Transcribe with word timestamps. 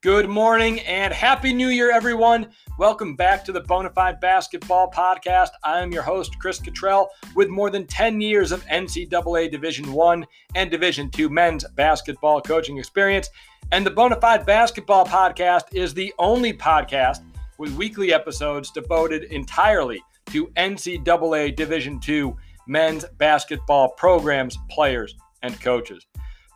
Good 0.00 0.28
morning 0.28 0.78
and 0.82 1.12
happy 1.12 1.52
new 1.52 1.70
year, 1.70 1.90
everyone. 1.90 2.52
Welcome 2.78 3.16
back 3.16 3.44
to 3.44 3.50
the 3.50 3.62
Bonafide 3.62 4.20
Basketball 4.20 4.92
Podcast. 4.92 5.48
I 5.64 5.80
am 5.80 5.90
your 5.90 6.04
host, 6.04 6.38
Chris 6.38 6.60
Cottrell, 6.60 7.10
with 7.34 7.48
more 7.48 7.68
than 7.68 7.84
10 7.84 8.20
years 8.20 8.52
of 8.52 8.64
NCAA 8.66 9.50
Division 9.50 9.92
One 9.92 10.24
and 10.54 10.70
Division 10.70 11.10
Two 11.10 11.28
men's 11.28 11.64
basketball 11.74 12.40
coaching 12.40 12.78
experience. 12.78 13.28
And 13.72 13.84
the 13.84 13.90
Bonafide 13.90 14.46
Basketball 14.46 15.04
Podcast 15.04 15.74
is 15.74 15.92
the 15.92 16.14
only 16.20 16.52
podcast 16.52 17.24
with 17.58 17.74
weekly 17.74 18.12
episodes 18.12 18.70
devoted 18.70 19.24
entirely 19.24 20.00
to 20.26 20.46
NCAA 20.56 21.56
Division 21.56 21.98
Two 21.98 22.36
men's 22.68 23.04
basketball 23.18 23.88
programs, 23.96 24.58
players, 24.70 25.16
and 25.42 25.60
coaches. 25.60 26.06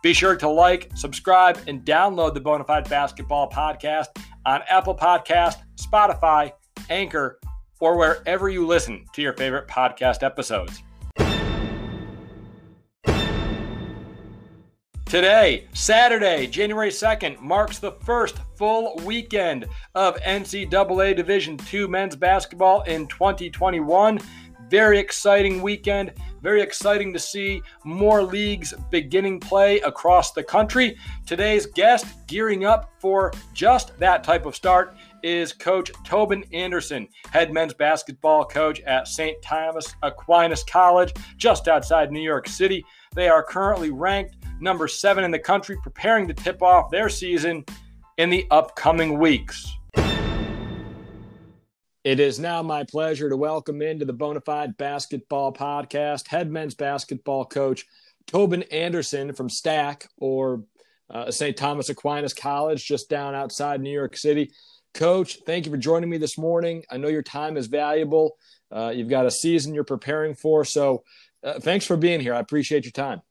Be 0.03 0.13
sure 0.13 0.35
to 0.35 0.49
like, 0.49 0.91
subscribe, 0.95 1.57
and 1.65 1.85
download 1.85 2.33
the 2.33 2.41
Bonafide 2.41 2.89
Basketball 2.89 3.49
Podcast 3.49 4.07
on 4.45 4.61
Apple 4.69 4.93
Podcast, 4.95 5.59
Spotify, 5.77 6.51
Anchor, 6.89 7.39
or 7.79 7.97
wherever 7.97 8.49
you 8.49 8.67
listen 8.67 9.05
to 9.13 9.21
your 9.21 9.31
favorite 9.31 9.69
podcast 9.69 10.21
episodes. 10.21 10.83
Today, 15.05 15.67
Saturday, 15.73 16.47
January 16.47 16.89
2nd, 16.89 17.39
marks 17.39 17.79
the 17.79 17.91
first 17.91 18.39
full 18.57 18.97
weekend 19.05 19.67
of 19.95 20.17
NCAA 20.17 21.15
Division 21.15 21.57
II 21.71 21.87
men's 21.87 22.17
basketball 22.17 22.81
in 22.81 23.07
2021. 23.07 24.19
Very 24.73 24.97
exciting 24.97 25.61
weekend. 25.61 26.13
Very 26.41 26.59
exciting 26.59 27.13
to 27.13 27.19
see 27.19 27.61
more 27.83 28.23
leagues 28.23 28.73
beginning 28.89 29.39
play 29.39 29.79
across 29.81 30.31
the 30.31 30.41
country. 30.41 30.97
Today's 31.27 31.67
guest, 31.67 32.07
gearing 32.25 32.65
up 32.65 32.91
for 32.97 33.31
just 33.53 33.95
that 33.99 34.23
type 34.23 34.47
of 34.47 34.55
start, 34.55 34.95
is 35.21 35.53
Coach 35.53 35.91
Tobin 36.03 36.43
Anderson, 36.53 37.07
head 37.29 37.53
men's 37.53 37.75
basketball 37.75 38.45
coach 38.45 38.81
at 38.81 39.07
St. 39.07 39.39
Thomas 39.43 39.93
Aquinas 40.01 40.63
College, 40.63 41.13
just 41.37 41.67
outside 41.67 42.11
New 42.11 42.19
York 42.19 42.49
City. 42.49 42.83
They 43.13 43.29
are 43.29 43.43
currently 43.43 43.91
ranked 43.91 44.37
number 44.59 44.87
seven 44.87 45.23
in 45.23 45.29
the 45.29 45.37
country, 45.37 45.77
preparing 45.83 46.27
to 46.29 46.33
tip 46.33 46.63
off 46.63 46.89
their 46.89 47.09
season 47.09 47.63
in 48.17 48.31
the 48.31 48.47
upcoming 48.49 49.19
weeks. 49.19 49.71
It 52.03 52.19
is 52.19 52.37
now 52.37 52.61
my 52.61 52.83
pleasure 52.83 53.29
to 53.29 53.37
welcome 53.37 53.81
into 53.81 54.03
the 54.03 54.13
Bonafide 54.13 54.75
Basketball 54.75 55.53
Podcast 55.53 56.27
head 56.27 56.51
men's 56.51 56.75
basketball 56.75 57.45
coach 57.45 57.85
Tobin 58.27 58.63
Anderson 58.63 59.31
from 59.31 59.47
STAC 59.47 60.05
or 60.17 60.65
uh, 61.09 61.31
St. 61.31 61.55
Thomas 61.55 61.87
Aquinas 61.87 62.33
College, 62.33 62.85
just 62.85 63.09
down 63.09 63.35
outside 63.35 63.79
New 63.79 63.89
York 63.89 64.17
City. 64.17 64.51
Coach, 64.93 65.39
thank 65.45 65.65
you 65.65 65.71
for 65.71 65.77
joining 65.77 66.09
me 66.09 66.17
this 66.17 66.37
morning. 66.37 66.83
I 66.91 66.97
know 66.97 67.07
your 67.07 67.23
time 67.23 67.55
is 67.55 67.67
valuable. 67.67 68.35
Uh, 68.69 68.91
you've 68.93 69.07
got 69.07 69.25
a 69.25 69.31
season 69.31 69.73
you're 69.73 69.85
preparing 69.85 70.35
for, 70.35 70.65
so 70.65 71.05
uh, 71.41 71.61
thanks 71.61 71.85
for 71.85 71.95
being 71.95 72.19
here. 72.19 72.33
I 72.33 72.39
appreciate 72.39 72.83
your 72.83 72.91
time. 72.91 73.21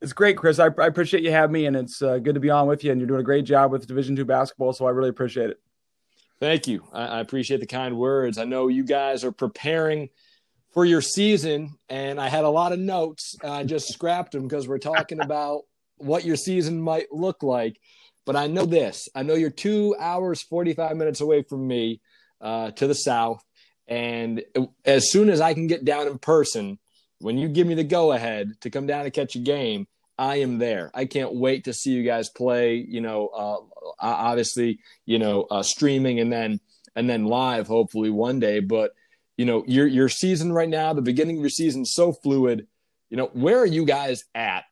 It's 0.00 0.14
great, 0.14 0.38
Chris. 0.38 0.58
I, 0.58 0.68
I 0.78 0.86
appreciate 0.86 1.22
you 1.22 1.32
having 1.32 1.52
me, 1.52 1.66
and 1.66 1.76
it's 1.76 2.00
uh, 2.00 2.16
good 2.16 2.36
to 2.36 2.40
be 2.40 2.48
on 2.48 2.66
with 2.66 2.82
you. 2.82 2.92
And 2.92 2.98
you're 2.98 3.08
doing 3.08 3.20
a 3.20 3.24
great 3.24 3.44
job 3.44 3.70
with 3.70 3.86
Division 3.86 4.16
two 4.16 4.24
basketball, 4.24 4.72
so 4.72 4.86
I 4.86 4.90
really 4.90 5.10
appreciate 5.10 5.50
it. 5.50 5.60
Thank 6.42 6.66
you. 6.66 6.82
I, 6.92 7.06
I 7.06 7.20
appreciate 7.20 7.60
the 7.60 7.66
kind 7.66 7.96
words. 7.96 8.36
I 8.36 8.42
know 8.42 8.66
you 8.66 8.82
guys 8.82 9.22
are 9.22 9.30
preparing 9.30 10.08
for 10.72 10.84
your 10.84 11.00
season, 11.00 11.78
and 11.88 12.20
I 12.20 12.28
had 12.28 12.42
a 12.42 12.48
lot 12.48 12.72
of 12.72 12.80
notes. 12.80 13.36
I 13.44 13.62
just 13.62 13.86
scrapped 13.92 14.32
them 14.32 14.48
because 14.48 14.66
we're 14.66 14.78
talking 14.78 15.20
about 15.20 15.62
what 15.98 16.24
your 16.24 16.34
season 16.34 16.82
might 16.82 17.12
look 17.12 17.44
like. 17.44 17.78
But 18.26 18.34
I 18.34 18.48
know 18.48 18.66
this 18.66 19.08
I 19.14 19.22
know 19.22 19.34
you're 19.34 19.50
two 19.50 19.94
hours, 20.00 20.42
45 20.42 20.96
minutes 20.96 21.20
away 21.20 21.44
from 21.44 21.64
me 21.68 22.00
uh, 22.40 22.72
to 22.72 22.88
the 22.88 22.94
south. 22.94 23.44
And 23.86 24.42
as 24.84 25.12
soon 25.12 25.30
as 25.30 25.40
I 25.40 25.54
can 25.54 25.68
get 25.68 25.84
down 25.84 26.08
in 26.08 26.18
person, 26.18 26.80
when 27.20 27.38
you 27.38 27.50
give 27.50 27.68
me 27.68 27.74
the 27.74 27.84
go 27.84 28.10
ahead 28.10 28.50
to 28.62 28.70
come 28.70 28.88
down 28.88 29.04
and 29.04 29.14
catch 29.14 29.36
a 29.36 29.38
game, 29.38 29.86
I 30.18 30.36
am 30.36 30.58
there. 30.58 30.90
I 30.94 31.04
can't 31.04 31.34
wait 31.34 31.64
to 31.64 31.72
see 31.72 31.90
you 31.92 32.02
guys 32.02 32.28
play. 32.28 32.76
You 32.76 33.00
know, 33.00 33.28
uh, 33.28 33.56
obviously, 33.98 34.80
you 35.06 35.18
know, 35.18 35.42
uh, 35.50 35.62
streaming 35.62 36.20
and 36.20 36.32
then 36.32 36.60
and 36.94 37.08
then 37.08 37.24
live, 37.24 37.66
hopefully 37.66 38.10
one 38.10 38.40
day. 38.40 38.60
But 38.60 38.92
you 39.36 39.44
know, 39.44 39.64
your 39.66 39.86
your 39.86 40.08
season 40.08 40.52
right 40.52 40.68
now, 40.68 40.92
the 40.92 41.02
beginning 41.02 41.36
of 41.36 41.42
your 41.42 41.50
season, 41.50 41.84
so 41.84 42.12
fluid. 42.12 42.66
You 43.10 43.16
know, 43.16 43.30
where 43.32 43.58
are 43.58 43.66
you 43.66 43.84
guys 43.84 44.24
at 44.34 44.64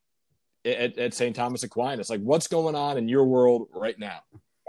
at, 0.65 0.99
at 0.99 1.15
St. 1.15 1.35
Thomas 1.35 1.63
Aquinas? 1.63 2.11
Like, 2.11 2.21
what's 2.21 2.47
going 2.47 2.75
on 2.75 2.97
in 2.97 3.09
your 3.09 3.25
world 3.25 3.69
right 3.75 3.99
now? 3.99 4.21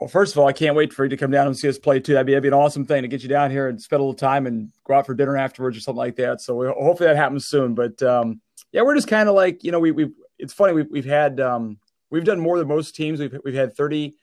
Well, 0.02 0.08
first 0.08 0.34
of 0.34 0.40
all, 0.40 0.48
I 0.48 0.54
can't 0.54 0.76
wait 0.76 0.92
for 0.94 1.04
you 1.06 1.10
to 1.10 1.18
come 1.18 1.30
down 1.30 1.46
and 1.46 1.56
see 1.56 1.70
us 1.70 1.78
play 1.78 2.00
too. 2.00 2.14
That'd 2.14 2.26
be, 2.26 2.34
that'd 2.34 2.42
be 2.42 2.48
an 2.48 2.56
awesome 2.56 2.86
thing 2.86 3.04
to 3.04 3.08
get 3.08 3.22
you 3.22 3.30
down 3.30 3.52
here 3.52 3.68
and 3.68 3.80
spend 3.80 4.00
a 4.00 4.04
little 4.04 4.16
time 4.16 4.48
and 4.48 4.72
go 4.84 4.96
out 4.96 5.06
for 5.06 5.14
dinner 5.14 5.38
afterwards 5.38 5.78
or 5.78 5.82
something 5.82 5.98
like 5.98 6.16
that. 6.16 6.42
So 6.42 6.56
we, 6.56 6.66
hopefully 6.66 7.08
that 7.08 7.18
happens 7.18 7.46
soon. 7.46 7.76
But 7.76 8.02
um, 8.02 8.42
yeah, 8.72 8.82
we're 8.82 8.96
just 8.96 9.08
kind 9.08 9.30
of 9.30 9.36
like 9.36 9.64
you 9.64 9.72
know 9.72 9.80
we 9.80 9.92
we 9.92 10.10
it's 10.42 10.54
funny 10.54 10.74
we've 10.74 10.90
we've 10.90 11.06
had 11.06 11.40
um, 11.40 11.78
we've 12.10 12.24
done 12.24 12.40
more 12.40 12.58
than 12.58 12.68
most 12.68 12.96
teams. 12.96 13.20
We've 13.20 13.38
we've 13.46 13.54
had 13.54 13.76
30, 13.76 14.16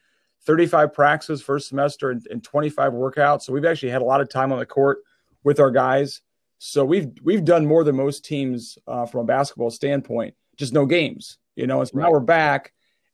35 0.44 0.92
practices 0.92 1.42
first 1.42 1.68
semester 1.68 2.10
and, 2.10 2.26
and 2.30 2.44
25 2.44 2.92
workouts. 2.92 3.42
So 3.42 3.52
we've 3.52 3.64
actually 3.64 3.90
had 3.90 4.02
a 4.02 4.04
lot 4.04 4.20
of 4.20 4.28
time 4.28 4.52
on 4.52 4.58
the 4.58 4.66
court 4.66 4.98
with 5.44 5.60
our 5.60 5.70
guys. 5.70 6.20
So 6.58 6.84
we've 6.84 7.08
we've 7.22 7.44
done 7.44 7.64
more 7.66 7.84
than 7.84 7.96
most 7.96 8.24
teams 8.24 8.78
uh, 8.86 9.06
from 9.06 9.20
a 9.20 9.24
basketball 9.24 9.70
standpoint. 9.70 10.34
Just 10.56 10.72
no 10.72 10.86
games, 10.86 11.38
you 11.54 11.66
know. 11.66 11.80
And 11.80 11.88
so 11.88 11.96
right. 11.96 12.04
now 12.04 12.10
we're 12.10 12.20
back, 12.20 12.72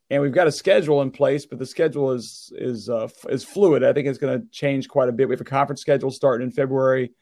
and 0.08 0.22
we've 0.22 0.32
got 0.32 0.46
a 0.46 0.52
schedule 0.52 1.02
in 1.02 1.10
place, 1.10 1.44
but 1.44 1.58
the 1.58 1.66
schedule 1.66 2.12
is 2.12 2.52
is 2.56 2.88
uh, 2.88 3.08
is 3.28 3.44
fluid. 3.44 3.84
I 3.84 3.92
think 3.92 4.08
it's 4.08 4.18
going 4.18 4.40
to 4.40 4.46
change 4.48 4.88
quite 4.88 5.10
a 5.10 5.12
bit. 5.12 5.28
We 5.28 5.34
have 5.34 5.42
a 5.42 5.44
conference 5.44 5.82
schedule 5.82 6.10
starting 6.10 6.46
in 6.46 6.52
February. 6.52 7.12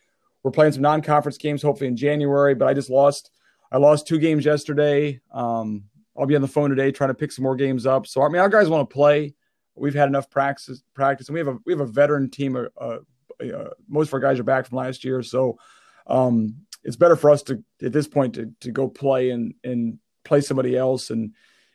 We're 0.44 0.52
playing 0.52 0.72
some 0.72 0.82
non-conference 0.82 1.38
games 1.38 1.62
hopefully 1.62 1.88
in 1.88 1.96
January. 1.96 2.54
But 2.54 2.68
I 2.68 2.74
just 2.74 2.90
lost 2.90 3.30
I 3.72 3.78
lost 3.78 4.06
two 4.06 4.18
games 4.18 4.44
yesterday. 4.44 5.20
Um, 5.32 5.84
I'll 6.16 6.26
be 6.26 6.36
on 6.36 6.42
the 6.42 6.48
phone 6.48 6.68
today 6.68 6.92
trying 6.92 7.08
to 7.08 7.14
pick 7.14 7.32
some 7.32 7.42
more 7.42 7.56
games 7.56 7.86
up. 7.86 8.06
So 8.06 8.22
I 8.22 8.28
mean, 8.28 8.40
our 8.40 8.50
guys 8.50 8.68
want 8.68 8.88
to 8.88 8.92
play. 8.92 9.34
We've 9.74 9.94
had 9.94 10.08
enough 10.08 10.28
practice, 10.28 10.82
practice, 10.94 11.28
and 11.28 11.34
we 11.34 11.40
have 11.40 11.48
a 11.48 11.58
we 11.64 11.72
have 11.72 11.80
a 11.80 11.86
veteran 11.86 12.28
team. 12.28 12.54
Uh, 12.54 12.66
uh, 12.78 12.98
uh, 13.42 13.70
most 13.88 14.08
of 14.08 14.14
our 14.14 14.20
guys 14.20 14.38
are 14.38 14.44
back 14.44 14.66
from 14.66 14.76
last 14.76 15.04
year, 15.04 15.22
so 15.22 15.58
um, 16.06 16.56
it's 16.84 16.96
better 16.96 17.16
for 17.16 17.30
us 17.30 17.42
to 17.44 17.64
at 17.82 17.92
this 17.92 18.06
point 18.06 18.34
to 18.34 18.52
to 18.60 18.70
go 18.70 18.88
play 18.88 19.30
and 19.30 19.54
and 19.64 19.98
play 20.24 20.42
somebody 20.42 20.76
else 20.76 21.08
and 21.08 21.32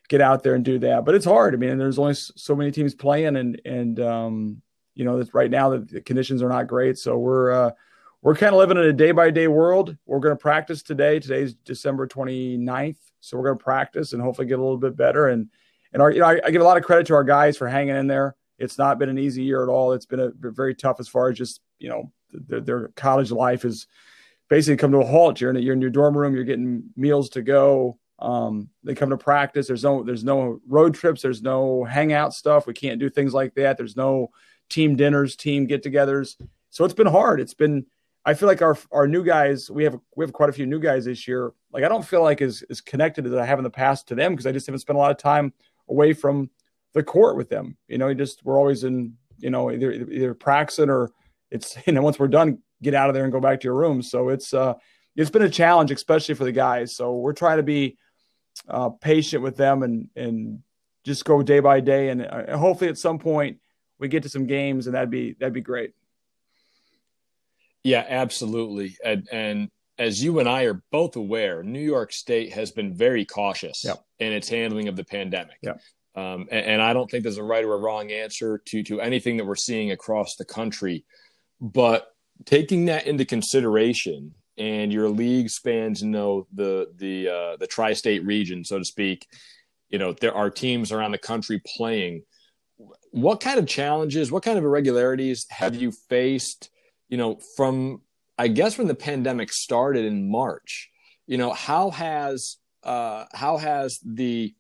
get 0.08 0.22
out 0.22 0.44
there 0.44 0.54
and 0.54 0.64
do 0.64 0.78
that. 0.80 1.04
But 1.04 1.16
it's 1.16 1.26
hard. 1.26 1.56
I 1.56 1.58
mean, 1.58 1.80
there's 1.80 2.00
only 2.00 2.14
so 2.14 2.56
many 2.56 2.70
teams 2.70 2.94
playing, 2.94 3.36
and 3.36 3.60
and 3.66 4.00
um, 4.00 4.62
you 4.94 5.04
know, 5.04 5.24
right 5.34 5.50
now 5.50 5.72
the, 5.72 5.80
the, 5.80 6.02
conditions 6.02 6.44
are 6.44 6.50
not 6.50 6.68
great. 6.68 7.00
So 7.00 7.18
we're 7.18 7.52
uh, 7.52 7.72
we're 8.28 8.36
kind 8.36 8.54
of 8.54 8.60
living 8.60 8.76
in 8.76 8.84
a 8.84 8.92
day 8.92 9.14
by 9.14 9.32
day 9.32 9.48
world. 9.48 9.96
We're 10.06 10.20
going 10.20 10.36
to 10.36 10.42
practice 10.42 10.84
today. 10.84 11.18
Today's 11.18 11.54
December 11.54 12.06
29th. 12.06 12.98
So 13.22 13.38
we're 13.38 13.46
going 13.46 13.58
to 13.58 13.64
practice 13.64 14.12
and 14.12 14.22
hopefully 14.22 14.50
get 14.50 14.60
a 14.60 14.62
little 14.62 14.76
bit 14.76 14.98
better. 14.98 15.30
And, 15.30 15.48
and 15.94 16.02
our, 16.02 16.12
you 16.12 16.20
know, 16.20 16.26
I, 16.26 16.42
I 16.44 16.52
give 16.52 16.62
a 16.62 16.66
lot 16.66 16.76
of 16.76 16.84
credit 16.84 17.08
to 17.08 17.14
our 17.14 17.24
guys 17.24 17.56
for 17.56 17.70
hanging 17.70 17.96
in 17.96 18.08
there. 18.08 18.36
It's 18.60 18.78
not 18.78 19.00
been 19.00 19.08
an 19.08 19.18
easy 19.18 19.44
year 19.44 19.64
at 19.64 19.70
all. 19.70 19.94
It's 19.94 20.06
been 20.06 20.20
a 20.20 20.32
very 20.36 20.76
tough 20.76 20.98
as 21.00 21.08
far 21.08 21.30
as 21.30 21.38
just, 21.38 21.62
you 21.80 21.88
know, 21.88 22.12
their, 22.34 22.60
their 22.60 22.88
college 22.98 23.32
life 23.32 23.64
is 23.64 23.88
basically 24.50 24.76
come 24.76 24.92
to 24.92 24.98
a 24.98 25.06
halt. 25.06 25.40
You're 25.40 25.52
in, 25.52 25.64
you're 25.64 25.76
in 25.76 25.80
your 25.80 25.90
dorm 25.90 26.18
room, 26.18 26.36
you're 26.36 26.44
getting 26.44 26.84
meals 26.98 27.30
to 27.30 27.42
go. 27.42 27.98
Um, 28.20 28.68
they 28.84 28.94
come 28.94 29.12
to 29.12 29.18
practice. 29.18 29.68
There's 29.68 29.86
no, 29.86 30.04
there's 30.04 30.26
no 30.26 30.60
road 30.68 30.96
trips. 30.96 31.22
There's 31.22 31.42
no 31.42 31.86
hangout 31.86 32.34
stuff. 32.34 32.68
We 32.68 32.74
can't 32.74 33.00
do 33.00 33.10
things 33.10 33.34
like 33.34 33.56
that. 33.56 33.78
There's 33.78 33.96
no 33.96 34.32
team 34.70 34.98
dinners, 34.98 35.38
team 35.38 35.66
get 35.66 35.82
togethers. 35.82 36.36
So 36.72 36.84
it's 36.84 36.94
been 36.94 37.08
hard. 37.08 37.40
It's 37.40 37.54
been, 37.54 37.86
I 38.28 38.34
feel 38.34 38.50
like 38.50 38.62
our 38.62 38.78
our 38.92 39.08
new 39.08 39.24
guys, 39.24 39.72
we 39.72 39.86
have 39.86 39.98
we 40.18 40.26
have 40.26 40.34
quite 40.34 40.50
a 40.50 40.54
few 40.54 40.66
new 40.66 40.82
guys 40.82 41.06
this 41.06 41.30
year. 41.30 41.54
Like 41.72 41.86
I 41.86 41.88
don't 41.88 42.06
feel 42.06 42.22
like 42.22 42.42
as 42.42 42.62
as 42.70 42.82
connected 42.82 43.26
as 43.26 43.34
I 43.34 43.46
have 43.46 43.58
in 43.58 43.64
the 43.64 43.70
past 43.70 44.10
to 44.10 44.16
them 44.16 44.34
because 44.34 44.46
I 44.46 44.52
just 44.52 44.68
haven't 44.68 44.82
spent 44.82 44.98
a 44.98 45.00
lot 45.00 45.12
of 45.12 45.18
time 45.18 45.54
away 45.88 46.12
from 46.12 46.50
the 46.94 47.04
court 47.04 47.38
with 47.38 47.48
them. 47.48 47.78
You 47.88 47.98
know, 47.98 48.10
you 48.10 48.16
just 48.16 48.44
we're 48.44 48.60
always 48.60 48.84
in 48.84 49.14
you 49.40 49.50
know 49.50 49.72
either 49.72 49.94
either 49.94 50.34
practicing 50.34 50.90
or 50.90 51.10
it's 51.52 51.78
you 51.88 51.94
know 51.94 52.02
once 52.02 52.20
we're 52.20 52.28
done, 52.28 52.60
get 52.84 52.94
out 52.94 53.10
of 53.10 53.16
there 53.16 53.24
and 53.24 53.32
go 53.32 53.40
back 53.40 53.62
to 53.62 53.66
your 53.66 53.76
room. 53.76 54.02
So 54.02 54.28
it's 54.28 54.54
uh 54.54 54.74
it's 55.16 55.30
been 55.30 55.44
a 55.44 55.50
challenge, 55.50 55.90
especially 55.92 56.36
for 56.36 56.44
the 56.44 56.52
guys. 56.52 56.94
So 56.94 57.14
we're 57.16 57.32
trying 57.32 57.58
to 57.58 57.64
be 57.64 57.98
uh, 58.68 58.90
patient 58.90 59.42
with 59.42 59.56
them 59.56 59.84
and 59.84 60.10
and 60.18 60.64
just 61.06 61.24
go 61.24 61.42
day 61.42 61.62
by 61.62 61.80
day, 61.80 62.10
and 62.10 62.24
uh, 62.24 62.58
hopefully 62.58 62.90
at 62.90 62.98
some 62.98 63.20
point 63.20 63.60
we 64.00 64.10
get 64.10 64.24
to 64.24 64.30
some 64.30 64.48
games, 64.48 64.86
and 64.86 64.96
that'd 64.96 65.10
be 65.10 65.38
that'd 65.40 65.54
be 65.54 65.62
great. 65.62 65.94
Yeah, 67.88 68.06
absolutely. 68.08 68.98
And, 69.04 69.30
and 69.32 69.70
as 69.98 70.22
you 70.22 70.40
and 70.40 70.50
I 70.50 70.64
are 70.64 70.82
both 70.92 71.16
aware, 71.16 71.64
New 71.64 71.80
York 71.80 72.12
State 72.12 72.52
has 72.52 72.72
been 72.72 72.94
very 72.94 73.24
cautious 73.24 73.86
yep. 73.86 74.04
in 74.20 74.34
its 74.34 74.50
handling 74.50 74.90
of 74.90 74.98
the 74.98 75.06
pandemic. 75.06 75.58
Yep. 75.62 75.80
Um, 76.16 76.48
and, 76.52 76.66
and, 76.66 76.82
I 76.82 76.92
don't 76.94 77.10
think 77.10 77.24
there's 77.24 77.38
a 77.38 77.44
right 77.44 77.64
or 77.64 77.76
a 77.76 77.80
wrong 77.80 78.12
answer 78.12 78.58
to 78.66 78.84
to 78.84 79.00
anything 79.00 79.38
that 79.38 79.46
we're 79.46 79.56
seeing 79.56 79.92
across 79.92 80.36
the 80.36 80.46
country. 80.46 81.06
But 81.62 82.08
taking 82.44 82.86
that 82.86 83.06
into 83.06 83.24
consideration, 83.24 84.34
and 84.58 84.92
your 84.92 85.10
league 85.10 85.50
spans, 85.50 86.02
you 86.02 86.10
know, 86.10 86.48
the 86.54 86.92
the 86.96 87.30
uh, 87.30 87.58
the 87.58 87.68
tri-state 87.68 88.26
region, 88.26 88.66
so 88.66 88.80
to 88.80 88.86
speak. 88.86 89.28
You 89.90 90.00
know, 90.00 90.12
there 90.12 90.34
are 90.34 90.50
teams 90.50 90.92
around 90.92 91.12
the 91.12 91.20
country 91.20 91.62
playing 91.78 92.24
what 93.12 93.40
kind 93.40 93.60
of 93.60 93.68
challenges, 93.68 94.32
what 94.32 94.44
kind 94.44 94.58
of 94.58 94.64
irregularities 94.66 95.46
have 95.50 95.76
you 95.76 95.92
faced, 96.10 96.70
you 97.10 97.18
know, 97.18 97.40
from 97.56 98.02
I 98.38 98.48
guess 98.48 98.78
when 98.78 98.88
the 98.88 98.96
pandemic 98.96 99.52
started 99.52 100.06
in 100.06 100.30
March? 100.30 100.90
You 101.26 101.38
know, 101.38 101.54
how 101.54 101.90
has 101.92 102.58
uh, 102.84 103.26
how 103.34 103.58
has 103.58 104.00
the 104.06 104.54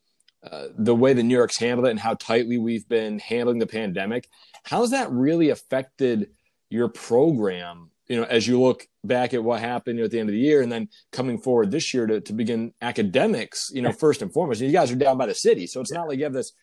uh, 0.43 0.67
the 0.77 0.95
way 0.95 1.13
the 1.13 1.23
New 1.23 1.35
York's 1.35 1.57
handled 1.57 1.87
it 1.87 1.91
and 1.91 1.99
how 1.99 2.13
tightly 2.13 2.57
we've 2.57 2.87
been 2.87 3.19
handling 3.19 3.59
the 3.59 3.67
pandemic, 3.67 4.29
how's 4.63 4.91
that 4.91 5.11
really 5.11 5.49
affected 5.49 6.29
your 6.69 6.87
program? 6.87 7.89
You 8.07 8.17
know, 8.17 8.23
as 8.23 8.47
you 8.47 8.61
look 8.61 8.87
back 9.03 9.33
at 9.33 9.43
what 9.43 9.59
happened 9.59 9.99
at 9.99 10.11
the 10.11 10.19
end 10.19 10.29
of 10.29 10.33
the 10.33 10.39
year 10.39 10.61
and 10.61 10.71
then 10.71 10.89
coming 11.11 11.37
forward 11.37 11.71
this 11.71 11.93
year 11.93 12.07
to, 12.07 12.21
to 12.21 12.33
begin 12.33 12.73
academics, 12.81 13.69
you 13.73 13.81
know, 13.81 13.91
first 13.91 14.21
and 14.21 14.31
foremost, 14.31 14.61
you 14.61 14.71
guys 14.71 14.91
are 14.91 14.95
down 14.95 15.17
by 15.17 15.25
the 15.25 15.35
city. 15.35 15.67
So 15.67 15.81
it's 15.81 15.91
not 15.91 16.07
like 16.07 16.17
you 16.17 16.23
have 16.23 16.33
this 16.33 16.53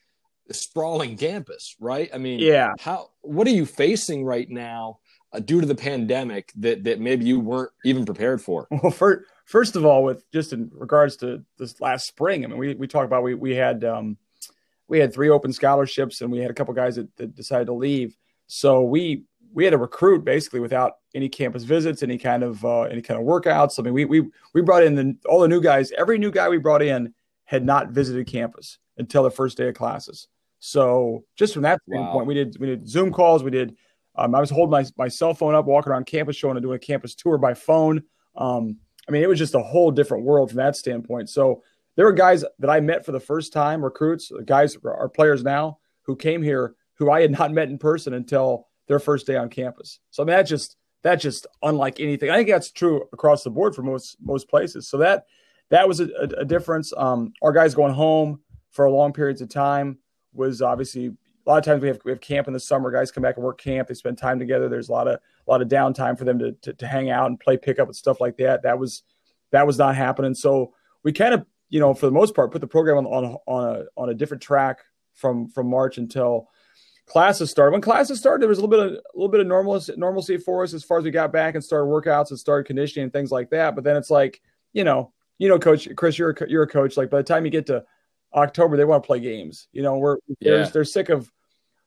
sprawling 0.52 1.16
campus, 1.16 1.75
right? 1.81 2.08
I 2.14 2.19
mean, 2.19 2.38
yeah. 2.38 2.72
How 2.78 3.10
what 3.22 3.46
are 3.46 3.50
you 3.50 3.66
facing 3.66 4.25
right 4.25 4.48
now 4.48 5.00
uh, 5.34 5.40
due 5.40 5.60
to 5.60 5.66
the 5.66 5.75
pandemic 5.75 6.52
that 6.56 6.84
that 6.84 7.00
maybe 7.00 7.25
you 7.25 7.40
weren't 7.40 7.72
even 7.84 8.04
prepared 8.04 8.40
for? 8.40 8.66
Well, 8.82 8.92
first, 8.92 9.25
first 9.44 9.76
of 9.76 9.84
all, 9.84 10.04
with 10.04 10.31
just 10.31 10.52
in 10.52 10.70
regards 10.75 11.16
to 11.19 11.44
this 11.58 11.81
last 11.81 12.06
spring, 12.06 12.44
I 12.44 12.48
mean, 12.48 12.58
we 12.58 12.75
we 12.75 12.86
talked 12.86 13.06
about 13.06 13.22
we 13.22 13.34
we 13.34 13.54
had 13.54 13.84
um, 13.84 14.16
we 14.88 14.98
had 14.98 15.12
three 15.12 15.31
open 15.31 15.52
scholarships 15.52 16.20
and 16.20 16.31
we 16.31 16.38
had 16.38 16.50
a 16.50 16.54
couple 16.54 16.75
guys 16.75 16.96
that, 16.96 17.14
that 17.16 17.34
decided 17.34 17.66
to 17.66 17.72
leave. 17.72 18.16
So 18.46 18.82
we 18.82 19.25
we 19.52 19.64
had 19.64 19.70
to 19.70 19.78
recruit 19.78 20.25
basically 20.25 20.60
without 20.60 20.94
any 21.14 21.28
campus 21.28 21.62
visits, 21.62 22.02
any 22.02 22.19
kind 22.19 22.42
of 22.42 22.64
uh, 22.64 22.82
any 22.82 23.02
kind 23.02 23.20
of 23.20 23.26
workouts. 23.26 23.78
I 23.78 23.82
mean, 23.82 23.94
we 23.94 24.04
we 24.04 24.28
we 24.52 24.62
brought 24.62 24.82
in 24.82 24.94
the, 24.94 25.16
all 25.26 25.40
the 25.40 25.48
new 25.48 25.60
guys. 25.60 25.92
Every 25.92 26.19
new 26.19 26.31
guy 26.31 26.48
we 26.48 26.58
brought 26.58 26.82
in 26.82 27.14
had 27.44 27.64
not 27.64 27.90
visited 27.90 28.26
campus 28.26 28.78
until 28.98 29.22
the 29.22 29.31
first 29.31 29.56
day 29.56 29.69
of 29.69 29.75
classes. 29.75 30.28
So 30.58 31.25
just 31.36 31.52
from 31.54 31.62
that 31.62 31.81
standpoint, 31.86 32.14
wow. 32.14 32.25
we 32.25 32.34
did 32.34 32.56
we 32.58 32.66
did 32.66 32.88
Zoom 32.88 33.12
calls. 33.12 33.42
We 33.42 33.50
did. 33.50 33.76
Um, 34.16 34.34
I 34.34 34.40
was 34.40 34.50
holding 34.50 34.70
my, 34.70 34.84
my 34.96 35.08
cell 35.08 35.34
phone 35.34 35.55
up, 35.55 35.66
walking 35.66 35.93
around 35.93 36.06
campus, 36.06 36.37
showing 36.37 36.56
and 36.56 36.62
doing 36.62 36.76
a 36.76 36.78
campus 36.78 37.14
tour 37.14 37.38
by 37.38 37.55
phone. 37.55 38.02
Um, 38.37 38.78
I 39.08 39.12
mean, 39.12 39.22
it 39.22 39.28
was 39.28 39.38
just 39.38 39.55
a 39.55 39.62
whole 39.62 39.90
different 39.90 40.25
world 40.25 40.50
from 40.50 40.58
that 40.58 40.76
standpoint. 40.76 41.28
So 41.28 41.62
there 41.96 42.06
were 42.06 42.12
guys 42.12 42.44
that 42.58 42.70
I 42.70 42.81
met 42.81 43.05
for 43.05 43.12
the 43.12 43.20
first 43.20 43.52
time, 43.52 43.84
recruits, 43.84 44.32
guys 44.44 44.76
are 44.84 45.08
players 45.08 45.43
now 45.43 45.78
who 46.02 46.16
came 46.16 46.43
here 46.43 46.75
who 46.99 47.11
I 47.11 47.20
had 47.22 47.31
not 47.31 47.52
met 47.52 47.69
in 47.69 47.78
person 47.78 48.14
until 48.14 48.69
their 48.87 48.99
first 48.99 49.26
day 49.26 49.37
on 49.37 49.49
campus. 49.49 49.99
So 50.11 50.22
I 50.22 50.26
mean, 50.26 50.37
that 50.37 50.43
just 50.43 50.76
that's 51.02 51.22
just 51.22 51.46
unlike 51.62 52.00
anything. 52.00 52.31
I 52.31 52.37
think 52.37 52.49
that's 52.49 52.70
true 52.70 53.05
across 53.12 53.44
the 53.44 53.50
board 53.50 53.75
for 53.75 53.82
most 53.82 54.17
most 54.20 54.49
places. 54.49 54.88
So 54.88 54.99
that 54.99 55.26
that 55.70 55.88
was 55.88 56.00
a, 56.00 56.08
a, 56.38 56.44
difference. 56.44 56.93
Um, 56.96 57.32
our 57.43 57.52
guys 57.52 57.75
going 57.75 57.94
home 57.94 58.40
for 58.70 58.88
long 58.90 59.12
periods 59.12 59.40
of 59.40 59.49
time 59.49 59.99
was 60.32 60.62
obviously 60.62 61.17
a 61.46 61.50
lot 61.50 61.58
of 61.58 61.64
times 61.64 61.82
we 61.82 61.88
have 61.88 62.00
we 62.05 62.11
have 62.11 62.20
camp 62.20 62.46
in 62.46 62.52
the 62.52 62.61
summer. 62.61 62.91
Guys 62.91 63.11
come 63.11 63.23
back 63.23 63.37
and 63.37 63.44
work 63.44 63.61
camp. 63.61 63.88
They 63.88 63.94
spend 63.94 64.17
time 64.17 64.38
together. 64.38 64.69
There's 64.69 64.88
a 64.88 64.93
lot 64.93 65.08
of 65.08 65.14
a 65.14 65.50
lot 65.50 65.62
of 65.62 65.69
downtime 65.69 66.17
for 66.17 66.25
them 66.25 66.38
to, 66.38 66.52
to, 66.62 66.73
to 66.75 66.87
hang 66.87 67.11
out 67.11 67.26
and 67.26 67.38
play 67.38 67.56
pickup 67.56 67.88
and 67.88 67.96
stuff 67.96 68.20
like 68.20 68.37
that. 68.38 68.62
That 68.62 68.79
was 68.79 69.02
that 69.50 69.67
was 69.67 69.79
not 69.79 69.94
happening. 69.94 70.35
So 70.35 70.73
we 71.02 71.12
kind 71.12 71.35
of 71.35 71.44
you 71.69 71.81
know 71.81 71.93
for 71.93 72.06
the 72.06 72.12
most 72.12 72.35
part 72.35 72.50
put 72.50 72.61
the 72.61 72.67
program 72.67 72.99
on 72.99 73.06
on 73.06 73.37
on 73.46 73.76
a 73.76 73.85
on 73.96 74.08
a 74.08 74.14
different 74.14 74.43
track 74.43 74.81
from 75.12 75.49
from 75.49 75.69
March 75.69 75.99
until 75.99 76.49
classes 77.06 77.50
started. 77.50 77.73
When 77.73 77.82
classes 77.82 78.19
started, 78.19 78.41
there 78.41 78.49
was 78.49 78.58
a 78.58 78.62
little 78.62 78.70
bit 78.70 78.87
of 78.87 78.93
a 78.93 79.02
little 79.14 79.29
bit 79.29 79.41
of 79.41 79.46
normalcy 79.46 79.94
normalcy 79.96 80.38
for 80.38 80.62
us 80.62 80.73
as 80.73 80.82
far 80.82 80.99
as 80.99 81.05
we 81.05 81.11
got 81.11 81.31
back 81.31 81.55
and 81.55 81.62
started 81.62 81.87
workouts 81.87 82.31
and 82.31 82.38
started 82.38 82.67
conditioning 82.67 83.05
and 83.05 83.12
things 83.12 83.31
like 83.31 83.50
that. 83.50 83.75
But 83.75 83.85
then 83.85 83.96
it's 83.96 84.11
like 84.11 84.41
you 84.73 84.85
know 84.85 85.12
you 85.37 85.50
know 85.50 85.58
coach 85.58 85.88
Chris 85.94 86.19
you're 86.19 86.31
a, 86.31 86.49
you're 86.49 86.62
a 86.62 86.69
coach 86.69 86.96
like 86.96 87.11
by 87.11 87.19
the 87.19 87.23
time 87.23 87.44
you 87.44 87.50
get 87.50 87.67
to 87.67 87.85
October, 88.35 88.76
they 88.76 88.85
want 88.85 89.02
to 89.02 89.06
play 89.06 89.20
games. 89.20 89.69
You 89.73 89.82
know, 89.82 89.99
we're 89.99 90.19
yeah. 90.41 90.50
they're, 90.50 90.67
they're 90.67 90.85
sick 90.85 91.08
of 91.08 91.31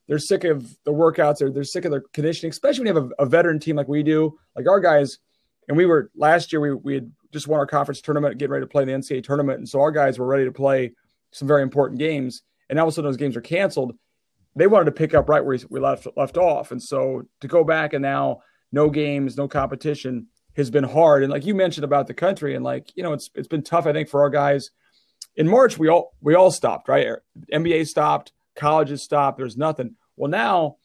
they're 0.07 0.19
sick 0.19 0.44
of 0.44 0.75
the 0.83 0.92
workouts. 0.92 1.39
They're 1.39 1.51
they're 1.51 1.63
sick 1.63 1.86
of 1.86 1.92
their 1.92 2.04
conditioning, 2.13 2.51
especially 2.51 2.86
when 2.86 2.95
you 2.95 3.01
have 3.01 3.12
a, 3.19 3.24
a, 3.24 3.25
veteran 3.25 3.59
team 3.59 3.75
like 3.75 3.88
we 3.88 4.04
do. 4.04 4.38
Like 4.56 4.68
our 4.68 4.80
guys, 4.80 5.19
and 5.68 5.75
we 5.75 5.86
were 5.86 6.09
last 6.15 6.51
year. 6.51 6.62
We 6.62 6.74
we 6.74 6.94
had 6.95 7.12
just 7.31 7.48
won 7.48 7.59
our 7.59 7.68
conference 7.68 8.01
tournament, 8.01 8.38
getting 8.38 8.51
ready 8.51 8.63
to 8.63 8.69
play 8.69 8.86
the 8.86 8.94
NCAA 8.94 9.24
tournament, 9.24 9.59
and 9.59 9.68
so 9.68 9.81
our 9.81 9.92
guys 9.92 10.18
were 10.18 10.25
ready 10.25 10.45
to 10.45 10.51
play 10.51 10.94
some 11.31 11.48
very 11.48 11.62
important 11.62 12.00
games. 12.00 12.42
And 12.69 12.80
all 12.80 12.88
of 12.88 12.92
a 12.92 12.95
sudden, 12.95 13.09
those 13.09 13.18
games 13.18 13.36
are 13.36 13.42
canceled. 13.42 13.98
They 14.56 14.68
wanted 14.68 14.86
to 14.86 14.92
pick 14.92 15.13
up 15.13 15.30
right 15.30 15.44
where 15.44 15.57
we 15.69 15.80
left 15.80 16.07
left 16.15 16.38
off, 16.38 16.71
and 16.71 16.81
so 16.81 17.24
to 17.42 17.48
go 17.48 17.63
back 17.63 17.94
and 17.94 18.01
now 18.01 18.39
no 18.71 18.89
games, 18.89 19.38
no 19.38 19.48
competition 19.48 20.27
has 20.56 20.71
been 20.71 20.83
hard. 20.83 21.24
And 21.24 21.31
like 21.31 21.45
you 21.45 21.54
mentioned 21.54 21.86
about 21.86 22.07
the 22.07 22.13
country, 22.13 22.56
and 22.56 22.63
like 22.63 22.92
you 22.95 23.04
know, 23.04 23.13
it's 23.13 23.30
it's 23.36 23.48
been 23.48 23.63
tough. 23.63 23.86
I 23.86 23.94
think 23.94 24.09
for 24.09 24.21
our 24.21 24.30
guys 24.30 24.71
in 25.36 25.48
March 25.48 25.77
we 25.77 25.89
all 25.89 26.13
we 26.21 26.33
all 26.33 26.51
stopped, 26.51 26.88
right? 26.88 27.07
NBA 27.54 27.88
stopped, 27.88 28.31
colleges 28.57 29.01
stopped. 29.01 29.38
There's 29.38 29.56
nothing. 29.56 29.95
Well, 30.18 30.30
now 30.30 30.77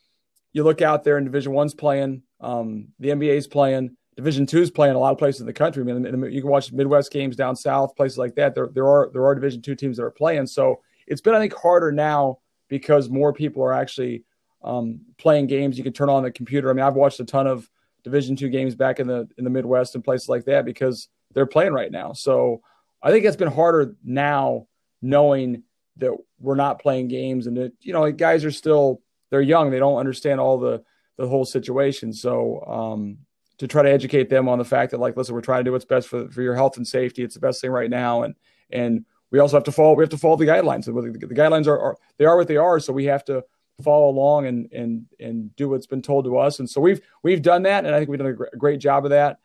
you 0.52 0.62
look 0.62 0.82
out 0.82 1.02
there 1.02 1.16
and 1.16 1.26
Division 1.26 1.52
One's 1.52 1.74
playing, 1.74 2.22
um, 2.40 2.88
the 3.00 3.08
NBA's 3.08 3.46
playing, 3.46 3.96
Division 4.16 4.46
Two's 4.46 4.70
playing 4.70 4.94
a 4.94 4.98
lot 4.98 5.12
of 5.12 5.18
places 5.18 5.40
in 5.40 5.46
the 5.46 5.52
country. 5.52 5.82
I 5.82 5.86
mean, 5.86 6.32
you 6.32 6.42
can 6.42 6.50
watch 6.50 6.70
Midwest 6.70 7.10
games 7.10 7.34
down 7.34 7.56
south, 7.56 7.96
places 7.96 8.18
like 8.18 8.34
that. 8.34 8.54
There, 8.54 8.68
there 8.68 8.86
are 8.86 9.10
there 9.12 9.24
are 9.24 9.34
Division 9.34 9.62
Two 9.62 9.74
teams 9.74 9.96
that 9.96 10.04
are 10.04 10.10
playing. 10.10 10.46
So 10.46 10.82
it's 11.06 11.22
been, 11.22 11.34
I 11.34 11.38
think, 11.38 11.54
harder 11.54 11.90
now 11.90 12.38
because 12.68 13.08
more 13.08 13.32
people 13.32 13.62
are 13.62 13.72
actually 13.72 14.24
um, 14.62 15.00
playing 15.16 15.46
games. 15.46 15.78
You 15.78 15.84
can 15.84 15.94
turn 15.94 16.10
on 16.10 16.22
the 16.22 16.30
computer. 16.30 16.68
I 16.68 16.74
mean, 16.74 16.84
I've 16.84 16.94
watched 16.94 17.20
a 17.20 17.24
ton 17.24 17.46
of 17.46 17.68
Division 18.04 18.36
Two 18.36 18.50
games 18.50 18.74
back 18.74 19.00
in 19.00 19.06
the 19.06 19.26
in 19.38 19.44
the 19.44 19.50
Midwest 19.50 19.94
and 19.94 20.04
places 20.04 20.28
like 20.28 20.44
that 20.44 20.66
because 20.66 21.08
they're 21.32 21.46
playing 21.46 21.72
right 21.72 21.90
now. 21.90 22.12
So 22.12 22.60
I 23.02 23.10
think 23.10 23.24
it's 23.24 23.36
been 23.36 23.48
harder 23.48 23.96
now 24.04 24.66
knowing 25.00 25.62
that 25.96 26.12
we're 26.38 26.54
not 26.54 26.80
playing 26.80 27.08
games 27.08 27.46
and 27.46 27.56
that, 27.56 27.72
you 27.80 27.92
know, 27.92 28.00
like 28.00 28.16
guys 28.16 28.44
are 28.44 28.50
still, 28.50 29.00
they're 29.30 29.40
young. 29.40 29.70
They 29.70 29.78
don't 29.78 29.98
understand 29.98 30.40
all 30.40 30.58
the, 30.58 30.82
the 31.16 31.28
whole 31.28 31.44
situation. 31.44 32.12
So, 32.12 32.64
um, 32.66 33.18
to 33.58 33.68
try 33.68 33.82
to 33.82 33.90
educate 33.90 34.28
them 34.28 34.48
on 34.48 34.58
the 34.58 34.64
fact 34.64 34.90
that 34.90 34.98
like, 34.98 35.16
listen, 35.16 35.34
we're 35.34 35.40
trying 35.40 35.60
to 35.60 35.64
do 35.64 35.72
what's 35.72 35.84
best 35.84 36.08
for, 36.08 36.28
for 36.30 36.42
your 36.42 36.54
health 36.54 36.78
and 36.78 36.86
safety. 36.86 37.22
It's 37.22 37.34
the 37.34 37.40
best 37.40 37.60
thing 37.60 37.70
right 37.70 37.90
now. 37.90 38.22
And, 38.22 38.34
and 38.70 39.04
we 39.30 39.38
also 39.38 39.56
have 39.56 39.64
to 39.64 39.72
follow, 39.72 39.94
we 39.94 40.02
have 40.02 40.10
to 40.10 40.18
follow 40.18 40.36
the 40.36 40.46
guidelines. 40.46 40.86
The, 40.86 41.26
the 41.26 41.34
guidelines 41.34 41.66
are, 41.66 41.78
are, 41.78 41.96
they 42.18 42.24
are 42.24 42.36
what 42.36 42.48
they 42.48 42.56
are. 42.56 42.80
So 42.80 42.92
we 42.92 43.04
have 43.04 43.24
to 43.26 43.44
follow 43.82 44.08
along 44.08 44.46
and, 44.46 44.72
and, 44.72 45.06
and 45.20 45.54
do 45.54 45.68
what's 45.68 45.86
been 45.86 46.02
told 46.02 46.24
to 46.24 46.38
us. 46.38 46.58
And 46.58 46.68
so 46.68 46.80
we've, 46.80 47.00
we've 47.22 47.42
done 47.42 47.62
that. 47.64 47.84
And 47.84 47.94
I 47.94 47.98
think 47.98 48.10
we've 48.10 48.18
done 48.18 48.36
a 48.52 48.56
great 48.56 48.80
job 48.80 49.04
of 49.04 49.10
that. 49.10 49.38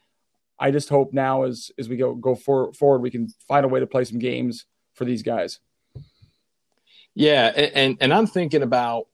I 0.60 0.72
just 0.72 0.90
hope 0.90 1.14
now 1.14 1.44
as 1.44 1.72
as 1.78 1.88
we 1.88 1.98
go 1.98 2.16
go 2.16 2.36
for, 2.36 2.74
forward, 2.74 3.02
we 3.02 3.12
can 3.12 3.28
find 3.48 3.66
a 3.66 3.70
way 3.70 3.80
to 3.80 3.88
play 3.88 4.04
some 4.04 4.20
games 4.20 4.66
for 4.94 5.06
these 5.06 5.22
guys. 5.22 5.60
Yeah, 7.18 7.48
and 7.48 7.98
and 8.00 8.14
I'm 8.14 8.28
thinking 8.28 8.62
about 8.62 9.08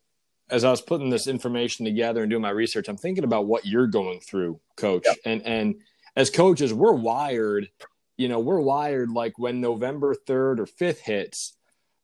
as 0.49 0.63
I 0.63 0.71
was 0.71 0.81
putting 0.81 1.09
this 1.09 1.27
information 1.27 1.85
together 1.85 2.21
and 2.21 2.29
doing 2.29 2.41
my 2.41 2.49
research, 2.49 2.87
I'm 2.87 2.97
thinking 2.97 3.23
about 3.23 3.45
what 3.45 3.65
you're 3.65 3.87
going 3.87 4.19
through, 4.19 4.59
coach. 4.75 5.03
Yep. 5.05 5.17
And 5.25 5.41
and 5.43 5.75
as 6.15 6.29
coaches, 6.29 6.73
we're 6.73 6.93
wired, 6.93 7.69
you 8.17 8.27
know, 8.27 8.39
we're 8.39 8.59
wired 8.59 9.09
like 9.09 9.39
when 9.39 9.61
November 9.61 10.13
3rd 10.13 10.59
or 10.59 10.65
5th 10.65 10.99
hits, 10.99 11.57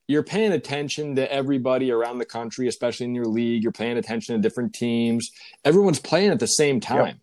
you're 0.08 0.24
paying 0.24 0.52
attention 0.52 1.16
to 1.18 1.32
everybody 1.32 1.92
around 1.92 2.18
the 2.18 2.26
country, 2.26 2.68
especially 2.68 3.06
in 3.06 3.14
your 3.14 3.28
league. 3.28 3.62
You're 3.62 3.72
paying 3.72 3.98
attention 3.98 4.36
to 4.36 4.42
different 4.42 4.74
teams. 4.74 5.30
Everyone's 5.64 6.00
playing 6.00 6.32
at 6.32 6.40
the 6.40 6.48
same 6.48 6.80
time. 6.80 7.06
Yep 7.06 7.16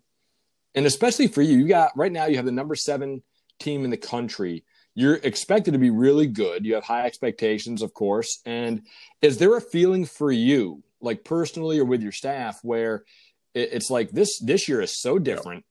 and 0.76 0.84
especially 0.84 1.26
for 1.26 1.42
you, 1.42 1.56
you 1.56 1.66
got 1.66 1.96
right 1.96 2.12
now 2.12 2.26
you 2.26 2.36
have 2.36 2.44
the 2.44 2.52
number 2.52 2.76
seven 2.76 3.22
team 3.58 3.84
in 3.84 3.90
the 3.90 3.96
country. 3.96 4.62
You're 4.98 5.16
expected 5.16 5.72
to 5.72 5.78
be 5.78 5.90
really 5.90 6.26
good. 6.26 6.64
You 6.64 6.74
have 6.74 6.84
high 6.84 7.04
expectations, 7.04 7.82
of 7.82 7.92
course. 7.92 8.40
And 8.46 8.86
is 9.20 9.36
there 9.36 9.54
a 9.54 9.60
feeling 9.60 10.06
for 10.06 10.32
you, 10.32 10.82
like 11.02 11.22
personally 11.22 11.78
or 11.78 11.84
with 11.84 12.02
your 12.02 12.12
staff, 12.12 12.58
where 12.62 13.04
it's 13.54 13.90
like 13.90 14.10
this 14.10 14.40
this 14.40 14.68
year 14.68 14.80
is 14.80 14.98
so 14.98 15.18
different? 15.18 15.64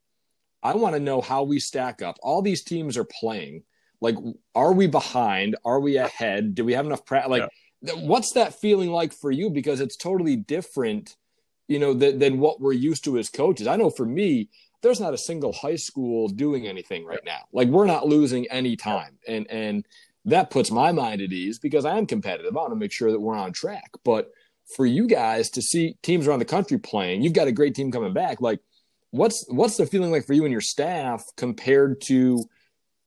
I 0.61 0.75
want 0.75 0.95
to 0.95 0.99
know 0.99 1.21
how 1.21 1.41
we 1.41 1.59
stack 1.59 2.03
up. 2.03 2.17
All 2.21 2.43
these 2.43 2.63
teams 2.63 2.97
are 2.97 3.07
playing. 3.19 3.63
Like, 3.99 4.15
are 4.53 4.73
we 4.73 4.85
behind? 4.85 5.55
Are 5.65 5.79
we 5.79 5.97
ahead? 5.97 6.53
Do 6.53 6.63
we 6.63 6.73
have 6.73 6.85
enough 6.85 7.03
practice? 7.03 7.31
Like, 7.31 7.49
yeah. 7.81 7.93
what's 7.93 8.33
that 8.33 8.59
feeling 8.59 8.91
like 8.91 9.11
for 9.11 9.31
you? 9.31 9.49
Because 9.49 9.79
it's 9.79 9.97
totally 9.97 10.35
different, 10.35 11.15
you 11.67 11.79
know, 11.79 11.95
than, 11.95 12.19
than 12.19 12.39
what 12.39 12.61
we're 12.61 12.73
used 12.73 13.05
to 13.05 13.17
as 13.17 13.29
coaches. 13.29 13.65
I 13.65 13.75
know 13.75 13.89
for 13.89 14.05
me, 14.05 14.49
there's 14.81 14.99
not 14.99 15.13
a 15.13 15.17
single 15.17 15.53
high 15.53 15.75
school 15.75 16.27
doing 16.27 16.67
anything 16.67 17.05
right 17.05 17.23
now. 17.25 17.41
Like 17.51 17.67
we're 17.69 17.85
not 17.85 18.07
losing 18.07 18.47
any 18.47 18.75
time. 18.75 19.17
And 19.27 19.49
and 19.49 19.85
that 20.25 20.49
puts 20.49 20.71
my 20.71 20.91
mind 20.91 21.21
at 21.21 21.31
ease 21.31 21.59
because 21.59 21.85
I 21.85 21.97
am 21.97 22.07
competitive. 22.07 22.55
I 22.55 22.59
want 22.59 22.71
to 22.71 22.77
make 22.77 22.91
sure 22.91 23.11
that 23.11 23.19
we're 23.19 23.35
on 23.35 23.53
track. 23.53 23.91
But 24.03 24.31
for 24.75 24.85
you 24.85 25.07
guys 25.07 25.49
to 25.51 25.61
see 25.61 25.95
teams 26.01 26.27
around 26.27 26.39
the 26.39 26.45
country 26.45 26.79
playing, 26.79 27.21
you've 27.21 27.33
got 27.33 27.47
a 27.47 27.51
great 27.51 27.75
team 27.75 27.91
coming 27.91 28.13
back. 28.13 28.41
Like 28.41 28.59
what's 29.11 29.45
what's 29.49 29.77
the 29.77 29.85
feeling 29.85 30.11
like 30.11 30.25
for 30.25 30.33
you 30.33 30.43
and 30.43 30.51
your 30.51 30.61
staff 30.61 31.23
compared 31.37 32.01
to 32.01 32.43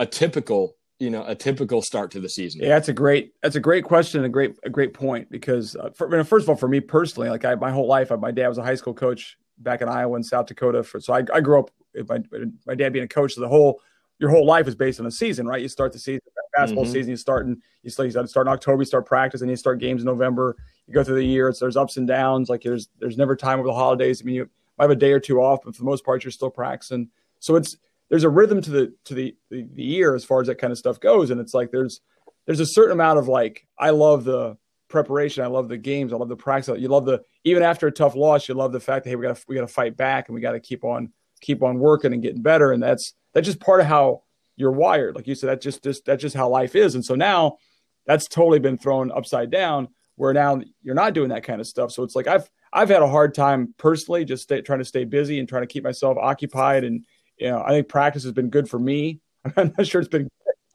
a 0.01 0.07
typical 0.07 0.75
you 0.99 1.11
know 1.11 1.25
a 1.27 1.35
typical 1.35 1.83
start 1.83 2.11
to 2.11 2.21
the 2.21 2.29
season 2.29 2.63
yeah 2.63 2.71
that's 2.71 2.89
a 2.89 2.93
great 2.93 3.33
that's 3.43 3.57
a 3.57 3.61
great 3.61 3.85
question 3.85 4.25
a 4.25 4.29
great 4.29 4.57
a 4.65 4.71
great 4.71 4.95
point 4.95 5.31
because 5.31 5.77
uh, 5.77 5.91
for, 5.91 6.25
first 6.25 6.45
of 6.45 6.49
all 6.49 6.57
for 6.57 6.69
me 6.69 6.81
personally 6.81 7.29
like 7.29 7.45
I, 7.45 7.55
my 7.57 7.71
whole 7.71 7.87
life 7.87 8.11
my 8.19 8.31
dad 8.31 8.49
was 8.49 8.59
a 8.59 8.63
high 8.63 8.75
school 8.75 8.95
coach 8.95 9.37
back 9.59 9.83
in 9.83 9.89
Iowa 9.89 10.15
and 10.17 10.25
South 10.25 10.47
Dakota. 10.47 10.83
For, 10.83 11.01
so 11.01 11.13
I, 11.13 11.25
I 11.33 11.41
grew 11.41 11.59
up 11.61 11.71
my, 12.09 12.19
my 12.67 12.75
dad 12.75 12.93
being 12.93 13.05
a 13.05 13.09
coach. 13.09 13.35
So 13.35 13.41
the 13.41 13.49
whole 13.49 13.81
your 14.19 14.31
whole 14.31 14.47
life 14.47 14.67
is 14.67 14.75
based 14.75 14.99
on 14.99 15.07
a 15.07 15.11
season, 15.11 15.47
right? 15.47 15.63
You 15.63 15.69
start 15.69 15.93
the 15.93 15.99
season, 15.99 16.23
basketball 16.57 16.85
mm-hmm. 16.85 16.93
season. 16.93 17.11
You 17.11 17.17
start 17.17 17.47
in 17.47 17.63
you 17.83 17.91
start, 17.91 18.07
you 18.13 18.27
start 18.27 18.47
in 18.47 18.53
October. 18.53 18.83
You 18.83 18.87
start 18.87 19.07
practice, 19.07 19.41
and 19.41 19.51
you 19.51 19.57
start 19.57 19.79
games 19.79 20.03
in 20.03 20.07
November. 20.07 20.57
you 20.87 20.95
go 20.95 21.05
through 21.05 21.17
the 21.17 21.25
year. 21.25 21.49
It's 21.49 21.61
there's 21.61 21.77
ups 21.77 21.97
and 21.97 22.07
downs. 22.07 22.49
Like 22.49 22.63
there's 22.63 22.89
there's 22.99 23.17
never 23.17 23.37
time 23.37 23.61
over 23.61 23.69
the 23.69 23.75
holidays. 23.75 24.21
I 24.21 24.25
mean, 24.25 24.35
you 24.37 24.51
might 24.77 24.85
have 24.85 24.91
a 24.91 24.97
day 24.97 25.13
or 25.13 25.21
two 25.21 25.41
off, 25.41 25.61
but 25.65 25.75
for 25.75 25.83
the 25.83 25.87
most 25.87 26.05
part, 26.05 26.25
you're 26.25 26.31
still 26.31 26.51
practicing. 26.51 27.11
So 27.39 27.57
it's 27.57 27.77
there's 28.09 28.25
a 28.25 28.29
rhythm 28.29 28.61
to 28.63 28.71
the 28.71 28.95
to 29.05 29.15
the, 29.15 29.37
the 29.51 29.67
the 29.73 29.83
year 29.83 30.15
as 30.15 30.25
far 30.25 30.41
as 30.41 30.49
that 30.49 30.59
kind 30.59 30.73
of 30.73 30.79
stuff 30.79 30.99
goes, 30.99 31.31
and 31.31 31.41
it's 31.41 31.55
like 31.55 31.71
there's 31.71 32.01
there's 32.47 32.61
a 32.61 32.67
certain 32.67 32.93
amount 32.93 33.19
of 33.19 33.29
like 33.29 33.67
I 33.79 33.91
love 33.91 34.25
the 34.25 34.57
preparation. 34.89 35.45
I 35.45 35.49
love 35.49 35.69
the 35.69 35.77
games. 35.77 36.13
I 36.13 36.17
love 36.17 36.29
the 36.29 36.37
practice. 36.37 36.79
You 36.79 36.89
love 36.89 37.05
the 37.05 37.23
even 37.45 37.63
after 37.63 37.87
a 37.87 37.93
tough 37.93 38.15
loss, 38.15 38.49
you 38.49 38.55
love 38.55 38.73
the 38.73 38.81
fact 38.81 39.05
that 39.05 39.11
hey, 39.11 39.17
we 39.17 39.27
got 39.27 39.43
we 39.49 39.55
got 39.55 39.63
to 39.63 39.67
fight 39.67 39.97
back 39.97 40.29
and 40.29 40.35
we 40.35 40.41
got 40.41 40.53
to 40.53 40.61
keep 40.61 40.85
on 40.85 41.13
keep 41.41 41.63
on 41.63 41.79
working 41.79 42.13
and 42.13 42.23
getting 42.23 42.43
better. 42.43 42.73
And 42.73 42.83
that's 42.83 43.15
that's 43.35 43.47
just 43.47 43.61
part 43.61 43.81
of 43.81 43.87
how 43.87 44.23
you're 44.57 44.73
wired. 44.73 45.15
Like 45.15 45.27
you 45.27 45.35
said, 45.35 45.51
that's 45.51 45.65
just 45.65 45.83
just 45.83 46.05
that's 46.05 46.23
just 46.23 46.37
how 46.37 46.49
life 46.49 46.75
is. 46.75 46.95
And 46.95 47.05
so 47.05 47.15
now 47.15 47.59
that's 48.07 48.27
totally 48.29 48.59
been 48.59 48.79
thrown 48.79 49.13
upside 49.13 49.51
down. 49.51 49.89
Where 50.17 50.33
now 50.33 50.61
you're 50.83 50.97
not 50.97 51.15
doing 51.15 51.29
that 51.29 51.45
kind 51.45 51.61
of 51.61 51.67
stuff. 51.67 51.93
So 51.93 52.03
it's 52.03 52.17
like 52.17 52.27
I've 52.27 52.51
I've 52.73 52.89
had 52.89 53.03
a 53.03 53.09
hard 53.09 53.35
time 53.35 53.75
personally 53.79 54.25
just 54.25 54.43
stay, 54.43 54.61
trying 54.63 54.81
to 54.81 54.85
stay 54.85 55.05
busy 55.05 55.39
and 55.39 55.49
trying 55.49 55.63
to 55.63 55.69
keep 55.69 55.85
myself 55.85 56.19
occupied. 56.19 56.85
And 56.85 57.05
you 57.39 57.49
know, 57.49 57.63
I 57.65 57.71
think 57.71 57.89
practice 57.89 58.25
has 58.25 58.33
been 58.33 58.51
good 58.51 58.69
for 58.69 58.79
me. 58.79 59.21
I'm 59.57 59.73
not 59.79 59.87
sure 59.87 60.01
it's 60.01 60.09
been 60.09 60.29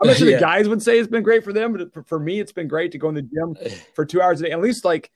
I'm 0.04 0.10
not 0.10 0.18
sure 0.18 0.30
yeah. 0.30 0.36
the 0.38 0.42
guys 0.42 0.68
would 0.68 0.82
say 0.82 1.00
it's 1.00 1.10
been 1.10 1.24
great 1.24 1.44
for 1.44 1.54
them, 1.54 1.74
but 1.74 2.08
for, 2.08 2.20
me, 2.20 2.40
it's 2.40 2.52
been 2.52 2.68
great 2.68 2.92
to 2.92 2.98
go 2.98 3.10
in 3.10 3.16
the 3.16 3.22
gym 3.22 3.56
for 3.96 4.06
two 4.06 4.22
hours 4.22 4.42
a 4.42 4.46
day, 4.46 4.52
at 4.52 4.62
least 4.62 4.86
like 4.86 5.12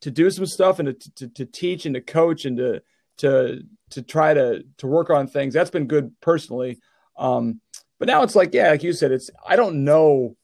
to 0.00 0.10
do 0.10 0.30
some 0.30 0.46
stuff 0.46 0.78
and 0.78 0.98
to, 1.00 1.14
to, 1.14 1.28
to 1.28 1.44
teach 1.44 1.86
and 1.86 1.94
to 1.94 2.00
coach 2.00 2.44
and 2.44 2.56
to 2.56 2.82
to 3.18 3.62
to 3.90 4.02
try 4.02 4.32
to 4.32 4.64
to 4.78 4.86
work 4.86 5.10
on 5.10 5.26
things. 5.26 5.52
That's 5.52 5.70
been 5.70 5.86
good 5.86 6.18
personally. 6.20 6.80
Um, 7.18 7.60
but 7.98 8.06
now 8.06 8.22
it's 8.22 8.34
like, 8.34 8.54
yeah, 8.54 8.70
like 8.70 8.82
you 8.82 8.94
said, 8.94 9.12
it's 9.12 9.30
I 9.46 9.56
don't 9.56 9.84
know 9.84 10.36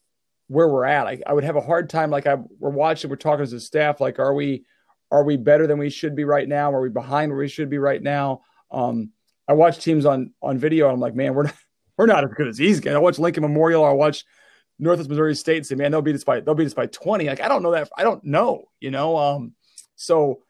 where 0.48 0.68
we're 0.68 0.84
at. 0.84 1.06
I, 1.06 1.20
I 1.26 1.32
would 1.32 1.44
have 1.44 1.56
a 1.56 1.62
hard 1.62 1.88
time. 1.88 2.10
Like 2.10 2.26
I 2.26 2.34
we're 2.34 2.70
watching, 2.70 3.08
we're 3.08 3.16
talking 3.16 3.42
as 3.42 3.54
a 3.54 3.60
staff. 3.60 4.00
Like, 4.00 4.18
are 4.18 4.34
we 4.34 4.64
are 5.10 5.24
we 5.24 5.36
better 5.36 5.66
than 5.66 5.78
we 5.78 5.88
should 5.88 6.14
be 6.14 6.24
right 6.24 6.46
now? 6.46 6.72
Are 6.72 6.80
we 6.80 6.90
behind 6.90 7.30
where 7.30 7.38
we 7.38 7.48
should 7.48 7.70
be 7.70 7.78
right 7.78 8.02
now? 8.02 8.42
Um, 8.70 9.12
I 9.48 9.54
watch 9.54 9.82
teams 9.82 10.04
on 10.04 10.34
on 10.42 10.58
video, 10.58 10.86
and 10.86 10.94
I'm 10.94 11.00
like, 11.00 11.14
man, 11.14 11.34
we're 11.34 11.44
not 11.44 11.54
we're 11.96 12.06
not 12.06 12.24
as 12.24 12.30
good 12.34 12.48
as 12.48 12.56
these 12.56 12.80
guys. 12.80 12.94
I 12.94 12.98
watch 12.98 13.18
Lincoln 13.18 13.42
Memorial. 13.42 13.84
I 13.84 13.92
watch 13.92 14.24
Northwest 14.78 15.08
Missouri 15.08 15.34
State 15.34 15.58
and 15.58 15.66
say, 15.66 15.74
man, 15.74 15.90
they'll 15.90 16.02
beat 16.02 16.14
us 16.14 16.24
by 16.24 16.40
they'll 16.40 16.54
beat 16.54 16.66
us 16.66 16.74
by 16.74 16.86
20. 16.86 17.26
Like 17.26 17.40
I 17.40 17.48
don't 17.48 17.62
know 17.62 17.72
that. 17.72 17.90
I 17.96 18.02
don't 18.02 18.22
know, 18.24 18.64
you 18.80 18.90
know. 18.90 19.16
Um, 19.16 19.54
so 19.94 20.42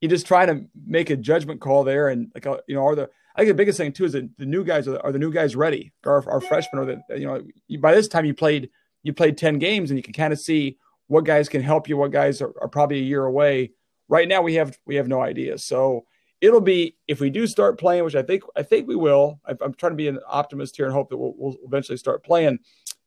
you 0.00 0.08
just 0.08 0.26
try 0.26 0.46
to 0.46 0.66
make 0.86 1.10
a 1.10 1.16
judgment 1.16 1.60
call 1.60 1.84
there, 1.84 2.08
and 2.08 2.30
like 2.34 2.46
uh, 2.46 2.58
you 2.68 2.74
know, 2.74 2.86
are 2.86 2.94
the 2.94 3.10
I 3.34 3.40
think 3.40 3.48
the 3.48 3.54
biggest 3.54 3.78
thing 3.78 3.92
too 3.92 4.04
is 4.04 4.12
that 4.12 4.36
the 4.38 4.46
new 4.46 4.64
guys 4.64 4.86
are 4.86 4.92
the, 4.92 5.02
are 5.02 5.12
the 5.12 5.18
new 5.18 5.32
guys 5.32 5.56
ready? 5.56 5.92
Our, 6.04 6.28
our 6.30 6.40
freshmen 6.40 6.82
are 6.82 6.86
the 6.86 7.18
you 7.18 7.26
know 7.26 7.42
by 7.80 7.94
this 7.94 8.08
time 8.08 8.24
you 8.24 8.34
played 8.34 8.70
you 9.02 9.12
played 9.12 9.36
10 9.36 9.58
games 9.58 9.90
and 9.90 9.98
you 9.98 10.02
can 10.02 10.14
kind 10.14 10.32
of 10.32 10.40
see 10.40 10.78
what 11.08 11.24
guys 11.24 11.48
can 11.48 11.62
help 11.62 11.88
you, 11.88 11.96
what 11.96 12.10
guys 12.10 12.40
are, 12.40 12.54
are 12.60 12.68
probably 12.68 12.98
a 12.98 13.02
year 13.02 13.24
away. 13.24 13.72
Right 14.08 14.28
now 14.28 14.42
we 14.42 14.54
have 14.54 14.78
we 14.86 14.96
have 14.96 15.08
no 15.08 15.20
idea. 15.20 15.58
So 15.58 16.06
it'll 16.44 16.60
be 16.60 16.96
if 17.08 17.20
we 17.20 17.30
do 17.30 17.46
start 17.46 17.78
playing, 17.78 18.04
which 18.04 18.14
I 18.14 18.22
think 18.22 18.42
I 18.54 18.62
think 18.62 18.86
we 18.86 18.96
will. 18.96 19.40
I, 19.46 19.52
am 19.52 19.74
trying 19.74 19.92
to 19.92 19.96
be 19.96 20.08
an 20.08 20.18
optimist 20.28 20.76
here 20.76 20.84
and 20.84 20.94
hope 20.94 21.08
that 21.08 21.16
we'll, 21.16 21.34
we'll 21.36 21.56
eventually 21.64 21.96
start 21.96 22.22
playing. 22.22 22.58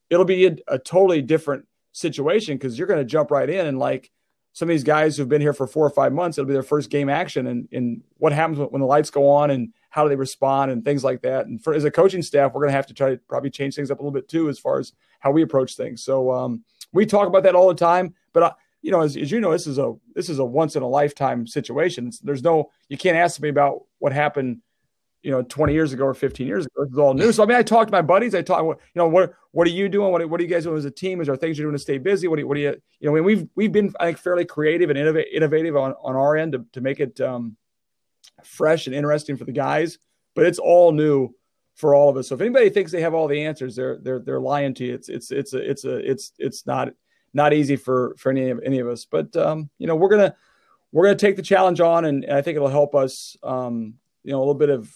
It'll 0.09 0.25
be 0.25 0.47
a, 0.47 0.55
a 0.67 0.79
totally 0.79 1.21
different 1.21 1.67
situation 1.91 2.55
because 2.55 2.77
you're 2.77 2.87
going 2.87 2.99
to 2.99 3.05
jump 3.05 3.29
right 3.29 3.49
in 3.49 3.67
and 3.67 3.77
like 3.77 4.11
some 4.53 4.67
of 4.67 4.73
these 4.73 4.83
guys 4.83 5.15
who've 5.15 5.29
been 5.29 5.41
here 5.41 5.53
for 5.53 5.67
four 5.67 5.85
or 5.85 5.91
five 5.91 6.11
months, 6.11 6.35
it'll 6.35 6.47
be 6.47 6.53
their 6.53 6.63
first 6.63 6.89
game 6.89 7.09
action 7.09 7.45
and, 7.45 7.67
and 7.71 8.01
what 8.17 8.33
happens 8.33 8.57
when 8.57 8.81
the 8.81 8.87
lights 8.87 9.11
go 9.11 9.29
on 9.29 9.51
and 9.51 9.71
how 9.91 10.01
do 10.01 10.09
they 10.09 10.15
respond 10.15 10.71
and 10.71 10.83
things 10.83 11.03
like 11.03 11.21
that. 11.21 11.45
And 11.45 11.63
for 11.63 11.75
as 11.75 11.85
a 11.85 11.91
coaching 11.91 12.23
staff, 12.23 12.53
we're 12.53 12.61
going 12.61 12.71
to 12.71 12.75
have 12.75 12.87
to 12.87 12.93
try 12.95 13.11
to 13.11 13.17
probably 13.27 13.51
change 13.51 13.75
things 13.75 13.91
up 13.91 13.99
a 13.99 14.01
little 14.01 14.11
bit 14.11 14.27
too 14.27 14.49
as 14.49 14.57
far 14.57 14.79
as 14.79 14.93
how 15.19 15.29
we 15.29 15.43
approach 15.43 15.75
things. 15.75 16.03
So 16.03 16.31
um, 16.31 16.63
we 16.91 17.05
talk 17.05 17.27
about 17.27 17.43
that 17.43 17.53
all 17.53 17.67
the 17.67 17.75
time, 17.75 18.15
but 18.33 18.41
I, 18.41 18.51
you 18.87 18.93
know, 18.93 19.01
as, 19.01 19.17
as, 19.17 19.29
you 19.29 19.41
know, 19.41 19.51
this 19.51 19.67
is 19.67 19.79
a 19.79 19.95
this 20.15 20.29
is 20.29 20.39
a 20.39 20.45
once 20.45 20.77
in 20.77 20.81
a 20.81 20.87
lifetime 20.87 21.45
situation. 21.45 22.09
There's 22.23 22.41
no 22.41 22.71
you 22.87 22.97
can't 22.97 23.17
ask 23.17 23.41
me 23.41 23.49
about 23.49 23.81
what 23.99 24.13
happened, 24.13 24.61
you 25.21 25.29
know, 25.29 25.41
20 25.41 25.73
years 25.73 25.91
ago 25.91 26.05
or 26.05 26.13
15 26.13 26.47
years 26.47 26.65
ago. 26.65 26.83
It's 26.83 26.97
all 26.97 27.13
new. 27.13 27.33
So 27.33 27.43
I 27.43 27.47
mean, 27.47 27.57
I 27.57 27.63
talk 27.63 27.87
to 27.87 27.91
my 27.91 28.01
buddies. 28.01 28.33
I 28.33 28.43
talk, 28.43 28.63
you 28.63 28.77
know, 28.95 29.09
what 29.09 29.33
what 29.51 29.67
are 29.67 29.71
you 29.71 29.89
doing? 29.89 30.13
What, 30.13 30.29
what 30.29 30.39
are 30.39 30.43
you 30.43 30.49
guys 30.49 30.63
doing 30.63 30.77
as 30.77 30.85
a 30.85 30.91
team? 30.91 31.19
Is 31.19 31.27
there 31.27 31.35
things 31.35 31.59
you're 31.59 31.65
doing 31.65 31.75
to 31.75 31.81
stay 31.81 31.97
busy? 31.97 32.29
What 32.29 32.37
do 32.37 32.43
you, 32.43 32.47
what 32.47 32.55
do 32.55 32.61
you 32.61 32.77
you 33.01 33.09
know? 33.09 33.11
I 33.11 33.15
mean, 33.15 33.25
we've 33.25 33.49
we've 33.55 33.73
been 33.73 33.93
I 33.99 34.05
think 34.05 34.19
fairly 34.19 34.45
creative 34.45 34.89
and 34.89 34.97
innovative 34.97 35.33
innovative 35.33 35.75
on 35.75 35.91
on 36.01 36.15
our 36.15 36.37
end 36.37 36.53
to, 36.53 36.65
to 36.71 36.79
make 36.79 37.01
it 37.01 37.19
um, 37.19 37.57
fresh 38.45 38.87
and 38.87 38.95
interesting 38.95 39.35
for 39.35 39.43
the 39.43 39.51
guys. 39.51 39.97
But 40.33 40.45
it's 40.45 40.59
all 40.59 40.93
new 40.93 41.35
for 41.75 41.93
all 41.93 42.09
of 42.09 42.15
us. 42.15 42.29
So 42.29 42.35
if 42.35 42.41
anybody 42.41 42.69
thinks 42.69 42.93
they 42.93 43.01
have 43.01 43.13
all 43.13 43.27
the 43.27 43.43
answers, 43.43 43.75
they're 43.75 43.97
they're 43.97 44.19
they're 44.19 44.39
lying 44.39 44.75
to 44.75 44.85
you. 44.85 44.93
It's 44.93 45.09
it's 45.09 45.29
it's 45.29 45.53
a 45.53 45.69
it's 45.69 45.83
a 45.83 46.09
it's 46.09 46.31
it's 46.37 46.65
not 46.65 46.93
not 47.33 47.53
easy 47.53 47.75
for 47.75 48.15
for 48.17 48.31
any 48.31 48.49
of 48.49 48.61
any 48.63 48.79
of 48.79 48.87
us. 48.87 49.05
But 49.05 49.35
um, 49.35 49.69
you 49.77 49.87
know, 49.87 49.95
we're 49.95 50.09
gonna 50.09 50.35
we're 50.91 51.05
gonna 51.05 51.15
take 51.15 51.35
the 51.35 51.41
challenge 51.41 51.81
on, 51.81 52.05
and, 52.05 52.23
and 52.23 52.33
I 52.33 52.41
think 52.41 52.55
it'll 52.55 52.67
help 52.67 52.95
us. 52.95 53.35
Um, 53.43 53.95
you 54.23 54.31
know, 54.31 54.39
a 54.39 54.39
little 54.39 54.55
bit 54.55 54.69
of 54.69 54.91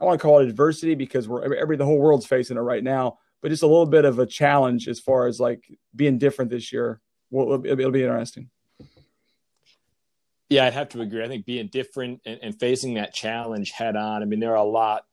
I 0.00 0.04
want 0.04 0.18
to 0.18 0.22
call 0.22 0.40
it 0.40 0.48
adversity 0.48 0.94
because 0.94 1.28
we're 1.28 1.54
every 1.54 1.76
the 1.76 1.84
whole 1.84 1.98
world's 1.98 2.26
facing 2.26 2.56
it 2.56 2.60
right 2.60 2.82
now, 2.82 3.18
but 3.42 3.50
just 3.50 3.62
a 3.62 3.66
little 3.66 3.86
bit 3.86 4.04
of 4.04 4.18
a 4.18 4.26
challenge 4.26 4.88
as 4.88 4.98
far 4.98 5.26
as 5.26 5.38
like 5.38 5.66
being 5.94 6.18
different 6.18 6.50
this 6.50 6.72
year. 6.72 7.00
Well, 7.30 7.64
it'll, 7.64 7.92
be 7.92 8.02
interesting. 8.02 8.50
Yeah, 10.48 10.64
I'd 10.64 10.72
have 10.72 10.88
to 10.90 11.00
agree. 11.00 11.22
I 11.22 11.28
think 11.28 11.46
being 11.46 11.68
different 11.68 12.22
and, 12.24 12.40
and, 12.42 12.58
facing 12.58 12.94
that 12.94 13.14
challenge 13.14 13.70
head 13.70 13.94
on. 13.94 14.22
I 14.22 14.24
mean, 14.24 14.40
there 14.40 14.50
are 14.50 14.56
a 14.56 14.64
lot 14.64 15.04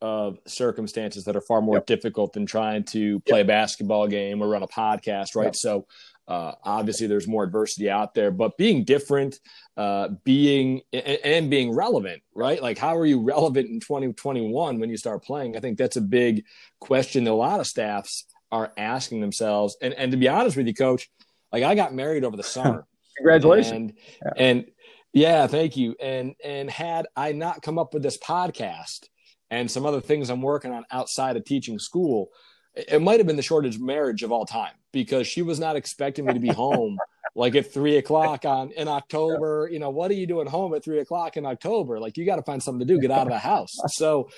of 0.00 0.38
circumstances 0.46 1.24
that 1.24 1.36
are 1.36 1.40
far 1.40 1.60
more 1.60 1.76
yep. 1.76 1.86
difficult 1.86 2.32
than 2.32 2.46
trying 2.46 2.84
to 2.84 3.20
play 3.20 3.38
yep. 3.38 3.46
a 3.46 3.48
basketball 3.48 4.06
game 4.06 4.42
or 4.42 4.48
run 4.48 4.62
a 4.62 4.68
podcast, 4.68 5.34
right? 5.34 5.46
Yep. 5.46 5.56
So 5.56 5.86
uh, 6.30 6.52
obviously 6.62 7.06
there's 7.06 7.26
more 7.26 7.42
adversity 7.42 7.90
out 7.90 8.14
there, 8.14 8.30
but 8.30 8.56
being 8.56 8.84
different, 8.84 9.40
uh, 9.76 10.08
being 10.22 10.80
and, 10.92 11.18
and, 11.24 11.50
being 11.50 11.74
relevant, 11.74 12.22
right? 12.34 12.62
Like 12.62 12.78
how 12.78 12.96
are 12.96 13.04
you 13.04 13.20
relevant 13.20 13.68
in 13.68 13.80
2021 13.80 14.78
when 14.78 14.90
you 14.90 14.96
start 14.96 15.24
playing? 15.24 15.56
I 15.56 15.60
think 15.60 15.76
that's 15.76 15.96
a 15.96 16.02
big 16.02 16.44
question 16.78 17.24
that 17.24 17.32
a 17.32 17.34
lot 17.34 17.60
of 17.60 17.66
staffs 17.66 18.26
are 18.52 18.72
asking 18.76 19.20
themselves. 19.20 19.76
And 19.82 19.92
and 19.94 20.12
to 20.12 20.16
be 20.16 20.28
honest 20.28 20.56
with 20.56 20.66
you, 20.68 20.74
coach, 20.74 21.10
like 21.52 21.64
I 21.64 21.74
got 21.74 21.94
married 21.94 22.24
over 22.24 22.36
the 22.36 22.42
summer. 22.44 22.86
Congratulations. 23.16 23.72
And, 23.72 23.92
yeah. 24.24 24.32
and 24.36 24.64
yeah, 25.12 25.46
thank 25.48 25.76
you. 25.76 25.96
And 26.00 26.34
and 26.44 26.70
had 26.70 27.06
I 27.16 27.32
not 27.32 27.62
come 27.62 27.78
up 27.78 27.92
with 27.92 28.02
this 28.02 28.18
podcast, 28.18 29.08
and 29.50 29.70
some 29.70 29.84
other 29.84 30.00
things 30.00 30.30
I'm 30.30 30.42
working 30.42 30.72
on 30.72 30.84
outside 30.90 31.36
of 31.36 31.44
teaching 31.44 31.78
school, 31.78 32.30
it 32.74 33.02
might 33.02 33.18
have 33.18 33.26
been 33.26 33.36
the 33.36 33.42
shortest 33.42 33.80
marriage 33.80 34.22
of 34.22 34.32
all 34.32 34.46
time 34.46 34.72
because 34.92 35.26
she 35.26 35.42
was 35.42 35.58
not 35.58 35.76
expecting 35.76 36.24
me 36.24 36.34
to 36.34 36.40
be 36.40 36.48
home 36.52 36.98
like 37.34 37.54
at 37.54 37.72
three 37.72 37.96
o'clock 37.96 38.44
on 38.44 38.70
in 38.72 38.88
October. 38.88 39.68
You 39.70 39.78
know, 39.78 39.90
what 39.90 40.10
are 40.10 40.14
you 40.14 40.26
doing 40.26 40.46
home 40.46 40.74
at 40.74 40.84
three 40.84 41.00
o'clock 41.00 41.36
in 41.36 41.46
October? 41.46 41.98
Like 41.98 42.16
you 42.16 42.24
got 42.24 42.36
to 42.36 42.42
find 42.42 42.62
something 42.62 42.86
to 42.86 42.94
do, 42.94 43.00
get 43.00 43.10
out 43.10 43.26
of 43.26 43.32
the 43.32 43.38
house. 43.38 43.76
So, 43.88 44.30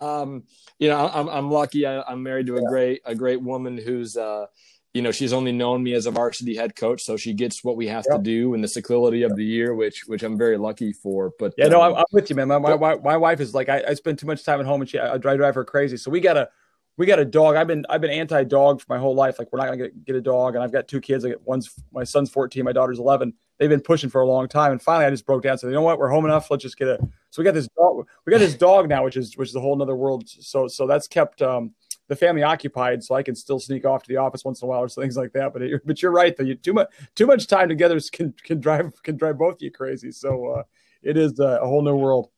um, 0.00 0.44
you 0.78 0.88
know, 0.88 1.10
I'm, 1.12 1.28
I'm 1.28 1.50
lucky. 1.50 1.84
I, 1.84 2.10
am 2.10 2.22
married 2.22 2.46
to 2.46 2.56
a 2.56 2.62
great, 2.62 3.02
a 3.04 3.14
great 3.14 3.42
woman 3.42 3.76
who's, 3.76 4.16
uh, 4.16 4.46
you 4.92 5.02
know, 5.02 5.12
she's 5.12 5.32
only 5.32 5.52
known 5.52 5.82
me 5.82 5.94
as 5.94 6.06
a 6.06 6.10
varsity 6.10 6.56
head 6.56 6.74
coach, 6.74 7.02
so 7.02 7.16
she 7.16 7.32
gets 7.32 7.62
what 7.62 7.76
we 7.76 7.86
have 7.86 8.04
yep. 8.08 8.18
to 8.18 8.22
do 8.22 8.54
in 8.54 8.60
the 8.60 8.66
cyclicality 8.66 9.24
of 9.24 9.36
the 9.36 9.44
year, 9.44 9.74
which 9.74 10.02
which 10.06 10.24
I'm 10.24 10.36
very 10.36 10.58
lucky 10.58 10.92
for. 10.92 11.32
But 11.38 11.54
yeah, 11.56 11.66
um, 11.66 11.70
no, 11.70 11.80
I'm, 11.80 11.94
I'm, 11.94 12.04
with 12.12 12.28
you, 12.28 12.36
man. 12.36 12.48
My, 12.48 12.58
my, 12.58 12.96
my 12.96 13.16
wife 13.16 13.40
is 13.40 13.54
like, 13.54 13.68
I, 13.68 13.84
I, 13.88 13.94
spend 13.94 14.18
too 14.18 14.26
much 14.26 14.44
time 14.44 14.58
at 14.58 14.66
home, 14.66 14.80
and 14.80 14.90
she 14.90 14.98
I 14.98 15.16
drive, 15.16 15.38
drive 15.38 15.54
her 15.54 15.64
crazy. 15.64 15.96
So 15.96 16.10
we 16.10 16.18
gotta 16.18 16.48
we 16.96 17.06
got 17.06 17.20
a 17.20 17.24
dog. 17.24 17.54
I've 17.54 17.68
been 17.68 17.86
I've 17.88 18.00
been 18.00 18.10
anti 18.10 18.42
dog 18.42 18.80
for 18.80 18.86
my 18.88 18.98
whole 18.98 19.14
life. 19.14 19.38
Like 19.38 19.52
we're 19.52 19.60
not 19.60 19.66
gonna 19.66 19.76
get, 19.76 20.04
get 20.04 20.16
a 20.16 20.20
dog, 20.20 20.56
and 20.56 20.64
I've 20.64 20.72
got 20.72 20.88
two 20.88 21.00
kids. 21.00 21.24
I 21.24 21.28
get 21.28 21.46
one's 21.46 21.72
my 21.92 22.02
son's 22.02 22.28
14, 22.30 22.64
my 22.64 22.72
daughter's 22.72 22.98
11. 22.98 23.32
They've 23.58 23.70
been 23.70 23.80
pushing 23.80 24.10
for 24.10 24.22
a 24.22 24.26
long 24.26 24.48
time, 24.48 24.72
and 24.72 24.82
finally 24.82 25.04
I 25.04 25.10
just 25.10 25.24
broke 25.24 25.44
down. 25.44 25.56
So 25.56 25.68
you 25.68 25.72
know 25.74 25.82
what? 25.82 25.98
We're 25.98 26.08
home 26.08 26.24
enough. 26.24 26.50
Let's 26.50 26.64
just 26.64 26.76
get 26.76 26.88
a. 26.88 26.98
So 27.30 27.40
we 27.40 27.44
got 27.44 27.54
this 27.54 27.68
dog. 27.76 28.08
We 28.26 28.32
got 28.32 28.38
this 28.38 28.54
dog 28.54 28.88
now, 28.88 29.04
which 29.04 29.16
is 29.16 29.36
which 29.36 29.50
is 29.50 29.54
a 29.54 29.60
whole 29.60 29.80
other 29.80 29.94
world. 29.94 30.28
So 30.28 30.66
so 30.66 30.88
that's 30.88 31.06
kept. 31.06 31.42
um 31.42 31.74
the 32.10 32.16
family 32.16 32.42
occupied, 32.42 33.04
so 33.04 33.14
I 33.14 33.22
can 33.22 33.36
still 33.36 33.60
sneak 33.60 33.84
off 33.86 34.02
to 34.02 34.08
the 34.08 34.16
office 34.16 34.44
once 34.44 34.60
in 34.60 34.66
a 34.66 34.68
while 34.68 34.80
or 34.80 34.88
things 34.88 35.16
like 35.16 35.32
that. 35.32 35.52
But 35.52 35.62
it, 35.62 35.86
but 35.86 36.02
you're 36.02 36.10
right 36.10 36.36
though. 36.36 36.42
You, 36.42 36.56
too 36.56 36.72
much 36.72 36.88
too 37.14 37.24
much 37.24 37.46
time 37.46 37.68
together 37.68 37.98
can 38.12 38.34
can 38.42 38.60
drive 38.60 39.00
can 39.04 39.16
drive 39.16 39.38
both 39.38 39.54
of 39.54 39.62
you 39.62 39.70
crazy. 39.70 40.10
So 40.10 40.46
uh, 40.48 40.62
it 41.02 41.16
is 41.16 41.38
a 41.38 41.60
whole 41.60 41.82
new 41.82 41.94
world. 41.94 42.28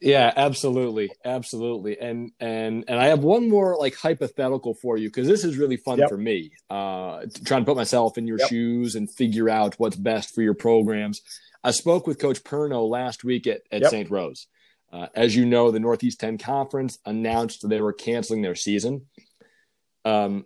Yeah, 0.00 0.32
absolutely, 0.36 1.10
absolutely. 1.24 1.98
And 1.98 2.30
and 2.38 2.84
and 2.86 3.00
I 3.00 3.06
have 3.06 3.24
one 3.24 3.48
more 3.48 3.76
like 3.76 3.96
hypothetical 3.96 4.74
for 4.74 4.96
you 4.96 5.08
because 5.08 5.26
this 5.26 5.44
is 5.44 5.58
really 5.58 5.76
fun 5.76 5.98
yep. 5.98 6.08
for 6.08 6.16
me. 6.16 6.52
Uh, 6.70 7.26
trying 7.44 7.62
to 7.62 7.66
put 7.66 7.76
myself 7.76 8.16
in 8.16 8.28
your 8.28 8.38
yep. 8.38 8.48
shoes 8.48 8.94
and 8.94 9.10
figure 9.10 9.50
out 9.50 9.74
what's 9.78 9.96
best 9.96 10.32
for 10.32 10.42
your 10.42 10.54
programs. 10.54 11.20
I 11.64 11.72
spoke 11.72 12.06
with 12.06 12.20
Coach 12.20 12.44
Perno 12.44 12.88
last 12.88 13.24
week 13.24 13.48
at, 13.48 13.62
at 13.72 13.82
yep. 13.82 13.90
St. 13.90 14.10
Rose. 14.10 14.46
Uh, 14.92 15.06
as 15.14 15.34
you 15.34 15.46
know, 15.46 15.70
the 15.70 15.80
Northeast 15.80 16.20
10 16.20 16.36
Conference 16.38 16.98
announced 17.06 17.66
they 17.66 17.80
were 17.80 17.94
canceling 17.94 18.42
their 18.42 18.54
season. 18.54 19.06
Um, 20.04 20.44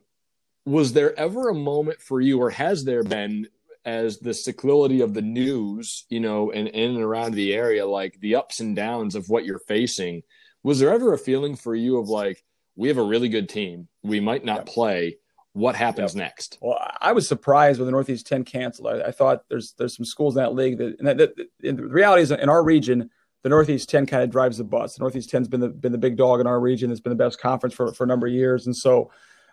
was 0.64 0.92
there 0.92 1.18
ever 1.18 1.48
a 1.48 1.54
moment 1.54 2.00
for 2.00 2.20
you, 2.20 2.40
or 2.40 2.50
has 2.50 2.84
there 2.84 3.02
been, 3.02 3.48
as 3.84 4.18
the 4.18 4.30
cyclicality 4.30 5.02
of 5.02 5.14
the 5.14 5.22
news, 5.22 6.06
you 6.08 6.20
know, 6.20 6.52
and 6.52 6.68
in 6.68 6.94
and 6.94 7.02
around 7.02 7.34
the 7.34 7.54
area, 7.54 7.86
like 7.86 8.18
the 8.20 8.36
ups 8.36 8.60
and 8.60 8.76
downs 8.76 9.14
of 9.14 9.28
what 9.28 9.44
you're 9.44 9.58
facing? 9.58 10.22
Was 10.62 10.78
there 10.78 10.92
ever 10.92 11.12
a 11.12 11.18
feeling 11.18 11.56
for 11.56 11.74
you 11.74 11.98
of 11.98 12.08
like, 12.08 12.42
we 12.76 12.88
have 12.88 12.98
a 12.98 13.02
really 13.02 13.28
good 13.28 13.48
team, 13.48 13.88
we 14.02 14.20
might 14.20 14.44
not 14.44 14.66
play. 14.66 15.18
what 15.54 15.74
happens 15.74 16.14
yep. 16.14 16.24
next? 16.24 16.58
Well, 16.60 16.78
I 17.00 17.12
was 17.12 17.26
surprised 17.26 17.78
when 17.78 17.86
the 17.86 17.92
Northeast 17.92 18.26
10 18.26 18.44
canceled. 18.44 18.88
I, 18.88 19.08
I 19.08 19.10
thought 19.10 19.44
there's 19.48 19.72
there's 19.78 19.96
some 19.96 20.04
schools 20.04 20.36
in 20.36 20.42
that 20.42 20.54
league 20.54 20.78
that, 20.78 20.98
and 20.98 21.08
that, 21.08 21.16
that, 21.16 21.48
the 21.60 21.72
reality 21.74 22.22
is 22.22 22.30
in 22.30 22.48
our 22.50 22.62
region, 22.62 23.10
the 23.46 23.50
Northeast 23.50 23.88
10 23.90 24.06
kind 24.06 24.24
of 24.24 24.30
drives 24.30 24.58
the 24.58 24.64
bus. 24.64 24.96
The 24.96 25.04
Northeast 25.04 25.30
10's 25.30 25.46
been 25.46 25.60
the 25.60 25.68
been 25.68 25.92
the 25.92 25.98
big 25.98 26.16
dog 26.16 26.40
in 26.40 26.48
our 26.48 26.58
region. 26.58 26.90
It's 26.90 26.98
been 26.98 27.16
the 27.16 27.24
best 27.24 27.38
conference 27.38 27.76
for, 27.76 27.94
for 27.94 28.02
a 28.02 28.06
number 28.08 28.26
of 28.26 28.32
years. 28.32 28.66
And 28.66 28.74
so 28.74 29.08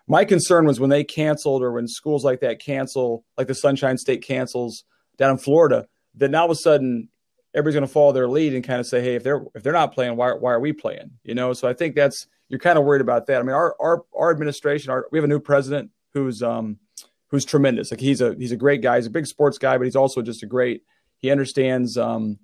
my 0.08 0.26
concern 0.26 0.66
was 0.66 0.80
when 0.80 0.90
they 0.90 1.04
canceled 1.04 1.62
or 1.62 1.72
when 1.74 1.88
schools 1.88 2.26
like 2.26 2.40
that 2.40 2.58
cancel, 2.58 3.24
like 3.38 3.46
the 3.46 3.54
Sunshine 3.54 4.00
State 4.00 4.24
cancels 4.24 4.84
down 5.18 5.30
in 5.30 5.38
Florida, 5.38 5.88
that 6.16 6.32
now 6.32 6.40
all 6.40 6.46
of 6.46 6.50
a 6.50 6.56
sudden 6.56 7.08
everybody's 7.54 7.76
going 7.76 7.88
to 7.88 7.94
follow 7.94 8.12
their 8.12 8.28
lead 8.28 8.56
and 8.56 8.64
kind 8.64 8.80
of 8.80 8.88
say, 8.88 9.00
hey, 9.00 9.14
if 9.14 9.22
they're 9.22 9.46
if 9.54 9.62
they're 9.62 9.72
not 9.72 9.94
playing, 9.94 10.16
why 10.16 10.32
why 10.32 10.54
are 10.54 10.60
we 10.60 10.74
playing? 10.74 11.12
You 11.24 11.36
know, 11.36 11.54
so 11.54 11.68
I 11.68 11.74
think 11.74 11.94
that's 11.94 12.26
you're 12.50 12.60
kind 12.60 12.80
of 12.80 12.86
worried 12.86 13.02
about 13.02 13.28
that. 13.28 13.42
I 13.42 13.44
mean, 13.44 13.54
our 13.54 13.76
our 13.80 14.06
our 14.18 14.32
administration, 14.32 14.90
our, 14.90 15.06
we 15.12 15.20
have 15.20 15.24
a 15.24 15.28
new 15.28 15.40
president 15.40 15.92
who's 16.16 16.42
um 16.42 16.80
who's 17.28 17.46
tremendous. 17.46 17.92
Like 17.92 18.00
he's 18.00 18.22
a 18.22 18.34
he's 18.40 18.54
a 18.54 18.58
great 18.58 18.82
guy. 18.82 18.96
He's 18.96 19.06
a 19.06 19.12
big 19.12 19.28
sports 19.28 19.60
guy, 19.60 19.78
but 19.78 19.84
he's 19.84 19.96
also 19.96 20.24
just 20.24 20.42
a 20.42 20.48
great. 20.48 20.82
He 21.20 21.30
understands. 21.30 21.96
Um, 21.96 22.40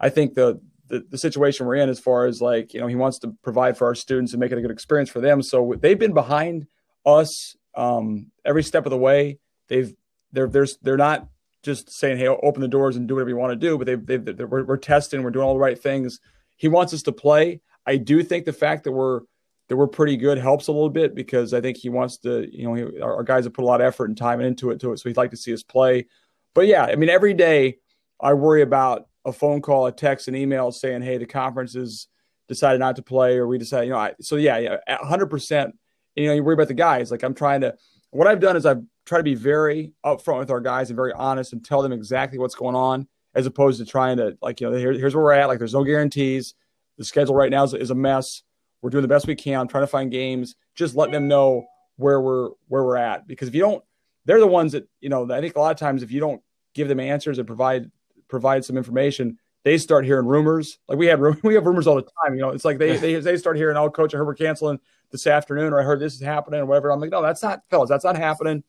I 0.00 0.10
think 0.10 0.34
the, 0.34 0.60
the 0.94 1.06
the 1.10 1.18
situation 1.18 1.66
we're 1.66 1.76
in, 1.76 1.88
as 1.88 1.98
far 1.98 2.26
as 2.26 2.40
like 2.40 2.72
you 2.72 2.80
know, 2.80 2.86
he 2.86 2.94
wants 2.94 3.18
to 3.20 3.34
provide 3.42 3.76
for 3.76 3.86
our 3.86 3.94
students 3.94 4.32
and 4.32 4.40
make 4.40 4.52
it 4.52 4.58
a 4.58 4.60
good 4.60 4.70
experience 4.70 5.10
for 5.10 5.20
them. 5.20 5.42
So 5.42 5.74
they've 5.78 5.98
been 5.98 6.14
behind 6.14 6.66
us 7.04 7.56
um, 7.74 8.30
every 8.44 8.62
step 8.62 8.86
of 8.86 8.90
the 8.90 8.98
way. 8.98 9.38
They've 9.68 9.92
they're 10.32 10.48
there's 10.48 10.76
they're 10.78 10.96
not 10.96 11.28
just 11.62 11.90
saying, 11.90 12.18
"Hey, 12.18 12.28
open 12.28 12.60
the 12.60 12.68
doors 12.68 12.96
and 12.96 13.08
do 13.08 13.14
whatever 13.14 13.30
you 13.30 13.36
want 13.36 13.52
to 13.52 13.56
do," 13.56 13.76
but 13.76 13.86
they've, 13.86 14.06
they've 14.06 14.36
they're, 14.36 14.46
we're, 14.46 14.64
we're 14.64 14.76
testing, 14.76 15.22
we're 15.22 15.30
doing 15.30 15.46
all 15.46 15.54
the 15.54 15.60
right 15.60 15.80
things. 15.80 16.20
He 16.56 16.68
wants 16.68 16.94
us 16.94 17.02
to 17.02 17.12
play. 17.12 17.60
I 17.86 17.96
do 17.96 18.22
think 18.22 18.44
the 18.44 18.52
fact 18.52 18.84
that 18.84 18.92
we're 18.92 19.22
that 19.68 19.76
we're 19.76 19.86
pretty 19.86 20.16
good 20.16 20.38
helps 20.38 20.68
a 20.68 20.72
little 20.72 20.90
bit 20.90 21.14
because 21.14 21.54
I 21.54 21.60
think 21.60 21.78
he 21.78 21.88
wants 21.88 22.18
to, 22.18 22.46
you 22.52 22.64
know, 22.64 22.74
he, 22.74 23.00
our, 23.00 23.16
our, 23.16 23.22
guys 23.22 23.44
have 23.44 23.54
put 23.54 23.64
a 23.64 23.66
lot 23.66 23.80
of 23.80 23.86
effort 23.86 24.10
and 24.10 24.16
time 24.16 24.42
into 24.42 24.70
it 24.70 24.80
to 24.80 24.92
it, 24.92 24.98
so 24.98 25.08
he'd 25.08 25.16
like 25.16 25.30
to 25.30 25.38
see 25.38 25.54
us 25.54 25.62
play. 25.62 26.06
But 26.54 26.66
yeah, 26.66 26.84
I 26.84 26.96
mean, 26.96 27.08
every 27.08 27.32
day 27.34 27.78
I 28.20 28.34
worry 28.34 28.60
about 28.62 29.08
a 29.24 29.32
phone 29.32 29.60
call, 29.60 29.86
a 29.86 29.92
text, 29.92 30.28
an 30.28 30.34
email 30.34 30.70
saying, 30.72 31.02
"Hey, 31.02 31.18
the 31.18 31.26
conference 31.26 31.74
has 31.74 32.08
decided 32.48 32.78
not 32.78 32.96
to 32.96 33.02
play," 33.02 33.36
or 33.36 33.46
we 33.46 33.58
decided, 33.58 33.86
you 33.86 33.92
know, 33.92 33.98
I, 33.98 34.14
so 34.20 34.36
yeah, 34.36 34.58
yeah, 34.58 34.78
hundred 34.88 35.26
percent 35.26 35.74
you 36.14 36.26
know, 36.26 36.34
you 36.34 36.42
worry 36.42 36.54
about 36.54 36.68
the 36.68 36.74
guys. 36.74 37.10
Like 37.10 37.22
I'm 37.22 37.34
trying 37.34 37.60
to, 37.62 37.74
what 38.10 38.26
I've 38.26 38.40
done 38.40 38.56
is 38.56 38.66
I've 38.66 38.82
tried 39.04 39.18
to 39.18 39.24
be 39.24 39.34
very 39.34 39.92
upfront 40.04 40.38
with 40.38 40.50
our 40.50 40.60
guys 40.60 40.90
and 40.90 40.96
very 40.96 41.12
honest 41.12 41.52
and 41.52 41.64
tell 41.64 41.82
them 41.82 41.92
exactly 41.92 42.38
what's 42.38 42.54
going 42.54 42.76
on, 42.76 43.08
as 43.34 43.46
opposed 43.46 43.78
to 43.80 43.84
trying 43.84 44.16
to 44.18 44.36
like, 44.40 44.60
you 44.60 44.70
know, 44.70 44.76
here, 44.76 44.92
here's 44.92 45.14
where 45.14 45.24
we're 45.24 45.32
at. 45.32 45.48
Like 45.48 45.58
there's 45.58 45.74
no 45.74 45.84
guarantees. 45.84 46.54
The 46.98 47.04
schedule 47.04 47.34
right 47.34 47.50
now 47.50 47.64
is, 47.64 47.74
is 47.74 47.90
a 47.90 47.94
mess. 47.94 48.42
We're 48.80 48.90
doing 48.90 49.02
the 49.02 49.08
best 49.08 49.26
we 49.26 49.34
can, 49.34 49.66
trying 49.66 49.82
to 49.82 49.88
find 49.88 50.10
games. 50.10 50.54
Just 50.74 50.94
let 50.94 51.10
them 51.10 51.26
know 51.26 51.66
where 51.96 52.20
we're 52.20 52.50
where 52.68 52.84
we're 52.84 52.96
at. 52.96 53.26
Because 53.26 53.48
if 53.48 53.54
you 53.54 53.60
don't, 53.60 53.82
they're 54.26 54.40
the 54.40 54.46
ones 54.46 54.72
that 54.72 54.88
you 55.00 55.08
know. 55.08 55.30
I 55.32 55.40
think 55.40 55.56
a 55.56 55.60
lot 55.60 55.72
of 55.72 55.78
times 55.78 56.02
if 56.02 56.12
you 56.12 56.20
don't 56.20 56.42
give 56.74 56.88
them 56.88 57.00
answers 57.00 57.38
and 57.38 57.46
provide 57.46 57.90
provide 58.34 58.64
some 58.64 58.76
information, 58.76 59.38
they 59.62 59.78
start 59.78 60.04
hearing 60.04 60.26
rumors. 60.26 60.78
Like 60.88 60.98
we 60.98 61.06
have 61.06 61.20
we 61.42 61.54
have 61.54 61.66
rumors 61.66 61.86
all 61.86 61.96
the 61.96 62.02
time. 62.02 62.34
You 62.34 62.42
know, 62.42 62.50
it's 62.50 62.64
like 62.64 62.78
they 62.78 62.96
they, 62.96 63.14
they 63.20 63.36
start 63.36 63.56
hearing, 63.56 63.76
"Oh, 63.76 63.90
coach, 63.90 64.14
I 64.14 64.18
heard 64.18 64.26
we're 64.26 64.34
canceling 64.34 64.78
this 65.10 65.26
afternoon," 65.26 65.72
or 65.72 65.80
"I 65.80 65.84
heard 65.84 66.00
this 66.00 66.14
is 66.14 66.20
happening," 66.20 66.60
or 66.60 66.66
whatever. 66.66 66.90
I'm 66.90 67.00
like, 67.00 67.10
"No, 67.10 67.22
that's 67.22 67.42
not, 67.42 67.62
fellas. 67.70 67.88
That's 67.88 68.04
not 68.04 68.16
happening." 68.16 68.62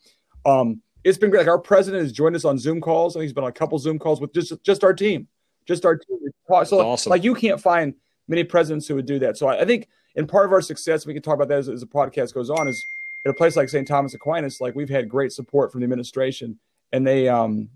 Um, 0.45 0.81
it's 1.03 1.17
been 1.17 1.29
great. 1.29 1.39
Like 1.39 1.47
our 1.47 1.59
president 1.59 2.03
has 2.03 2.11
joined 2.11 2.35
us 2.35 2.45
on 2.45 2.57
Zoom 2.57 2.81
calls. 2.81 3.15
I 3.15 3.19
think 3.19 3.25
he's 3.25 3.33
been 3.33 3.43
on 3.43 3.49
a 3.49 3.53
couple 3.53 3.77
Zoom 3.79 3.99
calls 3.99 4.21
with 4.21 4.33
just 4.33 4.53
just 4.63 4.83
our 4.83 4.93
team, 4.93 5.27
just 5.65 5.85
our 5.85 5.97
team. 5.97 6.19
So 6.65 6.79
awesome. 6.79 7.09
like 7.09 7.23
you 7.23 7.33
can't 7.35 7.59
find 7.59 7.95
many 8.27 8.43
presidents 8.43 8.87
who 8.87 8.95
would 8.95 9.05
do 9.05 9.19
that. 9.19 9.37
So 9.37 9.47
I, 9.47 9.61
I 9.61 9.65
think 9.65 9.87
in 10.15 10.27
part 10.27 10.45
of 10.45 10.51
our 10.51 10.61
success, 10.61 11.05
we 11.05 11.13
can 11.13 11.21
talk 11.21 11.35
about 11.35 11.47
that 11.49 11.57
as, 11.57 11.69
as 11.69 11.81
the 11.81 11.87
podcast 11.87 12.33
goes 12.33 12.49
on, 12.49 12.67
is 12.67 12.85
in 13.25 13.31
a 13.31 13.33
place 13.33 13.55
like 13.55 13.69
St. 13.69 13.87
Thomas 13.87 14.13
Aquinas, 14.13 14.61
like 14.61 14.75
we've 14.75 14.89
had 14.89 15.09
great 15.09 15.31
support 15.31 15.71
from 15.71 15.81
the 15.81 15.85
administration, 15.85 16.59
and 16.91 17.05
they 17.05 17.27
um 17.27 17.69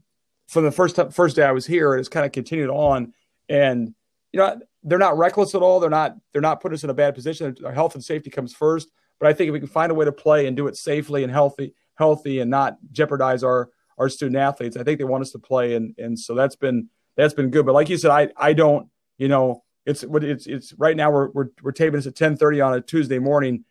from 0.49 0.63
the 0.63 0.71
first 0.71 0.99
first 1.11 1.35
day 1.35 1.43
I 1.43 1.51
was 1.51 1.65
here, 1.65 1.95
it's 1.95 2.09
kind 2.09 2.25
of 2.25 2.31
continued 2.31 2.69
on 2.69 3.13
and 3.47 3.93
you 4.31 4.39
know 4.39 4.59
they're 4.83 4.99
not 4.99 5.17
reckless 5.17 5.55
at 5.55 5.61
all. 5.61 5.79
They're 5.79 5.89
not 5.89 6.15
they're 6.31 6.41
not 6.41 6.61
putting 6.61 6.75
us 6.75 6.83
in 6.83 6.89
a 6.89 6.93
bad 6.93 7.15
position. 7.15 7.55
Our 7.65 7.73
health 7.73 7.95
and 7.95 8.03
safety 8.03 8.29
comes 8.29 8.53
first. 8.53 8.89
But 9.19 9.27
I 9.27 9.33
think 9.33 9.49
if 9.49 9.53
we 9.53 9.59
can 9.59 9.67
find 9.67 9.91
a 9.91 9.95
way 9.95 10.05
to 10.05 10.11
play 10.11 10.47
and 10.47 10.55
do 10.55 10.67
it 10.67 10.77
safely 10.77 11.23
and 11.23 11.31
healthy, 11.31 11.73
healthy, 11.95 12.39
and 12.39 12.49
not 12.49 12.77
jeopardize 12.91 13.43
our 13.43 13.69
our 13.97 14.07
student 14.07 14.37
athletes, 14.37 14.77
I 14.77 14.83
think 14.83 14.97
they 14.97 15.05
want 15.05 15.21
us 15.21 15.31
to 15.31 15.39
play. 15.39 15.75
And 15.75 15.93
and 15.97 16.17
so 16.17 16.35
that's 16.35 16.55
been 16.55 16.89
that's 17.15 17.33
been 17.33 17.49
good. 17.49 17.65
But 17.65 17.73
like 17.73 17.89
you 17.89 17.97
said, 17.97 18.11
I 18.11 18.29
I 18.37 18.53
don't 18.53 18.87
you 19.17 19.27
know 19.27 19.63
it's 19.85 20.03
it's 20.07 20.47
it's 20.47 20.73
right 20.73 20.95
now 20.95 21.11
we're 21.11 21.29
we're, 21.29 21.47
we're 21.61 21.71
taping 21.71 21.97
this 21.97 22.07
at 22.07 22.15
ten 22.15 22.37
thirty 22.37 22.61
on 22.61 22.73
a 22.73 22.81
Tuesday 22.81 23.19
morning. 23.19 23.65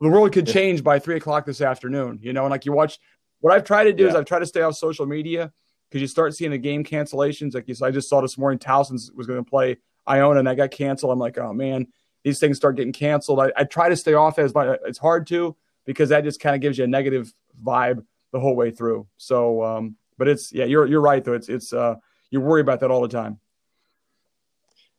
The 0.00 0.08
world 0.08 0.32
could 0.32 0.46
change 0.46 0.84
by 0.84 1.00
three 1.00 1.16
o'clock 1.16 1.44
this 1.44 1.60
afternoon. 1.60 2.20
You 2.22 2.32
know, 2.32 2.44
and 2.44 2.50
like 2.50 2.64
you 2.64 2.72
watch. 2.72 2.98
What 3.40 3.52
I've 3.52 3.62
tried 3.62 3.84
to 3.84 3.92
do 3.92 4.02
yeah. 4.02 4.08
is 4.08 4.14
I've 4.16 4.24
tried 4.24 4.40
to 4.40 4.46
stay 4.46 4.62
off 4.62 4.74
social 4.74 5.06
media 5.06 5.52
because 5.88 6.00
you 6.00 6.06
start 6.06 6.34
seeing 6.34 6.50
the 6.50 6.58
game 6.58 6.84
cancellations. 6.84 7.54
Like 7.54 7.68
you 7.68 7.74
said, 7.74 7.86
I 7.86 7.90
just 7.90 8.08
saw 8.08 8.20
this 8.20 8.36
morning 8.38 8.58
Towson's 8.58 9.10
was 9.14 9.26
going 9.26 9.42
to 9.42 9.48
play 9.48 9.78
Iona 10.08 10.40
and 10.40 10.48
I 10.48 10.54
got 10.54 10.70
canceled. 10.70 11.12
I'm 11.12 11.18
like, 11.18 11.38
oh 11.38 11.52
man, 11.52 11.86
these 12.24 12.38
things 12.38 12.56
start 12.56 12.76
getting 12.76 12.92
canceled. 12.92 13.40
I, 13.40 13.52
I 13.56 13.64
try 13.64 13.88
to 13.88 13.96
stay 13.96 14.14
off 14.14 14.38
as 14.38 14.54
much. 14.54 14.78
It's 14.84 14.98
hard 14.98 15.26
to 15.28 15.56
because 15.84 16.10
that 16.10 16.24
just 16.24 16.40
kind 16.40 16.54
of 16.54 16.60
gives 16.60 16.78
you 16.78 16.84
a 16.84 16.88
negative 16.88 17.32
vibe 17.62 18.04
the 18.32 18.40
whole 18.40 18.54
way 18.54 18.70
through. 18.70 19.06
So, 19.16 19.62
um, 19.64 19.96
but 20.16 20.28
it's 20.28 20.52
yeah, 20.52 20.64
you're 20.64 20.86
you're 20.86 21.00
right 21.00 21.24
though. 21.24 21.34
It's 21.34 21.48
it's 21.48 21.72
uh, 21.72 21.96
you 22.30 22.40
worry 22.40 22.60
about 22.60 22.80
that 22.80 22.90
all 22.90 23.02
the 23.02 23.08
time. 23.08 23.38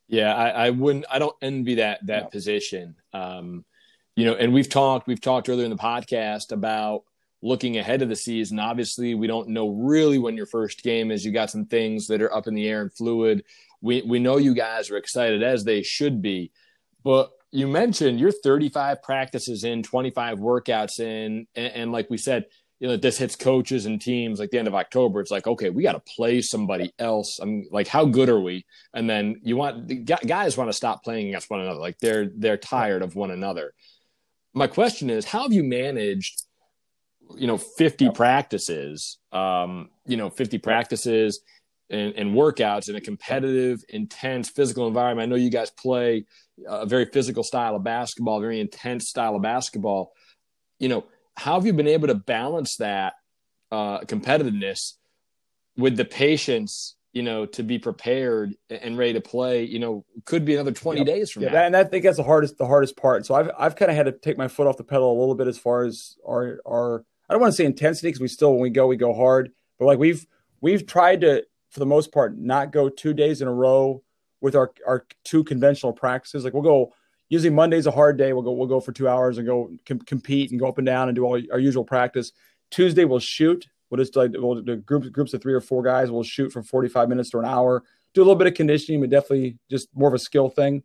Yeah, 0.08 0.34
I, 0.34 0.50
I 0.50 0.70
wouldn't. 0.72 1.06
I 1.12 1.20
don't 1.20 1.36
envy 1.42 1.76
that 1.76 2.06
that 2.08 2.24
no. 2.24 2.30
position. 2.30 2.96
Um, 3.14 3.66
you 4.16 4.26
know, 4.26 4.34
and 4.34 4.54
we've 4.54 4.70
talked 4.70 5.08
we've 5.08 5.22
talked 5.22 5.50
earlier 5.50 5.66
in 5.66 5.72
the 5.72 5.78
podcast 5.78 6.52
about 6.52 7.04
looking 7.42 7.78
ahead 7.78 8.02
of 8.02 8.10
the 8.10 8.16
season, 8.16 8.60
obviously 8.60 9.16
we 9.16 9.28
don't 9.28 9.50
know 9.50 9.70
really 9.70 10.18
when 10.18 10.36
your 10.36 10.46
first 10.46 10.84
game 10.84 11.12
is. 11.12 11.24
You 11.26 11.32
got 11.32 11.52
some 11.52 11.66
things 11.66 12.08
that 12.08 12.22
are 12.22 12.34
up 12.34 12.48
in 12.48 12.54
the 12.54 12.68
air 12.68 12.82
and 12.82 12.94
fluid. 12.94 13.44
We 13.82 14.02
we 14.02 14.20
know 14.20 14.38
you 14.38 14.54
guys 14.54 14.90
are 14.92 14.98
excited 14.98 15.42
as 15.42 15.64
they 15.64 15.84
should 15.84 16.22
be, 16.22 16.52
but 17.04 17.32
you 17.52 17.68
mentioned 17.68 18.20
you're 18.20 18.32
35 18.32 19.02
practices 19.02 19.64
in, 19.64 19.84
25 19.84 20.40
workouts 20.40 21.00
in, 21.00 21.48
and, 21.56 21.74
and 21.74 21.92
like 21.92 22.10
we 22.10 22.18
said, 22.18 22.46
you 22.80 22.88
know, 22.88 22.96
this 22.96 23.18
hits 23.18 23.36
coaches 23.36 23.86
and 23.86 24.02
teams 24.02 24.40
like 24.40 24.52
the 24.52 24.60
end 24.60 24.68
of 24.68 24.76
October. 24.76 25.20
It's 25.20 25.32
like, 25.32 25.48
okay, 25.48 25.70
we 25.70 25.84
got 25.84 25.94
to 25.94 26.14
play 26.16 26.42
somebody 26.42 26.94
else. 26.98 27.40
I'm 27.40 27.66
like, 27.72 27.88
how 27.88 28.06
good 28.06 28.30
are 28.30 28.40
we? 28.40 28.66
And 28.94 29.10
then 29.10 29.42
you 29.44 29.58
want 29.58 30.06
guys 30.06 30.58
want 30.58 30.70
to 30.70 30.74
stop 30.78 31.04
playing 31.04 31.28
against 31.28 31.50
one 31.50 31.60
another. 31.60 31.80
Like 31.80 32.00
they're 32.00 32.30
they're 32.36 32.58
tired 32.58 33.02
of 33.02 33.16
one 33.16 33.32
another. 33.32 33.74
My 34.54 34.68
question 34.68 35.10
is, 35.10 35.26
how 35.26 35.44
have 35.44 35.54
you 35.54 35.64
managed 35.64 36.44
you 37.36 37.48
know 37.48 37.58
50 37.58 38.12
practices 38.12 39.18
um 39.32 39.90
you 40.06 40.18
know 40.18 40.30
50 40.30 40.58
practices 40.58 41.42
and, 41.92 42.14
and, 42.16 42.36
workouts 42.36 42.88
in 42.88 42.96
a 42.96 43.02
competitive 43.02 43.84
intense 43.90 44.48
physical 44.48 44.88
environment. 44.88 45.26
I 45.26 45.30
know 45.30 45.42
you 45.42 45.50
guys 45.50 45.72
play 45.72 46.26
a 46.68 46.86
very 46.86 47.06
physical 47.06 47.44
style 47.44 47.76
of 47.76 47.84
basketball 47.84 48.40
very 48.40 48.60
intense 48.60 49.10
style 49.10 49.36
of 49.36 49.42
basketball. 49.42 50.12
You 50.80 50.90
know 50.90 51.06
how 51.36 51.56
have 51.56 51.66
you 51.66 51.74
been 51.74 51.88
able 51.88 52.08
to 52.08 52.16
balance 52.16 52.76
that 52.78 53.14
uh 53.72 54.02
competitiveness 54.02 54.94
with 55.78 55.96
the 55.96 56.06
patience 56.06 56.96
you 57.14 57.24
know 57.24 57.46
to 57.46 57.64
be 57.64 57.80
prepared 57.80 58.54
and 58.70 58.98
ready 58.98 59.14
to 59.14 59.22
play 59.22 59.64
you 59.64 59.80
know 59.80 60.06
could 60.26 60.46
be 60.46 60.54
another 60.54 60.72
20 60.72 61.00
yep. 61.00 61.08
days 61.08 61.32
from 61.32 61.44
yeah, 61.44 61.52
now? 61.52 61.64
and 61.64 61.76
i 61.76 61.84
think 61.84 62.04
that's 62.04 62.18
the 62.18 62.24
hardest 62.24 62.58
the 62.58 62.68
hardest 62.68 62.98
part. 62.98 63.26
So 63.26 63.36
i've 63.36 63.50
i've 63.58 63.76
kind 63.76 63.90
of 63.90 63.98
had 63.98 64.06
to 64.06 64.12
take 64.12 64.38
my 64.38 64.48
foot 64.48 64.68
off 64.68 64.78
the 64.78 64.84
pedal 64.84 65.12
a 65.12 65.18
little 65.20 65.36
bit 65.36 65.48
as 65.48 65.58
far 65.58 65.84
as 65.84 66.18
our 66.28 66.60
our 66.68 67.06
I 67.30 67.34
don't 67.34 67.42
want 67.42 67.54
to 67.54 67.58
say 67.58 67.66
intensity 67.66 68.08
because 68.08 68.22
we 68.22 68.28
still 68.28 68.54
when 68.54 68.62
we 68.62 68.70
go 68.70 68.88
we 68.88 68.98
go 68.98 69.14
hard, 69.14 69.52
but 69.78 69.86
like 69.86 70.00
we've 70.00 70.26
we've 70.62 70.86
tried 70.86 71.22
to 71.22 71.46
for 71.70 71.80
the 71.80 71.86
most 71.86 72.12
part 72.12 72.38
not 72.38 72.72
go 72.72 72.90
two 72.90 73.14
days 73.14 73.42
in 73.42 73.48
a 73.48 73.54
row 73.54 74.04
with 74.42 74.56
our 74.56 74.72
our 74.88 75.06
two 75.24 75.44
conventional 75.44 75.94
practices. 75.94 76.44
Like 76.44 76.54
we'll 76.54 76.64
go 76.64 76.94
usually 77.30 77.52
Monday's 77.52 77.86
a 77.86 77.92
hard 77.92 78.18
day. 78.18 78.34
We'll 78.34 78.44
go 78.44 78.52
we'll 78.52 78.68
go 78.68 78.80
for 78.80 78.92
two 78.92 79.08
hours 79.08 79.38
and 79.38 79.46
go 79.46 79.72
com- 79.86 80.00
compete 80.00 80.52
and 80.52 80.60
go 80.60 80.68
up 80.68 80.78
and 80.78 80.86
down 80.88 81.10
and 81.10 81.16
do 81.16 81.24
all 81.24 81.40
our 81.52 81.60
usual 81.60 81.84
practice. 81.84 82.32
Tuesday 82.72 83.06
we'll 83.06 83.20
shoot. 83.20 83.68
We'll 83.90 84.00
just 84.00 84.16
like 84.16 84.32
we'll 84.34 84.62
do 84.62 84.78
groups 84.78 85.10
groups 85.10 85.34
of 85.34 85.42
three 85.42 85.54
or 85.54 85.62
four 85.62 85.84
guys. 85.84 86.12
We'll 86.12 86.24
shoot 86.24 86.52
for 86.52 86.64
45 86.64 87.10
minutes 87.10 87.30
to 87.32 87.40
an 87.40 87.46
hour. 87.46 87.84
Do 88.14 88.22
a 88.22 88.24
little 88.24 88.36
bit 88.36 88.48
of 88.48 88.56
conditioning, 88.56 89.02
but 89.02 89.12
definitely 89.12 89.58
just 89.70 89.88
more 89.94 90.08
of 90.08 90.16
a 90.16 90.20
skill 90.20 90.50
thing. 90.50 90.84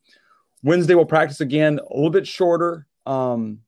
Wednesday 0.62 0.94
we'll 0.94 1.04
practice 1.04 1.40
again, 1.40 1.78
a 1.78 1.94
little 1.94 2.10
bit 2.10 2.26
shorter, 2.26 2.86
um, 3.04 3.60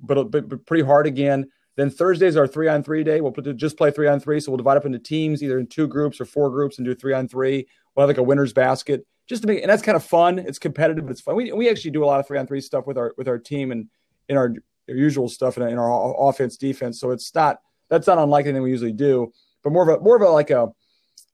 but, 0.00 0.30
but, 0.30 0.48
but 0.48 0.66
pretty 0.66 0.84
hard 0.84 1.06
again. 1.06 1.50
Then 1.76 1.90
Thursdays 1.90 2.36
are 2.36 2.46
three 2.46 2.68
on 2.68 2.82
three 2.82 3.02
day. 3.02 3.20
We'll 3.20 3.32
just 3.32 3.78
play 3.78 3.90
three 3.90 4.08
on 4.08 4.20
three. 4.20 4.40
So 4.40 4.50
we'll 4.50 4.58
divide 4.58 4.76
up 4.76 4.84
into 4.84 4.98
teams, 4.98 5.42
either 5.42 5.58
in 5.58 5.66
two 5.66 5.86
groups 5.86 6.20
or 6.20 6.24
four 6.24 6.50
groups, 6.50 6.78
and 6.78 6.84
do 6.84 6.94
three 6.94 7.14
on 7.14 7.28
three. 7.28 7.66
We'll 7.94 8.06
have 8.06 8.10
like 8.10 8.18
a 8.18 8.22
winner's 8.22 8.52
basket, 8.52 9.06
just 9.26 9.42
to 9.42 9.48
make, 9.48 9.62
and 9.62 9.70
that's 9.70 9.82
kind 9.82 9.96
of 9.96 10.04
fun. 10.04 10.38
It's 10.38 10.58
competitive, 10.58 11.04
but 11.04 11.12
it's 11.12 11.20
fun. 11.20 11.36
We, 11.36 11.52
we 11.52 11.70
actually 11.70 11.92
do 11.92 12.04
a 12.04 12.06
lot 12.06 12.20
of 12.20 12.26
three 12.26 12.38
on 12.38 12.46
three 12.46 12.60
stuff 12.60 12.86
with 12.86 12.98
our 12.98 13.14
with 13.16 13.28
our 13.28 13.38
team 13.38 13.72
and 13.72 13.88
in 14.28 14.36
our, 14.36 14.54
our 14.88 14.94
usual 14.94 15.28
stuff 15.28 15.56
in, 15.56 15.62
in 15.62 15.78
our 15.78 16.28
offense 16.28 16.56
defense. 16.56 17.00
So 17.00 17.10
it's 17.10 17.34
not 17.34 17.60
that's 17.88 18.06
not 18.06 18.18
unlike 18.18 18.46
anything 18.46 18.62
we 18.62 18.70
usually 18.70 18.92
do, 18.92 19.32
but 19.62 19.72
more 19.72 19.88
of 19.88 20.00
a 20.00 20.02
more 20.02 20.16
of 20.16 20.22
a 20.22 20.28
like 20.28 20.50
a. 20.50 20.68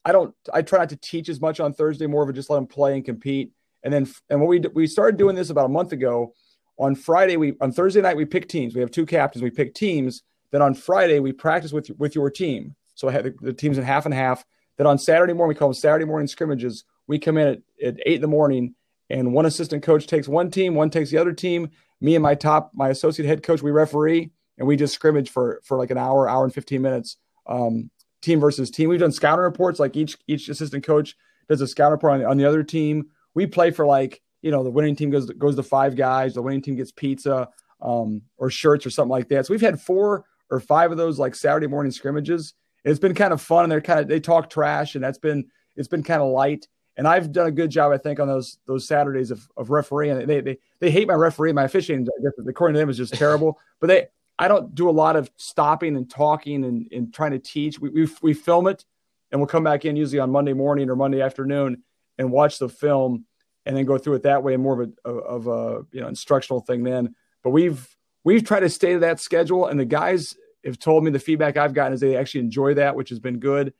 I 0.04 0.12
don't. 0.12 0.34
I 0.52 0.62
try 0.62 0.78
not 0.78 0.88
to 0.90 0.96
teach 0.96 1.28
as 1.28 1.40
much 1.40 1.60
on 1.60 1.72
Thursday. 1.72 2.06
More 2.06 2.22
of 2.22 2.28
a 2.28 2.32
just 2.32 2.50
let 2.50 2.56
them 2.56 2.66
play 2.66 2.94
and 2.94 3.04
compete. 3.04 3.52
And 3.82 3.92
then 3.92 4.08
and 4.30 4.40
what 4.40 4.48
we 4.48 4.60
we 4.74 4.86
started 4.86 5.18
doing 5.18 5.36
this 5.36 5.50
about 5.50 5.66
a 5.66 5.68
month 5.68 5.92
ago. 5.92 6.32
On 6.78 6.94
Friday, 6.94 7.36
we 7.36 7.54
on 7.60 7.72
Thursday 7.72 8.00
night 8.00 8.16
we 8.16 8.24
pick 8.24 8.48
teams. 8.48 8.74
We 8.74 8.80
have 8.80 8.90
two 8.90 9.06
captains. 9.06 9.42
We 9.42 9.50
pick 9.50 9.74
teams 9.74 10.22
Then 10.50 10.62
on 10.62 10.74
Friday 10.74 11.18
we 11.20 11.32
practice 11.32 11.72
with 11.72 11.90
with 11.98 12.14
your 12.14 12.30
team. 12.30 12.74
So 12.94 13.08
I 13.08 13.12
had 13.12 13.24
the, 13.24 13.34
the 13.40 13.52
teams 13.52 13.78
in 13.78 13.84
half 13.84 14.06
and 14.06 14.14
half. 14.14 14.44
Then 14.76 14.86
on 14.86 14.98
Saturday 14.98 15.32
morning, 15.32 15.54
we 15.54 15.58
call 15.58 15.68
them 15.68 15.74
Saturday 15.74 16.04
morning 16.04 16.26
scrimmages. 16.26 16.84
We 17.06 17.18
come 17.18 17.38
in 17.38 17.48
at, 17.48 17.58
at 17.82 17.96
eight 18.06 18.16
in 18.16 18.20
the 18.20 18.28
morning, 18.28 18.74
and 19.10 19.32
one 19.32 19.46
assistant 19.46 19.82
coach 19.82 20.06
takes 20.06 20.28
one 20.28 20.50
team, 20.50 20.74
one 20.74 20.90
takes 20.90 21.10
the 21.10 21.18
other 21.18 21.32
team. 21.32 21.70
Me 22.00 22.14
and 22.14 22.22
my 22.22 22.34
top, 22.34 22.70
my 22.74 22.90
associate 22.90 23.26
head 23.26 23.42
coach, 23.42 23.62
we 23.62 23.70
referee, 23.70 24.30
and 24.56 24.68
we 24.68 24.76
just 24.76 24.94
scrimmage 24.94 25.30
for 25.30 25.60
for 25.64 25.76
like 25.76 25.90
an 25.90 25.98
hour, 25.98 26.28
hour 26.28 26.44
and 26.44 26.54
fifteen 26.54 26.82
minutes, 26.82 27.16
um, 27.46 27.90
team 28.22 28.40
versus 28.40 28.70
team. 28.70 28.88
We've 28.88 29.00
done 29.00 29.12
scouting 29.12 29.44
reports, 29.44 29.80
like 29.80 29.96
each 29.96 30.16
each 30.26 30.48
assistant 30.48 30.84
coach 30.84 31.16
does 31.48 31.60
a 31.60 31.66
scout 31.66 31.92
report 31.92 32.14
on, 32.14 32.24
on 32.24 32.36
the 32.36 32.44
other 32.44 32.62
team. 32.62 33.08
We 33.34 33.46
play 33.46 33.70
for 33.70 33.86
like 33.86 34.22
you 34.42 34.50
know 34.50 34.62
the 34.62 34.70
winning 34.70 34.96
team 34.96 35.10
goes 35.10 35.28
goes 35.30 35.56
to 35.56 35.62
five 35.62 35.96
guys, 35.96 36.34
the 36.34 36.42
winning 36.42 36.62
team 36.62 36.76
gets 36.76 36.92
pizza 36.92 37.48
um, 37.80 38.22
or 38.36 38.50
shirts 38.50 38.86
or 38.86 38.90
something 38.90 39.10
like 39.10 39.28
that. 39.28 39.46
So 39.46 39.54
we've 39.54 39.60
had 39.60 39.80
four 39.80 40.24
or 40.50 40.60
five 40.60 40.90
of 40.90 40.96
those 40.96 41.18
like 41.18 41.34
Saturday 41.34 41.66
morning 41.66 41.92
scrimmages. 41.92 42.54
It's 42.84 42.98
been 42.98 43.14
kind 43.14 43.32
of 43.32 43.40
fun. 43.40 43.64
And 43.64 43.72
they're 43.72 43.80
kind 43.80 44.00
of 44.00 44.08
they 44.08 44.20
talk 44.20 44.50
trash 44.50 44.94
and 44.94 45.04
that's 45.04 45.18
been 45.18 45.46
it's 45.76 45.88
been 45.88 46.02
kind 46.02 46.22
of 46.22 46.28
light. 46.28 46.66
And 46.96 47.06
I've 47.06 47.30
done 47.30 47.46
a 47.46 47.52
good 47.52 47.70
job 47.70 47.92
I 47.92 47.98
think 47.98 48.18
on 48.18 48.28
those 48.28 48.58
those 48.66 48.86
Saturdays 48.86 49.30
of, 49.30 49.48
of 49.56 49.70
refereeing. 49.70 50.26
They, 50.26 50.40
they 50.40 50.58
they 50.80 50.90
hate 50.90 51.08
my 51.08 51.14
referee 51.14 51.52
my 51.52 51.64
officiating 51.64 52.08
according 52.48 52.74
to 52.74 52.80
them 52.80 52.90
is 52.90 52.96
just 52.96 53.14
terrible. 53.14 53.58
But 53.80 53.86
they 53.86 54.06
I 54.40 54.48
don't 54.48 54.74
do 54.74 54.88
a 54.88 54.92
lot 54.92 55.16
of 55.16 55.30
stopping 55.36 55.96
and 55.96 56.08
talking 56.08 56.64
and, 56.64 56.88
and 56.92 57.14
trying 57.14 57.32
to 57.32 57.38
teach. 57.38 57.78
We, 57.78 57.90
we 57.90 58.08
we 58.22 58.34
film 58.34 58.66
it 58.66 58.84
and 59.30 59.40
we'll 59.40 59.46
come 59.46 59.64
back 59.64 59.84
in 59.84 59.94
usually 59.94 60.18
on 60.18 60.30
Monday 60.30 60.52
morning 60.52 60.90
or 60.90 60.96
Monday 60.96 61.20
afternoon 61.20 61.82
and 62.18 62.32
watch 62.32 62.58
the 62.58 62.68
film 62.68 63.24
and 63.68 63.76
then 63.76 63.84
go 63.84 63.98
through 63.98 64.14
it 64.14 64.24
that 64.24 64.42
way 64.42 64.54
and 64.54 64.62
more 64.62 64.82
of 64.82 64.90
a 65.04 65.08
of 65.08 65.46
a 65.46 65.86
you 65.92 66.00
know 66.00 66.08
instructional 66.08 66.60
thing 66.60 66.82
then 66.82 67.14
but 67.44 67.50
we've 67.50 67.96
we've 68.24 68.44
tried 68.44 68.60
to 68.60 68.68
stay 68.68 68.94
to 68.94 68.98
that 68.98 69.20
schedule 69.20 69.66
and 69.66 69.78
the 69.78 69.84
guys 69.84 70.34
have 70.64 70.78
told 70.78 71.04
me 71.04 71.10
the 71.10 71.18
feedback 71.18 71.56
I've 71.56 71.74
gotten 71.74 71.92
is 71.92 72.00
they 72.00 72.16
actually 72.16 72.40
enjoy 72.40 72.74
that, 72.74 72.96
which 72.96 73.08
has 73.10 73.18
been 73.18 73.38
good. 73.38 73.72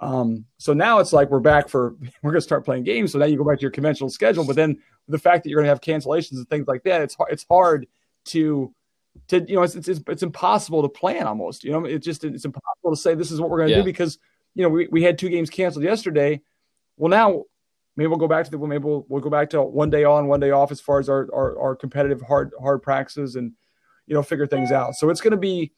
Um, 0.00 0.46
so 0.58 0.72
now 0.72 0.98
it's 0.98 1.12
like 1.12 1.30
we're 1.30 1.40
back 1.40 1.68
for 1.68 1.96
we're 2.22 2.30
going 2.30 2.34
to 2.36 2.40
start 2.40 2.64
playing 2.64 2.84
games. 2.84 3.12
So 3.12 3.18
now 3.18 3.26
you 3.26 3.36
go 3.36 3.44
back 3.44 3.58
to 3.58 3.62
your 3.62 3.70
conventional 3.70 4.10
schedule, 4.10 4.44
but 4.44 4.56
then 4.56 4.78
the 5.08 5.18
fact 5.18 5.44
that 5.44 5.50
you're 5.50 5.58
going 5.58 5.66
to 5.66 5.70
have 5.70 5.80
cancellations 5.80 6.36
and 6.36 6.48
things 6.48 6.66
like 6.66 6.82
that, 6.84 7.02
it's 7.02 7.16
it's 7.28 7.44
hard 7.48 7.86
to 8.26 8.72
to 9.28 9.44
you 9.46 9.56
know 9.56 9.62
it's, 9.62 9.74
it's 9.74 9.88
it's 9.88 10.22
impossible 10.22 10.82
to 10.82 10.88
plan 10.88 11.26
almost. 11.26 11.64
You 11.64 11.72
know, 11.72 11.84
it's 11.84 12.04
just 12.04 12.24
it's 12.24 12.44
impossible 12.44 12.90
to 12.90 12.96
say 12.96 13.14
this 13.14 13.30
is 13.30 13.40
what 13.40 13.50
we're 13.50 13.58
going 13.58 13.68
to 13.68 13.74
yeah. 13.74 13.82
do 13.82 13.84
because 13.84 14.18
you 14.54 14.62
know 14.62 14.68
we, 14.68 14.88
we 14.90 15.02
had 15.02 15.18
two 15.18 15.28
games 15.28 15.50
canceled 15.50 15.84
yesterday. 15.84 16.40
Well, 16.96 17.10
now 17.10 17.44
maybe 17.96 18.08
we'll 18.08 18.18
go 18.18 18.28
back 18.28 18.44
to 18.44 18.50
the 18.50 18.58
maybe 18.58 18.84
we'll, 18.84 19.04
we'll 19.08 19.20
go 19.20 19.30
back 19.30 19.50
to 19.50 19.62
one 19.62 19.90
day 19.90 20.04
on, 20.04 20.26
one 20.26 20.40
day 20.40 20.50
off 20.50 20.70
as 20.70 20.80
far 20.80 20.98
as 20.98 21.08
our 21.08 21.28
our, 21.34 21.58
our 21.58 21.76
competitive 21.76 22.20
hard 22.22 22.52
hard 22.60 22.82
practices 22.82 23.36
and 23.36 23.52
you 24.06 24.14
know 24.14 24.22
figure 24.22 24.46
things 24.46 24.72
out. 24.72 24.94
So 24.94 25.10
it's 25.10 25.20
going 25.20 25.32
to 25.32 25.36
be 25.36 25.72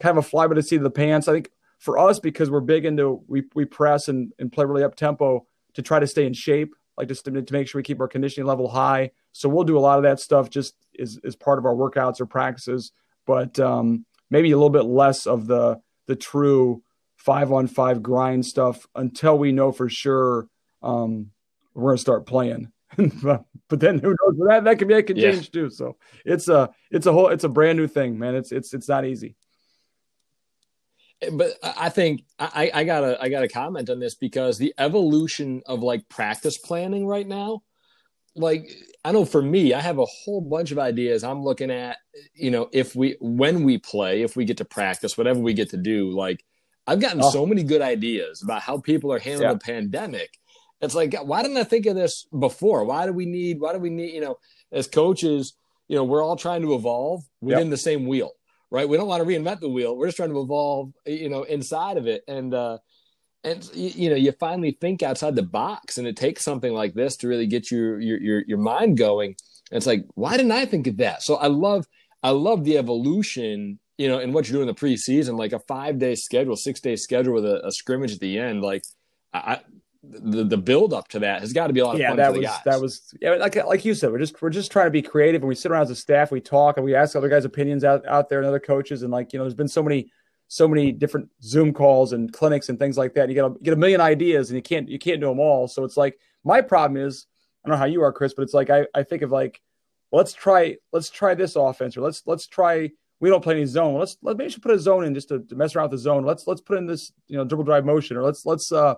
kind 0.00 0.16
of 0.16 0.24
a 0.24 0.28
fly 0.28 0.46
by 0.46 0.54
the 0.54 0.62
seat 0.62 0.76
of 0.76 0.82
the 0.82 0.90
pants. 0.90 1.28
I 1.28 1.32
think 1.32 1.50
for 1.78 1.98
us, 1.98 2.18
because 2.18 2.50
we're 2.50 2.60
big 2.60 2.84
into 2.84 3.22
we 3.26 3.44
we 3.54 3.64
press 3.64 4.08
and, 4.08 4.32
and 4.38 4.52
play 4.52 4.64
really 4.64 4.84
up 4.84 4.96
tempo 4.96 5.46
to 5.74 5.82
try 5.82 5.98
to 6.00 6.06
stay 6.06 6.26
in 6.26 6.32
shape, 6.32 6.74
like 6.96 7.08
just 7.08 7.24
to, 7.24 7.42
to 7.42 7.52
make 7.52 7.68
sure 7.68 7.78
we 7.78 7.84
keep 7.84 8.00
our 8.00 8.08
conditioning 8.08 8.46
level 8.46 8.68
high. 8.68 9.10
So 9.32 9.48
we'll 9.48 9.64
do 9.64 9.78
a 9.78 9.80
lot 9.80 9.98
of 9.98 10.02
that 10.02 10.20
stuff 10.20 10.50
just 10.50 10.74
as, 10.98 11.18
as 11.24 11.36
part 11.36 11.58
of 11.58 11.64
our 11.64 11.74
workouts 11.74 12.20
or 12.20 12.26
practices, 12.26 12.92
but 13.26 13.58
um, 13.60 14.04
maybe 14.30 14.50
a 14.50 14.56
little 14.56 14.70
bit 14.70 14.84
less 14.84 15.26
of 15.26 15.46
the 15.46 15.80
the 16.06 16.16
true 16.16 16.82
five 17.16 17.52
on 17.52 17.66
five 17.66 18.02
grind 18.02 18.44
stuff 18.44 18.86
until 18.94 19.38
we 19.38 19.52
know 19.52 19.72
for 19.72 19.88
sure 19.88 20.48
um, 20.82 21.30
we're 21.78 21.92
to 21.92 21.98
start 21.98 22.26
playing. 22.26 22.72
but 22.96 23.44
then 23.68 23.98
who 23.98 24.08
knows 24.08 24.48
that 24.48 24.64
that 24.64 24.78
can 24.78 24.88
be 24.88 24.94
that 24.94 25.06
can 25.06 25.16
yeah. 25.16 25.32
change 25.32 25.50
too. 25.50 25.70
So 25.70 25.96
it's 26.24 26.48
a 26.48 26.70
it's 26.90 27.06
a 27.06 27.12
whole 27.12 27.28
it's 27.28 27.44
a 27.44 27.48
brand 27.48 27.78
new 27.78 27.86
thing, 27.86 28.18
man. 28.18 28.34
It's 28.34 28.52
it's 28.52 28.74
it's 28.74 28.88
not 28.88 29.04
easy 29.04 29.36
but 31.32 31.52
I 31.62 31.88
think 31.88 32.24
I, 32.38 32.70
I 32.72 32.84
gotta 32.84 33.20
I 33.20 33.28
gotta 33.28 33.48
comment 33.48 33.90
on 33.90 33.98
this 33.98 34.14
because 34.14 34.58
the 34.58 34.72
evolution 34.78 35.62
of 35.66 35.80
like 35.80 36.08
practice 36.08 36.56
planning 36.56 37.06
right 37.06 37.26
now, 37.26 37.62
like 38.36 38.70
I 39.04 39.12
know 39.12 39.24
for 39.24 39.42
me, 39.42 39.74
I 39.74 39.80
have 39.80 39.98
a 39.98 40.04
whole 40.04 40.40
bunch 40.40 40.70
of 40.70 40.78
ideas 40.78 41.24
I'm 41.24 41.42
looking 41.42 41.70
at. 41.70 41.96
You 42.34 42.50
know, 42.50 42.68
if 42.72 42.94
we 42.94 43.16
when 43.20 43.64
we 43.64 43.78
play, 43.78 44.22
if 44.22 44.36
we 44.36 44.44
get 44.44 44.58
to 44.58 44.64
practice, 44.64 45.18
whatever 45.18 45.40
we 45.40 45.54
get 45.54 45.70
to 45.70 45.76
do, 45.76 46.10
like 46.10 46.44
I've 46.86 47.00
gotten 47.00 47.20
oh. 47.22 47.30
so 47.30 47.44
many 47.44 47.64
good 47.64 47.82
ideas 47.82 48.42
about 48.42 48.62
how 48.62 48.78
people 48.78 49.12
are 49.12 49.18
handling 49.18 49.48
yeah. 49.48 49.54
the 49.54 49.60
pandemic. 49.60 50.38
It's 50.80 50.94
like, 50.94 51.14
why 51.14 51.42
didn't 51.42 51.56
I 51.56 51.64
think 51.64 51.86
of 51.86 51.96
this 51.96 52.26
before? 52.38 52.84
Why 52.84 53.06
do 53.06 53.12
we 53.12 53.26
need? 53.26 53.60
Why 53.60 53.72
do 53.72 53.78
we 53.78 53.90
need? 53.90 54.14
You 54.14 54.20
know, 54.20 54.38
as 54.70 54.86
coaches, 54.86 55.54
you 55.88 55.96
know, 55.96 56.04
we're 56.04 56.22
all 56.22 56.36
trying 56.36 56.62
to 56.62 56.74
evolve 56.74 57.24
within 57.40 57.66
yep. 57.66 57.70
the 57.70 57.76
same 57.76 58.06
wheel 58.06 58.32
right? 58.70 58.88
We 58.88 58.96
don't 58.96 59.08
want 59.08 59.22
to 59.22 59.28
reinvent 59.28 59.60
the 59.60 59.68
wheel. 59.68 59.96
We're 59.96 60.08
just 60.08 60.16
trying 60.16 60.30
to 60.30 60.40
evolve, 60.40 60.92
you 61.06 61.28
know, 61.28 61.42
inside 61.44 61.96
of 61.96 62.06
it. 62.06 62.22
And, 62.28 62.52
uh, 62.52 62.78
and 63.44 63.68
you 63.74 64.10
know, 64.10 64.16
you 64.16 64.32
finally 64.32 64.76
think 64.80 65.02
outside 65.02 65.36
the 65.36 65.42
box, 65.42 65.98
and 65.98 66.06
it 66.06 66.16
takes 66.16 66.42
something 66.42 66.72
like 66.72 66.94
this 66.94 67.16
to 67.18 67.28
really 67.28 67.46
get 67.46 67.70
your 67.70 68.00
your 68.00 68.20
your, 68.20 68.42
your 68.46 68.58
mind 68.58 68.98
going. 68.98 69.36
And 69.70 69.76
it's 69.76 69.86
like, 69.86 70.04
why 70.14 70.36
didn't 70.36 70.52
I 70.52 70.66
think 70.66 70.86
of 70.86 70.96
that? 70.98 71.22
So 71.22 71.36
I 71.36 71.46
love 71.46 71.86
I 72.22 72.30
love 72.30 72.64
the 72.64 72.78
evolution, 72.78 73.78
you 73.96 74.08
know, 74.08 74.18
in 74.18 74.32
what 74.32 74.48
you're 74.48 74.58
doing 74.58 74.68
in 74.68 74.74
the 74.74 74.80
preseason, 74.80 75.38
like 75.38 75.52
a 75.52 75.60
five 75.60 75.98
day 75.98 76.16
schedule, 76.16 76.56
six 76.56 76.80
day 76.80 76.96
schedule 76.96 77.34
with 77.34 77.44
a, 77.44 77.64
a 77.64 77.70
scrimmage 77.70 78.12
at 78.12 78.20
the 78.20 78.38
end. 78.38 78.60
Like, 78.60 78.82
I, 79.32 79.60
the 80.02 80.44
the 80.44 80.56
build 80.56 80.92
up 80.92 81.08
to 81.08 81.18
that 81.18 81.40
has 81.40 81.52
got 81.52 81.66
to 81.66 81.72
be 81.72 81.80
a 81.80 81.84
lot 81.84 81.94
of 81.94 82.00
yeah, 82.00 82.08
fun. 82.08 82.16
that 82.18 82.32
was 82.32 82.42
guys. 82.42 82.60
that 82.64 82.80
was 82.80 83.14
yeah, 83.20 83.32
like 83.32 83.56
like 83.56 83.84
you 83.84 83.94
said, 83.94 84.12
we're 84.12 84.18
just 84.18 84.40
we're 84.40 84.50
just 84.50 84.70
trying 84.70 84.86
to 84.86 84.90
be 84.90 85.02
creative 85.02 85.42
and 85.42 85.48
we 85.48 85.54
sit 85.54 85.72
around 85.72 85.82
as 85.82 85.90
a 85.90 85.96
staff, 85.96 86.30
we 86.30 86.40
talk 86.40 86.76
and 86.76 86.84
we 86.84 86.94
ask 86.94 87.16
other 87.16 87.28
guys' 87.28 87.44
opinions 87.44 87.82
out, 87.82 88.06
out 88.06 88.28
there 88.28 88.38
and 88.38 88.46
other 88.46 88.60
coaches 88.60 89.02
and 89.02 89.10
like 89.10 89.32
you 89.32 89.38
know, 89.38 89.44
there's 89.44 89.54
been 89.54 89.68
so 89.68 89.82
many 89.82 90.10
so 90.46 90.66
many 90.68 90.92
different 90.92 91.28
Zoom 91.42 91.72
calls 91.72 92.12
and 92.12 92.32
clinics 92.32 92.68
and 92.68 92.78
things 92.78 92.96
like 92.96 93.14
that. 93.14 93.28
You 93.28 93.34
get 93.34 93.44
a, 93.44 93.50
get 93.62 93.74
a 93.74 93.76
million 93.76 94.00
ideas 94.00 94.50
and 94.50 94.56
you 94.56 94.62
can't 94.62 94.88
you 94.88 94.98
can't 94.98 95.20
do 95.20 95.28
them 95.28 95.40
all. 95.40 95.66
So 95.66 95.84
it's 95.84 95.96
like 95.96 96.18
my 96.44 96.60
problem 96.60 97.00
is 97.00 97.26
I 97.64 97.68
don't 97.68 97.74
know 97.74 97.78
how 97.78 97.86
you 97.86 98.02
are, 98.02 98.12
Chris, 98.12 98.34
but 98.34 98.42
it's 98.42 98.54
like 98.54 98.70
I, 98.70 98.86
I 98.94 99.02
think 99.02 99.22
of 99.22 99.32
like 99.32 99.60
well, 100.10 100.18
let's 100.18 100.32
try 100.32 100.76
let's 100.92 101.10
try 101.10 101.34
this 101.34 101.56
offense 101.56 101.96
or 101.96 102.02
let's 102.02 102.22
let's 102.24 102.46
try 102.46 102.90
we 103.20 103.30
don't 103.30 103.42
play 103.42 103.56
any 103.56 103.66
zone. 103.66 103.98
Let's 103.98 104.16
let 104.22 104.36
maybe 104.36 104.50
should 104.50 104.62
put 104.62 104.70
a 104.70 104.78
zone 104.78 105.04
in 105.04 105.12
just 105.12 105.28
to, 105.28 105.40
to 105.40 105.56
mess 105.56 105.74
around 105.74 105.86
with 105.90 105.98
the 105.98 105.98
zone. 105.98 106.24
Let's 106.24 106.46
let's 106.46 106.60
put 106.60 106.78
in 106.78 106.86
this 106.86 107.12
you 107.26 107.36
know 107.36 107.44
dribble 107.44 107.64
drive 107.64 107.84
motion 107.84 108.16
or 108.16 108.22
let's 108.22 108.46
let's 108.46 108.70
uh 108.70 108.94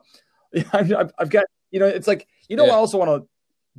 I've, 0.72 1.12
I've 1.18 1.30
got 1.30 1.44
you 1.70 1.80
know, 1.80 1.86
it's 1.86 2.08
like 2.08 2.26
you 2.48 2.56
don't 2.56 2.68
yeah. 2.68 2.74
also 2.74 2.98
want 2.98 3.22
to 3.22 3.28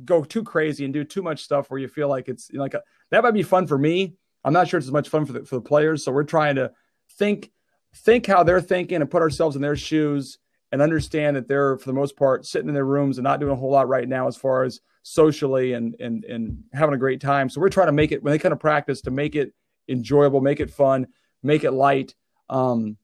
go 0.04 0.24
too 0.24 0.42
crazy 0.42 0.84
and 0.84 0.94
do 0.94 1.04
too 1.04 1.22
much 1.22 1.42
stuff 1.42 1.70
where 1.70 1.78
you 1.78 1.88
feel 1.88 2.08
like 2.08 2.28
it's 2.28 2.48
you 2.50 2.56
know, 2.56 2.62
like 2.62 2.74
a, 2.74 2.82
that 3.10 3.22
might 3.22 3.32
be 3.32 3.42
fun 3.42 3.66
for 3.66 3.78
me. 3.78 4.14
I'm 4.44 4.52
not 4.52 4.68
sure 4.68 4.78
it's 4.78 4.86
as 4.86 4.92
much 4.92 5.08
fun 5.08 5.26
for 5.26 5.32
the 5.32 5.44
for 5.44 5.56
the 5.56 5.62
players. 5.62 6.04
So 6.04 6.12
we're 6.12 6.24
trying 6.24 6.56
to 6.56 6.72
think 7.18 7.50
think 7.94 8.26
how 8.26 8.42
they're 8.42 8.60
thinking 8.60 9.00
and 9.00 9.10
put 9.10 9.22
ourselves 9.22 9.56
in 9.56 9.62
their 9.62 9.76
shoes 9.76 10.38
and 10.72 10.80
understand 10.80 11.36
that 11.36 11.46
they're 11.46 11.76
for 11.76 11.86
the 11.86 11.92
most 11.92 12.16
part 12.16 12.46
sitting 12.46 12.68
in 12.68 12.74
their 12.74 12.86
rooms 12.86 13.18
and 13.18 13.24
not 13.24 13.40
doing 13.40 13.52
a 13.52 13.56
whole 13.56 13.70
lot 13.70 13.88
right 13.88 14.08
now 14.08 14.26
as 14.26 14.36
far 14.36 14.64
as 14.64 14.80
socially 15.02 15.74
and 15.74 15.94
and 16.00 16.24
and 16.24 16.64
having 16.72 16.94
a 16.94 16.98
great 16.98 17.20
time. 17.20 17.48
So 17.48 17.60
we're 17.60 17.68
trying 17.68 17.88
to 17.88 17.92
make 17.92 18.12
it 18.12 18.22
when 18.22 18.32
they 18.32 18.38
kind 18.38 18.52
of 18.52 18.60
practice 18.60 19.02
to 19.02 19.10
make 19.10 19.34
it 19.36 19.52
enjoyable, 19.88 20.40
make 20.40 20.60
it 20.60 20.70
fun, 20.70 21.08
make 21.42 21.64
it 21.64 21.72
light. 21.72 22.14
Um, 22.48 22.96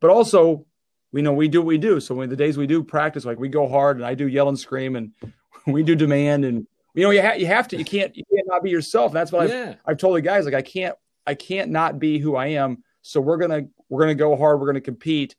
but 0.00 0.10
also 0.10 0.66
we 1.12 1.22
know 1.22 1.32
we 1.32 1.48
do 1.48 1.60
what 1.60 1.66
we 1.66 1.78
do. 1.78 2.00
So 2.00 2.14
when 2.14 2.28
the 2.28 2.36
days 2.36 2.58
we 2.58 2.66
do 2.66 2.82
practice, 2.82 3.24
like 3.24 3.38
we 3.38 3.48
go 3.48 3.68
hard 3.68 3.96
and 3.96 4.06
I 4.06 4.14
do 4.14 4.28
yell 4.28 4.48
and 4.48 4.58
scream 4.58 4.96
and 4.96 5.12
we 5.66 5.82
do 5.82 5.94
demand 5.94 6.44
and 6.44 6.66
you 6.94 7.02
know 7.02 7.10
you, 7.10 7.22
ha- 7.22 7.34
you 7.34 7.46
have 7.46 7.68
to 7.68 7.76
you 7.76 7.84
can't 7.84 8.16
you 8.16 8.24
can't 8.32 8.46
not 8.46 8.62
be 8.62 8.70
yourself. 8.70 9.10
And 9.10 9.16
that's 9.16 9.32
what 9.32 9.48
yeah. 9.48 9.70
I've, 9.70 9.76
I've 9.92 9.98
told 9.98 10.16
the 10.16 10.22
guys 10.22 10.44
like 10.44 10.54
I 10.54 10.62
can't 10.62 10.96
I 11.26 11.34
can't 11.34 11.70
not 11.70 11.98
be 11.98 12.18
who 12.18 12.36
I 12.36 12.48
am. 12.48 12.82
So 13.02 13.20
we're 13.20 13.38
gonna 13.38 13.62
we're 13.88 14.00
gonna 14.00 14.14
go 14.14 14.36
hard. 14.36 14.60
We're 14.60 14.66
gonna 14.66 14.80
compete. 14.80 15.36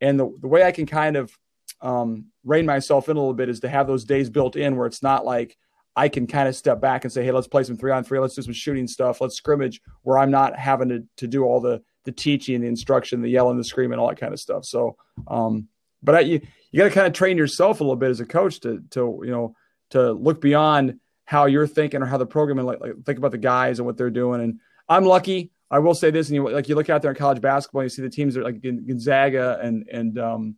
And 0.00 0.18
the 0.18 0.30
the 0.40 0.48
way 0.48 0.62
I 0.62 0.72
can 0.72 0.86
kind 0.86 1.16
of 1.16 1.36
um, 1.80 2.26
rein 2.44 2.66
myself 2.66 3.08
in 3.08 3.16
a 3.16 3.20
little 3.20 3.34
bit 3.34 3.48
is 3.48 3.60
to 3.60 3.68
have 3.68 3.86
those 3.86 4.04
days 4.04 4.30
built 4.30 4.56
in 4.56 4.76
where 4.76 4.86
it's 4.86 5.02
not 5.02 5.24
like 5.24 5.56
I 5.96 6.08
can 6.08 6.26
kind 6.26 6.48
of 6.48 6.56
step 6.56 6.80
back 6.80 7.04
and 7.04 7.12
say, 7.12 7.24
hey, 7.24 7.32
let's 7.32 7.48
play 7.48 7.64
some 7.64 7.76
three 7.76 7.90
on 7.90 8.04
three. 8.04 8.18
Let's 8.18 8.34
do 8.34 8.42
some 8.42 8.52
shooting 8.52 8.86
stuff. 8.86 9.20
Let's 9.20 9.36
scrimmage 9.36 9.80
where 10.02 10.18
I'm 10.18 10.30
not 10.30 10.58
having 10.58 10.88
to, 10.90 11.04
to 11.18 11.26
do 11.26 11.44
all 11.44 11.60
the 11.60 11.82
the 12.04 12.12
teaching, 12.12 12.60
the 12.60 12.66
instruction, 12.66 13.22
the 13.22 13.28
yelling, 13.28 13.58
the 13.58 13.64
screaming, 13.64 13.98
all 13.98 14.08
that 14.08 14.18
kind 14.18 14.32
of 14.32 14.40
stuff. 14.40 14.64
So, 14.64 14.96
um, 15.28 15.68
but 16.02 16.14
I, 16.14 16.20
you 16.20 16.40
you 16.70 16.78
got 16.78 16.84
to 16.84 16.90
kind 16.90 17.06
of 17.06 17.12
train 17.12 17.36
yourself 17.36 17.80
a 17.80 17.84
little 17.84 17.96
bit 17.96 18.10
as 18.10 18.20
a 18.20 18.26
coach 18.26 18.60
to 18.60 18.82
to 18.90 19.20
you 19.24 19.30
know 19.30 19.54
to 19.90 20.12
look 20.12 20.40
beyond 20.40 21.00
how 21.24 21.46
you're 21.46 21.66
thinking 21.66 22.02
or 22.02 22.06
how 22.06 22.16
the 22.16 22.26
program 22.26 22.58
and 22.58 22.66
like, 22.66 22.80
like 22.80 23.04
think 23.04 23.18
about 23.18 23.30
the 23.30 23.38
guys 23.38 23.78
and 23.78 23.86
what 23.86 23.96
they're 23.96 24.10
doing. 24.10 24.40
And 24.40 24.60
I'm 24.88 25.04
lucky. 25.04 25.52
I 25.70 25.78
will 25.78 25.94
say 25.94 26.10
this, 26.10 26.28
and 26.28 26.34
you 26.34 26.48
like 26.48 26.68
you 26.68 26.74
look 26.74 26.90
out 26.90 27.02
there 27.02 27.12
in 27.12 27.16
college 27.16 27.40
basketball, 27.40 27.82
and 27.82 27.86
you 27.86 27.94
see 27.94 28.02
the 28.02 28.10
teams 28.10 28.36
are 28.36 28.42
like 28.42 28.60
Gonzaga 28.60 29.58
and 29.62 29.88
and 29.88 30.18
um, 30.18 30.56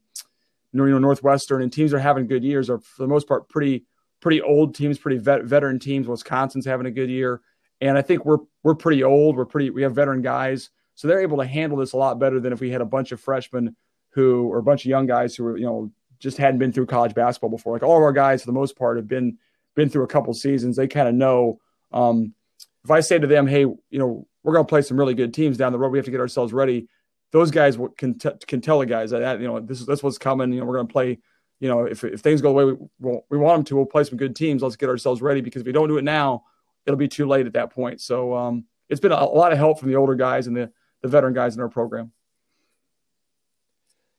you 0.73 0.89
know 0.89 0.99
Northwestern, 0.99 1.63
and 1.63 1.71
teams 1.71 1.93
are 1.93 1.99
having 1.99 2.27
good 2.27 2.43
years. 2.43 2.71
Are 2.71 2.79
for 2.79 3.03
the 3.03 3.09
most 3.09 3.29
part 3.29 3.49
pretty 3.49 3.85
pretty 4.21 4.41
old 4.41 4.75
teams, 4.75 4.99
pretty 4.99 5.19
vet, 5.19 5.45
veteran 5.45 5.79
teams. 5.79 6.09
Wisconsin's 6.09 6.65
having 6.65 6.87
a 6.87 6.91
good 6.91 7.11
year, 7.11 7.43
and 7.83 7.99
I 7.99 8.03
think 8.03 8.25
we're 8.25 8.39
we're 8.63 8.75
pretty 8.75 9.05
old. 9.05 9.37
We're 9.37 9.45
pretty 9.45 9.69
we 9.69 9.83
have 9.83 9.95
veteran 9.95 10.23
guys. 10.23 10.71
So 10.95 11.09
they're 11.09 11.23
able 11.23 11.39
to 11.39 11.47
handle 11.47 11.79
this 11.79 11.93
a 11.93 11.97
lot 11.97 12.19
better 12.19 12.41
than 12.41 12.53
if 12.53 12.61
we 12.61 12.71
had 12.71 12.81
a 12.81 12.87
bunch 12.87 13.13
of 13.13 13.21
freshmen 13.21 13.77
who 14.11 14.49
or 14.49 14.59
a 14.59 14.63
bunch 14.63 14.85
of 14.85 14.91
young 14.91 15.07
guys 15.07 15.35
who 15.35 15.45
were, 15.45 15.57
you 15.57 15.65
know, 15.65 15.91
just 16.19 16.39
hadn't 16.39 16.59
been 16.59 16.73
through 16.73 16.87
college 16.87 17.15
basketball 17.15 17.51
before. 17.51 17.73
Like 17.73 17.83
all 17.83 17.97
of 17.97 18.03
our 18.03 18.13
guys, 18.13 18.43
for 18.43 18.47
the 18.47 18.53
most 18.53 18.77
part, 18.77 18.97
have 18.97 19.09
been 19.09 19.39
been 19.75 19.89
through 19.89 20.05
a 20.05 20.09
couple 20.09 20.33
seasons. 20.35 20.77
They 20.77 20.87
kind 20.87 21.09
of 21.09 21.15
know. 21.15 21.61
Um, 21.93 22.35
if 22.85 22.91
I 22.91 23.01
say 23.01 23.19
to 23.19 23.27
them, 23.27 23.47
"Hey, 23.47 23.61
you 23.61 23.79
know, 23.91 24.27
we're 24.43 24.53
going 24.53 24.65
to 24.65 24.69
play 24.69 24.83
some 24.83 24.97
really 24.97 25.15
good 25.15 25.35
teams 25.35 25.57
down 25.57 25.73
the 25.73 25.79
road. 25.79 25.91
We 25.91 25.99
have 25.99 26.05
to 26.05 26.11
get 26.11 26.21
ourselves 26.21 26.53
ready," 26.53 26.89
those 27.33 27.51
guys 27.51 27.79
can 27.97 28.19
t- 28.19 28.31
can 28.47 28.61
tell 28.61 28.79
the 28.79 28.87
guys 28.87 29.11
that 29.11 29.41
you 29.41 29.47
know 29.47 29.61
this 29.61 29.81
is 29.81 29.87
that's 29.87 30.03
what's 30.03 30.19
coming. 30.19 30.53
You 30.53 30.61
know, 30.61 30.67
we're 30.67 30.77
going 30.77 30.87
to 30.87 30.93
play. 30.93 31.19
You 31.59 31.69
know, 31.69 31.85
if 31.85 32.05
if 32.05 32.21
things 32.21 32.41
go 32.41 32.49
the 32.49 32.55
way 32.55 32.77
we, 33.01 33.19
we 33.31 33.39
want 33.39 33.59
them 33.59 33.65
to, 33.65 33.77
we'll 33.77 33.87
play 33.87 34.05
some 34.05 34.19
good 34.19 34.37
teams. 34.37 34.63
Let's 34.63 34.77
get 34.77 34.89
ourselves 34.89 35.23
ready 35.23 35.41
because 35.41 35.63
if 35.63 35.67
we 35.67 35.73
don't 35.73 35.89
do 35.89 35.97
it 35.97 36.05
now, 36.05 36.45
it'll 36.87 36.99
be 36.99 37.09
too 37.09 37.27
late 37.27 37.47
at 37.47 37.53
that 37.55 37.71
point. 37.71 38.01
So 38.01 38.35
um, 38.35 38.65
it's 38.89 39.01
been 39.01 39.13
a, 39.13 39.17
a 39.17 39.25
lot 39.25 39.53
of 39.53 39.59
help 39.59 39.79
from 39.79 39.89
the 39.89 39.97
older 39.97 40.17
guys 40.17 40.47
and 40.47 40.57
the 40.57 40.73
the 41.03 41.09
veteran 41.09 41.35
guys 41.35 41.55
in 41.55 41.61
our 41.61 41.69
program. 41.69 42.13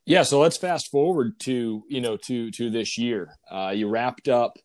Yeah, 0.06 0.22
so 0.22 0.38
let's 0.38 0.58
fast 0.58 0.90
forward 0.90 1.40
to 1.40 1.82
you 1.88 2.00
know 2.00 2.16
to 2.18 2.50
to 2.52 2.70
this 2.70 2.98
year. 2.98 3.36
Uh, 3.50 3.72
you 3.74 3.88
wrapped 3.88 4.28
up 4.28 4.58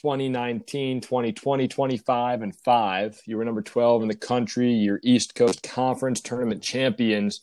2019, 0.00 1.02
2020, 1.02 1.68
25 1.68 2.42
and 2.42 2.56
5. 2.56 3.20
You 3.26 3.36
were 3.36 3.44
number 3.44 3.60
12 3.60 4.02
in 4.02 4.08
the 4.08 4.14
country. 4.14 4.72
You're 4.72 5.00
East 5.02 5.34
Coast 5.34 5.62
Conference 5.62 6.22
tournament 6.22 6.62
champions. 6.62 7.42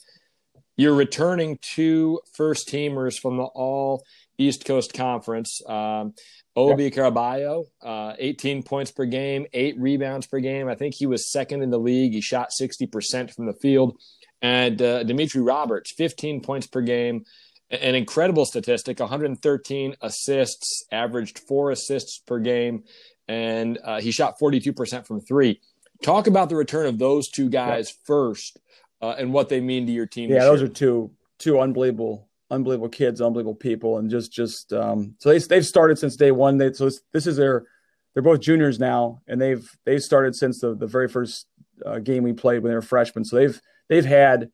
You're 0.75 0.95
returning 0.95 1.59
two 1.61 2.19
first 2.33 2.67
teamers 2.67 3.19
from 3.19 3.37
the 3.37 3.43
All 3.43 4.03
East 4.39 4.65
Coast 4.65 4.93
Conference. 4.93 5.61
Um, 5.67 6.13
Obi 6.57 6.85
yep. 6.85 6.93
Caraballo, 6.93 7.65
uh, 7.83 8.13
18 8.17 8.63
points 8.63 8.89
per 8.91 9.05
game, 9.05 9.45
eight 9.53 9.79
rebounds 9.79 10.25
per 10.25 10.39
game. 10.39 10.67
I 10.67 10.73
think 10.73 10.95
he 10.95 11.05
was 11.05 11.31
second 11.31 11.61
in 11.61 11.69
the 11.69 11.77
league. 11.77 12.13
He 12.13 12.21
shot 12.21 12.49
60% 12.59 13.31
from 13.33 13.45
the 13.45 13.53
field. 13.53 13.95
And 14.41 14.81
uh, 14.81 15.03
Demetre 15.03 15.45
Roberts, 15.45 15.93
15 15.93 16.41
points 16.41 16.65
per 16.65 16.81
game, 16.81 17.25
an 17.69 17.93
incredible 17.93 18.45
statistic 18.45 18.99
113 18.99 19.95
assists, 20.01 20.83
averaged 20.91 21.39
four 21.39 21.69
assists 21.69 22.19
per 22.19 22.39
game, 22.39 22.83
and 23.27 23.77
uh, 23.83 24.01
he 24.01 24.11
shot 24.11 24.39
42% 24.39 25.05
from 25.05 25.21
three. 25.21 25.61
Talk 26.01 26.27
about 26.27 26.49
the 26.49 26.55
return 26.55 26.87
of 26.87 26.97
those 26.97 27.29
two 27.29 27.49
guys 27.49 27.93
first 28.05 28.59
uh, 29.01 29.15
and 29.17 29.31
what 29.31 29.49
they 29.49 29.61
mean 29.61 29.85
to 29.85 29.91
your 29.91 30.05
team. 30.05 30.31
Yeah, 30.31 30.45
those 30.45 30.61
year. 30.61 30.69
are 30.69 30.73
two 30.73 31.11
two 31.39 31.59
unbelievable, 31.59 32.26
unbelievable 32.49 32.89
kids, 32.89 33.21
unbelievable 33.21 33.55
people, 33.55 33.97
and 33.97 34.09
just 34.09 34.31
just 34.31 34.73
um, 34.73 35.15
so 35.19 35.29
they 35.29 35.39
they've 35.39 35.65
started 35.65 35.97
since 35.97 36.15
day 36.15 36.31
one. 36.31 36.57
They, 36.57 36.73
so 36.73 36.85
this, 36.85 37.01
this 37.13 37.27
is 37.27 37.37
their 37.37 37.65
they're 38.13 38.23
both 38.23 38.39
juniors 38.39 38.79
now, 38.79 39.21
and 39.27 39.39
they've 39.39 39.69
they've 39.85 40.03
started 40.03 40.35
since 40.35 40.59
the 40.59 40.75
the 40.75 40.87
very 40.87 41.07
first 41.07 41.47
uh, 41.85 41.99
game 41.99 42.23
we 42.23 42.33
played 42.33 42.63
when 42.63 42.71
they 42.71 42.75
were 42.75 42.81
freshmen. 42.81 43.25
So 43.25 43.35
they've 43.35 43.61
they've 43.89 44.05
had 44.05 44.49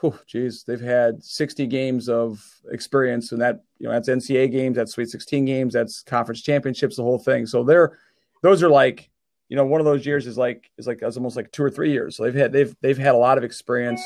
whew, 0.00 0.18
geez, 0.26 0.62
they've 0.64 0.80
had 0.80 1.22
60 1.24 1.66
games 1.66 2.08
of 2.08 2.44
experience, 2.70 3.32
and 3.32 3.40
that 3.40 3.62
you 3.78 3.86
know 3.86 3.92
that's 3.92 4.08
NCAA 4.08 4.50
games, 4.50 4.76
that's 4.76 4.92
Sweet 4.92 5.10
16 5.10 5.44
games, 5.44 5.74
that's 5.74 6.02
conference 6.02 6.42
championships, 6.42 6.96
the 6.96 7.02
whole 7.02 7.18
thing. 7.18 7.46
So 7.46 7.64
they're 7.64 7.98
those 8.42 8.62
are 8.62 8.68
like 8.68 9.10
you 9.48 9.56
know 9.56 9.64
one 9.64 9.80
of 9.80 9.84
those 9.84 10.06
years 10.06 10.26
is 10.26 10.38
like 10.38 10.70
is 10.78 10.86
like 10.86 11.00
it's 11.02 11.16
almost 11.16 11.36
like 11.36 11.50
two 11.52 11.62
or 11.62 11.70
three 11.70 11.92
years. 11.92 12.16
So 12.16 12.24
they've 12.24 12.34
had 12.34 12.52
they've 12.52 12.74
they've 12.80 12.98
had 12.98 13.14
a 13.14 13.18
lot 13.18 13.38
of 13.38 13.44
experience 13.44 14.02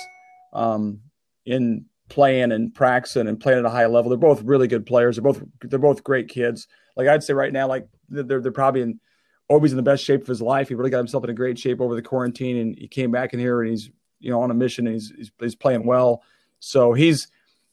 um, 0.53 1.01
in 1.45 1.87
playing 2.12 2.53
and 2.53 2.75
practicing 2.75 3.27
and 3.27 3.40
playing 3.40 3.61
at 3.61 3.64
a 3.64 3.70
high 3.70 3.87
level. 3.87 4.11
They're 4.11 4.18
both 4.18 4.42
really 4.42 4.68
good 4.68 4.85
players. 4.85 5.16
They're 5.16 5.22
both 5.22 5.42
they're 5.62 5.79
both 5.79 6.05
great 6.05 6.29
kids. 6.29 6.68
Like 6.94 7.09
I'd 7.09 7.25
say 7.25 7.33
right 7.33 7.53
now, 7.53 7.66
like 7.66 7.88
they're 8.11 8.40
they're 8.40 8.53
probably 8.53 8.83
in 8.83 9.01
Obi's 9.48 9.72
in 9.72 9.79
the 9.79 9.83
best 9.83 10.05
shape 10.05 10.20
of 10.20 10.27
his 10.27 10.42
life. 10.42 10.68
He 10.68 10.75
really 10.75 10.90
got 10.90 10.98
himself 10.98 11.25
in 11.25 11.31
a 11.31 11.35
great 11.35 11.59
shape 11.59 11.81
over 11.81 11.94
the 11.94 12.03
quarantine, 12.03 12.59
and 12.59 12.79
he 12.79 12.87
came 12.87 13.11
back 13.11 13.33
in 13.33 13.40
here 13.40 13.62
and 13.62 13.70
he's 13.70 13.90
you 14.20 14.31
know 14.31 14.42
on 14.42 14.51
a 14.51 14.55
mission 14.55 14.87
and 14.87 14.94
he's, 14.94 15.11
he's, 15.16 15.33
he's 15.40 15.55
playing 15.55 15.87
well. 15.87 16.22
So 16.61 16.92
he's 16.92 17.29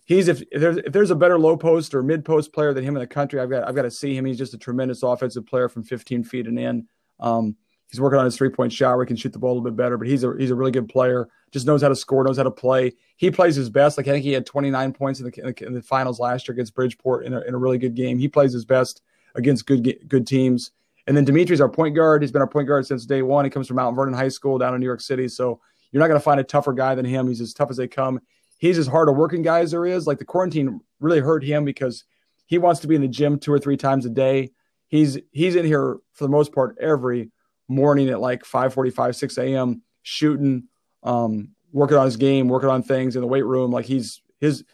he's 0.06 0.30
if, 0.30 0.42
if, 0.52 0.62
there's 0.62 0.78
if 0.78 0.94
there's 0.94 1.12
a 1.12 1.16
better 1.16 1.38
low 1.38 1.58
post 1.58 1.94
or 1.94 2.02
mid 2.02 2.24
post 2.24 2.54
player 2.54 2.74
than 2.74 2.86
him 2.86 2.96
in 2.96 3.02
the 3.02 3.08
country, 3.08 3.42
I've 3.42 3.50
got 3.50 3.68
I've 3.68 3.76
got 3.76 3.82
to 3.82 3.92
see 3.92 4.16
him. 4.16 4.24
He's 4.24 4.38
just 4.38 4.54
a 4.54 4.58
tremendous 4.58 5.04
offensive 5.04 5.46
player 5.46 5.68
from 5.68 5.84
15 5.84 6.24
feet 6.24 6.48
and 6.48 6.58
in. 6.58 6.88
Um, 7.20 7.58
he's 7.90 8.00
working 8.00 8.20
on 8.20 8.26
his 8.26 8.38
three 8.38 8.50
point 8.50 8.72
shot 8.72 8.96
where 8.96 9.06
he 9.06 9.08
can 9.08 9.16
shoot 9.16 9.34
the 9.34 9.40
ball 9.40 9.52
a 9.52 9.56
little 9.56 9.70
bit 9.70 9.76
better, 9.76 9.98
but 9.98 10.08
he's 10.08 10.24
a 10.24 10.34
he's 10.38 10.52
a 10.52 10.56
really 10.56 10.72
good 10.72 10.90
player. 10.90 11.28
Just 11.52 11.66
knows 11.66 11.82
how 11.82 11.90
to 11.90 11.96
score, 11.96 12.24
knows 12.24 12.38
how 12.38 12.44
to 12.44 12.52
play. 12.52 12.94
He 13.18 13.32
plays 13.32 13.56
his 13.56 13.70
best. 13.70 13.98
Like 13.98 14.08
I 14.08 14.12
think 14.12 14.24
he 14.24 14.32
had 14.32 14.46
29 14.46 14.94
points 14.94 15.20
in 15.20 15.30
the, 15.30 15.66
in 15.66 15.74
the 15.74 15.82
finals 15.82 16.20
last 16.20 16.48
year 16.48 16.54
against 16.54 16.76
Bridgeport 16.76 17.26
in 17.26 17.34
a, 17.34 17.42
in 17.42 17.54
a 17.54 17.58
really 17.58 17.78
good 17.78 17.96
game. 17.96 18.20
He 18.20 18.28
plays 18.28 18.54
his 18.54 18.66
best 18.66 19.02
against 19.36 19.66
good 19.66 20.08
good 20.08 20.28
teams. 20.28 20.72
And 21.08 21.18
then 21.18 21.26
Demetre's 21.26 21.62
our 21.62 21.70
point 21.70 21.96
guard. 21.96 22.22
He's 22.22 22.32
been 22.32 22.42
our 22.42 22.48
point 22.48 22.68
guard 22.68 22.86
since 22.86 23.06
day 23.06 23.24
one. 23.24 23.44
He 23.44 23.50
comes 23.50 23.68
from 23.68 23.78
Mount 23.78 23.96
Vernon 23.96 24.14
High 24.14 24.30
School 24.30 24.60
down 24.60 24.76
in 24.76 24.80
New 24.80 24.86
York 24.86 25.02
City. 25.02 25.28
So 25.28 25.60
you're 25.92 26.00
not 26.00 26.08
going 26.08 26.20
to 26.20 26.24
find 26.24 26.40
a 26.40 26.44
tougher 26.44 26.74
guy 26.74 26.94
than 26.94 27.06
him. 27.06 27.28
He's 27.28 27.42
as 27.42 27.54
tough 27.54 27.72
as 27.72 27.78
they 27.78 27.88
come. 27.88 28.22
He's 28.60 28.78
as 28.78 28.86
hard 28.86 29.10
a 29.10 29.12
working 29.12 29.42
guy 29.42 29.62
as 29.62 29.72
there 29.72 29.88
is. 29.88 30.06
Like 30.06 30.20
the 30.20 30.26
quarantine 30.26 30.82
really 31.00 31.20
hurt 31.20 31.44
him 31.44 31.66
because 31.66 32.04
he 32.46 32.60
wants 32.60 32.82
to 32.82 32.88
be 32.88 32.96
in 32.96 33.02
the 33.02 33.08
gym 33.08 33.40
two 33.40 33.52
or 33.52 33.58
three 33.58 33.78
times 33.78 34.06
a 34.06 34.10
day. 34.10 34.52
He's 34.88 35.18
he's 35.32 35.56
in 35.56 35.66
here 35.66 35.98
for 36.14 36.26
the 36.26 36.30
most 36.30 36.52
part 36.52 36.78
every 36.80 37.32
morning 37.70 38.10
at 38.10 38.20
like 38.20 38.44
5:45, 38.44 39.16
6 39.16 39.38
a.m. 39.38 39.82
shooting, 40.02 40.68
um, 41.04 41.50
working 41.72 41.98
on 41.98 42.06
his 42.06 42.18
game, 42.18 42.50
working 42.50 42.70
on 42.70 42.84
things 42.84 43.16
in 43.16 43.22
the 43.22 43.28
weight 43.28 43.46
room. 43.46 43.72
Like 43.72 43.86
he's 43.86 44.22
his 44.40 44.66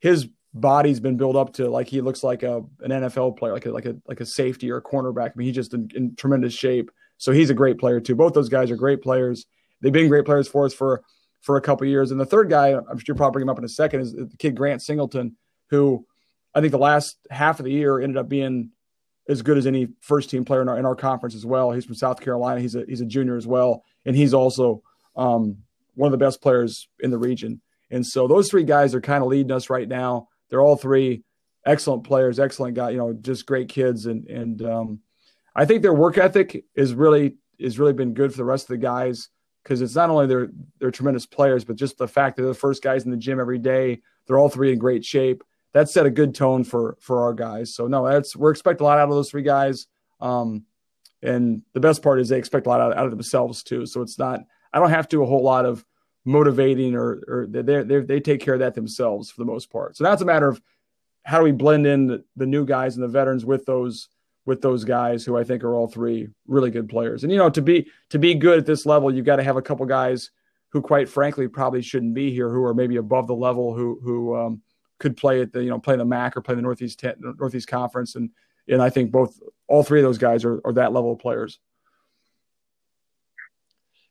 his 0.00 0.28
body's 0.54 1.00
been 1.00 1.16
built 1.16 1.36
up 1.36 1.52
to 1.54 1.68
like 1.68 1.88
he 1.88 2.00
looks 2.00 2.22
like 2.22 2.42
a 2.42 2.58
an 2.80 2.90
NFL 2.90 3.36
player, 3.36 3.52
like 3.52 3.66
a 3.66 3.70
like 3.70 3.86
a 3.86 3.96
like 4.06 4.20
a 4.20 4.26
safety 4.26 4.70
or 4.70 4.78
a 4.78 4.82
cornerback. 4.82 5.30
I 5.30 5.32
mean, 5.36 5.46
he's 5.46 5.56
just 5.56 5.74
in, 5.74 5.90
in 5.94 6.16
tremendous 6.16 6.54
shape. 6.54 6.90
So 7.18 7.32
he's 7.32 7.50
a 7.50 7.54
great 7.54 7.78
player 7.78 8.00
too. 8.00 8.14
Both 8.14 8.32
those 8.32 8.48
guys 8.48 8.70
are 8.70 8.76
great 8.76 9.02
players 9.02 9.46
they've 9.84 9.92
been 9.92 10.08
great 10.08 10.24
players 10.24 10.48
for 10.48 10.64
us 10.64 10.74
for 10.74 11.02
for 11.42 11.56
a 11.56 11.60
couple 11.60 11.86
years. 11.86 12.10
And 12.10 12.18
the 12.18 12.26
third 12.26 12.48
guy, 12.48 12.72
I'm 12.72 12.98
sure 12.98 13.04
you'll 13.08 13.16
probably 13.18 13.34
bring 13.34 13.42
him 13.42 13.50
up 13.50 13.58
in 13.58 13.64
a 13.64 13.68
second, 13.68 14.00
is 14.00 14.12
the 14.14 14.30
kid 14.38 14.56
Grant 14.56 14.82
Singleton, 14.82 15.36
who 15.68 16.06
I 16.54 16.60
think 16.60 16.70
the 16.70 16.78
last 16.78 17.18
half 17.30 17.60
of 17.60 17.66
the 17.66 17.72
year 17.72 18.00
ended 18.00 18.16
up 18.16 18.28
being 18.28 18.70
as 19.28 19.42
good 19.42 19.56
as 19.56 19.66
any 19.66 19.88
first 20.00 20.30
team 20.30 20.44
player 20.44 20.62
in 20.62 20.68
our, 20.68 20.78
in 20.78 20.84
our 20.84 20.94
conference 20.94 21.34
as 21.34 21.46
well. 21.46 21.70
He's 21.72 21.84
from 21.84 21.94
South 21.94 22.20
Carolina. 22.20 22.60
He's 22.60 22.74
a 22.74 22.84
he's 22.86 23.00
a 23.00 23.06
junior 23.06 23.36
as 23.36 23.46
well, 23.46 23.84
and 24.04 24.16
he's 24.16 24.34
also 24.34 24.82
um, 25.16 25.58
one 25.94 26.12
of 26.12 26.18
the 26.18 26.24
best 26.24 26.42
players 26.42 26.88
in 27.00 27.10
the 27.10 27.18
region. 27.18 27.60
And 27.90 28.06
so 28.06 28.26
those 28.26 28.50
three 28.50 28.64
guys 28.64 28.94
are 28.94 29.00
kind 29.00 29.22
of 29.22 29.28
leading 29.28 29.52
us 29.52 29.70
right 29.70 29.88
now. 29.88 30.28
They're 30.50 30.62
all 30.62 30.76
three 30.76 31.22
excellent 31.64 32.04
players, 32.04 32.38
excellent 32.38 32.74
guys, 32.74 32.92
you 32.92 32.98
know, 32.98 33.12
just 33.12 33.46
great 33.46 33.68
kids. 33.68 34.06
And 34.06 34.28
and 34.28 34.62
um, 34.62 35.00
I 35.54 35.64
think 35.64 35.82
their 35.82 35.94
work 35.94 36.18
ethic 36.18 36.64
is 36.74 36.94
really 36.94 37.36
is 37.58 37.78
really 37.78 37.92
been 37.92 38.14
good 38.14 38.30
for 38.30 38.36
the 38.36 38.44
rest 38.44 38.64
of 38.64 38.68
the 38.68 38.78
guys 38.78 39.28
because 39.62 39.80
it's 39.80 39.94
not 39.94 40.10
only 40.10 40.26
they're 40.26 40.48
they're 40.78 40.90
tremendous 40.90 41.26
players, 41.26 41.64
but 41.64 41.76
just 41.76 41.98
the 41.98 42.08
fact 42.08 42.36
that 42.36 42.42
they're 42.42 42.52
the 42.52 42.58
first 42.58 42.82
guys 42.82 43.04
in 43.04 43.10
the 43.10 43.16
gym 43.16 43.40
every 43.40 43.58
day. 43.58 44.00
They're 44.26 44.38
all 44.38 44.48
three 44.48 44.72
in 44.72 44.78
great 44.78 45.04
shape. 45.04 45.44
That 45.74 45.90
set 45.90 46.06
a 46.06 46.10
good 46.10 46.34
tone 46.34 46.64
for 46.64 46.96
for 47.00 47.22
our 47.22 47.34
guys. 47.34 47.74
So 47.74 47.86
no, 47.86 48.08
that's 48.08 48.34
we're 48.34 48.50
expecting 48.50 48.84
a 48.84 48.88
lot 48.88 48.98
out 48.98 49.08
of 49.08 49.14
those 49.14 49.30
three 49.30 49.42
guys. 49.42 49.86
Um, 50.20 50.64
and 51.22 51.62
the 51.72 51.80
best 51.80 52.02
part 52.02 52.20
is 52.20 52.28
they 52.28 52.38
expect 52.38 52.66
a 52.66 52.70
lot 52.70 52.80
out, 52.80 52.96
out 52.96 53.04
of 53.04 53.10
themselves 53.10 53.62
too. 53.62 53.84
So 53.86 54.00
it's 54.00 54.18
not 54.18 54.40
I 54.72 54.78
don't 54.78 54.90
have 54.90 55.08
to 55.08 55.16
do 55.16 55.22
a 55.22 55.26
whole 55.26 55.42
lot 55.42 55.66
of 55.66 55.84
motivating 56.24 56.94
or 56.94 57.22
or 57.28 57.46
they 57.48 57.82
they 57.82 58.00
they 58.00 58.20
take 58.20 58.40
care 58.40 58.54
of 58.54 58.60
that 58.60 58.74
themselves 58.74 59.30
for 59.30 59.40
the 59.40 59.46
most 59.46 59.70
part. 59.70 59.96
So 59.96 60.04
that's 60.04 60.22
a 60.22 60.26
matter 60.26 60.48
of 60.48 60.60
how 61.24 61.38
do 61.38 61.44
we 61.44 61.52
blend 61.52 61.86
in 61.86 62.06
the, 62.06 62.24
the 62.36 62.46
new 62.46 62.64
guys 62.64 62.96
and 62.96 63.02
the 63.02 63.08
veterans 63.08 63.44
with 63.44 63.66
those 63.66 64.08
with 64.46 64.60
those 64.60 64.84
guys 64.84 65.24
who 65.24 65.36
I 65.36 65.44
think 65.44 65.64
are 65.64 65.74
all 65.74 65.88
three 65.88 66.28
really 66.46 66.70
good 66.70 66.88
players. 66.88 67.22
And 67.22 67.32
you 67.32 67.38
know, 67.38 67.50
to 67.50 67.62
be 67.62 67.90
to 68.10 68.18
be 68.18 68.34
good 68.34 68.58
at 68.58 68.66
this 68.66 68.86
level, 68.86 69.12
you've 69.12 69.24
got 69.24 69.36
to 69.36 69.42
have 69.42 69.56
a 69.56 69.62
couple 69.62 69.86
guys 69.86 70.30
who, 70.68 70.82
quite 70.82 71.08
frankly, 71.08 71.48
probably 71.48 71.82
shouldn't 71.82 72.14
be 72.14 72.30
here, 72.32 72.50
who 72.50 72.64
are 72.64 72.74
maybe 72.74 72.96
above 72.96 73.26
the 73.26 73.34
level, 73.34 73.74
who 73.74 73.98
who 74.02 74.36
um, 74.36 74.62
could 74.98 75.16
play 75.16 75.40
at 75.40 75.52
the 75.52 75.62
you 75.62 75.70
know 75.70 75.78
play 75.78 75.96
the 75.96 76.04
MAC 76.04 76.36
or 76.36 76.40
play 76.40 76.54
the 76.54 76.62
Northeast 76.62 77.00
Ten, 77.00 77.14
Northeast 77.38 77.68
Conference, 77.68 78.14
and 78.14 78.30
and 78.68 78.82
I 78.82 78.90
think 78.90 79.10
both 79.10 79.38
all 79.68 79.82
three 79.82 80.00
of 80.00 80.04
those 80.04 80.18
guys 80.18 80.44
are, 80.44 80.60
are 80.64 80.72
that 80.74 80.92
level 80.92 81.12
of 81.12 81.18
players. 81.18 81.58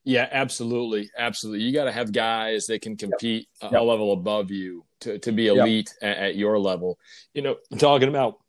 Yeah, 0.05 0.27
absolutely, 0.29 1.09
absolutely. 1.17 1.63
You 1.63 1.73
got 1.73 1.85
to 1.85 1.91
have 1.91 2.11
guys 2.11 2.65
that 2.65 2.81
can 2.81 2.97
compete 2.97 3.47
yep. 3.61 3.71
a, 3.71 3.81
level 3.81 4.11
above 4.11 4.51
you 4.51 4.83
to, 5.01 5.17
to 5.19 5.31
be 5.31 5.47
elite 5.47 5.93
yep. 6.01 6.17
at, 6.17 6.23
at, 6.23 6.35
your 6.35 6.59
level. 6.59 6.99
You 7.33 7.41
know, 7.41 7.55
talking 7.77 8.09
about 8.09 8.39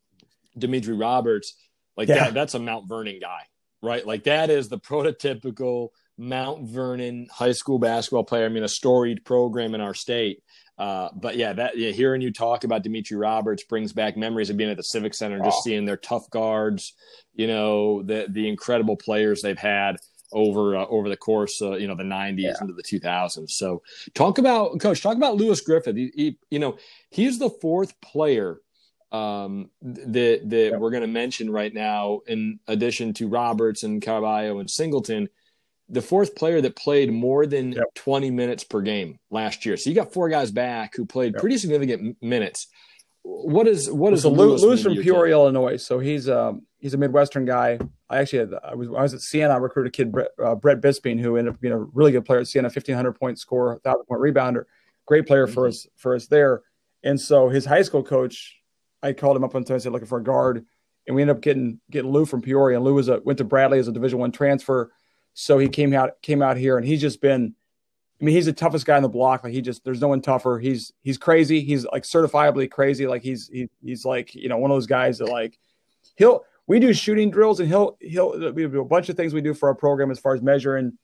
Demetre 0.58 0.98
Roberts, 0.98 1.54
like 1.96 2.08
yeah. 2.08 2.24
that, 2.24 2.34
that's 2.34 2.54
a 2.54 2.58
Mount 2.58 2.88
Vernon 2.88 3.20
guy, 3.20 3.42
right? 3.82 4.04
Like 4.04 4.24
that 4.24 4.50
is 4.50 4.68
the 4.68 4.80
prototypical 4.80 5.90
Mount 6.18 6.68
Vernon 6.68 7.28
high 7.30 7.52
school 7.52 7.78
basketball 7.78 8.24
player. 8.24 8.46
I 8.46 8.48
mean, 8.48 8.64
a 8.64 8.68
storied 8.68 9.24
program 9.24 9.76
in 9.76 9.80
our 9.80 9.94
state. 9.94 10.42
Uh, 10.76 11.08
but 11.14 11.36
yeah, 11.36 11.52
that 11.52 11.78
yeah, 11.78 11.90
hearing 11.90 12.20
you 12.20 12.32
talk 12.32 12.64
about 12.64 12.82
Demetre 12.82 13.18
Roberts 13.18 13.62
brings 13.62 13.92
back 13.92 14.16
memories 14.16 14.50
of 14.50 14.56
being 14.56 14.70
at 14.70 14.76
the 14.76 14.82
Civic 14.82 15.14
Center, 15.14 15.36
and 15.36 15.44
just 15.44 15.62
seeing 15.62 15.84
their 15.84 15.96
tough 15.96 16.28
guards, 16.30 16.94
you 17.34 17.46
know, 17.46 18.02
the 18.02 18.26
the 18.28 18.48
incredible 18.48 18.96
players 18.96 19.40
they've 19.40 19.56
had 19.56 19.96
over 20.32 20.76
uh, 20.76 20.86
over 20.86 21.08
the 21.08 21.16
course, 21.16 21.62
uh, 21.62 21.76
you 21.76 21.86
know, 21.86 21.94
the 21.94 22.02
'90s 22.02 22.38
yeah. 22.38 22.54
into 22.60 22.74
the 22.74 22.82
2000s. 22.82 23.50
So, 23.50 23.82
talk 24.14 24.38
about 24.38 24.80
coach. 24.80 25.00
Talk 25.00 25.16
about 25.16 25.36
Lewis 25.36 25.60
Griffith. 25.60 25.96
He, 25.96 26.10
he, 26.14 26.38
you 26.50 26.58
know, 26.58 26.76
he's 27.10 27.38
the 27.38 27.50
fourth 27.50 27.98
player 28.00 28.60
um, 29.12 29.70
that 29.80 30.40
that 30.50 30.76
we're 30.80 30.90
going 30.90 31.02
to 31.02 31.06
mention 31.06 31.50
right 31.50 31.72
now, 31.72 32.20
in 32.26 32.58
addition 32.66 33.14
to 33.14 33.28
Roberts 33.28 33.84
and 33.84 34.02
Caraballo 34.02 34.58
and 34.58 34.68
Singleton, 34.68 35.28
the 35.94 36.02
fourth 36.02 36.34
player 36.34 36.60
that 36.60 36.76
played 36.76 37.12
more 37.12 37.46
than 37.46 37.72
yep. 37.72 37.94
20 37.94 38.30
minutes 38.30 38.64
per 38.64 38.80
game 38.80 39.18
last 39.30 39.64
year. 39.64 39.76
So 39.76 39.88
you 39.88 39.96
got 39.96 40.12
four 40.12 40.28
guys 40.28 40.50
back 40.50 40.96
who 40.96 41.06
played 41.06 41.34
yep. 41.34 41.40
pretty 41.40 41.56
significant 41.56 42.16
minutes. 42.20 42.66
What 43.22 43.66
is 43.66 43.90
what 43.90 44.12
is 44.12 44.22
so 44.22 44.30
Lewis, 44.30 44.60
Lewis 44.60 44.82
from 44.82 44.96
Peoria, 44.96 45.32
Illinois? 45.32 45.78
So 45.78 45.98
he's 45.98 46.28
um 46.28 46.66
he's 46.78 46.92
a 46.92 46.98
Midwestern 46.98 47.46
guy. 47.46 47.78
I 48.10 48.18
actually 48.18 48.40
had, 48.40 48.50
I 48.62 48.74
was 48.74 48.88
I 48.88 49.02
was 49.02 49.14
at 49.14 49.20
Siena. 49.20 49.54
I 49.54 49.56
recruited 49.56 49.94
a 49.94 49.96
kid 49.96 50.12
Brett, 50.12 50.28
uh, 50.44 50.54
Brett 50.56 50.82
Bisping 50.82 51.18
who 51.18 51.36
ended 51.36 51.54
up 51.54 51.60
being 51.60 51.72
a 51.72 51.78
really 51.78 52.12
good 52.12 52.26
player 52.26 52.40
at 52.40 52.48
Siena, 52.48 52.66
1500 52.66 53.12
point 53.12 53.38
score, 53.38 53.80
thousand 53.82 54.04
point 54.04 54.20
rebounder. 54.20 54.64
great 55.06 55.26
player 55.26 55.46
for 55.46 55.62
mm-hmm. 55.62 55.68
us 55.68 55.86
for 55.96 56.14
us 56.14 56.26
there. 56.26 56.62
And 57.02 57.18
so 57.18 57.48
his 57.48 57.64
high 57.64 57.82
school 57.82 58.02
coach, 58.02 58.56
I 59.02 59.12
called 59.14 59.36
him 59.36 59.44
up 59.44 59.54
one 59.54 59.64
time 59.64 59.74
and 59.74 59.82
said 59.82 59.92
looking 59.92 60.08
for 60.08 60.18
a 60.18 60.22
guard, 60.22 60.66
and 61.06 61.16
we 61.16 61.22
ended 61.22 61.36
up 61.36 61.42
getting 61.42 61.80
getting 61.90 62.10
Lou 62.10 62.26
from 62.26 62.42
Peoria. 62.42 62.76
And 62.76 62.84
Lou 62.84 62.94
was 62.94 63.08
a, 63.08 63.20
went 63.24 63.38
to 63.38 63.44
Bradley 63.44 63.78
as 63.78 63.88
a 63.88 63.92
Division 63.92 64.18
One 64.18 64.32
transfer, 64.32 64.92
so 65.34 65.58
he 65.58 65.68
came 65.68 65.92
out 65.92 66.22
came 66.22 66.42
out 66.42 66.56
here, 66.56 66.78
and 66.78 66.86
he's 66.86 67.00
just 67.00 67.20
been. 67.20 67.54
I 68.20 68.24
mean, 68.24 68.36
he's 68.36 68.46
the 68.46 68.52
toughest 68.52 68.86
guy 68.86 68.96
on 68.96 69.02
the 69.02 69.08
block. 69.08 69.42
Like 69.42 69.52
he 69.52 69.60
just, 69.60 69.84
there's 69.84 70.00
no 70.00 70.08
one 70.08 70.22
tougher. 70.22 70.58
He's 70.58 70.92
he's 71.02 71.18
crazy. 71.18 71.60
He's 71.60 71.84
like 71.86 72.04
certifiably 72.04 72.70
crazy. 72.70 73.06
Like 73.06 73.22
he's 73.22 73.48
he, 73.48 73.68
he's 73.82 74.04
like 74.04 74.34
you 74.34 74.48
know 74.48 74.56
one 74.56 74.70
of 74.70 74.76
those 74.76 74.86
guys 74.86 75.18
that 75.18 75.28
like 75.28 75.58
he'll 76.16 76.44
we 76.66 76.78
do 76.78 76.94
shooting 76.94 77.30
drills 77.30 77.60
and 77.60 77.68
he'll 77.68 77.96
he'll 78.00 78.52
we 78.52 78.66
do 78.66 78.80
a 78.80 78.84
bunch 78.84 79.08
of 79.08 79.16
things 79.16 79.34
we 79.34 79.40
do 79.40 79.52
for 79.52 79.68
our 79.68 79.74
program 79.74 80.10
as 80.10 80.18
far 80.18 80.34
as 80.34 80.40
measuring 80.40 80.96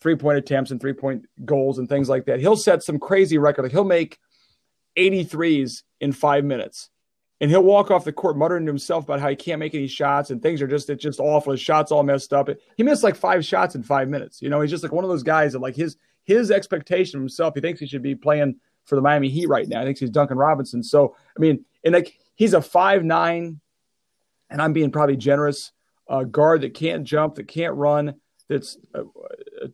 three 0.00 0.14
point 0.14 0.38
attempts 0.38 0.70
and 0.70 0.80
three 0.80 0.92
point 0.92 1.26
goals 1.44 1.78
and 1.78 1.88
things 1.88 2.08
like 2.08 2.26
that. 2.26 2.40
He'll 2.40 2.56
set 2.56 2.82
some 2.82 2.98
crazy 2.98 3.38
record. 3.38 3.62
Like 3.62 3.72
he'll 3.72 3.84
make 3.84 4.18
83s 4.96 5.82
in 6.00 6.12
five 6.12 6.44
minutes. 6.44 6.90
And 7.40 7.50
he'll 7.50 7.62
walk 7.62 7.90
off 7.90 8.04
the 8.04 8.12
court 8.12 8.36
muttering 8.36 8.64
to 8.64 8.70
himself 8.70 9.04
about 9.04 9.20
how 9.20 9.28
he 9.28 9.36
can't 9.36 9.58
make 9.58 9.74
any 9.74 9.88
shots 9.88 10.30
and 10.30 10.40
things 10.40 10.62
are 10.62 10.68
just 10.68 10.88
it's 10.88 11.02
just 11.02 11.20
awful. 11.20 11.52
His 11.52 11.60
shots 11.60 11.90
all 11.90 12.02
messed 12.02 12.32
up. 12.32 12.48
He 12.76 12.82
missed 12.82 13.02
like 13.02 13.16
five 13.16 13.44
shots 13.44 13.74
in 13.74 13.82
five 13.82 14.08
minutes. 14.08 14.40
You 14.40 14.48
know, 14.48 14.60
he's 14.60 14.70
just 14.70 14.82
like 14.82 14.92
one 14.92 15.04
of 15.04 15.10
those 15.10 15.24
guys 15.24 15.52
that 15.52 15.58
like 15.58 15.76
his 15.76 15.96
his 16.24 16.50
expectation 16.50 17.18
of 17.18 17.22
himself, 17.22 17.54
he 17.54 17.60
thinks 17.60 17.80
he 17.80 17.86
should 17.86 18.02
be 18.02 18.14
playing 18.14 18.56
for 18.84 18.94
the 18.94 19.02
Miami 19.02 19.28
Heat 19.28 19.48
right 19.48 19.68
now. 19.68 19.80
I 19.80 19.84
think 19.84 19.98
he's 19.98 20.10
Duncan 20.10 20.38
Robinson. 20.38 20.82
So 20.82 21.16
I 21.36 21.40
mean, 21.40 21.64
and 21.84 21.94
like 21.94 22.18
he's 22.36 22.54
a 22.54 22.62
five 22.62 23.04
nine, 23.04 23.60
and 24.48 24.62
I'm 24.62 24.72
being 24.72 24.92
probably 24.92 25.16
generous, 25.16 25.72
uh, 26.08 26.24
guard 26.24 26.62
that 26.62 26.74
can't 26.74 27.04
jump, 27.04 27.34
that 27.34 27.48
can't 27.48 27.74
run, 27.74 28.14
that's 28.48 28.78
uh, 28.94 29.02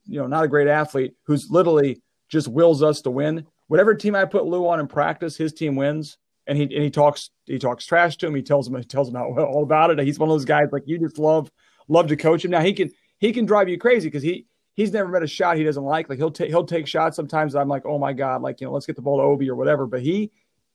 you 0.07 0.21
know 0.21 0.27
not 0.27 0.45
a 0.45 0.49
great 0.49 0.69
athlete 0.69 1.15
who's 1.25 1.51
literally 1.51 2.01
just 2.29 2.49
wills 2.49 2.83
us 2.83 3.03
to 3.03 3.11
win. 3.11 3.47
Whatever 3.67 3.95
team 3.95 4.15
I 4.15 4.25
put 4.25 4.47
Lou 4.47 4.67
on 4.67 4.81
in 4.81 4.87
practice, 4.87 5.37
his 5.37 5.53
team 5.53 5.77
wins. 5.77 6.19
And 6.51 6.59
he 6.59 6.65
and 6.65 6.83
he 6.83 6.91
talks 6.91 7.31
he 7.47 7.59
talks 7.59 7.87
trash 7.87 8.17
to 8.19 8.27
him. 8.27 8.35
He 8.35 8.43
tells 8.43 8.69
him 8.69 8.77
he 8.77 8.85
tells 8.85 9.09
him 9.09 9.15
how, 9.15 9.27
all 9.39 9.63
about 9.63 9.91
it. 9.91 9.99
He's 10.01 10.19
one 10.19 10.29
of 10.29 10.35
those 10.35 10.45
guys 10.45 10.67
like 10.73 10.83
you 10.85 10.99
just 10.99 11.19
love 11.19 11.51
love 11.89 12.09
to 12.09 12.17
coach 12.17 12.45
him. 12.45 12.51
Now 12.51 12.61
he 12.61 12.73
can 12.73 12.91
he 13.19 13.33
can 13.33 13.47
drive 13.47 13.69
you 13.69 13.79
crazy 13.79 14.09
because 14.09 14.23
he 14.23 14.47
he's 14.75 14.93
never 14.93 15.09
met 15.09 15.23
a 15.23 15.29
shot 15.29 15.57
he 15.57 15.65
doesn't 15.65 15.83
like. 15.83 16.09
Like 16.09 16.19
he'll 16.19 16.31
take 16.31 16.49
he'll 16.49 16.67
take 16.67 16.89
shots 16.89 17.15
sometimes. 17.15 17.55
I'm 17.55 17.69
like, 17.69 17.87
oh 17.87 17.99
my 17.99 18.13
god, 18.13 18.43
like 18.43 18.61
you 18.61 18.67
know, 18.67 18.73
let's 18.73 18.87
get 18.87 18.97
the 18.97 19.03
ball 19.03 19.19
to 19.19 19.23
Obi 19.23 19.49
or 19.49 19.55
whatever. 19.55 19.87
But 19.87 20.03
he 20.03 20.33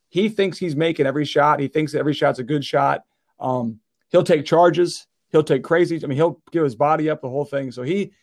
he 0.10 0.30
thinks 0.30 0.58
he's 0.58 0.78
making 0.78 1.06
every 1.06 1.26
shot. 1.26 1.60
He 1.60 1.68
thinks 1.68 1.94
every 1.94 2.14
shot's 2.14 2.40
a 2.40 2.44
good 2.44 2.64
shot. 2.64 3.04
Um, 3.40 3.82
he'll 4.10 4.24
take 4.24 4.46
charges. 4.46 5.08
He'll 5.32 5.44
take 5.44 5.64
crazy. 5.64 6.00
I 6.02 6.08
mean, 6.08 6.16
he'll 6.16 6.42
give 6.52 6.64
his 6.64 6.76
body 6.76 7.10
up 7.10 7.22
the 7.22 7.30
whole 7.30 7.46
thing. 7.46 7.72
So 7.72 7.84
he 7.84 8.14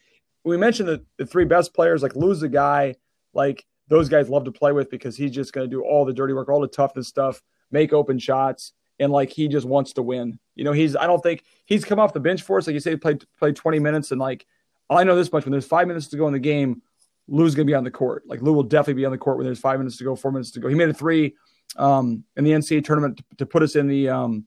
we 0.45 0.57
mentioned 0.57 0.88
the, 0.88 1.05
the 1.19 1.27
three 1.27 1.45
best 1.45 1.75
players, 1.75 2.03
like 2.03 2.17
lose 2.17 2.41
the 2.41 2.49
guy, 2.49 2.95
like 3.35 3.65
those 3.92 4.09
guys 4.09 4.31
love 4.31 4.44
to 4.44 4.52
play 4.52 4.72
with 4.72 4.88
because 4.88 5.18
he's 5.18 5.31
just 5.31 5.52
going 5.52 5.68
to 5.68 5.70
do 5.70 5.83
all 5.83 6.07
the 6.07 6.14
dirty 6.14 6.33
work, 6.33 6.48
all 6.48 6.62
the 6.62 6.66
toughness 6.66 7.09
stuff, 7.09 7.42
make 7.70 7.92
open 7.92 8.18
shots, 8.18 8.72
and 8.98 9.12
like 9.12 9.28
he 9.28 9.48
just 9.48 9.66
wants 9.66 9.92
to 9.92 10.02
win. 10.02 10.38
You 10.55 10.64
know, 10.64 10.72
he's 10.72 10.96
I 10.96 11.07
don't 11.07 11.22
think 11.22 11.44
he's 11.66 11.85
come 11.85 12.00
off 12.00 12.14
the 12.14 12.20
bench 12.20 12.40
for 12.40 12.57
us. 12.57 12.66
Like 12.66 12.72
you 12.72 12.81
say, 12.81 12.96
played 12.96 13.22
played 13.38 13.55
20 13.55 13.81
minutes, 13.81 14.11
and 14.11 14.18
like 14.18 14.46
I 14.88 15.05
know 15.05 15.14
this 15.14 15.31
much: 15.31 15.44
when 15.44 15.52
there's 15.52 15.66
five 15.66 15.88
minutes 15.88 16.09
to 16.09 16.16
go 16.16 16.26
in 16.26 16.33
the 16.33 16.38
game, 16.38 16.81
Lou's 17.28 17.55
going 17.55 17.66
to 17.66 17.70
be 17.70 17.74
on 17.74 17.85
the 17.85 17.90
court. 17.90 18.22
Like 18.26 18.40
Lou 18.40 18.55
will 18.55 18.62
definitely 18.62 19.02
be 19.02 19.05
on 19.05 19.12
the 19.12 19.18
court 19.18 19.37
when 19.37 19.44
there's 19.44 19.61
five 19.61 19.78
minutes 19.78 19.98
to 19.98 20.05
go, 20.05 20.16
four 20.16 20.33
minutes 20.33 20.52
to 20.52 20.61
go. 20.61 20.68
He 20.68 20.74
made 20.74 20.88
a 20.88 20.94
three 20.94 21.35
um, 21.76 22.24
in 22.35 22.44
the 22.44 22.52
NCAA 22.52 22.83
tournament 22.83 23.18
to, 23.18 23.24
to, 23.38 23.46
put 23.46 23.62
us 23.62 23.76
in 23.76 23.88
the 23.88 24.09
um, 24.09 24.46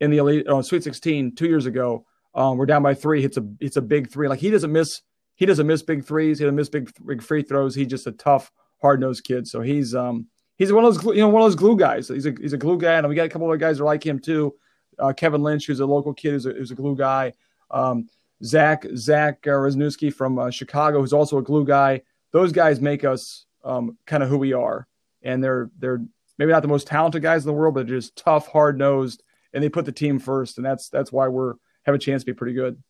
in 0.00 0.10
the 0.10 0.16
elite 0.16 0.46
oh, 0.48 0.62
Sweet 0.62 0.84
16 0.84 1.34
two 1.34 1.48
years 1.48 1.66
ago. 1.66 2.06
Um, 2.34 2.56
we're 2.56 2.64
down 2.64 2.82
by 2.82 2.94
three. 2.94 3.24
It's 3.24 3.36
a 3.36 3.46
it's 3.60 3.76
a 3.76 3.82
big 3.82 4.10
three. 4.10 4.26
Like 4.26 4.40
he 4.40 4.50
doesn't 4.50 4.72
miss 4.72 5.02
he 5.40 5.46
doesn't 5.46 5.66
miss 5.66 5.82
big 5.82 6.04
threes. 6.04 6.38
He 6.38 6.44
doesn't 6.44 6.54
miss 6.54 6.68
big, 6.68 6.90
big 7.06 7.22
free 7.22 7.42
throws. 7.42 7.74
He's 7.74 7.86
just 7.86 8.06
a 8.06 8.12
tough, 8.12 8.52
hard 8.80 9.00
nosed 9.00 9.24
kid. 9.24 9.46
So 9.46 9.60
he's 9.60 9.94
um 9.94 10.26
he's 10.56 10.72
one 10.72 10.84
of 10.84 10.94
those 10.94 11.16
you 11.16 11.22
know 11.22 11.28
one 11.28 11.42
of 11.42 11.46
those 11.46 11.56
glue 11.56 11.76
guys. 11.76 12.08
He's 12.08 12.26
a 12.26 12.34
he's 12.40 12.52
a 12.52 12.58
glue 12.58 12.78
guy, 12.78 12.94
and 12.94 13.08
we 13.08 13.14
got 13.14 13.26
a 13.26 13.28
couple 13.28 13.46
other 13.46 13.56
guys 13.56 13.78
that 13.78 13.84
are 13.84 13.86
like 13.86 14.04
him 14.04 14.18
too. 14.18 14.54
Uh, 14.98 15.12
Kevin 15.12 15.42
Lynch, 15.42 15.66
who's 15.66 15.80
a 15.80 15.86
local 15.86 16.12
kid, 16.12 16.32
who's 16.32 16.46
a, 16.46 16.52
who's 16.52 16.70
a 16.70 16.74
glue 16.74 16.96
guy. 16.96 17.32
Um, 17.70 18.08
Zach 18.44 18.86
Zach 18.96 19.46
uh, 19.46 19.70
from 20.14 20.38
uh, 20.38 20.50
Chicago, 20.50 21.00
who's 21.00 21.12
also 21.12 21.38
a 21.38 21.42
glue 21.42 21.64
guy. 21.64 22.02
Those 22.32 22.52
guys 22.52 22.80
make 22.80 23.04
us 23.04 23.46
um, 23.64 23.98
kind 24.06 24.22
of 24.22 24.28
who 24.28 24.38
we 24.38 24.52
are, 24.52 24.86
and 25.22 25.42
they're 25.42 25.70
they're 25.78 26.00
maybe 26.38 26.52
not 26.52 26.62
the 26.62 26.68
most 26.68 26.86
talented 26.86 27.22
guys 27.22 27.42
in 27.42 27.48
the 27.48 27.52
world, 27.52 27.74
but 27.74 27.86
they're 27.86 27.96
just 27.96 28.16
tough, 28.16 28.46
hard 28.46 28.78
nosed, 28.78 29.22
and 29.52 29.62
they 29.62 29.68
put 29.68 29.84
the 29.84 29.92
team 29.92 30.18
first, 30.18 30.56
and 30.56 30.64
that's 30.64 30.88
that's 30.88 31.12
why 31.12 31.28
we're 31.28 31.54
have 31.84 31.94
a 31.94 31.98
chance 31.98 32.22
to 32.22 32.26
be 32.26 32.34
pretty 32.34 32.54
good. 32.54 32.82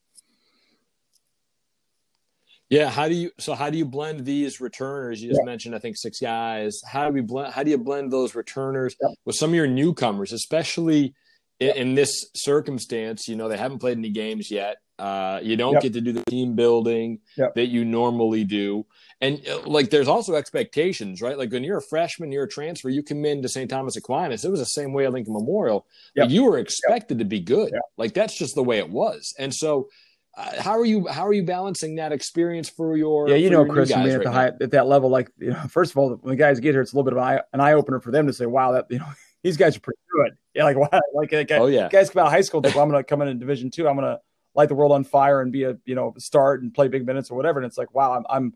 Yeah, 2.70 2.88
how 2.88 3.09
do 3.09 3.14
you 3.14 3.33
so 3.38 3.54
how 3.54 3.68
do 3.68 3.76
you 3.76 3.85
blend 3.85 4.24
these 4.24 4.61
returners? 4.61 5.20
You 5.20 5.28
just 5.28 5.40
yeah. 5.42 5.50
mentioned 5.50 5.74
I 5.74 5.80
think 5.80 5.96
six 5.96 6.20
guys. 6.20 6.80
How 6.87 7.09
do 7.09 7.12
we 7.12 7.20
blend 7.20 7.52
how 7.52 7.64
do 7.64 7.70
you 7.70 7.78
blend 7.78 8.12
those 8.12 8.37
returners 8.37 8.94
yeah. 9.02 9.09
with 9.24 9.35
some 9.35 9.50
of 9.50 9.56
your 9.56 9.66
newcomers, 9.66 10.33
especially 10.33 11.14
in, 11.59 11.70
in, 11.70 11.94
this 11.94 12.26
circumstance, 12.35 13.28
you 13.28 13.37
know, 13.37 13.48
they 13.48 13.59
haven't 13.59 13.80
played 13.80 13.98
any 13.98 14.11
games 14.11 14.50
yet. 14.50 14.78
Uh, 15.00 15.40
you 15.42 15.56
don't 15.56 15.80
get 15.80 15.94
to 15.94 16.00
do 16.00 16.12
the 16.12 16.24
team 16.24 16.54
building 16.54 17.18
that 17.54 17.68
you 17.68 17.85
normally 17.85 18.44
do. 18.44 18.87
And 19.22 19.40
uh, 19.48 19.61
like 19.66 19.90
there's 19.90 20.09
also 20.09 20.35
expectations, 20.35 21.20
right? 21.22 21.38
Like 21.38 21.50
when 21.50 21.64
you're 21.64 21.78
a 21.78 21.83
freshman, 21.83 22.30
you're 22.30 22.44
a 22.44 22.48
transfer, 22.48 22.88
you 22.88 23.02
come 23.02 23.24
into 23.24 23.48
St. 23.48 23.68
Thomas 23.68 23.96
Aquinas. 23.96 24.44
It 24.44 24.50
was 24.50 24.61
the 24.61 24.66
same 24.66 24.92
way 24.92 25.06
at 25.06 25.12
Lincoln 25.12 25.33
Memorial. 25.33 25.87
Like 26.14 26.30
you 26.30 26.44
were 26.44 26.59
expected 26.59 27.18
to 27.18 27.24
be 27.24 27.40
good. 27.40 27.72
Like 27.96 28.14
that's 28.14 28.37
just 28.37 28.54
the 28.54 28.62
way 28.62 28.78
it 28.78 28.90
was. 28.90 29.35
And 29.38 29.54
so 29.54 29.88
uh, 30.37 30.62
how 30.62 30.79
are 30.79 30.85
you 30.85 31.07
how 31.09 31.27
are 31.27 31.33
you 31.33 31.43
balancing 31.43 31.97
that 31.97 32.12
experience 32.12 32.69
for 32.69 32.97
your 32.97 33.29
yeah 33.29 33.35
you 33.35 33.51
know 33.51 33.64
chris 33.64 33.93
I 33.93 34.03
mean, 34.03 34.11
at 34.11 34.16
right 34.19 34.25
the 34.25 34.31
high 34.31 34.47
at 34.47 34.71
that 34.71 34.87
level 34.87 35.11
like 35.11 35.31
you 35.38 35.51
know 35.51 35.61
first 35.69 35.93
of 35.93 35.97
all 35.99 36.11
when 36.11 36.31
the 36.33 36.37
guys 36.37 36.61
get 36.61 36.75
here 36.75 36.83
it's 36.83 36.93
a 36.93 36.97
little 36.97 37.11
bit 37.11 37.16
of 37.16 37.19
an 37.19 37.25
eye, 37.25 37.40
an 37.53 37.61
eye 37.61 37.73
opener 37.73 38.01
for 38.01 38.11
them 38.11 38.27
to 38.27 38.33
say 38.33 38.47
wow 38.47 38.73
that 38.73 38.87
you 38.90 38.99
know 38.99 39.09
these 39.43 39.57
guys 39.57 39.77
are 39.77 39.81
pretty 39.81 39.99
good. 40.14 40.37
Yeah 40.55 40.64
like 40.64 40.77
wow 40.77 40.88
like, 41.14 41.31
like 41.31 41.53
oh 41.53 41.66
yeah. 41.66 41.88
guys 41.88 42.11
come 42.11 42.21
out 42.21 42.27
of 42.27 42.33
high 42.33 42.40
school 42.40 42.61
think, 42.61 42.75
well, 42.75 42.83
i'm 42.83 42.90
gonna 42.90 43.05
come 43.05 43.23
in 43.23 43.29
in 43.29 43.38
division 43.38 43.71
two 43.71 43.87
i'm 43.87 43.95
gonna 43.95 44.19
light 44.55 44.69
the 44.69 44.75
world 44.75 44.93
on 44.93 45.05
fire 45.05 45.40
and 45.40 45.53
be 45.53 45.64
a 45.64 45.77
you 45.85 45.95
know 45.95 46.14
start 46.19 46.62
and 46.62 46.75
play 46.75 46.88
big 46.88 47.07
minutes 47.07 47.31
or 47.31 47.37
whatever. 47.37 47.59
And 47.59 47.66
it's 47.66 47.79
like 47.79 47.95
wow 47.95 48.12
i'm 48.12 48.25
i'm 48.29 48.55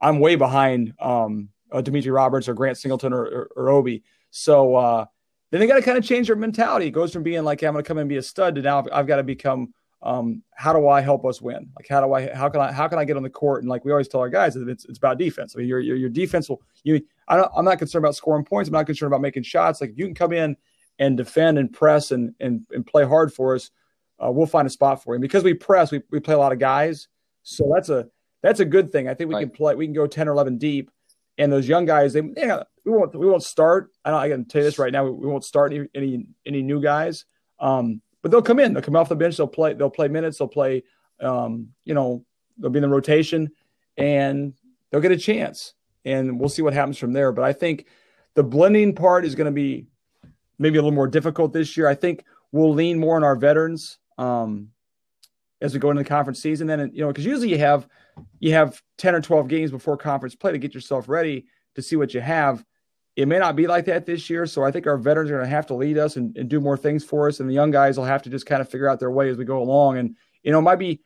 i'm 0.00 0.20
way 0.20 0.36
behind 0.36 0.94
um 1.00 1.48
uh, 1.72 1.82
Demetre 1.82 2.14
Roberts 2.14 2.48
or 2.48 2.54
grant 2.54 2.78
singleton 2.78 3.12
or, 3.12 3.24
or, 3.24 3.50
or 3.56 3.68
obi. 3.70 4.04
So 4.30 4.74
uh 4.74 5.06
then 5.50 5.60
they 5.60 5.68
got 5.68 5.76
to 5.76 5.82
kind 5.82 5.96
of 5.96 6.04
change 6.04 6.26
their 6.26 6.34
mentality. 6.36 6.86
It 6.86 6.90
goes 6.90 7.12
from 7.12 7.22
being 7.22 7.44
like 7.44 7.60
hey, 7.60 7.66
i'm 7.66 7.74
gonna 7.74 7.82
come 7.82 7.98
in 7.98 8.02
and 8.02 8.08
be 8.08 8.16
a 8.16 8.22
stud 8.22 8.54
to 8.56 8.62
now 8.62 8.78
i've, 8.78 8.88
I've 8.92 9.06
got 9.06 9.16
to 9.16 9.22
become 9.22 9.74
um, 10.04 10.42
how 10.54 10.74
do 10.74 10.86
I 10.86 11.00
help 11.00 11.24
us 11.24 11.40
win? 11.40 11.70
Like, 11.74 11.88
how 11.88 12.06
do 12.06 12.12
I, 12.12 12.32
how 12.34 12.50
can 12.50 12.60
I, 12.60 12.70
how 12.70 12.86
can 12.88 12.98
I 12.98 13.06
get 13.06 13.16
on 13.16 13.22
the 13.22 13.30
court? 13.30 13.62
And 13.62 13.70
like 13.70 13.86
we 13.86 13.90
always 13.90 14.06
tell 14.06 14.20
our 14.20 14.28
guys, 14.28 14.54
it's, 14.54 14.84
it's 14.84 14.98
about 14.98 15.18
defense. 15.18 15.54
I 15.56 15.60
mean, 15.60 15.68
your, 15.68 15.80
your, 15.80 15.96
your 15.96 16.10
defense 16.10 16.48
will, 16.48 16.60
you, 16.82 17.00
I 17.26 17.36
don't, 17.36 17.50
I'm 17.56 17.64
not 17.64 17.78
concerned 17.78 18.04
about 18.04 18.14
scoring 18.14 18.44
points. 18.44 18.68
I'm 18.68 18.74
not 18.74 18.84
concerned 18.84 19.10
about 19.10 19.22
making 19.22 19.44
shots. 19.44 19.80
Like 19.80 19.90
if 19.90 19.98
you 19.98 20.04
can 20.04 20.14
come 20.14 20.32
in 20.32 20.56
and 20.98 21.16
defend 21.16 21.58
and 21.58 21.72
press 21.72 22.10
and, 22.10 22.34
and, 22.38 22.66
and 22.70 22.86
play 22.86 23.06
hard 23.06 23.32
for 23.32 23.54
us, 23.54 23.70
uh, 24.22 24.30
we'll 24.30 24.46
find 24.46 24.66
a 24.66 24.70
spot 24.70 25.02
for 25.02 25.14
you. 25.14 25.16
And 25.16 25.22
because 25.22 25.42
we 25.42 25.54
press, 25.54 25.90
we, 25.90 26.02
we 26.10 26.20
play 26.20 26.34
a 26.34 26.38
lot 26.38 26.52
of 26.52 26.58
guys. 26.58 27.08
So 27.42 27.70
that's 27.74 27.88
a, 27.88 28.06
that's 28.42 28.60
a 28.60 28.64
good 28.66 28.92
thing. 28.92 29.08
I 29.08 29.14
think 29.14 29.28
we 29.28 29.36
right. 29.36 29.42
can 29.42 29.50
play, 29.50 29.74
we 29.74 29.86
can 29.86 29.94
go 29.94 30.06
10 30.06 30.28
or 30.28 30.32
11 30.32 30.58
deep. 30.58 30.90
And 31.38 31.50
those 31.50 31.66
young 31.66 31.86
guys, 31.86 32.12
they, 32.12 32.22
yeah, 32.36 32.62
we 32.84 32.92
won't, 32.92 33.14
we 33.18 33.26
won't 33.26 33.42
start. 33.42 33.90
I 34.04 34.10
don't, 34.10 34.20
I 34.20 34.28
can 34.28 34.44
tell 34.44 34.60
you 34.60 34.66
this 34.66 34.78
right 34.78 34.92
now. 34.92 35.04
We, 35.04 35.12
we 35.12 35.26
won't 35.26 35.44
start 35.44 35.72
any, 35.72 35.88
any, 35.94 36.26
any 36.46 36.62
new 36.62 36.82
guys. 36.82 37.24
Um, 37.58 38.02
but 38.24 38.30
they'll 38.30 38.40
come 38.40 38.58
in. 38.58 38.72
They'll 38.72 38.82
come 38.82 38.96
off 38.96 39.10
the 39.10 39.16
bench. 39.16 39.36
They'll 39.36 39.46
play. 39.46 39.74
They'll 39.74 39.90
play 39.90 40.08
minutes. 40.08 40.38
They'll 40.38 40.48
play. 40.48 40.82
Um, 41.20 41.68
you 41.84 41.92
know, 41.92 42.24
they'll 42.56 42.70
be 42.70 42.78
in 42.78 42.82
the 42.82 42.88
rotation, 42.88 43.50
and 43.98 44.54
they'll 44.90 45.02
get 45.02 45.12
a 45.12 45.18
chance. 45.18 45.74
And 46.06 46.40
we'll 46.40 46.48
see 46.48 46.62
what 46.62 46.72
happens 46.72 46.96
from 46.96 47.12
there. 47.12 47.32
But 47.32 47.44
I 47.44 47.52
think 47.52 47.84
the 48.32 48.42
blending 48.42 48.94
part 48.94 49.26
is 49.26 49.34
going 49.34 49.44
to 49.44 49.52
be 49.52 49.88
maybe 50.58 50.78
a 50.78 50.80
little 50.80 50.96
more 50.96 51.06
difficult 51.06 51.52
this 51.52 51.76
year. 51.76 51.86
I 51.86 51.94
think 51.94 52.24
we'll 52.50 52.72
lean 52.72 52.98
more 52.98 53.16
on 53.16 53.24
our 53.24 53.36
veterans 53.36 53.98
um, 54.16 54.70
as 55.60 55.74
we 55.74 55.78
go 55.78 55.90
into 55.90 56.02
the 56.02 56.08
conference 56.08 56.40
season. 56.40 56.66
Then 56.66 56.92
you 56.94 57.02
know, 57.02 57.08
because 57.08 57.26
usually 57.26 57.50
you 57.50 57.58
have 57.58 57.86
you 58.40 58.54
have 58.54 58.82
ten 58.96 59.14
or 59.14 59.20
twelve 59.20 59.48
games 59.48 59.70
before 59.70 59.98
conference 59.98 60.34
play 60.34 60.52
to 60.52 60.58
get 60.58 60.72
yourself 60.72 61.10
ready 61.10 61.44
to 61.74 61.82
see 61.82 61.96
what 61.96 62.14
you 62.14 62.22
have. 62.22 62.64
It 63.16 63.28
may 63.28 63.38
not 63.38 63.54
be 63.54 63.66
like 63.66 63.84
that 63.84 64.06
this 64.06 64.28
year. 64.28 64.44
So 64.46 64.64
I 64.64 64.70
think 64.70 64.86
our 64.86 64.98
veterans 64.98 65.30
are 65.30 65.34
going 65.34 65.46
to 65.46 65.54
have 65.54 65.66
to 65.66 65.74
lead 65.74 65.98
us 65.98 66.16
and, 66.16 66.36
and, 66.36 66.48
do 66.48 66.60
more 66.60 66.76
things 66.76 67.04
for 67.04 67.28
us. 67.28 67.38
And 67.38 67.48
the 67.48 67.54
young 67.54 67.70
guys 67.70 67.96
will 67.96 68.04
have 68.04 68.22
to 68.22 68.30
just 68.30 68.44
kind 68.44 68.60
of 68.60 68.68
figure 68.68 68.88
out 68.88 68.98
their 68.98 69.10
way 69.10 69.28
as 69.30 69.36
we 69.36 69.44
go 69.44 69.62
along. 69.62 69.98
And, 69.98 70.16
you 70.42 70.50
know, 70.50 70.58
it 70.58 70.62
might 70.62 70.80
be 70.80 71.00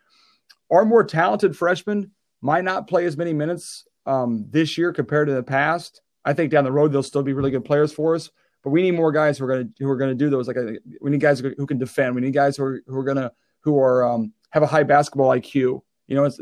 our 0.71 0.87
more 0.87 1.05
talented 1.05 1.55
freshmen 1.57 2.13
might 2.41 2.65
not 2.65 2.87
play 2.87 3.05
as 3.05 3.17
many 3.17 3.35
minutes 3.35 3.87
um, 4.07 4.47
this 4.49 4.79
year 4.79 4.93
compared 4.93 5.29
to 5.29 5.35
the 5.35 5.43
past. 5.43 6.01
I 6.25 6.33
think 6.33 6.51
down 6.51 6.65
the 6.65 6.73
road, 6.73 6.93
they'll 6.93 7.03
still 7.03 7.23
be 7.23 7.35
really 7.35 7.51
good 7.51 7.65
players 7.65 7.93
for 7.93 8.15
us. 8.15 8.31
But 8.65 8.71
we 8.71 8.83
need 8.83 8.93
more 8.93 9.13
guys 9.13 9.39
who 9.39 9.45
are 9.45 9.49
going 9.49 9.69
to 9.69 9.85
who 9.85 9.91
are 9.91 9.97
going 9.97 10.11
to 10.11 10.17
do 10.17 10.31
those. 10.31 10.49
Like 10.49 10.57
we 11.01 11.11
need 11.11 11.21
guys 11.21 11.41
who 11.41 11.67
can 11.67 11.79
defend. 11.79 12.15
We 12.15 12.21
need 12.21 12.35
guys 12.35 12.57
who 12.57 12.65
are 12.65 12.83
who 12.87 12.99
are 12.99 13.05
going 13.05 13.19
to 13.19 13.33
who 13.61 13.79
are 13.79 14.05
um, 14.05 14.33
have 14.51 14.63
a 14.63 14.67
high 14.67 14.83
basketball 14.83 15.31
IQ. 15.31 15.55
You 16.07 16.17
know, 16.17 16.25
it's, 16.25 16.41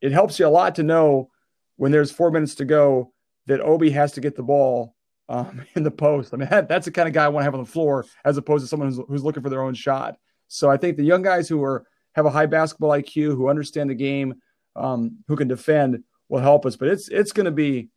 it 0.00 0.12
helps 0.12 0.38
you 0.38 0.46
a 0.46 0.48
lot 0.48 0.74
to 0.74 0.82
know 0.82 1.30
when 1.76 1.90
there's 1.90 2.10
four 2.10 2.30
minutes 2.30 2.56
to 2.56 2.64
go 2.64 3.12
that 3.46 3.60
Obi 3.60 3.90
has 3.90 4.12
to 4.12 4.20
get 4.20 4.36
the 4.36 4.42
ball 4.42 4.94
um, 5.28 5.64
in 5.74 5.82
the 5.82 5.90
post. 5.90 6.34
I 6.34 6.36
mean, 6.36 6.48
that, 6.50 6.68
that's 6.68 6.86
the 6.86 6.92
kind 6.92 7.08
of 7.08 7.14
guy 7.14 7.24
I 7.24 7.28
want 7.28 7.42
to 7.42 7.44
have 7.44 7.54
on 7.54 7.64
the 7.64 7.70
floor 7.70 8.06
as 8.24 8.36
opposed 8.36 8.64
to 8.64 8.68
someone 8.68 8.88
who's, 8.88 9.00
who's 9.08 9.24
looking 9.24 9.42
for 9.42 9.50
their 9.50 9.62
own 9.62 9.74
shot. 9.74 10.16
So 10.48 10.70
I 10.70 10.76
think 10.76 10.96
the 10.96 11.04
young 11.04 11.22
guys 11.22 11.48
who 11.48 11.62
are 11.62 11.86
have 12.14 12.26
a 12.26 12.30
high 12.30 12.46
basketball 12.46 12.90
IQ, 12.90 13.34
who 13.34 13.48
understand 13.48 13.90
the 13.90 13.94
game, 13.94 14.34
um, 14.76 15.18
who 15.26 15.36
can 15.36 15.48
defend, 15.48 16.04
will 16.28 16.40
help 16.40 16.66
us. 16.66 16.76
But 16.76 16.88
it's 16.88 17.08
it's 17.08 17.32
going 17.32 17.46
to 17.46 17.52
be 17.52 17.88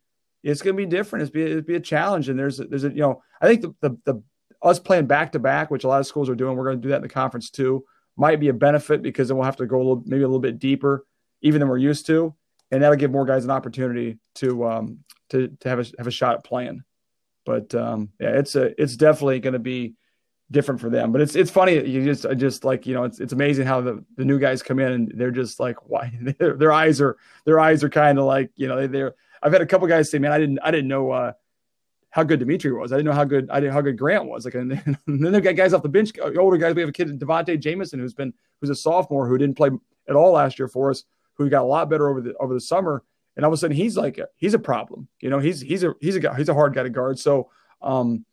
it's 0.42 0.62
going 0.62 0.76
to 0.76 0.82
be 0.82 0.86
different. 0.86 1.22
It's 1.22 1.30
be 1.30 1.42
it'd 1.42 1.66
be 1.66 1.76
a 1.76 1.80
challenge, 1.80 2.28
and 2.28 2.38
there's 2.38 2.60
a, 2.60 2.64
there's 2.64 2.84
a 2.84 2.90
you 2.90 3.00
know 3.00 3.22
I 3.40 3.46
think 3.46 3.62
the 3.62 3.74
the, 3.80 3.98
the 4.04 4.22
us 4.62 4.78
playing 4.78 5.06
back 5.06 5.32
to 5.32 5.38
back, 5.38 5.70
which 5.70 5.84
a 5.84 5.88
lot 5.88 6.00
of 6.00 6.06
schools 6.06 6.28
are 6.28 6.34
doing, 6.34 6.56
we're 6.56 6.64
going 6.64 6.78
to 6.78 6.82
do 6.82 6.88
that 6.88 6.96
in 6.96 7.02
the 7.02 7.08
conference 7.08 7.50
too, 7.50 7.84
might 8.16 8.40
be 8.40 8.48
a 8.48 8.52
benefit 8.52 9.02
because 9.02 9.28
then 9.28 9.36
we'll 9.36 9.44
have 9.44 9.56
to 9.56 9.66
go 9.66 9.76
a 9.76 9.78
little 9.78 10.02
maybe 10.06 10.22
a 10.22 10.26
little 10.26 10.40
bit 10.40 10.58
deeper 10.58 11.04
even 11.42 11.60
than 11.60 11.68
we're 11.68 11.78
used 11.78 12.06
to, 12.06 12.34
and 12.70 12.82
that'll 12.82 12.96
give 12.96 13.12
more 13.12 13.24
guys 13.24 13.44
an 13.44 13.50
opportunity 13.50 14.18
to 14.36 14.66
um 14.66 14.98
to 15.30 15.48
to 15.60 15.68
have 15.68 15.78
a 15.78 15.84
have 15.98 16.06
a 16.06 16.12
shot 16.12 16.34
at 16.34 16.44
playing. 16.44 16.82
But 17.48 17.74
um, 17.74 18.10
yeah, 18.20 18.38
it's 18.38 18.56
a 18.56 18.78
it's 18.80 18.94
definitely 18.94 19.40
going 19.40 19.54
to 19.54 19.58
be 19.58 19.94
different 20.50 20.82
for 20.82 20.90
them. 20.90 21.12
But 21.12 21.22
it's 21.22 21.34
it's 21.34 21.50
funny 21.50 21.82
you 21.82 22.04
just 22.04 22.26
just 22.36 22.62
like 22.62 22.86
you 22.86 22.92
know 22.92 23.04
it's 23.04 23.20
it's 23.20 23.32
amazing 23.32 23.66
how 23.66 23.80
the, 23.80 24.04
the 24.18 24.24
new 24.26 24.38
guys 24.38 24.62
come 24.62 24.78
in 24.78 24.92
and 24.92 25.12
they're 25.14 25.30
just 25.30 25.58
like 25.58 25.88
why 25.88 26.12
their, 26.38 26.70
eyes 26.70 27.00
are 27.00 27.16
their 27.46 27.58
eyes 27.58 27.82
are 27.82 27.88
kind 27.88 28.18
of 28.18 28.26
like 28.26 28.50
you 28.54 28.68
know 28.68 28.76
they, 28.76 28.86
they're 28.86 29.14
I've 29.42 29.52
had 29.52 29.62
a 29.62 29.66
couple 29.66 29.88
guys 29.88 30.10
say 30.10 30.18
man 30.18 30.30
I 30.30 30.38
didn't 30.38 30.58
I 30.62 30.70
didn't 30.70 30.88
know 30.88 31.10
uh, 31.10 31.32
how 32.10 32.22
good 32.22 32.38
Demetre 32.38 32.78
was. 32.78 32.92
I 32.92 32.96
didn't 32.96 33.06
know 33.06 33.16
how 33.16 33.24
good 33.24 33.48
I 33.48 33.60
didn't 33.60 33.72
how 33.72 33.80
good 33.80 33.96
Grant 33.96 34.26
was. 34.26 34.44
Like 34.44 34.54
and 34.54 34.70
then, 34.72 34.98
then 35.06 35.32
they've 35.32 35.42
got 35.42 35.56
guys 35.56 35.72
off 35.72 35.82
the 35.82 35.88
bench 35.88 36.10
older 36.20 36.58
guys. 36.58 36.74
We 36.74 36.82
have 36.82 36.90
a 36.90 36.92
kid 36.92 37.18
Devonte 37.18 37.58
Jamison 37.58 37.98
who's 37.98 38.12
been 38.12 38.34
who's 38.60 38.68
a 38.68 38.74
sophomore 38.74 39.26
who 39.26 39.38
didn't 39.38 39.56
play 39.56 39.70
at 40.06 40.16
all 40.16 40.32
last 40.32 40.58
year 40.58 40.68
for 40.68 40.90
us 40.90 41.04
who 41.32 41.48
got 41.48 41.62
a 41.62 41.64
lot 41.64 41.88
better 41.88 42.10
over 42.10 42.20
the 42.20 42.34
over 42.34 42.52
the 42.52 42.60
summer 42.60 43.04
and 43.38 43.46
all 43.46 43.50
of 43.50 43.54
a 43.54 43.56
sudden 43.56 43.74
he's 43.74 43.96
like 43.96 44.18
a, 44.18 44.28
he's 44.36 44.52
a 44.52 44.58
problem 44.58 45.08
you 45.20 45.30
know 45.30 45.38
he's 45.38 45.62
he's 45.62 45.82
a 45.82 45.94
he's 46.00 46.16
a 46.16 46.20
guy 46.20 46.36
he's 46.36 46.50
a 46.50 46.54
hard 46.54 46.74
guy 46.74 46.82
to 46.82 46.90
guard 46.90 47.18
so 47.18 47.50
um 47.80 48.26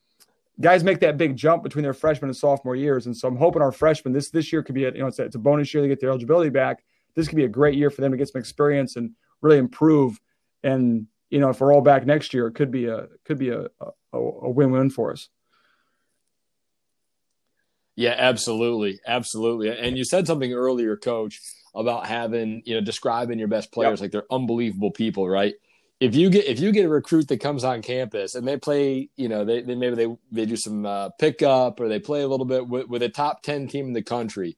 guys 0.59 0.83
make 0.83 0.99
that 0.99 1.17
big 1.17 1.35
jump 1.35 1.63
between 1.63 1.83
their 1.83 1.93
freshman 1.93 2.29
and 2.29 2.37
sophomore 2.37 2.75
years. 2.75 3.05
And 3.05 3.15
so 3.15 3.27
I'm 3.27 3.35
hoping 3.35 3.61
our 3.61 3.71
freshmen 3.71 4.13
this 4.13 4.29
this 4.29 4.51
year 4.51 4.63
could 4.63 4.75
be 4.75 4.85
a, 4.85 4.91
you 4.91 4.99
know 4.99 5.07
it's 5.07 5.19
a, 5.19 5.23
it's 5.23 5.35
a 5.35 5.39
bonus 5.39 5.73
year 5.73 5.83
to 5.83 5.89
get 5.89 5.99
their 5.99 6.09
eligibility 6.09 6.49
back. 6.49 6.83
This 7.15 7.27
could 7.27 7.37
be 7.37 7.45
a 7.45 7.49
great 7.49 7.75
year 7.75 7.89
for 7.89 8.01
them 8.01 8.11
to 8.11 8.17
get 8.17 8.29
some 8.29 8.39
experience 8.39 8.95
and 8.95 9.11
really 9.41 9.57
improve. 9.57 10.19
And 10.63 11.07
you 11.29 11.39
know 11.39 11.49
if 11.49 11.59
we're 11.59 11.73
all 11.73 11.81
back 11.81 12.05
next 12.05 12.33
year, 12.33 12.47
it 12.47 12.53
could 12.53 12.71
be 12.71 12.85
a 12.85 13.07
could 13.25 13.37
be 13.37 13.49
a 13.49 13.67
a, 13.81 14.17
a 14.17 14.49
win 14.49 14.71
win 14.71 14.89
for 14.89 15.11
us. 15.11 15.29
Yeah, 17.97 18.15
absolutely, 18.17 18.99
absolutely. 19.07 19.69
And 19.69 19.97
you 19.97 20.03
said 20.03 20.27
something 20.27 20.51
earlier, 20.51 20.97
Coach, 20.97 21.39
about 21.75 22.07
having 22.07 22.63
you 22.65 22.75
know 22.75 22.81
describing 22.81 23.37
your 23.37 23.47
best 23.47 23.71
players 23.71 23.99
yep. 23.99 24.05
like 24.05 24.11
they're 24.11 24.33
unbelievable 24.33 24.91
people, 24.91 25.27
right? 25.27 25.53
if 25.99 26.15
you 26.15 26.29
get 26.29 26.45
if 26.45 26.59
you 26.59 26.71
get 26.71 26.85
a 26.85 26.89
recruit 26.89 27.27
that 27.29 27.39
comes 27.39 27.63
on 27.63 27.81
campus 27.81 28.35
and 28.35 28.47
they 28.47 28.57
play, 28.57 29.09
you 29.15 29.29
know, 29.29 29.45
they, 29.45 29.61
they 29.61 29.75
maybe 29.75 29.95
they 29.95 30.07
they 30.31 30.45
do 30.45 30.57
some 30.57 30.85
uh, 30.85 31.09
pickup 31.19 31.79
or 31.79 31.87
they 31.87 31.99
play 31.99 32.21
a 32.21 32.27
little 32.27 32.45
bit 32.45 32.67
with, 32.67 32.87
with 32.87 33.03
a 33.03 33.09
top 33.09 33.41
ten 33.43 33.67
team 33.67 33.87
in 33.87 33.93
the 33.93 34.01
country. 34.01 34.57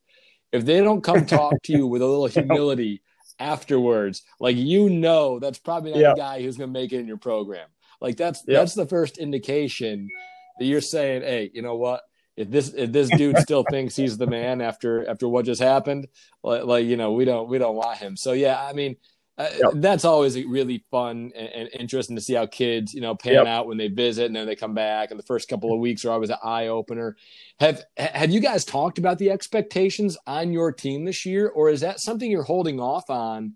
If 0.52 0.66
they 0.66 0.82
don't 0.82 1.04
come 1.04 1.26
talk 1.28 1.54
to 1.64 1.74
you 1.74 1.86
with 1.86 2.02
a 2.02 2.06
little 2.06 2.28
humility 2.28 3.04
afterwards, 3.40 4.24
like 4.40 4.58
you 4.58 4.90
know, 4.90 5.40
that's 5.40 5.60
probably 5.60 5.92
not 5.92 6.00
yeah. 6.00 6.10
the 6.10 6.22
guy 6.22 6.42
who's 6.42 6.58
going 6.58 6.74
to 6.74 6.80
make 6.80 6.92
it 6.92 7.00
in 7.00 7.08
your 7.08 7.18
program. 7.18 7.68
Like 8.02 8.18
that's 8.18 8.44
yeah. 8.48 8.60
that's 8.60 8.74
the 8.74 8.88
first 8.88 9.20
indication 9.20 10.10
that 10.58 10.66
you're 10.66 10.82
saying, 10.82 11.22
hey, 11.22 11.52
you 11.54 11.62
know 11.62 11.76
what? 11.76 12.02
If 12.38 12.50
this 12.50 12.74
if 12.74 12.92
this 12.92 13.10
dude 13.10 13.38
still 13.40 13.66
thinks 13.70 13.96
he's 13.96 14.18
the 14.18 14.28
man 14.28 14.62
after 14.62 15.10
after 15.10 15.28
what 15.28 15.46
just 15.46 15.62
happened, 15.62 16.08
like, 16.44 16.64
like 16.64 16.86
you 16.86 16.96
know, 16.96 17.12
we 17.12 17.26
don't 17.26 17.50
we 17.50 17.58
don't 17.58 17.76
want 17.76 17.98
him. 17.98 18.16
So 18.16 18.32
yeah, 18.32 18.64
I 18.64 18.74
mean 18.74 18.96
uh, 19.38 19.50
yep. 19.56 19.72
That's 19.76 20.04
always 20.04 20.36
really 20.46 20.84
fun 20.90 21.32
and, 21.36 21.48
and, 21.50 21.70
interesting 21.74 22.16
to 22.16 22.22
see 22.22 22.34
how 22.34 22.48
kids, 22.48 22.92
you 22.92 23.02
know, 23.02 23.14
pan 23.14 23.34
yep. 23.34 23.46
out 23.46 23.68
when 23.68 23.78
they 23.78 23.88
visit 23.88 24.26
and 24.26 24.36
then 24.36 24.48
they 24.48 24.56
come 24.56 24.74
back. 24.74 25.12
And 25.12 25.20
the 25.20 25.24
first 25.24 25.48
couple 25.48 25.72
of 25.72 25.80
weeks 25.80 26.04
are 26.04 26.10
always 26.10 26.32
an 26.32 26.38
eye 26.44 26.68
opener. 26.68 27.16
Have 27.60 27.84
Have 27.98 28.32
you 28.32 28.40
guys 28.40 28.66
talked 28.66 28.98
about 28.98 29.20
the 29.20 29.30
expectations 29.30 30.18
on 30.26 30.52
your 30.52 30.72
team 30.72 31.06
this 31.06 31.24
year, 31.24 31.50
or 31.50 31.70
is 31.70 31.82
that 31.82 32.00
something 32.00 32.32
you're 32.32 32.42
holding 32.42 32.80
off 32.80 33.12
on? 33.12 33.54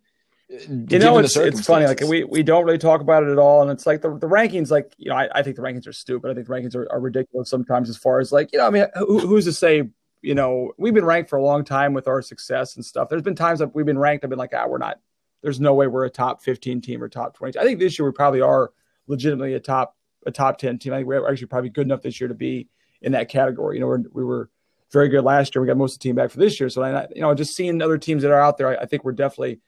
You 0.67 0.99
know, 0.99 1.17
it's, 1.17 1.37
it's 1.37 1.65
funny. 1.65 1.85
Like 1.85 2.01
we, 2.01 2.23
we 2.25 2.43
don't 2.43 2.65
really 2.65 2.77
talk 2.77 2.99
about 3.01 3.23
it 3.23 3.29
at 3.29 3.37
all, 3.37 3.61
and 3.61 3.71
it's 3.71 3.85
like 3.85 4.01
the, 4.01 4.09
the 4.17 4.27
rankings. 4.27 4.69
Like 4.69 4.93
you 4.97 5.09
know, 5.09 5.15
I, 5.15 5.29
I 5.33 5.43
think 5.43 5.55
the 5.55 5.61
rankings 5.61 5.87
are 5.87 5.93
stupid. 5.93 6.29
I 6.29 6.33
think 6.33 6.47
the 6.47 6.53
rankings 6.53 6.75
are, 6.75 6.91
are 6.91 6.99
ridiculous 6.99 7.49
sometimes. 7.49 7.89
As 7.89 7.97
far 7.97 8.19
as 8.19 8.31
like 8.31 8.51
you 8.51 8.59
know, 8.59 8.67
I 8.67 8.69
mean, 8.69 8.85
who, 8.95 9.19
who's 9.19 9.45
to 9.45 9.53
say? 9.53 9.89
You 10.21 10.35
know, 10.35 10.73
we've 10.77 10.93
been 10.93 11.05
ranked 11.05 11.29
for 11.29 11.37
a 11.37 11.43
long 11.43 11.63
time 11.63 11.93
with 11.93 12.07
our 12.07 12.21
success 12.21 12.75
and 12.75 12.85
stuff. 12.85 13.09
There's 13.09 13.23
been 13.23 13.35
times 13.35 13.57
that 13.59 13.73
we've 13.73 13.85
been 13.85 13.97
ranked. 13.97 14.23
I've 14.23 14.29
been 14.29 14.37
like, 14.37 14.53
ah, 14.53 14.67
we're 14.67 14.77
not 14.77 14.99
there's 15.41 15.59
no 15.59 15.73
way 15.73 15.87
we're 15.87 16.05
a 16.05 16.09
top 16.09 16.41
15 16.41 16.81
team 16.81 17.01
or 17.01 17.09
top 17.09 17.35
20. 17.35 17.57
I 17.57 17.63
think 17.63 17.79
this 17.79 17.97
year 17.97 18.05
we 18.05 18.11
probably 18.11 18.41
are 18.41 18.71
legitimately 19.07 19.53
a 19.53 19.59
top 19.59 19.95
a 20.25 20.31
top 20.31 20.59
10 20.59 20.77
team. 20.77 20.93
I 20.93 20.97
think 20.97 21.07
we're 21.07 21.27
actually 21.27 21.47
probably 21.47 21.71
good 21.71 21.87
enough 21.87 22.03
this 22.03 22.21
year 22.21 22.27
to 22.27 22.35
be 22.35 22.67
in 23.01 23.13
that 23.13 23.29
category. 23.29 23.77
You 23.77 23.81
know, 23.81 23.87
we're, 23.87 24.03
we 24.13 24.23
were 24.23 24.51
very 24.91 25.09
good 25.09 25.23
last 25.23 25.55
year. 25.55 25.61
We 25.61 25.67
got 25.67 25.77
most 25.77 25.93
of 25.93 25.99
the 25.99 26.03
team 26.03 26.15
back 26.15 26.29
for 26.29 26.37
this 26.37 26.59
year. 26.59 26.69
So 26.69 26.83
I, 26.83 27.07
you 27.15 27.21
know, 27.21 27.33
just 27.33 27.55
seeing 27.55 27.81
other 27.81 27.97
teams 27.97 28.21
that 28.21 28.31
are 28.31 28.39
out 28.39 28.59
there, 28.59 28.67
I, 28.67 28.83
I 28.83 28.85
think 28.85 29.03
we're 29.03 29.13
definitely 29.13 29.61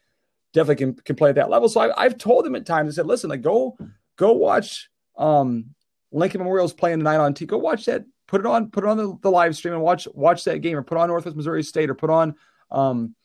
definitely 0.54 0.86
can, 0.86 0.94
can 1.04 1.16
play 1.16 1.30
at 1.30 1.36
that 1.36 1.50
level. 1.50 1.68
So 1.68 1.94
I, 1.96 2.04
have 2.04 2.18
told 2.18 2.46
them 2.46 2.56
at 2.56 2.66
times, 2.66 2.94
I 2.94 2.96
said, 2.96 3.08
listen, 3.08 3.30
like 3.30 3.42
go 3.42 3.78
go 4.16 4.34
watch 4.34 4.90
um, 5.18 5.66
Lincoln 6.12 6.40
Memorial's 6.40 6.74
playing 6.74 7.00
tonight 7.00 7.18
on 7.18 7.34
T. 7.34 7.46
Go 7.46 7.58
watch 7.58 7.86
that. 7.86 8.06
Put 8.28 8.42
it 8.42 8.48
on. 8.48 8.70
Put 8.72 8.84
it 8.84 8.90
on 8.90 8.98
the, 8.98 9.18
the 9.22 9.30
live 9.30 9.56
stream 9.56 9.74
and 9.74 9.84
watch 9.84 10.08
watch 10.14 10.44
that 10.46 10.60
game, 10.60 10.78
or 10.78 10.84
put 10.84 10.98
on 10.98 11.10
Northwest 11.10 11.36
Missouri 11.36 11.64
State, 11.64 11.90
or 11.90 11.96
put 11.96 12.10
on 12.10 12.36
um, 12.72 13.16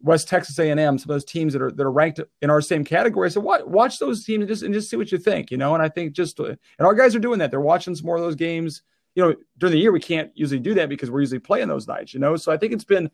West 0.00 0.28
Texas 0.28 0.58
A&M, 0.58 0.78
some 0.78 1.10
of 1.10 1.14
those 1.14 1.24
teams 1.24 1.52
that 1.52 1.62
are 1.62 1.70
that 1.72 1.82
are 1.82 1.90
ranked 1.90 2.20
in 2.42 2.50
our 2.50 2.60
same 2.60 2.84
category. 2.84 3.30
So 3.30 3.40
watch, 3.40 3.64
watch 3.64 3.98
those 3.98 4.24
teams 4.24 4.42
and 4.42 4.48
just 4.48 4.62
and 4.62 4.72
just 4.72 4.88
see 4.88 4.96
what 4.96 5.10
you 5.10 5.18
think, 5.18 5.50
you 5.50 5.56
know. 5.56 5.74
And 5.74 5.82
I 5.82 5.88
think 5.88 6.12
just 6.12 6.38
and 6.38 6.58
our 6.80 6.94
guys 6.94 7.16
are 7.16 7.20
doing 7.20 7.38
that. 7.40 7.50
They're 7.50 7.60
watching 7.60 7.94
some 7.94 8.06
more 8.06 8.16
of 8.16 8.22
those 8.22 8.36
games. 8.36 8.82
You 9.14 9.22
know, 9.22 9.34
during 9.56 9.72
the 9.72 9.80
year 9.80 9.92
we 9.92 10.00
can't 10.00 10.30
usually 10.34 10.60
do 10.60 10.74
that 10.74 10.90
because 10.90 11.10
we're 11.10 11.20
usually 11.20 11.38
playing 11.38 11.68
those 11.68 11.88
nights, 11.88 12.12
you 12.12 12.20
know. 12.20 12.36
So 12.36 12.52
I 12.52 12.58
think 12.58 12.72
it's 12.72 12.84
been 12.84 13.10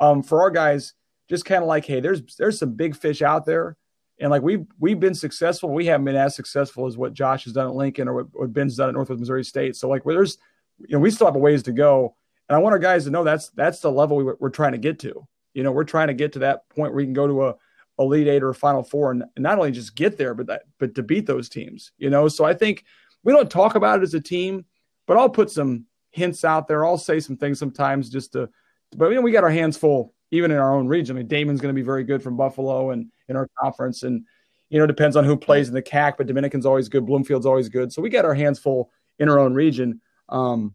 um, 0.00 0.22
for 0.22 0.42
our 0.42 0.50
guys 0.50 0.94
just 1.28 1.44
kind 1.44 1.62
of 1.62 1.68
like, 1.68 1.84
hey, 1.84 2.00
there's 2.00 2.22
there's 2.36 2.58
some 2.58 2.72
big 2.72 2.96
fish 2.96 3.22
out 3.22 3.44
there, 3.44 3.76
and 4.20 4.30
like 4.30 4.42
we've 4.42 4.66
we've 4.78 5.00
been 5.00 5.14
successful. 5.14 5.70
We 5.70 5.86
haven't 5.86 6.04
been 6.04 6.16
as 6.16 6.36
successful 6.36 6.86
as 6.86 6.96
what 6.96 7.14
Josh 7.14 7.44
has 7.44 7.52
done 7.52 7.66
at 7.66 7.74
Lincoln 7.74 8.08
or 8.08 8.14
what, 8.14 8.26
what 8.32 8.52
Ben's 8.52 8.76
done 8.76 8.88
at 8.88 8.94
Northwest 8.94 9.20
Missouri 9.20 9.44
State. 9.44 9.76
So 9.76 9.88
like, 9.88 10.04
where 10.04 10.16
there's 10.16 10.38
you 10.78 10.96
know 10.96 11.00
we 11.00 11.10
still 11.10 11.26
have 11.26 11.36
a 11.36 11.38
ways 11.38 11.62
to 11.64 11.72
go, 11.72 12.14
and 12.48 12.56
I 12.56 12.58
want 12.58 12.72
our 12.72 12.78
guys 12.78 13.04
to 13.04 13.10
know 13.10 13.24
that's 13.24 13.50
that's 13.50 13.80
the 13.80 13.90
level 13.90 14.16
we, 14.16 14.24
we're 14.38 14.50
trying 14.50 14.72
to 14.72 14.78
get 14.78 14.98
to 15.00 15.26
you 15.56 15.62
know, 15.62 15.72
we're 15.72 15.84
trying 15.84 16.08
to 16.08 16.14
get 16.14 16.34
to 16.34 16.40
that 16.40 16.68
point 16.68 16.92
where 16.92 16.98
we 16.98 17.04
can 17.04 17.14
go 17.14 17.26
to 17.26 17.46
a 17.46 17.54
elite 17.98 18.28
eight 18.28 18.42
or 18.42 18.50
a 18.50 18.54
final 18.54 18.82
four 18.82 19.10
and, 19.10 19.24
and 19.36 19.42
not 19.42 19.56
only 19.56 19.72
just 19.72 19.96
get 19.96 20.18
there, 20.18 20.34
but 20.34 20.48
that, 20.48 20.64
but 20.78 20.94
to 20.94 21.02
beat 21.02 21.24
those 21.24 21.48
teams, 21.48 21.92
you 21.96 22.10
know? 22.10 22.28
So 22.28 22.44
I 22.44 22.52
think 22.52 22.84
we 23.24 23.32
don't 23.32 23.50
talk 23.50 23.74
about 23.74 24.00
it 24.00 24.02
as 24.02 24.12
a 24.12 24.20
team, 24.20 24.66
but 25.06 25.16
I'll 25.16 25.30
put 25.30 25.50
some 25.50 25.86
hints 26.10 26.44
out 26.44 26.68
there. 26.68 26.84
I'll 26.84 26.98
say 26.98 27.20
some 27.20 27.38
things 27.38 27.58
sometimes 27.58 28.10
just 28.10 28.34
to, 28.34 28.50
but 28.98 29.08
you 29.08 29.14
know, 29.14 29.22
we 29.22 29.32
got 29.32 29.44
our 29.44 29.50
hands 29.50 29.78
full 29.78 30.12
even 30.30 30.50
in 30.50 30.58
our 30.58 30.74
own 30.74 30.88
region. 30.88 31.16
I 31.16 31.20
mean, 31.20 31.28
Daemen's 31.28 31.60
going 31.60 31.74
to 31.74 31.78
be 31.78 31.84
very 31.84 32.04
good 32.04 32.22
from 32.22 32.36
Buffalo 32.36 32.90
and 32.90 33.10
in 33.28 33.36
our 33.36 33.48
conference. 33.58 34.02
And, 34.02 34.24
you 34.68 34.78
know, 34.78 34.86
depends 34.86 35.16
on 35.16 35.24
who 35.24 35.36
plays 35.36 35.68
in 35.68 35.74
the 35.74 35.82
CAC, 35.82 36.16
but 36.18 36.26
Dominican's 36.26 36.66
always 36.66 36.88
good. 36.88 37.06
Bloomfield's 37.06 37.46
always 37.46 37.68
good. 37.68 37.92
So 37.92 38.02
we 38.02 38.10
got 38.10 38.24
our 38.24 38.34
hands 38.34 38.58
full 38.58 38.90
in 39.18 39.28
our 39.28 39.38
own 39.38 39.54
region. 39.54 40.00
Um, 40.28 40.74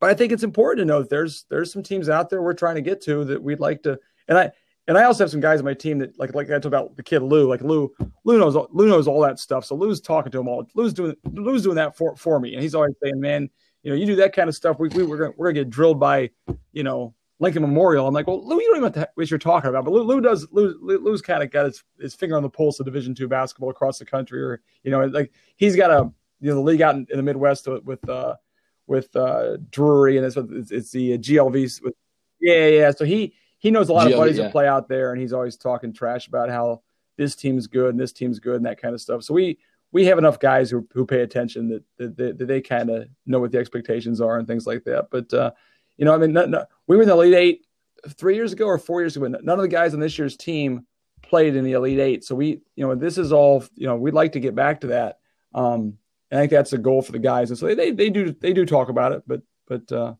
but 0.00 0.10
I 0.10 0.14
think 0.14 0.32
it's 0.32 0.42
important 0.42 0.80
to 0.80 0.84
know 0.84 1.00
that 1.00 1.10
there's 1.10 1.44
there's 1.48 1.72
some 1.72 1.82
teams 1.82 2.08
out 2.08 2.30
there 2.30 2.42
we're 2.42 2.54
trying 2.54 2.76
to 2.76 2.80
get 2.80 3.00
to 3.02 3.24
that 3.24 3.42
we'd 3.42 3.60
like 3.60 3.82
to. 3.82 3.98
And 4.28 4.38
I 4.38 4.52
and 4.86 4.96
I 4.96 5.04
also 5.04 5.24
have 5.24 5.30
some 5.30 5.40
guys 5.40 5.58
on 5.58 5.64
my 5.64 5.74
team 5.74 5.98
that 5.98 6.18
like 6.18 6.34
like 6.34 6.48
I 6.48 6.54
talked 6.54 6.66
about 6.66 6.96
the 6.96 7.02
kid 7.02 7.20
Lou. 7.20 7.48
Like 7.48 7.62
Lou, 7.62 7.92
Lou 8.24 8.38
knows 8.38 8.54
Lou 8.70 8.88
knows 8.88 9.08
all 9.08 9.20
that 9.22 9.38
stuff. 9.38 9.64
So 9.64 9.74
Lou's 9.74 10.00
talking 10.00 10.30
to 10.32 10.40
him 10.40 10.48
all. 10.48 10.66
Lou's 10.74 10.94
doing 10.94 11.14
Lou's 11.24 11.62
doing 11.62 11.76
that 11.76 11.96
for 11.96 12.16
for 12.16 12.38
me, 12.38 12.54
and 12.54 12.62
he's 12.62 12.74
always 12.74 12.94
saying, 13.02 13.20
"Man, 13.20 13.50
you 13.82 13.90
know, 13.90 13.96
you 13.96 14.06
do 14.06 14.16
that 14.16 14.34
kind 14.34 14.48
of 14.48 14.54
stuff. 14.54 14.78
We, 14.78 14.88
we 14.88 15.02
we're 15.02 15.18
gonna 15.18 15.32
we're 15.36 15.48
gonna 15.52 15.64
get 15.64 15.70
drilled 15.70 16.00
by, 16.00 16.30
you 16.72 16.84
know, 16.84 17.14
Lincoln 17.38 17.62
Memorial." 17.62 18.06
I'm 18.06 18.14
like, 18.14 18.26
"Well, 18.26 18.46
Lou, 18.46 18.56
you 18.60 18.68
don't 18.68 18.76
even 18.78 18.92
have 18.92 18.94
to 18.94 19.10
what 19.14 19.30
you're 19.30 19.38
talking 19.38 19.70
about." 19.70 19.84
But 19.84 19.92
Lou, 19.92 20.02
Lou 20.02 20.20
does. 20.20 20.46
Lou, 20.50 20.78
Lou's 20.80 21.22
kind 21.22 21.42
of 21.42 21.50
got 21.50 21.66
his, 21.66 21.84
his 22.00 22.14
finger 22.14 22.36
on 22.36 22.42
the 22.42 22.50
pulse 22.50 22.80
of 22.80 22.86
Division 22.86 23.14
two 23.14 23.28
basketball 23.28 23.70
across 23.70 23.98
the 23.98 24.04
country, 24.04 24.42
or 24.42 24.60
you 24.82 24.90
know, 24.90 25.04
like 25.06 25.32
he's 25.56 25.76
got 25.76 25.90
a 25.90 26.10
you 26.40 26.50
know 26.50 26.54
the 26.54 26.60
league 26.60 26.82
out 26.82 26.94
in, 26.94 27.06
in 27.10 27.16
the 27.16 27.22
Midwest 27.22 27.68
with 27.84 28.08
uh 28.08 28.34
with 28.88 29.14
uh, 29.14 29.58
Drury, 29.70 30.16
and 30.16 30.26
it's, 30.26 30.36
it's, 30.36 30.70
it's 30.72 30.90
the 30.90 31.18
GLV. 31.18 31.82
With, 31.82 31.94
yeah, 32.40 32.66
yeah. 32.66 32.90
So 32.90 33.04
he 33.04 33.34
he 33.58 33.70
knows 33.70 33.88
a 33.88 33.92
lot 33.92 34.08
GLV, 34.08 34.12
of 34.12 34.18
buddies 34.18 34.38
yeah. 34.38 34.44
that 34.44 34.52
play 34.52 34.66
out 34.66 34.88
there, 34.88 35.12
and 35.12 35.20
he's 35.20 35.32
always 35.32 35.56
talking 35.56 35.92
trash 35.92 36.26
about 36.26 36.48
how 36.48 36.82
this 37.16 37.36
team's 37.36 37.66
good 37.66 37.90
and 37.90 38.00
this 38.00 38.12
team's 38.12 38.40
good 38.40 38.56
and 38.56 38.66
that 38.66 38.80
kind 38.80 38.94
of 38.94 39.00
stuff. 39.00 39.22
So 39.22 39.34
we 39.34 39.58
we 39.92 40.06
have 40.06 40.18
enough 40.18 40.38
guys 40.38 40.70
who, 40.70 40.86
who 40.92 41.06
pay 41.06 41.20
attention 41.20 41.68
that 41.68 41.84
that, 41.98 42.16
that, 42.16 42.38
that 42.38 42.46
they 42.46 42.60
kind 42.60 42.90
of 42.90 43.08
know 43.26 43.38
what 43.40 43.52
the 43.52 43.58
expectations 43.58 44.20
are 44.20 44.38
and 44.38 44.48
things 44.48 44.66
like 44.66 44.84
that. 44.84 45.08
But 45.10 45.32
uh, 45.32 45.52
you 45.98 46.04
know, 46.04 46.14
I 46.14 46.18
mean, 46.18 46.32
no, 46.32 46.46
no, 46.46 46.64
we 46.86 46.96
were 46.96 47.02
in 47.02 47.08
the 47.08 47.14
Elite 47.14 47.34
Eight 47.34 47.66
three 48.10 48.36
years 48.36 48.52
ago 48.52 48.66
or 48.66 48.78
four 48.78 49.00
years 49.00 49.16
ago. 49.16 49.26
None 49.26 49.58
of 49.58 49.62
the 49.62 49.68
guys 49.68 49.92
on 49.92 50.00
this 50.00 50.16
year's 50.16 50.36
team 50.36 50.86
played 51.22 51.56
in 51.56 51.64
the 51.64 51.72
Elite 51.72 51.98
Eight. 51.98 52.24
So 52.24 52.34
we, 52.34 52.60
you 52.76 52.86
know, 52.86 52.94
this 52.94 53.18
is 53.18 53.32
all. 53.32 53.64
You 53.74 53.88
know, 53.88 53.96
we'd 53.96 54.14
like 54.14 54.32
to 54.32 54.40
get 54.40 54.54
back 54.54 54.80
to 54.80 54.86
that. 54.88 55.18
Um, 55.54 55.98
I 56.30 56.36
think 56.36 56.50
that's 56.50 56.72
a 56.72 56.78
goal 56.78 57.02
for 57.02 57.12
the 57.12 57.18
guys. 57.18 57.50
And 57.50 57.58
so 57.58 57.74
they, 57.74 57.90
they 57.90 58.10
do 58.10 58.32
they 58.32 58.52
do 58.52 58.64
talk 58.64 58.88
about 58.88 59.12
it, 59.12 59.22
but 59.26 59.42
but 59.66 59.90
uh, 59.92 60.14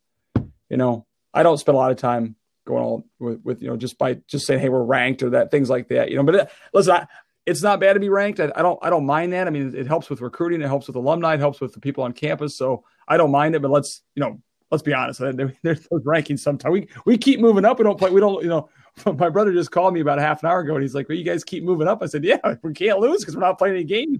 you 0.68 0.76
know, 0.76 1.06
I 1.32 1.42
don't 1.42 1.58
spend 1.58 1.74
a 1.76 1.78
lot 1.78 1.90
of 1.90 1.96
time 1.96 2.36
going 2.64 2.82
all 2.82 3.04
with, 3.18 3.40
with 3.44 3.62
you 3.62 3.68
know 3.68 3.76
just 3.76 3.98
by 3.98 4.14
just 4.26 4.46
saying 4.46 4.60
hey 4.60 4.68
we're 4.68 4.82
ranked 4.82 5.22
or 5.22 5.30
that 5.30 5.50
things 5.50 5.70
like 5.70 5.88
that. 5.88 6.10
You 6.10 6.16
know, 6.16 6.22
but 6.22 6.34
it, 6.34 6.40
uh, 6.42 6.46
listen, 6.72 6.94
I, 6.94 7.06
it's 7.46 7.62
not 7.62 7.80
bad 7.80 7.94
to 7.94 8.00
be 8.00 8.10
ranked. 8.10 8.40
I, 8.40 8.50
I, 8.54 8.62
don't 8.62 8.78
I 8.82 8.90
don't 8.90 9.06
mind 9.06 9.32
that. 9.32 9.46
I 9.46 9.50
mean, 9.50 9.68
it, 9.68 9.74
it 9.74 9.86
helps 9.86 10.10
with 10.10 10.20
recruiting, 10.20 10.60
it 10.60 10.66
helps 10.66 10.86
with 10.86 10.96
alumni, 10.96 11.34
it 11.34 11.40
helps 11.40 11.60
with 11.60 11.72
the 11.72 11.80
people 11.80 12.04
on 12.04 12.12
campus. 12.12 12.56
So 12.56 12.84
I 13.06 13.16
don't 13.16 13.30
mind 13.30 13.54
it. 13.54 13.62
But 13.62 13.70
let's 13.70 14.02
you 14.14 14.20
know 14.20 14.40
let's 14.70 14.82
be 14.82 14.92
honest. 14.92 15.20
There, 15.20 15.52
there's 15.62 15.86
those 15.90 16.04
rankings 16.04 16.40
sometimes. 16.40 16.72
We 16.72 16.88
we 17.04 17.18
keep 17.18 17.40
moving 17.40 17.64
up. 17.64 17.78
We 17.78 17.84
don't 17.84 17.98
play. 17.98 18.10
We 18.10 18.20
don't 18.20 18.42
you 18.42 18.48
know. 18.48 18.68
My 19.06 19.28
brother 19.28 19.52
just 19.52 19.70
called 19.70 19.94
me 19.94 20.00
about 20.00 20.18
a 20.18 20.22
half 20.22 20.42
an 20.42 20.48
hour 20.48 20.60
ago, 20.60 20.74
and 20.74 20.82
he's 20.82 20.94
like, 20.94 21.08
"Well, 21.08 21.16
you 21.18 21.24
guys 21.24 21.44
keep 21.44 21.62
moving 21.62 21.86
up." 21.86 22.02
I 22.02 22.06
said, 22.06 22.24
"Yeah, 22.24 22.38
we 22.62 22.72
can't 22.72 22.98
lose 22.98 23.20
because 23.20 23.36
we're 23.36 23.42
not 23.42 23.58
playing 23.58 23.76
any 23.76 23.84
games." 23.84 24.18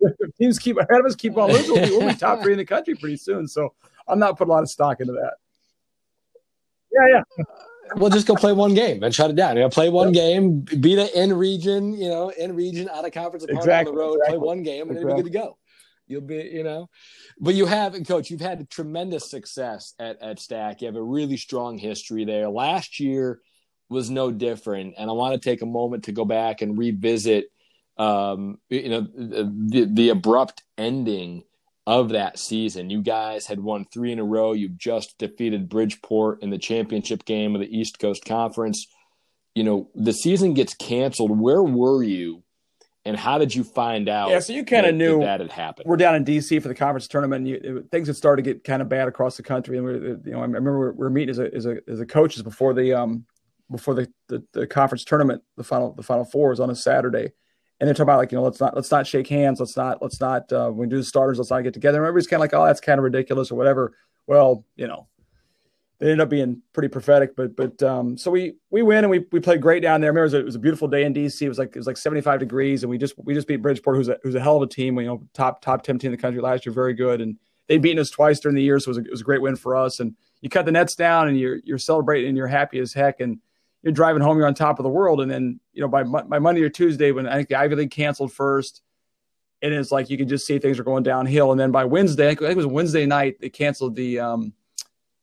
if 0.00 0.34
teams 0.40 0.58
keep 0.58 0.76
ahead 0.76 1.00
of 1.00 1.06
us, 1.06 1.14
keep 1.14 1.36
on 1.36 1.50
losing, 1.50 1.74
we'll 1.74 1.84
be, 1.84 1.90
we'll 1.96 2.08
be 2.08 2.14
top 2.14 2.42
three 2.42 2.52
in 2.52 2.58
the 2.58 2.64
country 2.64 2.94
pretty 2.94 3.16
soon. 3.16 3.46
So 3.48 3.74
I'm 4.08 4.18
not 4.18 4.36
putting 4.36 4.50
a 4.50 4.54
lot 4.54 4.62
of 4.62 4.70
stock 4.70 5.00
into 5.00 5.12
that. 5.14 5.34
Yeah, 6.92 7.22
yeah. 7.38 7.44
Uh, 7.44 7.96
we'll 7.96 8.10
just 8.10 8.26
go 8.26 8.34
play 8.34 8.52
one 8.52 8.74
game 8.74 9.02
and 9.02 9.14
shut 9.14 9.30
it 9.30 9.36
down. 9.36 9.56
You 9.56 9.62
know, 9.62 9.68
play 9.68 9.88
one 9.88 10.14
yep. 10.14 10.22
game, 10.22 10.60
beat 10.60 10.98
it 10.98 11.14
in 11.14 11.32
region, 11.32 11.92
you 11.94 12.08
know, 12.08 12.30
in 12.30 12.54
region, 12.54 12.88
out 12.88 13.04
of 13.04 13.12
conference, 13.12 13.44
exactly, 13.44 13.90
on 13.90 13.94
the 13.96 14.00
road, 14.00 14.14
exactly. 14.14 14.38
play 14.38 14.46
one 14.46 14.62
game, 14.62 14.82
and 14.88 14.92
exactly. 14.92 15.04
then 15.04 15.08
you'll 15.08 15.24
be 15.24 15.30
good 15.30 15.32
to 15.32 15.38
go. 15.38 15.58
You'll 16.08 16.20
be, 16.20 16.36
you 16.36 16.62
know, 16.62 16.88
but 17.40 17.54
you 17.54 17.66
have, 17.66 17.96
coach, 18.06 18.30
you've 18.30 18.40
had 18.40 18.70
tremendous 18.70 19.28
success 19.28 19.94
at, 19.98 20.22
at 20.22 20.38
STAC. 20.38 20.80
You 20.80 20.86
have 20.86 20.96
a 20.96 21.02
really 21.02 21.36
strong 21.36 21.78
history 21.78 22.24
there. 22.24 22.48
Last 22.48 23.00
year 23.00 23.40
was 23.88 24.08
no 24.08 24.30
different. 24.30 24.94
And 24.98 25.10
I 25.10 25.12
want 25.12 25.34
to 25.34 25.50
take 25.50 25.62
a 25.62 25.66
moment 25.66 26.04
to 26.04 26.12
go 26.12 26.24
back 26.24 26.62
and 26.62 26.78
revisit, 26.78 27.46
um, 27.98 28.58
you 28.68 28.88
know, 28.88 29.00
the, 29.00 29.88
the 29.92 30.08
abrupt 30.10 30.62
ending 30.78 31.42
of 31.86 32.10
that 32.10 32.38
season. 32.38 32.90
You 32.90 33.02
guys 33.02 33.46
had 33.46 33.60
won 33.60 33.84
three 33.92 34.12
in 34.12 34.18
a 34.18 34.24
row. 34.24 34.52
You've 34.52 34.78
just 34.78 35.18
defeated 35.18 35.68
Bridgeport 35.68 36.42
in 36.42 36.50
the 36.50 36.58
championship 36.58 37.24
game 37.24 37.54
of 37.54 37.60
the 37.60 37.78
East 37.78 37.98
Coast 37.98 38.24
Conference. 38.24 38.86
You 39.54 39.64
know, 39.64 39.90
the 39.94 40.12
season 40.12 40.54
gets 40.54 40.74
canceled. 40.74 41.38
Where 41.38 41.62
were 41.62 42.02
you 42.02 42.42
and 43.06 43.16
how 43.16 43.38
did 43.38 43.54
you 43.54 43.62
find 43.62 44.08
out? 44.08 44.30
Yeah, 44.30 44.40
so 44.40 44.52
you 44.52 44.64
kind 44.64 44.84
of 44.84 44.94
knew 44.94 45.20
that 45.20 45.40
had 45.40 45.52
happened. 45.52 45.88
We're 45.88 45.96
down 45.96 46.16
in 46.16 46.24
DC 46.24 46.60
for 46.60 46.68
the 46.68 46.74
conference 46.74 47.06
tournament, 47.06 47.46
and 47.46 47.48
you, 47.48 47.78
it, 47.78 47.90
things 47.90 48.08
had 48.08 48.16
started 48.16 48.44
to 48.44 48.52
get 48.52 48.64
kind 48.64 48.82
of 48.82 48.88
bad 48.88 49.06
across 49.06 49.36
the 49.36 49.44
country. 49.44 49.78
And 49.78 49.86
we, 49.86 49.92
you 49.92 50.20
know, 50.32 50.38
I 50.38 50.42
remember 50.42 50.92
we 50.92 50.98
were 50.98 51.10
meeting 51.10 51.30
as 51.30 51.38
a 51.38 51.54
as 51.54 51.66
a 51.66 51.78
as 51.88 52.00
a 52.00 52.06
coaches 52.06 52.42
before 52.42 52.74
the 52.74 52.92
um 52.92 53.24
before 53.70 53.94
the, 53.94 54.12
the, 54.28 54.44
the 54.52 54.66
conference 54.66 55.04
tournament. 55.04 55.42
The 55.56 55.64
final 55.64 55.92
the 55.92 56.02
final 56.02 56.24
four 56.24 56.50
was 56.50 56.60
on 56.60 56.68
a 56.68 56.74
Saturday, 56.74 57.32
and 57.78 57.86
they're 57.86 57.94
talking 57.94 58.02
about 58.02 58.18
like 58.18 58.32
you 58.32 58.38
know 58.38 58.44
let's 58.44 58.60
not 58.60 58.74
let's 58.74 58.90
not 58.90 59.06
shake 59.06 59.28
hands, 59.28 59.60
let's 59.60 59.76
not 59.76 60.02
let's 60.02 60.20
not 60.20 60.52
uh, 60.52 60.68
when 60.68 60.88
we 60.88 60.90
do 60.90 60.96
the 60.96 61.04
starters, 61.04 61.38
let's 61.38 61.50
not 61.50 61.62
get 61.62 61.74
together. 61.74 61.98
And 61.98 62.06
everybody's 62.06 62.26
kind 62.26 62.38
of 62.38 62.42
like, 62.42 62.54
oh, 62.54 62.66
that's 62.66 62.80
kind 62.80 62.98
of 62.98 63.04
ridiculous 63.04 63.52
or 63.52 63.54
whatever. 63.54 63.96
Well, 64.26 64.64
you 64.74 64.88
know, 64.88 65.06
they 65.98 66.10
ended 66.10 66.20
up 66.20 66.28
being 66.28 66.62
pretty 66.72 66.88
prophetic. 66.88 67.34
But 67.34 67.56
but 67.56 67.82
um, 67.82 68.18
so 68.18 68.30
we 68.30 68.56
we 68.70 68.82
win 68.82 69.04
and 69.04 69.10
we 69.10 69.24
we 69.32 69.40
played 69.40 69.62
great 69.62 69.82
down 69.82 70.00
there. 70.00 70.08
I 70.08 70.14
remember 70.14 70.24
it 70.24 70.26
was, 70.26 70.34
a, 70.34 70.38
it 70.38 70.44
was 70.44 70.54
a 70.54 70.60
beautiful 70.60 70.88
day 70.88 71.04
in 71.04 71.14
DC. 71.14 71.40
It 71.42 71.48
was 71.48 71.58
like 71.58 71.68
it 71.68 71.78
was 71.78 71.86
like 71.86 71.96
75 71.96 72.40
degrees, 72.40 72.82
and 72.82 72.90
we 72.90 72.98
just 72.98 73.14
we 73.18 73.34
just 73.34 73.48
beat 73.48 73.62
Bridgeport, 73.62 73.96
who's 73.96 74.08
a 74.08 74.18
who's 74.22 74.34
a 74.34 74.40
hell 74.40 74.56
of 74.56 74.62
a 74.62 74.66
team. 74.66 74.98
You 74.98 75.06
know, 75.06 75.28
top 75.32 75.62
top 75.62 75.82
10 75.82 75.98
team 75.98 76.08
in 76.08 76.12
the 76.12 76.20
country 76.20 76.40
last 76.40 76.66
year, 76.66 76.72
very 76.72 76.94
good, 76.94 77.20
and 77.20 77.38
they'd 77.66 77.82
beaten 77.82 77.98
us 77.98 78.10
twice 78.10 78.40
during 78.40 78.56
the 78.56 78.62
year, 78.62 78.78
so 78.78 78.88
it 78.88 78.90
was 78.90 78.98
a, 78.98 79.00
it 79.02 79.10
was 79.10 79.20
a 79.22 79.24
great 79.24 79.40
win 79.40 79.56
for 79.56 79.74
us. 79.74 80.00
And 80.00 80.14
you 80.40 80.50
cut 80.50 80.66
the 80.66 80.72
nets 80.72 80.94
down, 80.94 81.28
and 81.28 81.38
you're 81.38 81.60
you're 81.64 81.78
celebrating, 81.78 82.28
and 82.28 82.36
you're 82.36 82.46
happy 82.46 82.78
as 82.78 82.92
heck, 82.92 83.20
and 83.20 83.38
you're 83.82 83.92
driving 83.92 84.22
home, 84.22 84.36
you're 84.36 84.46
on 84.46 84.54
top 84.54 84.78
of 84.78 84.82
the 84.82 84.90
world, 84.90 85.20
and 85.20 85.30
then 85.30 85.60
you 85.72 85.80
know 85.80 85.88
by 85.88 86.02
by 86.02 86.38
Monday 86.38 86.62
or 86.62 86.68
Tuesday 86.68 87.10
when 87.12 87.26
I 87.26 87.36
think 87.36 87.48
the 87.48 87.58
Ivy 87.58 87.74
League 87.76 87.90
canceled 87.90 88.32
first. 88.32 88.82
And 89.62 89.72
it's 89.72 89.90
like 89.90 90.10
you 90.10 90.18
can 90.18 90.28
just 90.28 90.46
see 90.46 90.58
things 90.58 90.78
are 90.78 90.84
going 90.84 91.02
downhill. 91.02 91.50
And 91.50 91.58
then 91.58 91.70
by 91.70 91.86
Wednesday, 91.86 92.26
I 92.26 92.34
think 92.34 92.50
it 92.50 92.56
was 92.56 92.66
Wednesday 92.66 93.06
night, 93.06 93.40
they 93.40 93.48
canceled 93.48 93.96
the 93.96 94.20
um, 94.20 94.52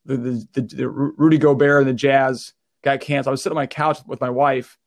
the, 0.04 0.46
the, 0.52 0.60
the, 0.60 0.88
Rudy 0.88 1.38
Gobert 1.38 1.80
and 1.80 1.88
the 1.88 1.94
Jazz 1.94 2.52
got 2.82 3.00
canceled. 3.00 3.30
I 3.30 3.32
was 3.32 3.42
sitting 3.42 3.56
on 3.56 3.62
my 3.62 3.66
couch 3.66 3.98
with 4.06 4.20
my 4.20 4.30
wife, 4.30 4.78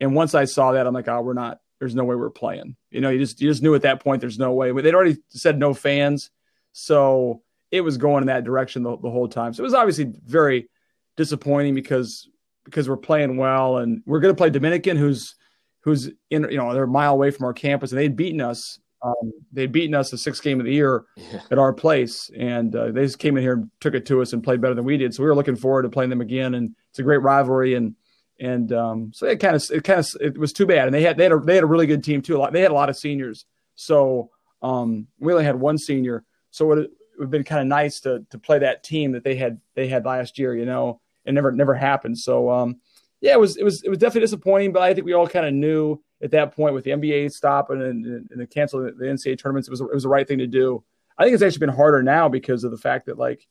and 0.00 0.14
once 0.14 0.34
I 0.34 0.44
saw 0.44 0.72
that, 0.72 0.86
I'm 0.86 0.94
like, 0.94 1.08
oh, 1.08 1.20
we're 1.22 1.34
not. 1.34 1.60
There's 1.78 1.94
no 1.94 2.04
way 2.04 2.16
we're 2.16 2.30
playing. 2.30 2.76
You 2.90 3.00
know, 3.00 3.10
you 3.10 3.18
just 3.18 3.40
you 3.40 3.50
just 3.50 3.62
knew 3.62 3.74
at 3.74 3.82
that 3.82 4.02
point 4.02 4.20
there's 4.20 4.38
no 4.38 4.52
way. 4.52 4.72
They'd 4.72 4.94
already 4.94 5.18
said 5.28 5.58
no 5.58 5.74
fans, 5.74 6.30
so 6.72 7.42
it 7.70 7.82
was 7.82 7.98
going 7.98 8.22
in 8.22 8.28
that 8.28 8.44
direction 8.44 8.82
the, 8.82 8.96
the 8.96 9.10
whole 9.10 9.28
time. 9.28 9.52
So 9.52 9.62
it 9.62 9.64
was 9.64 9.74
obviously 9.74 10.12
very 10.24 10.68
disappointing 11.16 11.74
because 11.74 12.28
because 12.64 12.88
we're 12.88 12.96
playing 12.96 13.36
well 13.36 13.78
and 13.78 14.02
we're 14.06 14.20
going 14.20 14.34
to 14.34 14.38
play 14.38 14.50
Dominican, 14.50 14.96
who's 14.96 15.34
who's 15.80 16.10
in 16.30 16.48
you 16.50 16.56
know 16.56 16.72
they're 16.72 16.84
a 16.84 16.88
mile 16.88 17.12
away 17.12 17.30
from 17.30 17.46
our 17.46 17.52
campus, 17.52 17.92
and 17.92 17.98
they'd 17.98 18.16
beaten 18.16 18.40
us 18.40 18.78
um, 19.04 19.32
they'd 19.52 19.70
beaten 19.70 19.94
us 19.94 20.10
the 20.10 20.18
sixth 20.18 20.42
game 20.42 20.58
of 20.60 20.66
the 20.66 20.72
year 20.72 21.04
yeah. 21.16 21.42
at 21.50 21.58
our 21.58 21.72
place, 21.72 22.30
and 22.36 22.74
uh, 22.74 22.90
they 22.90 23.04
just 23.04 23.18
came 23.18 23.36
in 23.36 23.42
here 23.42 23.52
and 23.52 23.70
took 23.80 23.94
it 23.94 24.06
to 24.06 24.22
us 24.22 24.32
and 24.32 24.42
played 24.42 24.60
better 24.60 24.74
than 24.74 24.84
we 24.84 24.96
did. 24.96 25.14
So 25.14 25.22
we 25.22 25.28
were 25.28 25.34
looking 25.34 25.56
forward 25.56 25.82
to 25.82 25.90
playing 25.90 26.10
them 26.10 26.22
again, 26.22 26.54
and 26.54 26.74
it's 26.88 26.98
a 26.98 27.02
great 27.02 27.20
rivalry. 27.22 27.74
And 27.74 27.94
and 28.40 28.72
um, 28.72 29.12
so 29.14 29.26
it 29.26 29.40
kind 29.40 29.54
of 29.54 29.62
it 29.70 29.84
kind 29.84 30.00
of 30.00 30.08
it 30.20 30.38
was 30.38 30.52
too 30.52 30.66
bad. 30.66 30.86
And 30.86 30.94
they 30.94 31.02
had 31.02 31.18
they 31.18 31.24
had 31.24 31.32
a, 31.32 31.38
they 31.38 31.54
had 31.54 31.64
a 31.64 31.68
really 31.68 31.86
good 31.86 32.02
team 32.02 32.22
too. 32.22 32.36
A 32.36 32.38
lot, 32.38 32.52
they 32.52 32.62
had 32.62 32.70
a 32.70 32.74
lot 32.74 32.88
of 32.88 32.96
seniors, 32.96 33.44
so 33.74 34.30
um, 34.62 35.06
we 35.18 35.32
only 35.32 35.44
had 35.44 35.60
one 35.60 35.76
senior. 35.76 36.24
So 36.50 36.64
it 36.64 36.68
would 36.68 36.90
have 37.20 37.30
been 37.30 37.44
kind 37.44 37.60
of 37.60 37.66
nice 37.66 38.00
to 38.00 38.24
to 38.30 38.38
play 38.38 38.60
that 38.60 38.82
team 38.82 39.12
that 39.12 39.24
they 39.24 39.36
had 39.36 39.60
they 39.74 39.88
had 39.88 40.06
last 40.06 40.38
year. 40.38 40.56
You 40.56 40.64
know, 40.64 41.00
it 41.26 41.32
never 41.32 41.52
never 41.52 41.74
happened. 41.74 42.18
So 42.18 42.50
um, 42.50 42.80
yeah, 43.20 43.32
it 43.32 43.40
was 43.40 43.56
it 43.56 43.64
was 43.64 43.82
it 43.82 43.90
was 43.90 43.98
definitely 43.98 44.22
disappointing, 44.22 44.72
but 44.72 44.82
I 44.82 44.94
think 44.94 45.04
we 45.04 45.12
all 45.12 45.28
kind 45.28 45.46
of 45.46 45.52
knew 45.52 46.02
at 46.24 46.30
that 46.32 46.56
point 46.56 46.74
with 46.74 46.84
the 46.84 46.90
NBA 46.90 47.32
stopping 47.32 47.82
and, 47.82 48.04
and, 48.04 48.28
and 48.30 48.40
the 48.40 48.46
canceling 48.46 48.86
the 48.96 49.04
NCAA 49.04 49.38
tournaments, 49.38 49.68
it 49.68 49.70
was, 49.70 49.80
it 49.82 49.92
was 49.92 50.02
the 50.02 50.08
right 50.08 50.26
thing 50.26 50.38
to 50.38 50.46
do. 50.46 50.82
I 51.16 51.22
think 51.22 51.34
it's 51.34 51.42
actually 51.42 51.66
been 51.66 51.76
harder 51.76 52.02
now 52.02 52.28
because 52.28 52.64
of 52.64 52.70
the 52.70 52.78
fact 52.78 53.06
that 53.06 53.18
like 53.18 53.46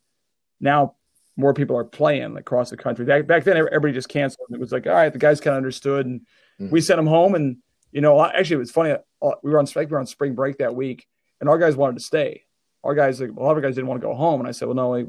now 0.59 0.95
more 1.37 1.53
people 1.53 1.77
are 1.77 1.83
playing 1.83 2.37
across 2.37 2.69
the 2.69 2.77
country. 2.77 3.05
Back, 3.05 3.27
back 3.27 3.43
then, 3.43 3.57
everybody 3.57 3.93
just 3.93 4.09
canceled. 4.09 4.47
It 4.51 4.59
was 4.59 4.71
like, 4.71 4.85
all 4.87 4.93
right, 4.93 5.11
the 5.11 5.19
guys 5.19 5.39
kind 5.39 5.53
of 5.53 5.57
understood, 5.57 6.05
and 6.05 6.21
mm-hmm. 6.59 6.69
we 6.69 6.81
sent 6.81 6.97
them 6.97 7.07
home. 7.07 7.35
And 7.35 7.57
you 7.91 8.01
know, 8.01 8.23
actually, 8.23 8.55
it 8.55 8.59
was 8.59 8.71
funny. 8.71 8.91
Uh, 8.91 9.31
we 9.41 9.51
were 9.51 9.59
on 9.59 9.67
we 9.75 9.85
were 9.85 9.99
on 9.99 10.07
spring 10.07 10.35
break 10.35 10.57
that 10.57 10.75
week, 10.75 11.07
and 11.39 11.49
our 11.49 11.57
guys 11.57 11.75
wanted 11.75 11.97
to 11.97 12.03
stay. 12.03 12.43
Our 12.83 12.95
guys, 12.95 13.21
a 13.21 13.27
lot 13.27 13.51
of 13.51 13.57
our 13.57 13.61
guys 13.61 13.75
didn't 13.75 13.87
want 13.87 14.01
to 14.01 14.07
go 14.07 14.13
home, 14.13 14.41
and 14.41 14.47
I 14.47 14.51
said, 14.51 14.67
well, 14.67 14.75
no, 14.75 14.95
you 14.95 15.07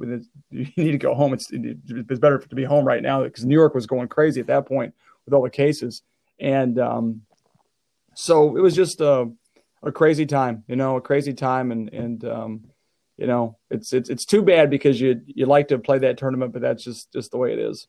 need 0.51 0.93
to 0.93 0.99
go 0.99 1.15
home. 1.15 1.33
It's 1.33 1.49
it's 1.53 2.21
better 2.21 2.39
to 2.39 2.55
be 2.55 2.65
home 2.65 2.85
right 2.85 3.03
now 3.03 3.25
because 3.25 3.45
New 3.45 3.55
York 3.55 3.75
was 3.75 3.87
going 3.87 4.09
crazy 4.09 4.41
at 4.41 4.47
that 4.47 4.67
point 4.67 4.95
with 5.25 5.35
all 5.35 5.43
the 5.43 5.51
cases, 5.51 6.03
and 6.39 6.79
um, 6.79 7.23
so 8.15 8.57
it 8.57 8.61
was 8.61 8.75
just 8.75 9.01
a, 9.01 9.31
a 9.83 9.93
crazy 9.93 10.27
time, 10.27 10.65
you 10.67 10.77
know, 10.77 10.97
a 10.97 11.01
crazy 11.01 11.35
time. 11.35 11.73
And, 11.73 11.93
and, 11.93 12.25
um, 12.25 12.65
you 13.17 13.27
know, 13.27 13.59
it's, 13.71 13.93
it's, 13.93 14.11
it's 14.11 14.25
too 14.25 14.43
bad 14.43 14.71
because 14.71 15.01
you, 15.01 15.21
you 15.27 15.47
like 15.47 15.69
to 15.69 15.79
play 15.79 15.99
that 15.99 16.19
tournament, 16.19 16.53
but 16.53 16.63
that's 16.63 16.83
just, 16.83 17.13
just 17.13 17.31
the 17.31 17.39
way 17.39 17.53
it 17.53 17.59
is. 17.59 17.87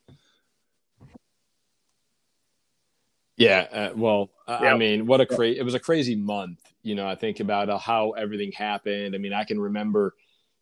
Yeah, 3.37 3.67
uh, 3.71 3.89
well, 3.95 4.29
yeah. 4.47 4.73
I 4.73 4.77
mean, 4.77 5.07
what 5.07 5.19
a 5.19 5.25
crazy! 5.25 5.59
It 5.59 5.63
was 5.63 5.73
a 5.73 5.79
crazy 5.79 6.15
month. 6.15 6.61
You 6.83 6.95
know, 6.95 7.05
I 7.05 7.15
think 7.15 7.41
about 7.41 7.69
uh, 7.69 7.77
how 7.77 8.11
everything 8.11 8.53
happened. 8.53 9.13
I 9.13 9.17
mean, 9.17 9.33
I 9.33 9.43
can 9.43 9.59
remember, 9.59 10.15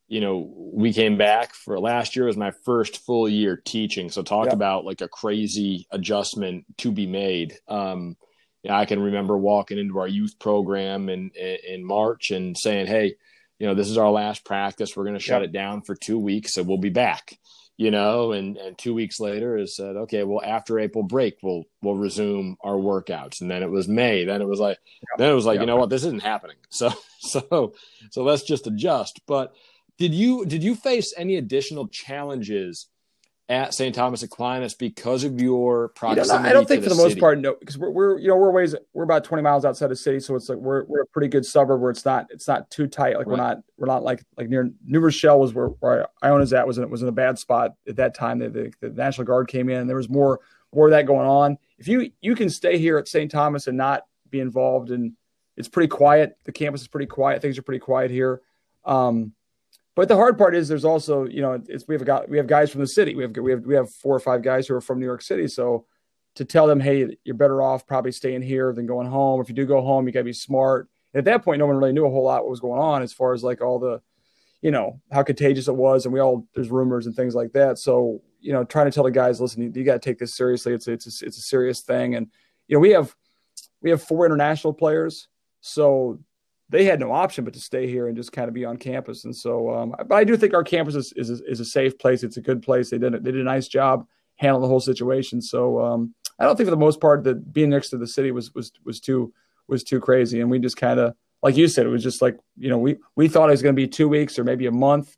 you 0.07 0.21
know, 0.21 0.51
we 0.73 0.91
came 0.91 1.15
back 1.15 1.53
for 1.53 1.79
last 1.79 2.15
year 2.15 2.25
was 2.25 2.35
my 2.35 2.49
first 2.49 3.05
full 3.05 3.29
year 3.29 3.61
teaching. 3.63 4.09
So 4.09 4.23
talk 4.23 4.47
yeah. 4.47 4.53
about 4.53 4.85
like 4.85 5.01
a 5.01 5.07
crazy 5.07 5.85
adjustment 5.91 6.65
to 6.77 6.91
be 6.91 7.05
made. 7.05 7.59
Um, 7.67 7.99
you 8.07 8.07
know, 8.07 8.32
I 8.69 8.85
can 8.85 9.01
remember 9.01 9.37
walking 9.37 9.77
into 9.77 9.99
our 9.99 10.07
youth 10.07 10.39
program 10.39 11.09
in 11.09 11.31
in 11.31 11.83
March 11.83 12.31
and 12.31 12.57
saying, 12.57 12.87
"Hey, 12.87 13.15
you 13.59 13.67
know, 13.67 13.75
this 13.75 13.89
is 13.89 13.97
our 13.97 14.11
last 14.11 14.45
practice. 14.45 14.95
We're 14.95 15.03
going 15.03 15.17
to 15.17 15.23
shut 15.23 15.41
yep. 15.41 15.49
it 15.49 15.53
down 15.53 15.81
for 15.81 15.95
two 15.95 16.19
weeks, 16.19 16.57
and 16.57 16.67
we'll 16.67 16.77
be 16.77 16.89
back." 16.89 17.37
You 17.75 17.91
know, 17.91 18.31
and 18.31 18.55
and 18.57 18.77
two 18.77 18.93
weeks 18.93 19.19
later, 19.19 19.57
is 19.57 19.75
said, 19.75 19.95
"Okay, 19.95 20.23
well, 20.23 20.41
after 20.43 20.79
April 20.79 21.03
break, 21.03 21.37
we'll 21.41 21.63
we'll 21.81 21.95
resume 21.95 22.55
our 22.63 22.75
workouts." 22.75 23.41
And 23.41 23.51
then 23.51 23.63
it 23.63 23.69
was 23.69 23.87
May. 23.87 24.25
Then 24.25 24.41
it 24.41 24.47
was 24.47 24.59
like, 24.59 24.77
yep. 25.01 25.17
then 25.17 25.31
it 25.31 25.35
was 25.35 25.45
like, 25.45 25.55
yep. 25.55 25.63
you 25.63 25.67
know 25.67 25.77
what, 25.77 25.89
this 25.89 26.03
isn't 26.03 26.23
happening. 26.23 26.57
So 26.69 26.91
so 27.19 27.73
so 28.11 28.23
let's 28.23 28.43
just 28.43 28.67
adjust. 28.67 29.21
But 29.27 29.53
did 29.97 30.13
you 30.13 30.45
did 30.45 30.63
you 30.63 30.75
face 30.75 31.13
any 31.15 31.35
additional 31.35 31.87
challenges 31.87 32.87
at 33.49 33.73
St. 33.73 33.93
Thomas 33.93 34.23
Aquinas 34.23 34.73
because 34.73 35.23
of 35.23 35.39
your 35.41 35.89
proximity. 35.89 36.33
You 36.33 36.39
know, 36.43 36.49
I 36.49 36.53
don't 36.53 36.67
think 36.67 36.83
for 36.83 36.89
the 36.89 36.95
most 36.95 37.19
part, 37.19 37.39
no, 37.39 37.55
because 37.59 37.77
we're, 37.77 37.89
we're, 37.89 38.17
you 38.17 38.29
know 38.29 38.37
we're 38.37 38.51
ways 38.51 38.73
we're 38.93 39.03
about 39.03 39.23
twenty 39.23 39.43
miles 39.43 39.65
outside 39.65 39.87
the 39.87 39.95
city, 39.95 40.19
so 40.19 40.35
it's 40.35 40.47
like 40.47 40.57
we're 40.57 40.85
we're 40.85 41.01
a 41.01 41.05
pretty 41.07 41.27
good 41.27 41.45
suburb 41.45 41.81
where 41.81 41.91
it's 41.91 42.05
not 42.05 42.27
it's 42.29 42.47
not 42.47 42.69
too 42.69 42.87
tight. 42.87 43.17
Like 43.17 43.27
right. 43.27 43.27
we're 43.27 43.35
not 43.35 43.57
we're 43.77 43.87
not 43.87 44.03
like 44.03 44.23
like 44.37 44.49
near 44.49 44.71
New 44.85 44.99
Rochelle 44.99 45.39
was 45.39 45.53
where, 45.53 45.67
where 45.67 46.07
Iona's 46.21 46.53
at 46.53 46.65
was 46.65 46.77
in, 46.77 46.89
was 46.89 47.01
in 47.01 47.07
a 47.09 47.13
bad 47.13 47.37
spot 47.37 47.75
at 47.87 47.97
that 47.97 48.15
time. 48.15 48.39
The, 48.39 48.49
the, 48.49 48.73
the 48.81 48.89
National 48.89 49.25
Guard 49.25 49.49
came 49.49 49.69
in, 49.69 49.81
and 49.81 49.89
there 49.89 49.97
was 49.97 50.09
more 50.09 50.39
more 50.73 50.87
of 50.87 50.91
that 50.91 51.05
going 51.05 51.27
on. 51.27 51.57
If 51.77 51.87
you 51.87 52.11
you 52.21 52.35
can 52.35 52.49
stay 52.49 52.77
here 52.77 52.97
at 52.97 53.07
St. 53.07 53.29
Thomas 53.29 53.67
and 53.67 53.77
not 53.77 54.05
be 54.29 54.39
involved, 54.39 54.89
and 54.89 55.13
it's 55.57 55.67
pretty 55.67 55.89
quiet. 55.89 56.37
The 56.45 56.53
campus 56.53 56.81
is 56.81 56.87
pretty 56.87 57.07
quiet. 57.07 57.41
Things 57.41 57.57
are 57.57 57.63
pretty 57.63 57.79
quiet 57.79 58.09
here. 58.09 58.41
Um, 58.85 59.33
but 59.95 60.07
the 60.07 60.15
hard 60.15 60.37
part 60.37 60.55
is 60.55 60.67
there's 60.67 60.85
also, 60.85 61.25
you 61.25 61.41
know, 61.41 61.61
it's 61.67 61.87
we 61.87 61.95
have 61.95 62.05
got 62.05 62.27
we 62.27 62.37
have 62.37 62.47
guys 62.47 62.71
from 62.71 62.81
the 62.81 62.87
city. 62.87 63.15
We 63.15 63.23
have 63.23 63.35
we 63.37 63.51
have 63.51 63.65
we 63.65 63.75
have 63.75 63.91
four 63.91 64.15
or 64.15 64.19
five 64.19 64.41
guys 64.41 64.67
who 64.67 64.75
are 64.75 64.81
from 64.81 64.99
New 64.99 65.05
York 65.05 65.21
City. 65.21 65.47
So 65.47 65.85
to 66.35 66.45
tell 66.45 66.65
them, 66.65 66.79
hey, 66.79 67.15
you're 67.23 67.35
better 67.35 67.61
off 67.61 67.85
probably 67.85 68.11
staying 68.11 68.41
here 68.41 68.73
than 68.73 68.87
going 68.87 69.07
home. 69.07 69.39
If 69.39 69.49
you 69.49 69.55
do 69.55 69.65
go 69.65 69.81
home, 69.81 70.07
you 70.07 70.13
got 70.13 70.21
to 70.21 70.25
be 70.25 70.33
smart. 70.33 70.89
And 71.13 71.19
at 71.19 71.25
that 71.25 71.43
point, 71.43 71.59
no 71.59 71.67
one 71.67 71.77
really 71.77 71.93
knew 71.93 72.07
a 72.07 72.09
whole 72.09 72.23
lot 72.23 72.41
what 72.41 72.49
was 72.49 72.59
going 72.59 72.81
on 72.81 73.03
as 73.03 73.13
far 73.13 73.33
as 73.33 73.43
like 73.43 73.61
all 73.61 73.77
the, 73.77 74.01
you 74.61 74.71
know, 74.71 74.99
how 75.11 75.21
contagious 75.21 75.67
it 75.67 75.75
was, 75.75 76.05
and 76.05 76.13
we 76.13 76.19
all 76.19 76.47
there's 76.55 76.71
rumors 76.71 77.05
and 77.05 77.15
things 77.15 77.35
like 77.35 77.51
that. 77.53 77.77
So 77.77 78.21
you 78.43 78.51
know, 78.51 78.63
trying 78.63 78.87
to 78.87 78.91
tell 78.91 79.05
the 79.05 79.11
guys, 79.11 79.39
listen, 79.39 79.61
you, 79.61 79.71
you 79.73 79.83
got 79.83 79.93
to 79.93 79.99
take 79.99 80.19
this 80.19 80.35
seriously. 80.35 80.73
It's 80.73 80.87
it's 80.87 81.21
a, 81.21 81.25
it's 81.25 81.37
a 81.37 81.41
serious 81.41 81.81
thing, 81.81 82.15
and 82.15 82.27
you 82.67 82.75
know, 82.75 82.79
we 82.79 82.91
have 82.91 83.15
we 83.81 83.89
have 83.89 84.01
four 84.01 84.25
international 84.25 84.73
players, 84.73 85.27
so 85.61 86.19
they 86.73 86.83
had 86.83 86.99
no 86.99 87.11
option 87.11 87.45
but 87.45 87.53
to 87.53 87.59
stay 87.59 87.87
here 87.87 88.07
and 88.07 88.17
just 88.17 88.31
kind 88.31 88.47
of 88.47 88.53
be 88.53 88.65
on 88.65 88.77
campus. 88.77 89.25
And 89.25 89.35
so, 89.35 89.73
um, 89.73 89.95
but 90.07 90.15
I 90.15 90.23
do 90.23 90.35
think 90.35 90.53
our 90.53 90.63
campus 90.63 90.95
is, 90.95 91.13
is, 91.15 91.29
is, 91.29 91.59
a 91.59 91.65
safe 91.65 91.97
place. 91.99 92.23
It's 92.23 92.37
a 92.37 92.41
good 92.41 92.61
place. 92.61 92.89
They 92.89 92.97
did, 92.97 93.13
they 93.13 93.31
did 93.31 93.41
a 93.41 93.43
nice 93.43 93.67
job 93.67 94.07
handling 94.37 94.63
the 94.63 94.67
whole 94.67 94.79
situation. 94.79 95.41
So 95.41 95.79
um, 95.79 96.15
I 96.39 96.45
don't 96.45 96.55
think 96.55 96.67
for 96.67 96.71
the 96.71 96.77
most 96.77 96.99
part 96.99 97.23
that 97.25 97.53
being 97.53 97.69
next 97.69 97.89
to 97.91 97.97
the 97.97 98.07
city 98.07 98.31
was, 98.31 98.53
was, 98.55 98.71
was 98.83 98.99
too, 98.99 99.31
was 99.67 99.83
too 99.83 99.99
crazy. 99.99 100.41
And 100.41 100.49
we 100.49 100.59
just 100.59 100.77
kind 100.77 100.99
of 100.99 101.15
like 101.43 101.57
you 101.57 101.67
said, 101.67 101.85
it 101.85 101.89
was 101.89 102.01
just 102.01 102.21
like 102.21 102.39
you 102.57 102.69
know 102.69 102.77
we 102.79 102.97
we 103.15 103.27
thought 103.27 103.49
it 103.49 103.51
was 103.51 103.61
going 103.61 103.75
to 103.75 103.79
be 103.79 103.87
two 103.87 104.07
weeks 104.07 104.39
or 104.39 104.43
maybe 104.43 104.65
a 104.65 104.71
month, 104.71 105.15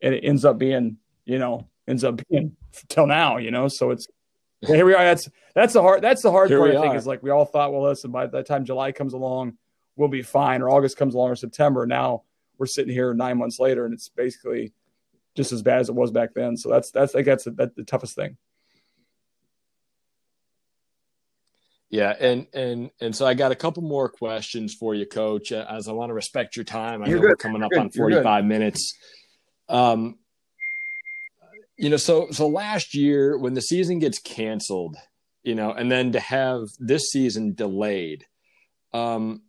and 0.00 0.14
it 0.14 0.20
ends 0.24 0.44
up 0.44 0.56
being 0.56 0.96
you 1.26 1.38
know 1.38 1.68
ends 1.86 2.04
up 2.04 2.22
being 2.30 2.56
till 2.88 3.06
now. 3.06 3.36
You 3.36 3.50
know, 3.50 3.68
so 3.68 3.90
it's 3.90 4.06
here 4.62 4.86
we 4.86 4.94
are. 4.94 5.04
That's 5.04 5.28
that's 5.54 5.72
the 5.74 5.82
hard 5.82 6.00
that's 6.00 6.22
the 6.22 6.30
hard 6.30 6.48
Here 6.48 6.60
part. 6.60 6.70
I 6.70 6.80
think 6.80 6.94
are. 6.94 6.96
is 6.96 7.06
like 7.06 7.22
we 7.22 7.30
all 7.30 7.44
thought, 7.44 7.72
well, 7.72 7.82
listen, 7.82 8.12
by 8.12 8.26
the 8.26 8.42
time 8.42 8.64
July 8.64 8.92
comes 8.92 9.12
along, 9.12 9.58
we'll 9.96 10.08
be 10.08 10.22
fine, 10.22 10.62
or 10.62 10.70
August 10.70 10.96
comes 10.96 11.14
along, 11.14 11.30
or 11.30 11.36
September. 11.36 11.86
Now 11.86 12.22
we're 12.58 12.66
sitting 12.66 12.92
here 12.92 13.12
nine 13.14 13.38
months 13.38 13.58
later, 13.58 13.84
and 13.84 13.94
it's 13.94 14.08
basically 14.08 14.72
just 15.34 15.52
as 15.52 15.62
bad 15.62 15.80
as 15.80 15.88
it 15.88 15.94
was 15.94 16.10
back 16.10 16.34
then. 16.34 16.56
So 16.56 16.70
that's 16.70 16.90
that's 16.90 17.14
I 17.14 17.18
think 17.18 17.26
that's, 17.26 17.44
that's 17.44 17.74
the 17.74 17.84
toughest 17.84 18.14
thing. 18.14 18.36
Yeah, 21.90 22.14
and 22.18 22.46
and 22.52 22.90
and 23.00 23.14
so 23.14 23.24
I 23.24 23.34
got 23.34 23.52
a 23.52 23.54
couple 23.54 23.82
more 23.82 24.08
questions 24.08 24.74
for 24.74 24.94
you, 24.94 25.06
Coach, 25.06 25.52
uh, 25.52 25.64
as 25.68 25.86
I 25.86 25.92
want 25.92 26.10
to 26.10 26.14
respect 26.14 26.56
your 26.56 26.64
time. 26.64 27.02
I 27.02 27.06
You're 27.06 27.16
know 27.16 27.22
good. 27.22 27.28
we're 27.30 27.36
coming 27.36 27.58
You're 27.58 27.66
up 27.66 27.70
good. 27.70 27.80
on 27.80 27.90
45 27.90 28.44
minutes. 28.44 28.94
Um, 29.68 30.18
you 31.76 31.90
know, 31.90 31.96
so 31.96 32.28
so 32.32 32.48
last 32.48 32.94
year 32.94 33.38
when 33.38 33.54
the 33.54 33.60
season 33.62 34.00
gets 34.00 34.18
canceled, 34.18 34.96
you 35.44 35.54
know, 35.54 35.70
and 35.70 35.90
then 35.90 36.12
to 36.12 36.20
have 36.20 36.66
this 36.80 37.10
season 37.10 37.54
delayed, 37.54 38.24
um, 38.92 39.42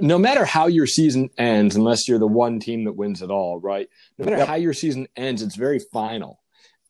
no 0.00 0.18
matter 0.18 0.44
how 0.44 0.66
your 0.66 0.86
season 0.86 1.30
ends, 1.38 1.76
unless 1.76 2.06
you're 2.08 2.18
the 2.18 2.26
one 2.26 2.60
team 2.60 2.84
that 2.84 2.92
wins 2.92 3.22
it 3.22 3.30
all, 3.30 3.58
right? 3.60 3.88
No 4.18 4.24
matter 4.26 4.38
Yep. 4.38 4.48
how 4.48 4.54
your 4.54 4.72
season 4.72 5.08
ends, 5.16 5.42
it's 5.42 5.56
very 5.56 5.78
final 5.78 6.40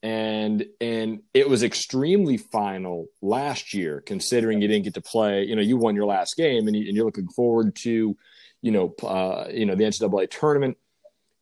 and 0.00 0.64
and 0.80 1.22
it 1.34 1.48
was 1.48 1.64
extremely 1.64 2.36
final 2.36 3.06
last 3.20 3.74
year 3.74 4.00
considering 4.06 4.62
you 4.62 4.68
didn't 4.68 4.84
get 4.84 4.94
to 4.94 5.00
play 5.00 5.42
you 5.42 5.56
know 5.56 5.60
you 5.62 5.76
won 5.76 5.96
your 5.96 6.06
last 6.06 6.36
game 6.36 6.68
and, 6.68 6.76
you, 6.76 6.86
and 6.86 6.94
you're 6.94 7.04
looking 7.04 7.26
forward 7.30 7.74
to 7.74 8.16
you 8.62 8.70
know 8.70 8.94
uh, 9.02 9.48
you 9.52 9.66
know 9.66 9.74
the 9.74 9.82
ncaa 9.82 10.30
tournament 10.30 10.76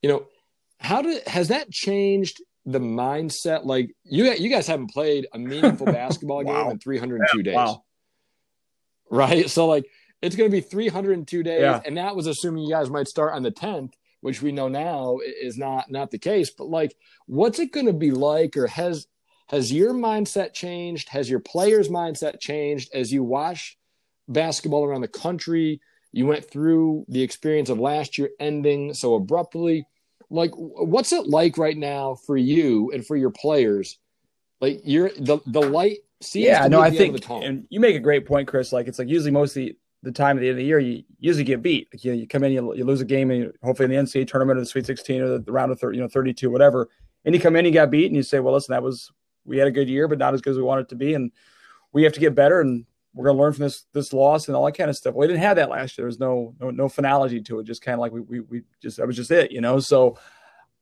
you 0.00 0.08
know 0.08 0.24
how 0.80 1.02
did 1.02 1.22
has 1.28 1.48
that 1.48 1.70
changed 1.70 2.40
the 2.64 2.78
mindset 2.80 3.66
like 3.66 3.94
you 4.04 4.24
you 4.32 4.48
guys 4.48 4.66
haven't 4.66 4.88
played 4.90 5.26
a 5.34 5.38
meaningful 5.38 5.84
basketball 5.92 6.42
Wow. 6.42 6.62
game 6.62 6.70
in 6.70 6.78
302 6.78 7.42
days 7.42 7.54
Wow. 7.54 7.84
right 9.10 9.50
so 9.50 9.66
like 9.66 9.84
it's 10.22 10.36
going 10.36 10.50
to 10.50 10.54
be 10.56 10.60
302 10.60 11.42
days 11.42 11.60
Yeah. 11.60 11.80
and 11.84 11.96
that 11.96 12.16
was 12.16 12.26
assuming 12.26 12.64
you 12.64 12.70
guys 12.70 12.90
might 12.90 13.08
start 13.08 13.34
on 13.34 13.42
the 13.42 13.52
10th 13.52 13.92
which 14.20 14.42
we 14.42 14.50
know 14.50 14.68
now 14.68 15.18
is 15.22 15.56
not 15.58 15.90
not 15.90 16.10
the 16.10 16.18
case 16.18 16.50
but 16.50 16.68
like 16.68 16.96
what's 17.26 17.58
it 17.58 17.72
going 17.72 17.86
to 17.86 17.92
be 17.92 18.10
like 18.10 18.56
or 18.56 18.66
has 18.66 19.06
has 19.48 19.72
your 19.72 19.94
mindset 19.94 20.54
changed? 20.54 21.08
Has 21.10 21.30
your 21.30 21.38
players 21.38 21.88
mindset 21.88 22.40
changed 22.40 22.90
as 22.92 23.12
you 23.12 23.22
watch 23.22 23.78
basketball 24.28 24.84
around 24.84 25.02
the 25.02 25.08
country? 25.08 25.80
You 26.10 26.26
went 26.26 26.50
through 26.50 27.04
the 27.08 27.22
experience 27.22 27.68
of 27.68 27.78
last 27.78 28.18
year 28.18 28.30
ending 28.40 28.92
so 28.94 29.14
abruptly. 29.14 29.86
Like 30.30 30.50
what's 30.56 31.12
it 31.12 31.28
like 31.28 31.58
right 31.58 31.76
now 31.76 32.16
for 32.26 32.36
you 32.36 32.90
and 32.92 33.06
for 33.06 33.16
your 33.16 33.30
players? 33.30 33.98
Like 34.60 34.80
you're 34.84 35.10
the 35.16 35.38
the 35.46 35.60
light 35.60 35.98
seems 36.20 36.46
yeah, 36.46 36.66
no, 36.66 36.80
I 36.80 36.90
think, 36.90 37.28
and 37.28 37.66
you 37.68 37.78
make 37.78 37.94
a 37.94 38.00
great 38.00 38.26
point, 38.26 38.48
Chris. 38.48 38.72
Like 38.72 38.88
it's 38.88 38.98
like 38.98 39.08
usually 39.08 39.30
most 39.30 39.56
of 39.56 39.62
the, 40.06 40.12
time 40.12 40.36
at 40.36 40.40
the 40.40 40.48
end 40.48 40.54
of 40.54 40.56
the 40.58 40.64
year, 40.64 40.78
you 40.78 41.02
usually 41.18 41.44
get 41.44 41.62
beat. 41.62 41.88
Like, 41.92 42.04
you, 42.04 42.12
you 42.12 42.26
come 42.26 42.44
in, 42.44 42.52
you, 42.52 42.74
you 42.74 42.84
lose 42.84 43.00
a 43.00 43.04
game, 43.04 43.30
and 43.30 43.40
you, 43.40 43.52
hopefully 43.62 43.84
in 43.84 43.90
the 43.90 44.10
NCAA 44.10 44.26
tournament 44.28 44.58
or 44.58 44.60
the 44.60 44.66
Sweet 44.66 44.86
16 44.86 45.20
or 45.20 45.28
the, 45.28 45.38
the 45.40 45.52
round 45.52 45.72
of 45.72 45.80
30, 45.80 45.96
you 45.96 46.02
know 46.02 46.08
32, 46.08 46.50
whatever, 46.50 46.88
and 47.24 47.34
you 47.34 47.40
come 47.40 47.56
in, 47.56 47.64
you 47.64 47.72
got 47.72 47.90
beat, 47.90 48.06
and 48.06 48.16
you 48.16 48.22
say, 48.22 48.38
well, 48.38 48.54
listen, 48.54 48.72
that 48.72 48.82
was 48.82 49.10
we 49.44 49.58
had 49.58 49.68
a 49.68 49.72
good 49.72 49.88
year, 49.88 50.08
but 50.08 50.18
not 50.18 50.34
as 50.34 50.40
good 50.40 50.50
as 50.50 50.56
we 50.56 50.62
wanted 50.62 50.82
it 50.82 50.88
to 50.90 50.96
be, 50.96 51.14
and 51.14 51.32
we 51.92 52.02
have 52.02 52.12
to 52.12 52.20
get 52.20 52.34
better, 52.34 52.60
and 52.60 52.86
we're 53.14 53.24
going 53.24 53.36
to 53.36 53.42
learn 53.42 53.52
from 53.54 53.64
this 53.64 53.86
this 53.92 54.12
loss 54.12 54.46
and 54.46 54.56
all 54.56 54.66
that 54.66 54.76
kind 54.76 54.90
of 54.90 54.96
stuff. 54.96 55.14
Well, 55.14 55.26
we 55.26 55.32
didn't 55.32 55.42
have 55.42 55.56
that 55.56 55.70
last 55.70 55.96
year. 55.96 56.02
There 56.02 56.06
was 56.06 56.20
no 56.20 56.54
no, 56.60 56.70
no 56.70 56.88
finality 56.88 57.40
to 57.42 57.60
it. 57.60 57.64
Just 57.64 57.82
kind 57.82 57.94
of 57.94 58.00
like 58.00 58.12
we, 58.12 58.20
we 58.20 58.40
we 58.40 58.62
just 58.82 58.98
that 58.98 59.06
was 59.06 59.16
just 59.16 59.30
it, 59.30 59.50
you 59.50 59.60
know. 59.60 59.80
So 59.80 60.18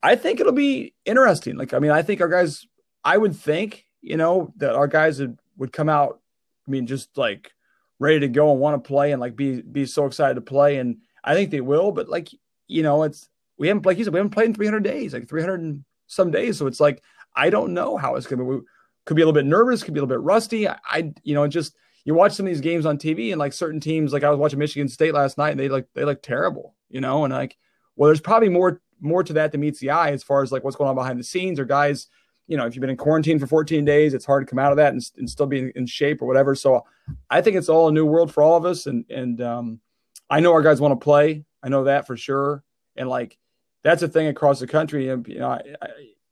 I 0.02 0.16
think 0.16 0.40
it'll 0.40 0.52
be 0.52 0.94
interesting. 1.04 1.56
Like 1.56 1.72
I 1.72 1.78
mean, 1.78 1.92
I 1.92 2.02
think 2.02 2.20
our 2.20 2.28
guys. 2.28 2.66
I 3.06 3.18
would 3.18 3.36
think 3.36 3.86
you 4.00 4.16
know 4.16 4.52
that 4.56 4.74
our 4.74 4.88
guys 4.88 5.20
would, 5.20 5.38
would 5.58 5.72
come 5.72 5.88
out. 5.88 6.20
I 6.66 6.70
mean, 6.70 6.86
just 6.86 7.16
like 7.16 7.52
ready 7.98 8.20
to 8.20 8.28
go 8.28 8.50
and 8.50 8.60
want 8.60 8.82
to 8.82 8.86
play 8.86 9.12
and 9.12 9.20
like 9.20 9.36
be 9.36 9.62
be 9.62 9.86
so 9.86 10.06
excited 10.06 10.34
to 10.34 10.40
play. 10.40 10.78
And 10.78 10.98
I 11.22 11.34
think 11.34 11.50
they 11.50 11.60
will. 11.60 11.92
But 11.92 12.08
like 12.08 12.28
you 12.66 12.82
know, 12.82 13.02
it's 13.02 13.28
we 13.58 13.68
haven't 13.68 13.86
like 13.86 13.98
you 13.98 14.04
said 14.04 14.12
we 14.12 14.18
haven't 14.18 14.32
played 14.32 14.48
in 14.48 14.54
300 14.54 14.80
days, 14.80 15.12
like 15.12 15.28
300 15.28 15.60
and 15.60 15.84
some 16.06 16.30
days. 16.30 16.58
So 16.58 16.66
it's 16.66 16.80
like 16.80 17.02
I 17.34 17.50
don't 17.50 17.74
know 17.74 17.96
how 17.96 18.16
it's 18.16 18.26
to 18.26 18.36
be. 18.36 18.42
We 18.42 18.60
could 19.04 19.16
be 19.16 19.22
a 19.22 19.26
little 19.26 19.38
bit 19.38 19.46
nervous, 19.46 19.82
could 19.82 19.94
be 19.94 20.00
a 20.00 20.02
little 20.02 20.16
bit 20.16 20.24
rusty. 20.24 20.68
I, 20.68 20.78
I 20.84 21.12
you 21.22 21.34
know 21.34 21.46
just 21.46 21.74
you 22.04 22.14
watch 22.14 22.32
some 22.32 22.46
of 22.46 22.52
these 22.52 22.60
games 22.60 22.86
on 22.86 22.98
TV 22.98 23.32
and 23.32 23.38
like 23.38 23.52
certain 23.52 23.80
teams, 23.80 24.12
like 24.12 24.24
I 24.24 24.30
was 24.30 24.38
watching 24.38 24.58
Michigan 24.58 24.88
State 24.88 25.14
last 25.14 25.38
night 25.38 25.50
and 25.50 25.60
they 25.60 25.68
like 25.68 25.86
they 25.94 26.04
look 26.04 26.22
terrible, 26.22 26.74
you 26.88 27.00
know, 27.00 27.24
and 27.24 27.32
like 27.32 27.56
well, 27.96 28.08
there's 28.08 28.20
probably 28.20 28.48
more 28.48 28.80
more 29.00 29.22
to 29.22 29.34
that 29.34 29.52
than 29.52 29.60
meets 29.60 29.80
the 29.80 29.90
eye 29.90 30.10
as 30.10 30.22
far 30.22 30.42
as 30.42 30.52
like 30.52 30.64
what's 30.64 30.76
going 30.76 30.88
on 30.88 30.96
behind 30.96 31.18
the 31.18 31.24
scenes 31.24 31.58
or 31.58 31.64
guys. 31.64 32.08
You 32.46 32.56
know, 32.56 32.66
if 32.66 32.74
you've 32.74 32.80
been 32.80 32.90
in 32.90 32.96
quarantine 32.96 33.38
for 33.38 33.46
14 33.46 33.84
days, 33.84 34.14
it's 34.14 34.24
hard 34.24 34.46
to 34.46 34.50
come 34.50 34.58
out 34.58 34.70
of 34.70 34.76
that 34.76 34.92
and, 34.92 35.02
and 35.16 35.28
still 35.28 35.46
be 35.46 35.58
in, 35.58 35.72
in 35.76 35.86
shape 35.86 36.20
or 36.20 36.26
whatever. 36.26 36.54
So 36.54 36.84
I 37.30 37.40
think 37.40 37.56
it's 37.56 37.68
all 37.68 37.88
a 37.88 37.92
new 37.92 38.04
world 38.04 38.32
for 38.32 38.42
all 38.42 38.56
of 38.56 38.64
us. 38.64 38.86
And, 38.86 39.04
and, 39.10 39.40
um, 39.40 39.80
I 40.28 40.40
know 40.40 40.52
our 40.52 40.62
guys 40.62 40.80
want 40.80 40.98
to 40.98 41.02
play. 41.02 41.44
I 41.62 41.68
know 41.68 41.84
that 41.84 42.06
for 42.06 42.16
sure. 42.16 42.62
And 42.96 43.08
like, 43.08 43.38
that's 43.82 44.02
a 44.02 44.08
thing 44.08 44.28
across 44.28 44.60
the 44.60 44.66
country. 44.66 45.08
And, 45.08 45.26
you 45.28 45.38
know, 45.38 45.50
I, 45.50 45.62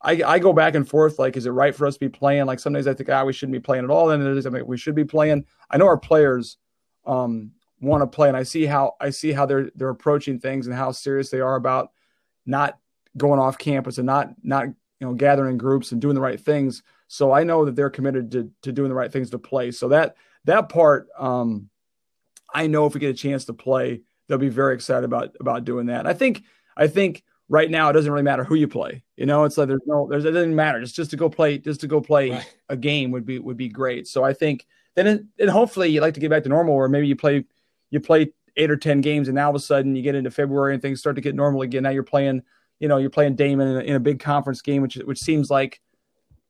I, 0.01 0.23
I 0.25 0.39
go 0.39 0.53
back 0.53 0.75
and 0.75 0.87
forth. 0.87 1.19
Like, 1.19 1.37
is 1.37 1.45
it 1.45 1.51
right 1.51 1.73
for 1.73 1.87
us 1.87 1.95
to 1.95 1.99
be 1.99 2.09
playing? 2.09 2.45
Like 2.45 2.59
some 2.59 2.73
days 2.73 2.87
I 2.87 2.93
think, 2.93 3.09
ah, 3.09 3.23
we 3.23 3.33
shouldn't 3.33 3.53
be 3.53 3.59
playing 3.59 3.83
at 3.83 3.89
all. 3.89 4.07
Then 4.07 4.23
there's, 4.23 4.45
I 4.45 4.49
mean, 4.49 4.67
we 4.67 4.77
should 4.77 4.95
be 4.95 5.05
playing. 5.05 5.45
I 5.69 5.77
know 5.77 5.85
our 5.85 5.97
players, 5.97 6.57
um, 7.05 7.51
want 7.79 8.01
to 8.01 8.07
play 8.07 8.29
and 8.29 8.37
I 8.37 8.43
see 8.43 8.65
how, 8.65 8.93
I 9.01 9.09
see 9.09 9.33
how 9.33 9.45
they're, 9.45 9.69
they're 9.75 9.89
approaching 9.89 10.39
things 10.39 10.67
and 10.67 10.75
how 10.75 10.91
serious 10.91 11.29
they 11.29 11.41
are 11.41 11.55
about 11.55 11.91
not 12.45 12.79
going 13.17 13.41
off 13.41 13.57
campus 13.57 13.97
and 13.97 14.05
not, 14.05 14.29
not, 14.41 14.67
you 14.99 15.07
know, 15.07 15.13
gathering 15.13 15.57
groups 15.57 15.91
and 15.91 16.01
doing 16.01 16.15
the 16.15 16.21
right 16.21 16.39
things. 16.39 16.83
So 17.07 17.31
I 17.31 17.43
know 17.43 17.65
that 17.65 17.75
they're 17.75 17.89
committed 17.89 18.31
to, 18.31 18.51
to 18.63 18.71
doing 18.71 18.89
the 18.89 18.95
right 18.95 19.11
things 19.11 19.29
to 19.31 19.39
play. 19.39 19.71
So 19.71 19.89
that, 19.89 20.15
that 20.45 20.69
part, 20.69 21.07
um, 21.17 21.69
I 22.53 22.67
know 22.67 22.85
if 22.85 22.93
we 22.93 22.99
get 22.99 23.09
a 23.09 23.13
chance 23.13 23.45
to 23.45 23.53
play, 23.53 24.01
they'll 24.27 24.37
be 24.37 24.49
very 24.49 24.73
excited 24.75 25.03
about, 25.03 25.35
about 25.39 25.65
doing 25.65 25.87
that. 25.87 25.99
And 25.99 26.07
I 26.07 26.13
think, 26.13 26.43
I 26.77 26.87
think 26.87 27.23
right 27.49 27.69
now 27.69 27.89
it 27.89 27.93
doesn't 27.93 28.11
really 28.11 28.23
matter 28.23 28.43
who 28.43 28.55
you 28.55 28.67
play. 28.67 29.03
You 29.17 29.25
know, 29.25 29.43
it's 29.43 29.57
like 29.57 29.67
there's 29.67 29.81
no, 29.85 30.07
there's, 30.09 30.25
it 30.25 30.31
doesn't 30.31 30.55
matter. 30.55 30.79
Just, 30.81 30.95
just 30.95 31.11
to 31.11 31.17
go 31.17 31.29
play, 31.29 31.57
just 31.57 31.81
to 31.81 31.87
go 31.87 31.99
play 32.01 32.31
Right. 32.31 32.55
a 32.69 32.77
game 32.77 33.11
would 33.11 33.25
be, 33.25 33.39
would 33.39 33.57
be 33.57 33.69
great. 33.69 34.07
So 34.07 34.23
I 34.23 34.33
think 34.33 34.65
then, 34.95 35.07
it, 35.07 35.23
then 35.37 35.47
hopefully 35.49 35.89
you 35.89 36.01
like 36.01 36.13
to 36.15 36.19
get 36.19 36.29
back 36.29 36.43
to 36.43 36.49
normal 36.49 36.75
or 36.75 36.87
maybe 36.87 37.07
you 37.07 37.15
play, 37.15 37.45
you 37.89 37.99
play 37.99 38.31
eight 38.55 38.71
or 38.71 38.77
10 38.77 39.01
games 39.01 39.27
and 39.27 39.35
now 39.35 39.45
all 39.45 39.49
of 39.49 39.55
a 39.55 39.59
sudden 39.59 39.95
you 39.95 40.01
get 40.03 40.15
into 40.15 40.31
February 40.31 40.73
and 40.73 40.81
things 40.81 40.99
start 40.99 41.15
to 41.15 41.21
get 41.21 41.35
normal 41.35 41.61
again. 41.63 41.83
Now 41.83 41.89
you're 41.89 42.03
playing, 42.03 42.43
you 42.83 42.89
know, 42.89 42.97
you're 42.97 43.09
playing 43.09 43.37
Daemen 43.37 43.71
in 43.71 43.77
a, 43.77 43.79
in 43.79 43.95
a 43.95 43.99
big 44.01 44.19
conference 44.19 44.61
game, 44.61 44.81
which, 44.81 44.95
which 44.95 45.17
seems 45.17 45.49
like, 45.49 45.79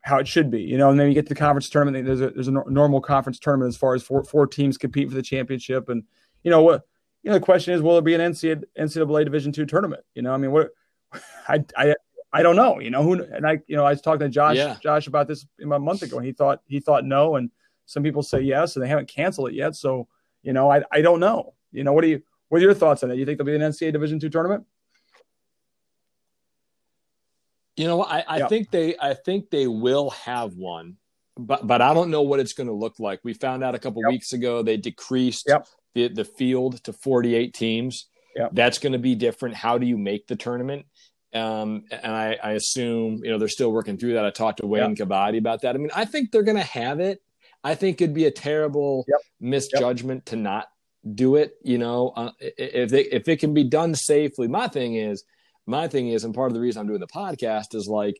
how 0.02 0.18
it 0.18 0.28
should 0.28 0.50
be, 0.50 0.64
you 0.64 0.80
know, 0.80 0.90
and 0.90 1.00
then 1.00 1.08
you 1.08 1.14
get 1.14 1.28
to 1.28 1.30
the 1.30 1.40
conference 1.40 1.70
tournament. 1.70 2.08
There's 2.08 2.22
a 2.22 2.32
there's 2.32 2.48
a 2.48 2.52
normal 2.52 3.02
conference 3.02 3.38
tournament 3.38 3.70
as 3.70 3.78
far 3.78 3.94
as 3.94 4.02
four 4.02 4.24
four 4.24 4.48
teams 4.48 4.80
compete 4.80 5.10
for 5.10 5.16
the 5.16 5.22
championship, 5.22 5.90
and 5.90 6.04
you 6.42 6.50
know 6.50 6.64
what, 6.64 6.82
you 7.22 7.30
know, 7.30 7.36
the 7.36 7.46
question 7.46 7.76
is, 7.76 7.84
will 7.84 7.94
there 7.94 8.02
be 8.02 8.16
an 8.16 8.20
NCAA, 8.20 8.64
NCAA 8.78 9.26
Division 9.26 9.52
two 9.52 9.68
tournament? 9.68 10.04
You 10.16 10.24
know, 10.24 10.34
I 10.34 10.38
mean, 10.38 10.52
what, 10.52 10.72
I 11.48 11.64
I 11.78 11.96
I 12.34 12.42
don't 12.42 12.56
know, 12.56 12.80
you 12.80 12.90
know, 12.90 13.04
who 13.04 13.24
and 13.24 13.46
I 13.48 13.60
you 13.68 13.78
know 13.78 13.86
I 13.86 13.92
was 13.92 14.02
talking 14.02 14.20
to 14.22 14.30
Josh 14.30 14.58
Yeah. 14.58 14.76
Josh 14.82 15.06
about 15.06 15.28
this 15.28 15.46
a 15.62 15.66
month 15.66 16.02
ago, 16.02 16.18
and 16.18 16.26
he 16.26 16.34
thought 16.34 16.62
he 16.66 16.80
thought 16.80 17.06
no, 17.06 17.36
and 17.36 17.52
some 17.86 18.02
people 18.02 18.24
say 18.24 18.42
yes, 18.42 18.76
and 18.76 18.84
they 18.84 18.90
haven't 18.90 19.08
canceled 19.08 19.50
it 19.50 19.54
yet, 19.54 19.76
so 19.76 20.08
you 20.42 20.52
know, 20.52 20.70
I 20.70 20.84
I 20.92 21.02
don't 21.02 21.22
know, 21.22 21.54
you 21.72 21.84
know, 21.86 21.94
what 21.94 22.02
do 22.02 22.10
you 22.10 22.24
what 22.50 22.58
are 22.58 22.62
your 22.66 22.74
thoughts 22.74 23.04
on 23.04 23.12
it? 23.12 23.18
You 23.18 23.26
think 23.26 23.38
there'll 23.38 23.58
be 23.58 23.64
an 23.64 23.72
NCAA 23.72 23.94
Division 23.94 24.20
two 24.20 24.30
tournament? 24.30 24.66
You 27.76 27.88
know, 27.88 28.04
I, 28.04 28.24
I 28.28 28.40
Yeah. 28.40 28.48
think 28.48 28.72
they 28.72 28.96
I 29.00 29.14
think 29.14 29.50
they 29.50 29.68
will 29.68 30.12
have 30.12 30.54
one, 30.56 30.98
but 31.38 31.66
but 31.66 31.82
I 31.82 31.94
don't 31.94 32.12
know 32.12 32.22
what 32.22 32.40
it's 32.40 32.54
going 32.54 32.68
to 32.68 32.74
look 32.74 33.00
like. 33.00 33.20
We 33.24 33.34
found 33.34 33.64
out 33.64 33.74
a 33.76 33.80
couple 33.80 34.02
Yep. 34.04 34.12
weeks 34.12 34.34
ago 34.34 34.62
they 34.62 34.78
decreased 34.78 35.48
Yep. 35.48 35.68
the 35.96 36.08
the 36.10 36.26
field 36.26 36.84
to 36.84 36.94
48 36.94 37.54
teams. 37.54 38.08
Yep. 38.36 38.52
That's 38.54 38.78
going 38.80 38.94
to 38.94 39.00
be 39.00 39.16
different. 39.16 39.56
How 39.56 39.78
do 39.78 39.86
you 39.88 39.98
make 39.98 40.28
the 40.28 40.36
tournament? 40.36 40.86
Um, 41.34 41.86
and 41.92 42.12
I, 42.14 42.38
I 42.44 42.52
assume 42.52 43.22
you 43.24 43.32
know 43.32 43.40
they're 43.40 43.48
still 43.48 43.72
working 43.72 43.98
through 43.98 44.14
that. 44.14 44.26
I 44.26 44.30
talked 44.30 44.60
to 44.60 44.68
Wayne 44.68 44.96
Kabadi 44.96 45.40
about 45.40 45.62
that. 45.62 45.74
I 45.76 45.80
mean, 45.80 45.90
I 45.96 46.06
think 46.06 46.32
they're 46.32 46.44
going 46.44 46.58
to 46.58 46.64
have 46.64 47.00
it. 47.00 47.24
I 47.64 47.74
think 47.74 48.02
it'd 48.02 48.14
be 48.14 48.26
a 48.26 48.32
terrible 48.32 49.06
Yep. 49.08 49.20
misjudgment 49.40 50.28
to 50.28 50.36
not 50.36 50.68
do 51.16 51.38
it. 51.38 51.56
You 51.64 51.80
know, 51.80 52.10
uh, 52.16 52.32
if 52.40 52.92
they 52.92 53.02
if 53.06 53.28
it 53.28 53.40
can 53.40 53.56
be 53.56 53.64
done 53.64 53.96
safely. 53.96 54.48
My 54.48 54.68
thing 54.68 54.94
is, 54.96 55.24
my 55.66 55.88
thing 55.88 56.10
is, 56.10 56.24
and 56.24 56.34
part 56.34 56.50
of 56.52 56.54
the 56.54 56.60
reason 56.60 56.80
I'm 56.82 56.88
doing 56.88 57.00
the 57.00 57.08
podcast 57.08 57.74
is 57.76 57.88
like, 57.88 58.16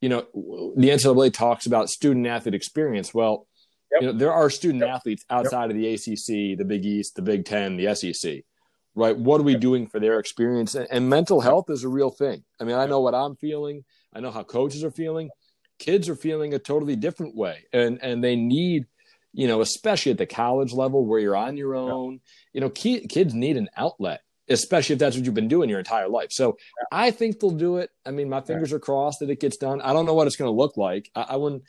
you 0.00 0.08
know, 0.08 0.26
the 0.76 0.90
NCAA 0.90 1.32
talks 1.32 1.66
about 1.66 1.88
student 1.90 2.26
athlete 2.26 2.54
experience. 2.54 3.12
Well, 3.14 3.46
Yep. 3.92 4.00
you 4.02 4.06
know, 4.08 4.18
there 4.18 4.32
are 4.32 4.50
student 4.50 4.82
athletes 4.82 5.24
outside 5.30 5.70
of 5.70 5.76
the 5.76 5.86
ACC, 5.94 6.56
the 6.58 6.64
Big 6.64 6.84
East, 6.84 7.14
the 7.14 7.22
Big 7.22 7.44
Ten, 7.44 7.76
the 7.76 7.94
SEC, 7.94 8.42
right? 8.96 9.16
What 9.16 9.40
are 9.40 9.44
we 9.44 9.54
doing 9.54 9.86
for 9.86 10.00
their 10.00 10.18
experience? 10.18 10.74
And, 10.74 10.88
and 10.90 11.08
mental 11.08 11.40
health 11.40 11.70
is 11.70 11.84
a 11.84 11.88
real 11.88 12.10
thing. 12.10 12.42
I 12.60 12.64
mean, 12.64 12.74
I 12.74 12.86
know 12.86 13.00
what 13.00 13.14
I'm 13.14 13.36
feeling. 13.36 13.84
I 14.12 14.18
know 14.18 14.32
how 14.32 14.42
coaches 14.42 14.82
are 14.82 14.90
feeling. 14.90 15.30
Kids 15.78 16.08
are 16.08 16.16
feeling 16.16 16.54
a 16.54 16.58
totally 16.58 16.96
different 16.96 17.36
way, 17.36 17.66
and 17.72 18.02
and 18.02 18.24
they 18.24 18.34
need, 18.34 18.86
you 19.32 19.46
know, 19.46 19.60
especially 19.60 20.10
at 20.12 20.18
the 20.18 20.26
college 20.26 20.72
level 20.72 21.06
where 21.06 21.20
you're 21.20 21.36
on 21.36 21.56
your 21.56 21.76
own. 21.76 22.20
You 22.52 22.62
know, 22.62 22.70
ki- 22.70 23.06
kids 23.06 23.32
need 23.32 23.56
an 23.56 23.68
outlet, 23.76 24.22
especially 24.48 24.94
if 24.94 24.98
that's 24.98 25.16
what 25.16 25.24
you've 25.24 25.34
been 25.34 25.48
doing 25.48 25.68
your 25.68 25.78
entire 25.78 26.08
life. 26.08 26.32
So 26.32 26.56
I 26.92 27.10
think 27.10 27.40
they'll 27.40 27.50
do 27.50 27.78
it. 27.78 27.90
I 28.04 28.10
mean, 28.10 28.28
my 28.28 28.40
fingers 28.40 28.72
are 28.72 28.78
crossed 28.78 29.20
that 29.20 29.30
it 29.30 29.40
gets 29.40 29.56
done. 29.56 29.80
I 29.80 29.92
don't 29.92 30.06
know 30.06 30.14
what 30.14 30.26
it's 30.26 30.36
going 30.36 30.50
to 30.50 30.56
look 30.56 30.76
like. 30.76 31.10
I, 31.14 31.22
I, 31.30 31.36
wouldn't, 31.36 31.62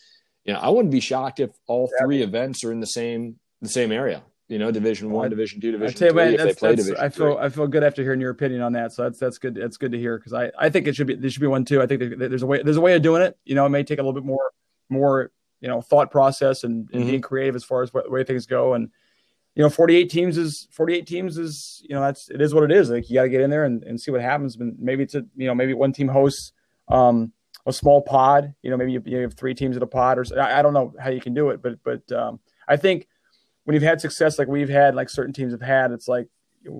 you 0.44 0.54
know, 0.54 0.60
I 0.60 0.70
wouldn't 0.70 0.92
be 0.92 1.00
shocked 1.00 1.40
if 1.40 1.52
all 1.68 1.90
three 2.00 2.22
events 2.22 2.64
are 2.64 2.72
in 2.72 2.80
the 2.80 2.88
same 2.88 3.38
the 3.62 3.70
same 3.70 3.92
area. 3.92 4.24
You 4.48 4.60
know, 4.60 4.70
Division 4.70 5.10
One, 5.10 5.30
Division 5.32 5.60
Two, 5.60 5.72
Division 5.72 5.98
Three. 5.98 6.12
Man, 6.12 6.34
if 6.36 6.40
they 6.40 6.54
play 6.54 6.76
Division 6.76 6.98
I 7.00 7.10
feel 7.10 7.38
I 7.40 7.50
feel 7.50 7.66
good 7.66 7.84
after 7.84 8.04
hearing 8.04 8.22
your 8.22 8.30
opinion 8.30 8.62
on 8.62 8.74
that. 8.74 8.92
So 8.92 9.04
that's 9.04 9.18
that's 9.18 9.40
good. 9.40 9.56
That's 9.56 9.78
good 9.78 9.92
to 9.94 9.98
hear 9.98 10.20
because 10.20 10.34
I, 10.34 10.52
I 10.60 10.70
think 10.70 10.86
it 10.86 10.96
should 10.96 11.08
be 11.08 11.16
there 11.16 11.30
should 11.32 11.42
be 11.42 11.48
one 11.48 11.66
too. 11.66 11.82
I 11.82 11.88
think 11.88 12.20
there's 12.20 12.44
a 12.44 12.46
way 12.46 12.62
there's 12.62 12.78
a 12.78 12.82
way 12.82 12.96
of 12.96 13.02
doing 13.02 13.24
it. 13.24 13.36
You 13.44 13.56
know, 13.56 13.66
it 13.66 13.70
may 13.70 13.84
take 13.84 13.98
a 13.98 14.04
little 14.04 14.14
bit 14.14 14.24
more 14.24 14.52
more 14.88 15.32
you 15.62 15.68
know 15.68 15.82
thought 15.82 16.12
process 16.12 16.64
and, 16.64 16.88
and 16.92 17.02
mm-hmm. 17.02 17.10
being 17.10 17.22
creative 17.22 17.56
as 17.56 17.64
far 17.64 17.82
as 17.82 17.92
what, 17.92 18.04
the 18.06 18.12
way 18.12 18.24
things 18.24 18.46
go 18.46 18.76
and 18.76 18.92
you 19.56 19.64
know 19.64 19.70
48 19.70 20.10
teams 20.10 20.38
is 20.38 20.68
48 20.72 21.08
teams 21.08 21.38
is 21.38 21.82
you 21.88 21.96
know 21.96 22.02
that's 22.02 22.30
it 22.30 22.42
is 22.42 22.54
what 22.54 22.64
it 22.64 22.72
is 22.72 22.90
like 22.90 23.10
you 23.10 23.16
got 23.16 23.24
to 23.24 23.30
get 23.30 23.42
in 23.42 23.50
there 23.50 23.64
and, 23.64 23.84
and 23.84 24.00
see 24.00 24.12
what 24.12 24.22
happens 24.22 24.56
but 24.56 24.68
maybe 24.78 25.04
it's 25.04 25.16
a 25.16 25.26
you 25.36 25.48
know 25.48 25.56
maybe 25.56 25.74
one 25.74 25.94
team 25.94 26.08
hosts 26.08 26.52
um 26.90 27.32
a 27.66 27.74
small 27.74 28.02
pod 28.02 28.54
you 28.62 28.70
know 28.70 28.78
maybe 28.78 28.92
you, 28.92 29.02
you 29.06 29.20
have 29.20 29.34
three 29.34 29.54
teams 29.54 29.76
at 29.76 29.84
a 29.84 29.88
pod 29.88 30.20
or 30.20 30.26
I, 30.40 30.60
I, 30.60 30.62
don't 30.62 30.74
know 30.74 30.94
how 31.00 31.10
you 31.10 31.22
can 31.22 31.34
do 31.34 31.50
it 31.50 31.62
but 31.62 31.80
but 31.84 32.12
um 32.12 32.40
i 32.68 32.78
think 32.78 33.08
when 33.64 33.74
you've 33.74 33.84
had 33.84 34.02
success 34.02 34.38
like 34.38 34.48
we've 34.48 34.70
had 34.70 34.94
like 34.94 35.10
certain 35.10 35.34
teams 35.34 35.54
have 35.54 35.62
had 35.62 35.92
it's 35.92 36.08
like 36.08 36.28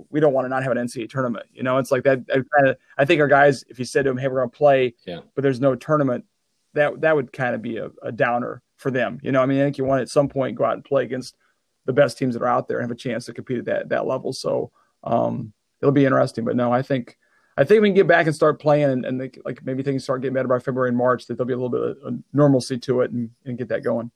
we 0.10 0.20
don't 0.20 0.34
want 0.34 0.46
to 0.46 0.50
not 0.50 0.64
have 0.64 0.72
an 0.72 0.80
NCAA 0.80 1.10
tournament. 1.10 1.46
You 1.54 1.64
know, 1.64 1.78
it's 1.78 1.92
like 1.92 2.04
that. 2.04 2.28
kind 2.28 2.70
of, 2.70 2.78
I 2.98 3.06
think 3.06 3.22
our 3.22 3.28
guys, 3.28 3.64
if 3.70 3.78
you 3.78 3.86
said 3.86 4.06
to 4.06 4.10
them, 4.10 4.18
"Hey, 4.18 4.28
we're 4.28 4.40
going 4.40 4.50
to 4.50 4.58
play," 4.58 4.96
yeah. 5.06 5.20
but 5.36 5.44
there's 5.44 5.62
no 5.62 5.76
tournament, 5.76 6.26
that 6.74 7.02
that 7.02 7.16
would 7.16 7.34
kind 7.34 7.56
of 7.56 7.62
be 7.62 7.78
a, 7.78 7.90
a, 8.04 8.12
downer 8.12 8.62
for 8.78 8.92
them. 8.92 9.20
You 9.24 9.32
know, 9.32 9.42
I 9.42 9.46
mean, 9.46 9.60
I 9.60 9.64
think 9.64 9.78
you 9.78 9.86
want 9.86 10.02
at 10.02 10.10
some 10.10 10.28
point 10.28 10.58
go 10.58 10.66
out 10.66 10.74
and 10.74 10.84
play 10.84 11.04
against 11.04 11.36
the 11.86 11.94
best 11.94 12.18
teams 12.18 12.34
that 12.34 12.44
are 12.44 12.48
out 12.48 12.68
there 12.68 12.78
and 12.78 12.84
have 12.84 12.96
a 12.96 13.00
chance 13.00 13.26
to 13.26 13.34
compete 13.34 13.60
at 13.60 13.66
that 13.66 13.90
that 13.90 14.06
level. 14.06 14.34
So 14.34 14.72
um, 15.04 15.54
it'll 15.82 15.92
be 15.92 16.06
interesting. 16.06 16.46
But 16.46 16.56
no, 16.56 16.72
I 16.72 16.82
think 16.82 17.18
I 17.58 17.64
think 17.64 17.82
we 17.82 17.90
can 17.90 17.96
get 17.96 18.08
back 18.08 18.26
and 18.26 18.36
start 18.36 18.60
playing, 18.60 18.90
and, 18.90 19.06
and 19.06 19.22
they, 19.22 19.32
like 19.46 19.64
maybe 19.64 19.84
things 19.84 20.04
start 20.04 20.22
getting 20.22 20.34
better 20.34 20.48
by 20.48 20.60
February 20.60 20.90
and 20.90 20.98
March. 20.98 21.28
That 21.28 21.36
there'll 21.38 21.48
be 21.48 21.54
a 21.54 21.58
little 21.58 21.70
bit 21.70 21.98
of 22.04 22.20
normalcy 22.34 22.78
to 22.80 23.02
it 23.02 23.12
and, 23.12 23.30
and 23.46 23.58
get 23.58 23.70
that 23.70 23.84
going. 23.84 24.12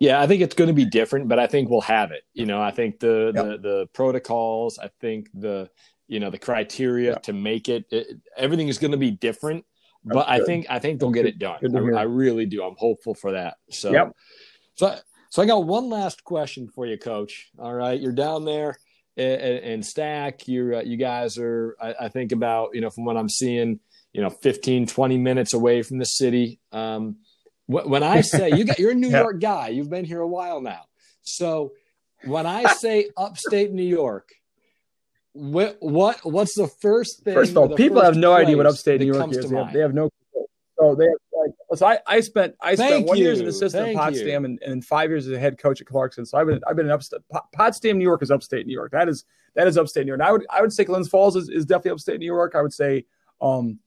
Yeah, 0.00 0.20
I 0.20 0.26
think 0.26 0.42
it's 0.42 0.54
going 0.54 0.68
to 0.68 0.74
be 0.74 0.86
different, 0.86 1.28
but 1.28 1.38
I 1.38 1.46
think 1.46 1.68
we'll 1.68 1.82
have 1.82 2.10
it. 2.10 2.24
You 2.32 2.46
know, 2.46 2.60
I 2.60 2.70
think 2.70 3.00
the 3.00 3.32
yep. 3.34 3.44
the, 3.44 3.58
the 3.58 3.86
protocols, 3.92 4.78
I 4.78 4.90
think 5.00 5.28
the 5.34 5.70
you 6.06 6.20
know 6.20 6.30
the 6.30 6.38
criteria 6.38 7.12
yep. 7.12 7.22
to 7.24 7.32
make 7.32 7.68
it, 7.68 7.84
it 7.90 8.18
everything 8.36 8.68
is 8.68 8.78
going 8.78 8.92
to 8.92 8.96
be 8.96 9.10
different 9.10 9.64
but 10.04 10.28
I 10.28 10.44
think 10.44 10.66
I 10.70 10.78
think 10.78 11.00
they'll 11.00 11.10
get 11.10 11.26
it 11.26 11.38
done. 11.38 11.58
I, 11.62 12.00
I, 12.00 12.02
really 12.02 12.46
do. 12.46 12.62
I'm 12.62 12.76
hopeful 12.78 13.14
for 13.14 13.32
that. 13.32 13.56
So, 13.70 13.90
yep. 13.90 14.12
so, 14.74 14.96
so 15.30 15.42
I 15.42 15.46
got 15.46 15.66
one 15.66 15.90
last 15.90 16.24
question 16.24 16.68
for 16.68 16.86
you, 16.86 16.96
Coach. 16.96 17.50
All 17.58 17.74
right, 17.74 18.00
you're 18.00 18.12
down 18.12 18.44
there 18.44 18.76
in, 19.16 19.80
STAC. 19.80 20.46
You're 20.46 20.76
uh, 20.76 20.82
you 20.82 20.96
guys 20.96 21.36
are. 21.38 21.76
I, 21.80 21.94
I, 22.02 22.08
think 22.08 22.32
about 22.32 22.70
you 22.74 22.80
know 22.80 22.90
from 22.90 23.04
what 23.04 23.16
I'm 23.16 23.28
seeing, 23.28 23.80
you 24.12 24.22
know, 24.22 24.30
15, 24.30 24.86
20 24.86 25.18
minutes 25.18 25.52
away 25.52 25.82
from 25.82 25.98
the 25.98 26.06
city. 26.06 26.60
Um, 26.72 27.16
when 27.66 28.02
I 28.02 28.22
say 28.22 28.50
you 28.56 28.64
got, 28.64 28.78
you're 28.78 28.92
a 28.92 28.94
New 28.94 29.08
yep. 29.10 29.24
York 29.24 29.40
guy. 29.40 29.68
You've 29.68 29.90
been 29.90 30.04
here 30.04 30.20
a 30.20 30.28
while 30.28 30.62
now. 30.62 30.84
So 31.22 31.72
when 32.24 32.46
I 32.46 32.72
say 32.72 33.10
upstate 33.16 33.72
New 33.72 33.82
York, 33.82 34.30
what, 35.38 35.76
what 35.80 36.18
what's 36.24 36.54
the 36.54 36.66
first 36.66 37.22
thing? 37.22 37.34
First 37.34 37.52
of 37.52 37.58
all, 37.58 37.76
people 37.76 38.02
have 38.02 38.16
no 38.16 38.32
idea 38.32 38.56
what 38.56 38.66
upstate 38.66 39.00
New 39.00 39.06
York 39.06 39.30
is. 39.30 39.48
They 39.48 39.56
have, 39.56 39.72
they 39.72 39.80
have, 39.80 39.94
no. 39.94 40.10
So 40.78 40.94
they 40.94 41.04
have, 41.04 41.14
like, 41.32 41.78
so 41.78 41.86
I, 41.86 41.98
I 42.06 42.20
spent 42.20 42.54
I 42.60 42.74
Thank 42.74 42.90
spent 42.90 43.06
one 43.06 43.18
year 43.18 43.32
as 43.32 43.40
an 43.40 43.46
assistant 43.46 43.86
Thank 43.86 43.98
at 43.98 44.02
Potsdam 44.02 44.44
and, 44.44 44.60
and 44.62 44.84
five 44.84 45.10
years 45.10 45.26
as 45.26 45.32
a 45.32 45.38
head 45.38 45.58
coach 45.58 45.80
at 45.80 45.86
Clarkson. 45.86 46.26
So 46.26 46.38
I've 46.38 46.46
been 46.46 46.60
I've 46.66 46.76
been 46.76 46.86
in 46.86 46.92
upstate 46.92 47.20
Potsdam, 47.54 47.98
New 47.98 48.04
York 48.04 48.22
is 48.22 48.30
upstate 48.30 48.66
New 48.66 48.72
York. 48.72 48.90
That 48.90 49.08
is 49.08 49.24
that 49.54 49.68
is 49.68 49.78
upstate 49.78 50.06
New 50.06 50.10
York. 50.10 50.20
And 50.20 50.28
I 50.28 50.32
would 50.32 50.46
I 50.50 50.60
would 50.60 50.72
say 50.72 50.84
Glens 50.84 51.08
Falls 51.08 51.36
is, 51.36 51.48
is 51.48 51.64
definitely 51.64 51.92
upstate 51.92 52.18
New 52.18 52.26
York. 52.26 52.54
I 52.56 52.62
would 52.62 52.74
say 52.74 53.04
um 53.40 53.78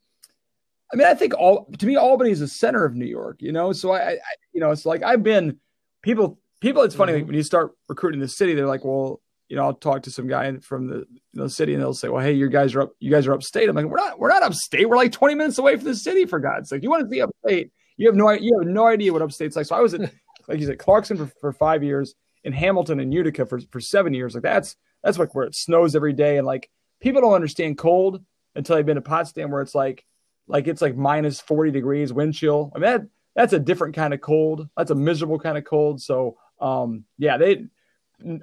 I 0.94 0.96
mean, 0.96 1.08
I 1.08 1.14
think 1.14 1.34
all 1.34 1.66
to 1.78 1.86
me, 1.86 1.98
Albany 1.98 2.32
is 2.32 2.40
the 2.40 2.48
center 2.48 2.86
of 2.86 2.96
New 2.96 3.06
York, 3.06 3.42
you 3.42 3.52
know. 3.52 3.74
So 3.74 3.92
I, 3.92 4.12
I 4.12 4.18
you 4.54 4.60
know, 4.62 4.72
it's 4.72 4.86
like 4.86 5.04
I've 5.04 5.24
been 5.24 5.60
people. 6.02 6.40
People, 6.60 6.84
it's 6.84 6.94
funny 6.94 7.14
mm-hmm. 7.14 7.26
when 7.26 7.36
you 7.36 7.42
start 7.42 7.72
recruiting 7.90 8.20
the 8.20 8.28
city, 8.28 8.54
they're 8.54 8.68
like, 8.68 8.86
"Well, 8.86 9.20
you 9.52 9.58
know, 9.58 9.66
I'll 9.66 9.74
talk 9.74 10.04
to 10.04 10.12
some 10.12 10.28
guy 10.30 10.56
from 10.60 11.06
the 11.34 11.50
city 11.50 11.74
and 11.74 11.84
they'll 11.84 11.94
say, 11.94 12.08
well, 12.08 12.24
hey, 12.24 12.32
you 12.32 12.48
guys 12.48 12.74
are 12.74 12.84
up, 12.84 12.94
you 13.02 13.12
guys 13.12 13.28
are 13.28 13.34
upstate. 13.34 13.68
I'm 13.68 13.76
like, 13.76 13.84
we're 13.84 13.98
not, 13.98 14.18
we're 14.18 14.30
not 14.30 14.44
upstate. 14.44 14.88
We're 14.88 14.96
like 14.96 15.12
20 15.12 15.36
minutes 15.36 15.58
away 15.58 15.76
from 15.76 15.84
the 15.84 15.96
city 15.96 16.26
for 16.26 16.40
God's 16.40 16.70
sake. 16.70 16.84
You 16.84 16.90
want 16.90 17.02
to 17.02 17.10
be 17.10 17.22
upstate. 17.22 17.70
You 17.98 18.08
have 18.08 18.16
no, 18.16 18.32
you 18.32 18.58
have 18.58 18.66
no 18.66 18.88
idea 18.88 19.12
what 19.12 19.22
upstate's 19.22 19.58
like. 19.58 19.66
So 19.66 19.76
I 19.76 19.82
was 19.82 19.94
at, 19.94 20.00
like 20.48 20.62
you 20.62 20.68
said, 20.68 20.80
Clarkson 20.80 21.18
for, 21.18 21.26
for 21.42 21.52
five 21.52 21.84
years 21.84 22.16
in 22.46 22.54
Hamilton 22.54 23.02
and 23.02 23.14
Utica 23.14 23.46
for, 23.46 23.60
for 23.72 23.82
seven 23.82 24.14
years. 24.14 24.36
Like 24.36 24.44
that's, 24.44 24.78
that's 25.04 25.20
like 25.20 25.36
where 25.36 25.44
it 25.44 25.54
snows 25.54 25.98
every 25.98 26.14
day. 26.14 26.38
And 26.38 26.48
like 26.48 26.70
people 27.02 27.20
don't 27.20 27.34
understand 27.34 27.78
cold 27.78 28.24
until 28.56 28.78
they've 28.78 28.86
been 28.86 28.96
to 28.96 29.02
Potsdam 29.02 29.52
where 29.52 29.62
it's 29.62 29.76
like, 29.76 30.06
like 30.48 30.70
it's 30.70 30.82
like 30.82 30.96
minus 30.96 31.42
40 31.42 31.72
degrees 31.72 32.14
wind 32.14 32.36
chill. 32.36 32.72
I 32.74 32.80
mean, 32.80 32.90
that, 32.90 33.02
that's 33.36 33.52
a 33.52 33.60
different 33.60 33.96
kind 33.96 34.14
of 34.14 34.22
cold. 34.22 34.70
That's 34.78 34.92
a 34.92 34.96
miserable 34.96 35.40
kind 35.40 35.58
of 35.58 35.66
cold. 35.66 36.02
So, 36.02 36.38
um, 36.62 37.04
yeah, 37.18 37.36
they, 37.36 37.66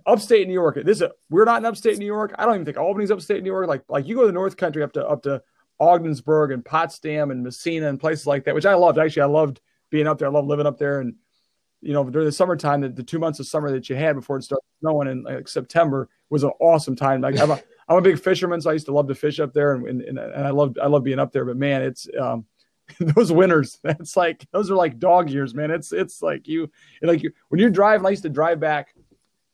upstate 0.06 0.46
New 0.46 0.54
York. 0.54 0.76
This 0.84 0.98
is 0.98 1.02
a, 1.02 1.12
we're 1.30 1.44
not 1.44 1.58
in 1.58 1.66
upstate 1.66 1.98
New 1.98 2.06
York. 2.06 2.34
I 2.38 2.44
don't 2.44 2.54
even 2.54 2.64
think 2.64 2.76
Albany's 2.76 3.10
upstate 3.10 3.42
New 3.42 3.50
York. 3.50 3.68
Like 3.68 3.84
like 3.88 4.06
you 4.06 4.14
go 4.14 4.22
to 4.22 4.26
the 4.26 4.32
North 4.32 4.56
Country 4.56 4.82
up 4.82 4.92
to 4.92 5.06
up 5.06 5.22
to 5.22 5.42
Ogdensburg 5.80 6.52
and 6.52 6.64
Potsdam 6.64 7.30
and 7.30 7.42
Massena 7.42 7.88
and 7.88 8.00
places 8.00 8.26
like 8.26 8.44
that, 8.44 8.54
which 8.54 8.66
I 8.66 8.74
loved. 8.74 8.98
Actually, 8.98 9.22
I 9.22 9.26
loved 9.26 9.60
being 9.90 10.06
up 10.06 10.18
there. 10.18 10.28
I 10.28 10.30
loved 10.30 10.48
living 10.48 10.66
up 10.66 10.78
there. 10.78 11.00
And 11.00 11.14
you 11.80 11.92
know, 11.92 12.08
during 12.08 12.26
the 12.26 12.32
summertime, 12.32 12.80
the, 12.80 12.88
the 12.88 13.04
two 13.04 13.18
months 13.18 13.38
of 13.38 13.46
summer 13.46 13.70
that 13.70 13.88
you 13.88 13.96
had 13.96 14.16
before 14.16 14.36
it 14.36 14.42
started 14.42 14.64
snowing 14.80 15.08
in 15.08 15.22
like 15.22 15.48
September 15.48 16.08
was 16.28 16.42
an 16.42 16.50
awesome 16.60 16.96
time. 16.96 17.20
Like 17.20 17.38
I'm 17.38 17.52
a, 17.52 17.60
I'm 17.88 17.98
a 17.98 18.02
big 18.02 18.18
fisherman, 18.18 18.60
so 18.60 18.70
I 18.70 18.74
used 18.74 18.86
to 18.86 18.92
love 18.92 19.08
to 19.08 19.14
fish 19.14 19.40
up 19.40 19.52
there, 19.52 19.74
and 19.74 19.86
and, 19.86 20.18
and 20.18 20.46
I 20.46 20.50
loved 20.50 20.78
I 20.78 20.86
love 20.86 21.04
being 21.04 21.18
up 21.18 21.32
there. 21.32 21.44
But 21.44 21.56
man, 21.56 21.82
it's 21.82 22.08
um, 22.20 22.44
those 23.00 23.32
winters. 23.32 23.78
That's 23.82 24.16
like 24.16 24.46
those 24.52 24.70
are 24.70 24.76
like 24.76 24.98
dog 24.98 25.30
years, 25.30 25.54
man. 25.54 25.70
It's 25.70 25.92
it's 25.92 26.20
like 26.20 26.48
you 26.48 26.70
like 27.00 27.22
you 27.22 27.32
when 27.48 27.60
you 27.60 27.70
drive. 27.70 28.04
I 28.04 28.10
used 28.10 28.24
to 28.24 28.28
drive 28.28 28.60
back 28.60 28.94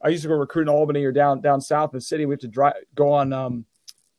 I 0.03 0.09
used 0.09 0.23
to 0.23 0.29
go 0.29 0.35
recruit 0.35 0.63
in 0.63 0.69
Albany 0.69 1.05
or 1.05 1.13
down 1.13 1.41
down 1.41 1.61
south 1.61 1.93
in 1.93 1.99
the 1.99 2.03
city. 2.03 2.27
We 2.27 2.35
have 2.35 2.41
to 2.41 2.49
drive 2.49 2.75
go 2.95 3.13
on 3.13 3.33
um, 3.33 3.65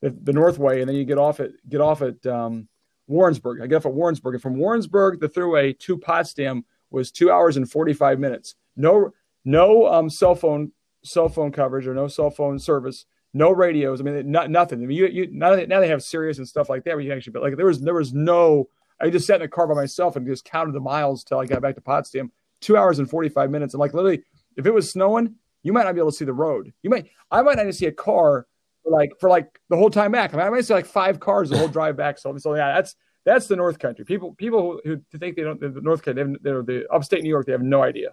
the, 0.02 0.10
the 0.10 0.34
Northway, 0.34 0.82
and 0.82 0.90
then 0.90 0.96
you 0.96 1.06
get 1.06 1.18
off 1.18 1.40
at 1.40 1.52
get 1.68 1.82
off 1.82 2.02
at 2.02 2.26
um, 2.26 2.68
Warrensburg. 3.08 3.62
I 3.62 3.68
get 3.68 3.78
off 3.78 3.86
at 3.86 3.94
Warrensburg, 3.94 4.36
and 4.36 4.42
from 4.42 4.58
Warrensburg 4.58 5.20
the 5.20 5.30
throughway 5.30 5.78
to 5.80 5.98
Potsdam 5.98 6.66
was 6.90 7.12
two 7.12 7.32
hours 7.32 7.58
and 7.58 7.70
forty 7.70 7.94
five 7.94 8.20
minutes. 8.20 8.56
No 8.76 9.12
no 9.44 9.88
um, 9.88 10.10
cell 10.10 10.36
phone 10.36 10.72
cell 11.04 11.30
phone 11.30 11.52
coverage 11.52 11.88
or 11.88 11.94
no 11.94 12.08
cell 12.08 12.30
phone 12.30 12.60
service. 12.60 13.06
No 13.34 13.52
radios. 13.52 14.00
I 14.00 14.06
mean, 14.06 14.32
not, 14.32 14.50
nothing. 14.50 14.82
I 14.82 14.86
mean, 14.86 14.98
you, 14.98 15.08
you 15.08 15.28
now 15.30 15.56
they, 15.56 15.66
now 15.66 15.82
they 15.82 15.90
have 15.90 16.02
Sirius 16.02 16.38
and 16.38 16.48
stuff 16.48 16.70
like 16.70 16.86
that. 16.86 16.96
Where 16.96 17.02
you 17.02 17.12
actually, 17.12 17.34
but 17.34 17.44
like 17.44 17.58
there 17.58 17.66
was 17.66 17.82
there 17.82 17.94
was 17.94 18.14
no. 18.14 18.70
I 19.00 19.10
just 19.10 19.28
sat 19.28 19.42
in 19.42 19.46
a 19.46 19.50
car 19.50 19.68
by 19.68 19.74
myself 19.74 20.16
and 20.16 20.26
just 20.26 20.46
counted 20.46 20.74
the 20.74 20.80
miles 20.80 21.26
till 21.26 21.38
I 21.38 21.46
got 21.46 21.62
back 21.62 21.76
to 21.76 21.82
Potsdam. 21.82 22.32
Two 22.62 22.78
hours 22.78 22.98
and 22.98 23.10
forty 23.10 23.28
five 23.28 23.52
minutes, 23.52 23.74
and 23.74 23.82
like 23.82 23.94
literally, 23.94 24.24
if 24.56 24.66
it 24.66 24.74
was 24.74 24.90
snowing, 24.90 25.36
you 25.66 25.74
might 25.74 25.84
not 25.84 25.96
be 25.96 26.00
able 26.00 26.12
to 26.12 26.16
see 26.16 26.26
the 26.26 26.34
road. 26.34 26.72
You 26.84 26.92
might, 26.92 27.10
I 27.32 27.42
might 27.42 27.56
not 27.56 27.64
even 27.64 27.74
see 27.74 27.88
a 27.88 27.92
car 27.92 28.46
for 28.84 28.92
like 28.92 29.10
for 29.20 29.32
like 29.32 29.60
the 29.70 29.76
whole 29.76 29.90
time 29.90 30.12
back. 30.12 30.32
I, 30.32 30.38
mean, 30.38 30.46
I 30.46 30.50
might 30.52 30.64
see 30.64 30.76
like 30.76 30.86
five 30.86 31.20
cars 31.20 31.50
the 31.50 31.58
whole 31.58 31.68
drive 31.68 31.98
back. 31.98 32.20
So, 32.20 32.38
so 32.38 32.54
yeah, 32.54 32.76
that's 32.76 32.96
that's 33.26 33.48
the 33.48 33.56
North 33.56 33.80
Country. 33.80 34.06
People 34.06 34.36
people 34.36 34.80
who, 34.84 35.02
who 35.12 35.18
think 35.18 35.36
they 35.36 35.42
don't 35.42 35.60
the 35.60 35.82
North 35.82 36.04
Country, 36.04 36.38
they're 36.40 36.62
the 36.62 36.86
upstate 36.92 37.24
New 37.24 37.30
York. 37.30 37.48
They 37.48 37.52
have 37.52 37.64
no 37.64 37.82
idea. 37.82 38.10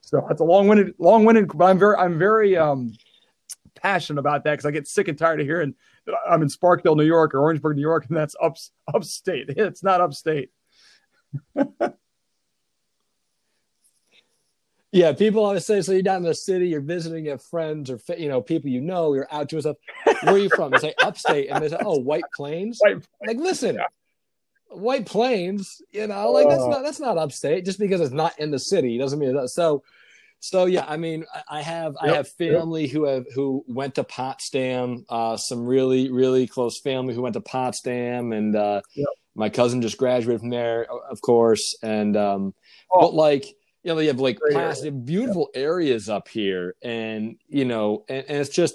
So 0.00 0.24
that's 0.26 0.40
a 0.40 0.44
long-winded, 0.44 0.94
long-winded. 0.98 1.56
But 1.56 1.66
I'm 1.66 1.78
very, 1.78 1.96
I'm 1.96 2.18
very 2.18 2.56
um, 2.56 2.94
passionate 3.76 4.18
about 4.18 4.42
that 4.44 4.52
because 4.52 4.66
I 4.66 4.72
get 4.72 4.88
sick 4.88 5.06
and 5.06 5.16
tired 5.16 5.40
of 5.40 5.46
hearing 5.46 5.74
that 6.06 6.16
I'm 6.28 6.42
in 6.42 6.48
Sparkill, 6.48 6.96
New 6.96 7.04
York, 7.04 7.32
or 7.32 7.40
Orangeburg, 7.40 7.76
New 7.76 7.82
York, 7.82 8.06
and 8.08 8.16
that's 8.16 8.34
up 8.42 8.56
upstate. 8.92 9.50
It's 9.56 9.84
not 9.84 10.00
upstate. 10.00 10.50
Yeah, 14.90 15.12
people 15.12 15.44
always 15.44 15.66
say, 15.66 15.82
so 15.82 15.92
you're 15.92 16.02
down 16.02 16.18
in 16.18 16.22
the 16.22 16.34
city, 16.34 16.68
you're 16.68 16.80
visiting 16.80 17.26
your 17.26 17.38
friends 17.38 17.90
or 17.90 18.00
you 18.16 18.28
know 18.28 18.40
people 18.40 18.70
you 18.70 18.80
know, 18.80 19.12
you're 19.12 19.28
out 19.30 19.48
doing 19.48 19.60
stuff. 19.60 19.76
Where 20.22 20.34
are 20.34 20.38
you 20.38 20.48
from? 20.48 20.70
They 20.70 20.78
say 20.78 20.94
upstate, 21.02 21.50
and 21.50 21.62
they 21.62 21.68
say, 21.68 21.76
oh, 21.84 21.98
White 21.98 22.24
Plains. 22.34 22.78
White 22.80 23.04
Like, 23.26 23.36
listen, 23.36 23.74
yeah. 23.74 23.86
White 24.70 25.06
Plains, 25.06 25.82
you 25.90 26.06
know, 26.06 26.30
like 26.30 26.48
that's 26.48 26.62
uh. 26.62 26.68
not 26.68 26.82
that's 26.82 27.00
not 27.00 27.18
upstate. 27.18 27.64
Just 27.64 27.78
because 27.78 28.00
it's 28.00 28.12
not 28.12 28.38
in 28.38 28.50
the 28.50 28.58
city 28.58 28.96
doesn't 28.96 29.18
mean 29.18 29.34
that. 29.34 29.48
So, 29.48 29.82
so 30.40 30.64
yeah, 30.64 30.86
I 30.88 30.96
mean, 30.96 31.26
I 31.50 31.60
have 31.60 31.96
yep, 32.02 32.12
I 32.12 32.16
have 32.16 32.28
family 32.28 32.82
yep. 32.82 32.92
who 32.92 33.04
have 33.04 33.26
who 33.34 33.64
went 33.68 33.94
to 33.96 34.04
Potsdam. 34.04 35.04
Uh, 35.08 35.36
some 35.36 35.66
really 35.66 36.10
really 36.10 36.46
close 36.46 36.80
family 36.80 37.14
who 37.14 37.22
went 37.22 37.34
to 37.34 37.40
Potsdam, 37.42 38.32
and 38.32 38.56
uh, 38.56 38.80
yep. 38.94 39.08
my 39.34 39.50
cousin 39.50 39.82
just 39.82 39.98
graduated 39.98 40.40
from 40.40 40.50
there, 40.50 40.86
of 41.10 41.20
course. 41.20 41.76
And 41.82 42.16
um, 42.16 42.54
oh. 42.90 43.00
but 43.00 43.14
like 43.14 43.44
you 43.82 43.94
know, 43.94 44.00
you 44.00 44.08
have 44.08 44.20
like 44.20 44.38
beautiful 45.04 45.50
yeah. 45.54 45.60
areas 45.60 46.08
up 46.08 46.28
here, 46.28 46.74
and 46.82 47.36
you 47.48 47.64
know, 47.64 48.04
and, 48.08 48.24
and 48.28 48.38
it's 48.38 48.50
just 48.50 48.74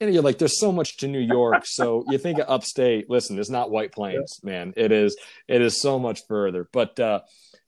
you 0.00 0.06
know, 0.06 0.12
you're 0.12 0.22
like, 0.22 0.38
there's 0.38 0.58
so 0.58 0.72
much 0.72 0.98
to 0.98 1.08
New 1.08 1.20
York. 1.20 1.64
So 1.74 2.04
you 2.08 2.18
think 2.18 2.38
of 2.38 2.48
upstate. 2.48 3.10
Listen, 3.10 3.38
it's 3.38 3.50
not 3.50 3.70
White 3.70 3.92
Plains, 3.92 4.40
yeah. 4.42 4.50
man. 4.50 4.74
It 4.76 4.92
is. 4.92 5.16
It 5.48 5.60
is 5.60 5.80
so 5.80 5.98
much 5.98 6.20
further. 6.28 6.68
But 6.72 6.98
uh, 7.00 7.20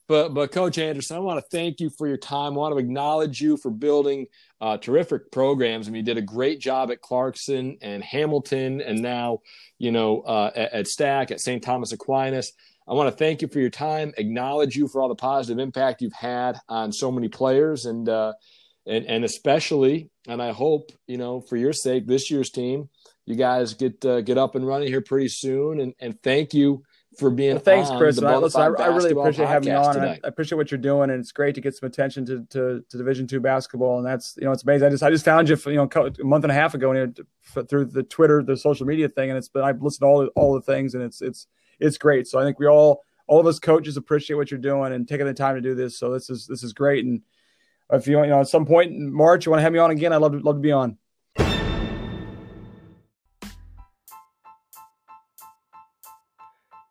But 0.08 0.34
but 0.34 0.52
Coach 0.52 0.78
Anderson, 0.78 1.16
I 1.16 1.20
want 1.20 1.42
to 1.42 1.46
thank 1.50 1.80
you 1.80 1.90
for 1.90 2.06
your 2.06 2.16
time. 2.16 2.52
I 2.52 2.56
want 2.56 2.74
to 2.74 2.78
acknowledge 2.78 3.40
you 3.40 3.56
for 3.56 3.70
building 3.70 4.26
uh, 4.60 4.76
terrific 4.76 5.32
programs. 5.32 5.88
I 5.88 5.90
mean, 5.90 6.00
you 6.00 6.14
did 6.14 6.18
a 6.18 6.22
great 6.22 6.60
job 6.60 6.90
at 6.90 7.00
Clarkson 7.00 7.78
and 7.82 8.04
Hamilton, 8.04 8.80
and 8.80 9.02
now 9.02 9.40
you 9.78 9.90
know 9.90 10.20
uh, 10.20 10.50
at, 10.54 10.72
at 10.72 10.86
STAC 10.86 11.32
at 11.32 11.40
St. 11.40 11.62
Thomas 11.62 11.92
Aquinas. 11.92 12.52
I 12.88 12.94
want 12.94 13.10
to 13.10 13.16
thank 13.16 13.42
you 13.42 13.48
for 13.48 13.58
your 13.58 13.70
time. 13.70 14.12
Acknowledge 14.16 14.76
you 14.76 14.88
for 14.88 15.00
all 15.00 15.08
the 15.08 15.14
positive 15.14 15.58
impact 15.58 16.02
you've 16.02 16.12
had 16.12 16.58
on 16.68 16.92
so 16.92 17.10
many 17.10 17.28
players, 17.28 17.84
and 17.84 18.08
uh, 18.08 18.32
and 18.86 19.04
and 19.06 19.24
especially, 19.24 20.10
and 20.28 20.40
I 20.40 20.52
hope 20.52 20.92
you 21.06 21.18
know 21.18 21.40
for 21.40 21.56
your 21.56 21.72
sake, 21.72 22.06
this 22.06 22.30
year's 22.30 22.50
team, 22.50 22.88
you 23.24 23.34
guys 23.34 23.74
get 23.74 24.04
uh, 24.04 24.20
get 24.20 24.38
up 24.38 24.54
and 24.54 24.66
running 24.66 24.88
here 24.88 25.00
pretty 25.00 25.28
soon. 25.28 25.80
And 25.80 25.94
and 25.98 26.22
thank 26.22 26.54
you 26.54 26.84
for 27.18 27.30
being 27.30 27.54
well, 27.54 27.64
thanks, 27.64 27.90
Chris. 27.96 28.22
I, 28.22 28.36
listen, 28.36 28.60
I, 28.60 28.66
I, 28.66 28.86
really 28.88 29.10
appreciate 29.10 29.48
having 29.48 29.70
you 29.70 29.74
on. 29.74 29.98
I, 29.98 30.12
I, 30.12 30.18
appreciate 30.24 30.56
what 30.56 30.70
you're 30.70 30.78
doing, 30.78 31.10
and 31.10 31.18
it's 31.18 31.32
great 31.32 31.54
to 31.54 31.60
get 31.60 31.74
some 31.74 31.86
attention 31.86 32.26
to, 32.26 32.44
to, 32.50 32.84
to 32.88 32.96
Division 32.96 33.26
two 33.26 33.40
basketball. 33.40 33.98
And 33.98 34.06
that's 34.06 34.34
you 34.36 34.44
know 34.44 34.52
it's 34.52 34.62
amazing. 34.62 34.86
I 34.86 34.90
just 34.90 35.02
I 35.02 35.10
just 35.10 35.24
found 35.24 35.48
you, 35.48 35.56
for, 35.56 35.70
you 35.70 35.76
know, 35.76 35.88
a 35.92 36.24
month 36.24 36.44
and 36.44 36.52
a 36.52 36.54
half 36.54 36.74
ago 36.74 36.92
you 36.92 37.12
know, 37.54 37.62
through 37.64 37.86
the 37.86 38.02
Twitter, 38.02 38.42
the 38.42 38.56
social 38.56 38.86
media 38.86 39.08
thing, 39.08 39.30
and 39.30 39.38
it's 39.38 39.48
been 39.48 39.62
I've 39.62 39.82
listened 39.82 40.02
to 40.02 40.06
all 40.06 40.26
all 40.36 40.54
the 40.54 40.60
things, 40.60 40.94
and 40.94 41.02
it's 41.02 41.20
it's 41.20 41.48
it's 41.80 41.98
great. 41.98 42.26
So 42.26 42.38
I 42.38 42.44
think 42.44 42.58
we 42.58 42.66
all 42.66 43.02
all 43.26 43.40
of 43.40 43.46
us 43.46 43.58
coaches 43.58 43.96
appreciate 43.96 44.36
what 44.36 44.50
you're 44.50 44.60
doing 44.60 44.92
and 44.92 45.08
taking 45.08 45.26
the 45.26 45.34
time 45.34 45.56
to 45.56 45.60
do 45.60 45.74
this. 45.74 45.98
So 45.98 46.12
this 46.12 46.30
is 46.30 46.46
this 46.46 46.62
is 46.62 46.72
great. 46.72 47.04
And 47.04 47.22
if 47.92 48.06
you 48.06 48.20
you 48.20 48.28
know 48.28 48.40
at 48.40 48.48
some 48.48 48.66
point 48.66 48.92
in 48.92 49.12
March 49.12 49.46
you 49.46 49.50
want 49.50 49.60
to 49.60 49.64
have 49.64 49.72
me 49.72 49.78
on 49.78 49.90
again, 49.90 50.12
I'd 50.12 50.18
love 50.18 50.32
to 50.32 50.38
love 50.38 50.56
to 50.56 50.60
be 50.60 50.72
on. 50.72 50.98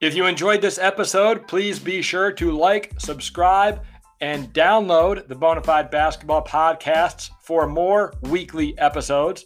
If 0.01 0.13
you 0.13 0.25
enjoyed 0.25 0.61
this 0.61 0.77
episode, 0.77 1.47
please 1.47 1.79
be 1.79 2.01
sure 2.01 2.31
to 2.33 2.51
like, 2.51 2.93
subscribe, 2.99 3.81
and 4.21 4.53
download 4.53 5.27
the 5.27 5.35
Bonafide 5.35 5.89
Basketball 5.89 6.43
podcasts 6.43 7.29
for 7.41 7.65
more 7.65 8.13
weekly 8.21 8.77
episodes. 8.77 9.45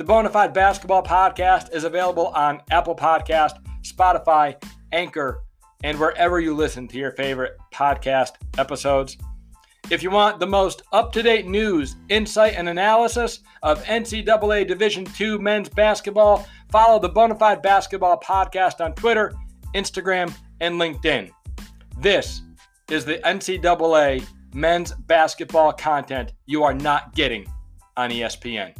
The 0.00 0.06
Bonafide 0.06 0.54
Basketball 0.54 1.02
podcast 1.02 1.74
is 1.74 1.84
available 1.84 2.28
on 2.28 2.62
Apple 2.70 2.96
Podcast, 2.96 3.62
Spotify, 3.82 4.56
Anchor, 4.92 5.42
and 5.84 6.00
wherever 6.00 6.40
you 6.40 6.54
listen 6.54 6.88
to 6.88 6.96
your 6.96 7.10
favorite 7.10 7.58
podcast 7.70 8.30
episodes. 8.56 9.18
If 9.90 10.02
you 10.02 10.10
want 10.10 10.40
the 10.40 10.46
most 10.46 10.80
up 10.92 11.12
to 11.12 11.22
date 11.22 11.46
news, 11.46 11.96
insight, 12.08 12.54
and 12.56 12.70
analysis 12.70 13.40
of 13.62 13.84
NCAA 13.84 14.66
Division 14.66 15.06
II 15.20 15.36
men's 15.36 15.68
basketball, 15.68 16.46
follow 16.72 16.98
the 16.98 17.10
Bonafide 17.10 17.62
Basketball 17.62 18.18
Podcast 18.20 18.82
on 18.82 18.94
Twitter 18.94 19.34
Instagram, 19.74 20.32
and 20.62 20.80
LinkedIn. 20.80 21.30
This 21.98 22.40
is 22.88 23.04
the 23.04 23.18
NCAA 23.18 24.26
men's 24.54 24.92
basketball 24.92 25.74
content 25.74 26.32
you 26.46 26.62
are 26.62 26.72
not 26.72 27.14
getting 27.14 27.46
on 27.98 28.08
ESPN. 28.08 28.74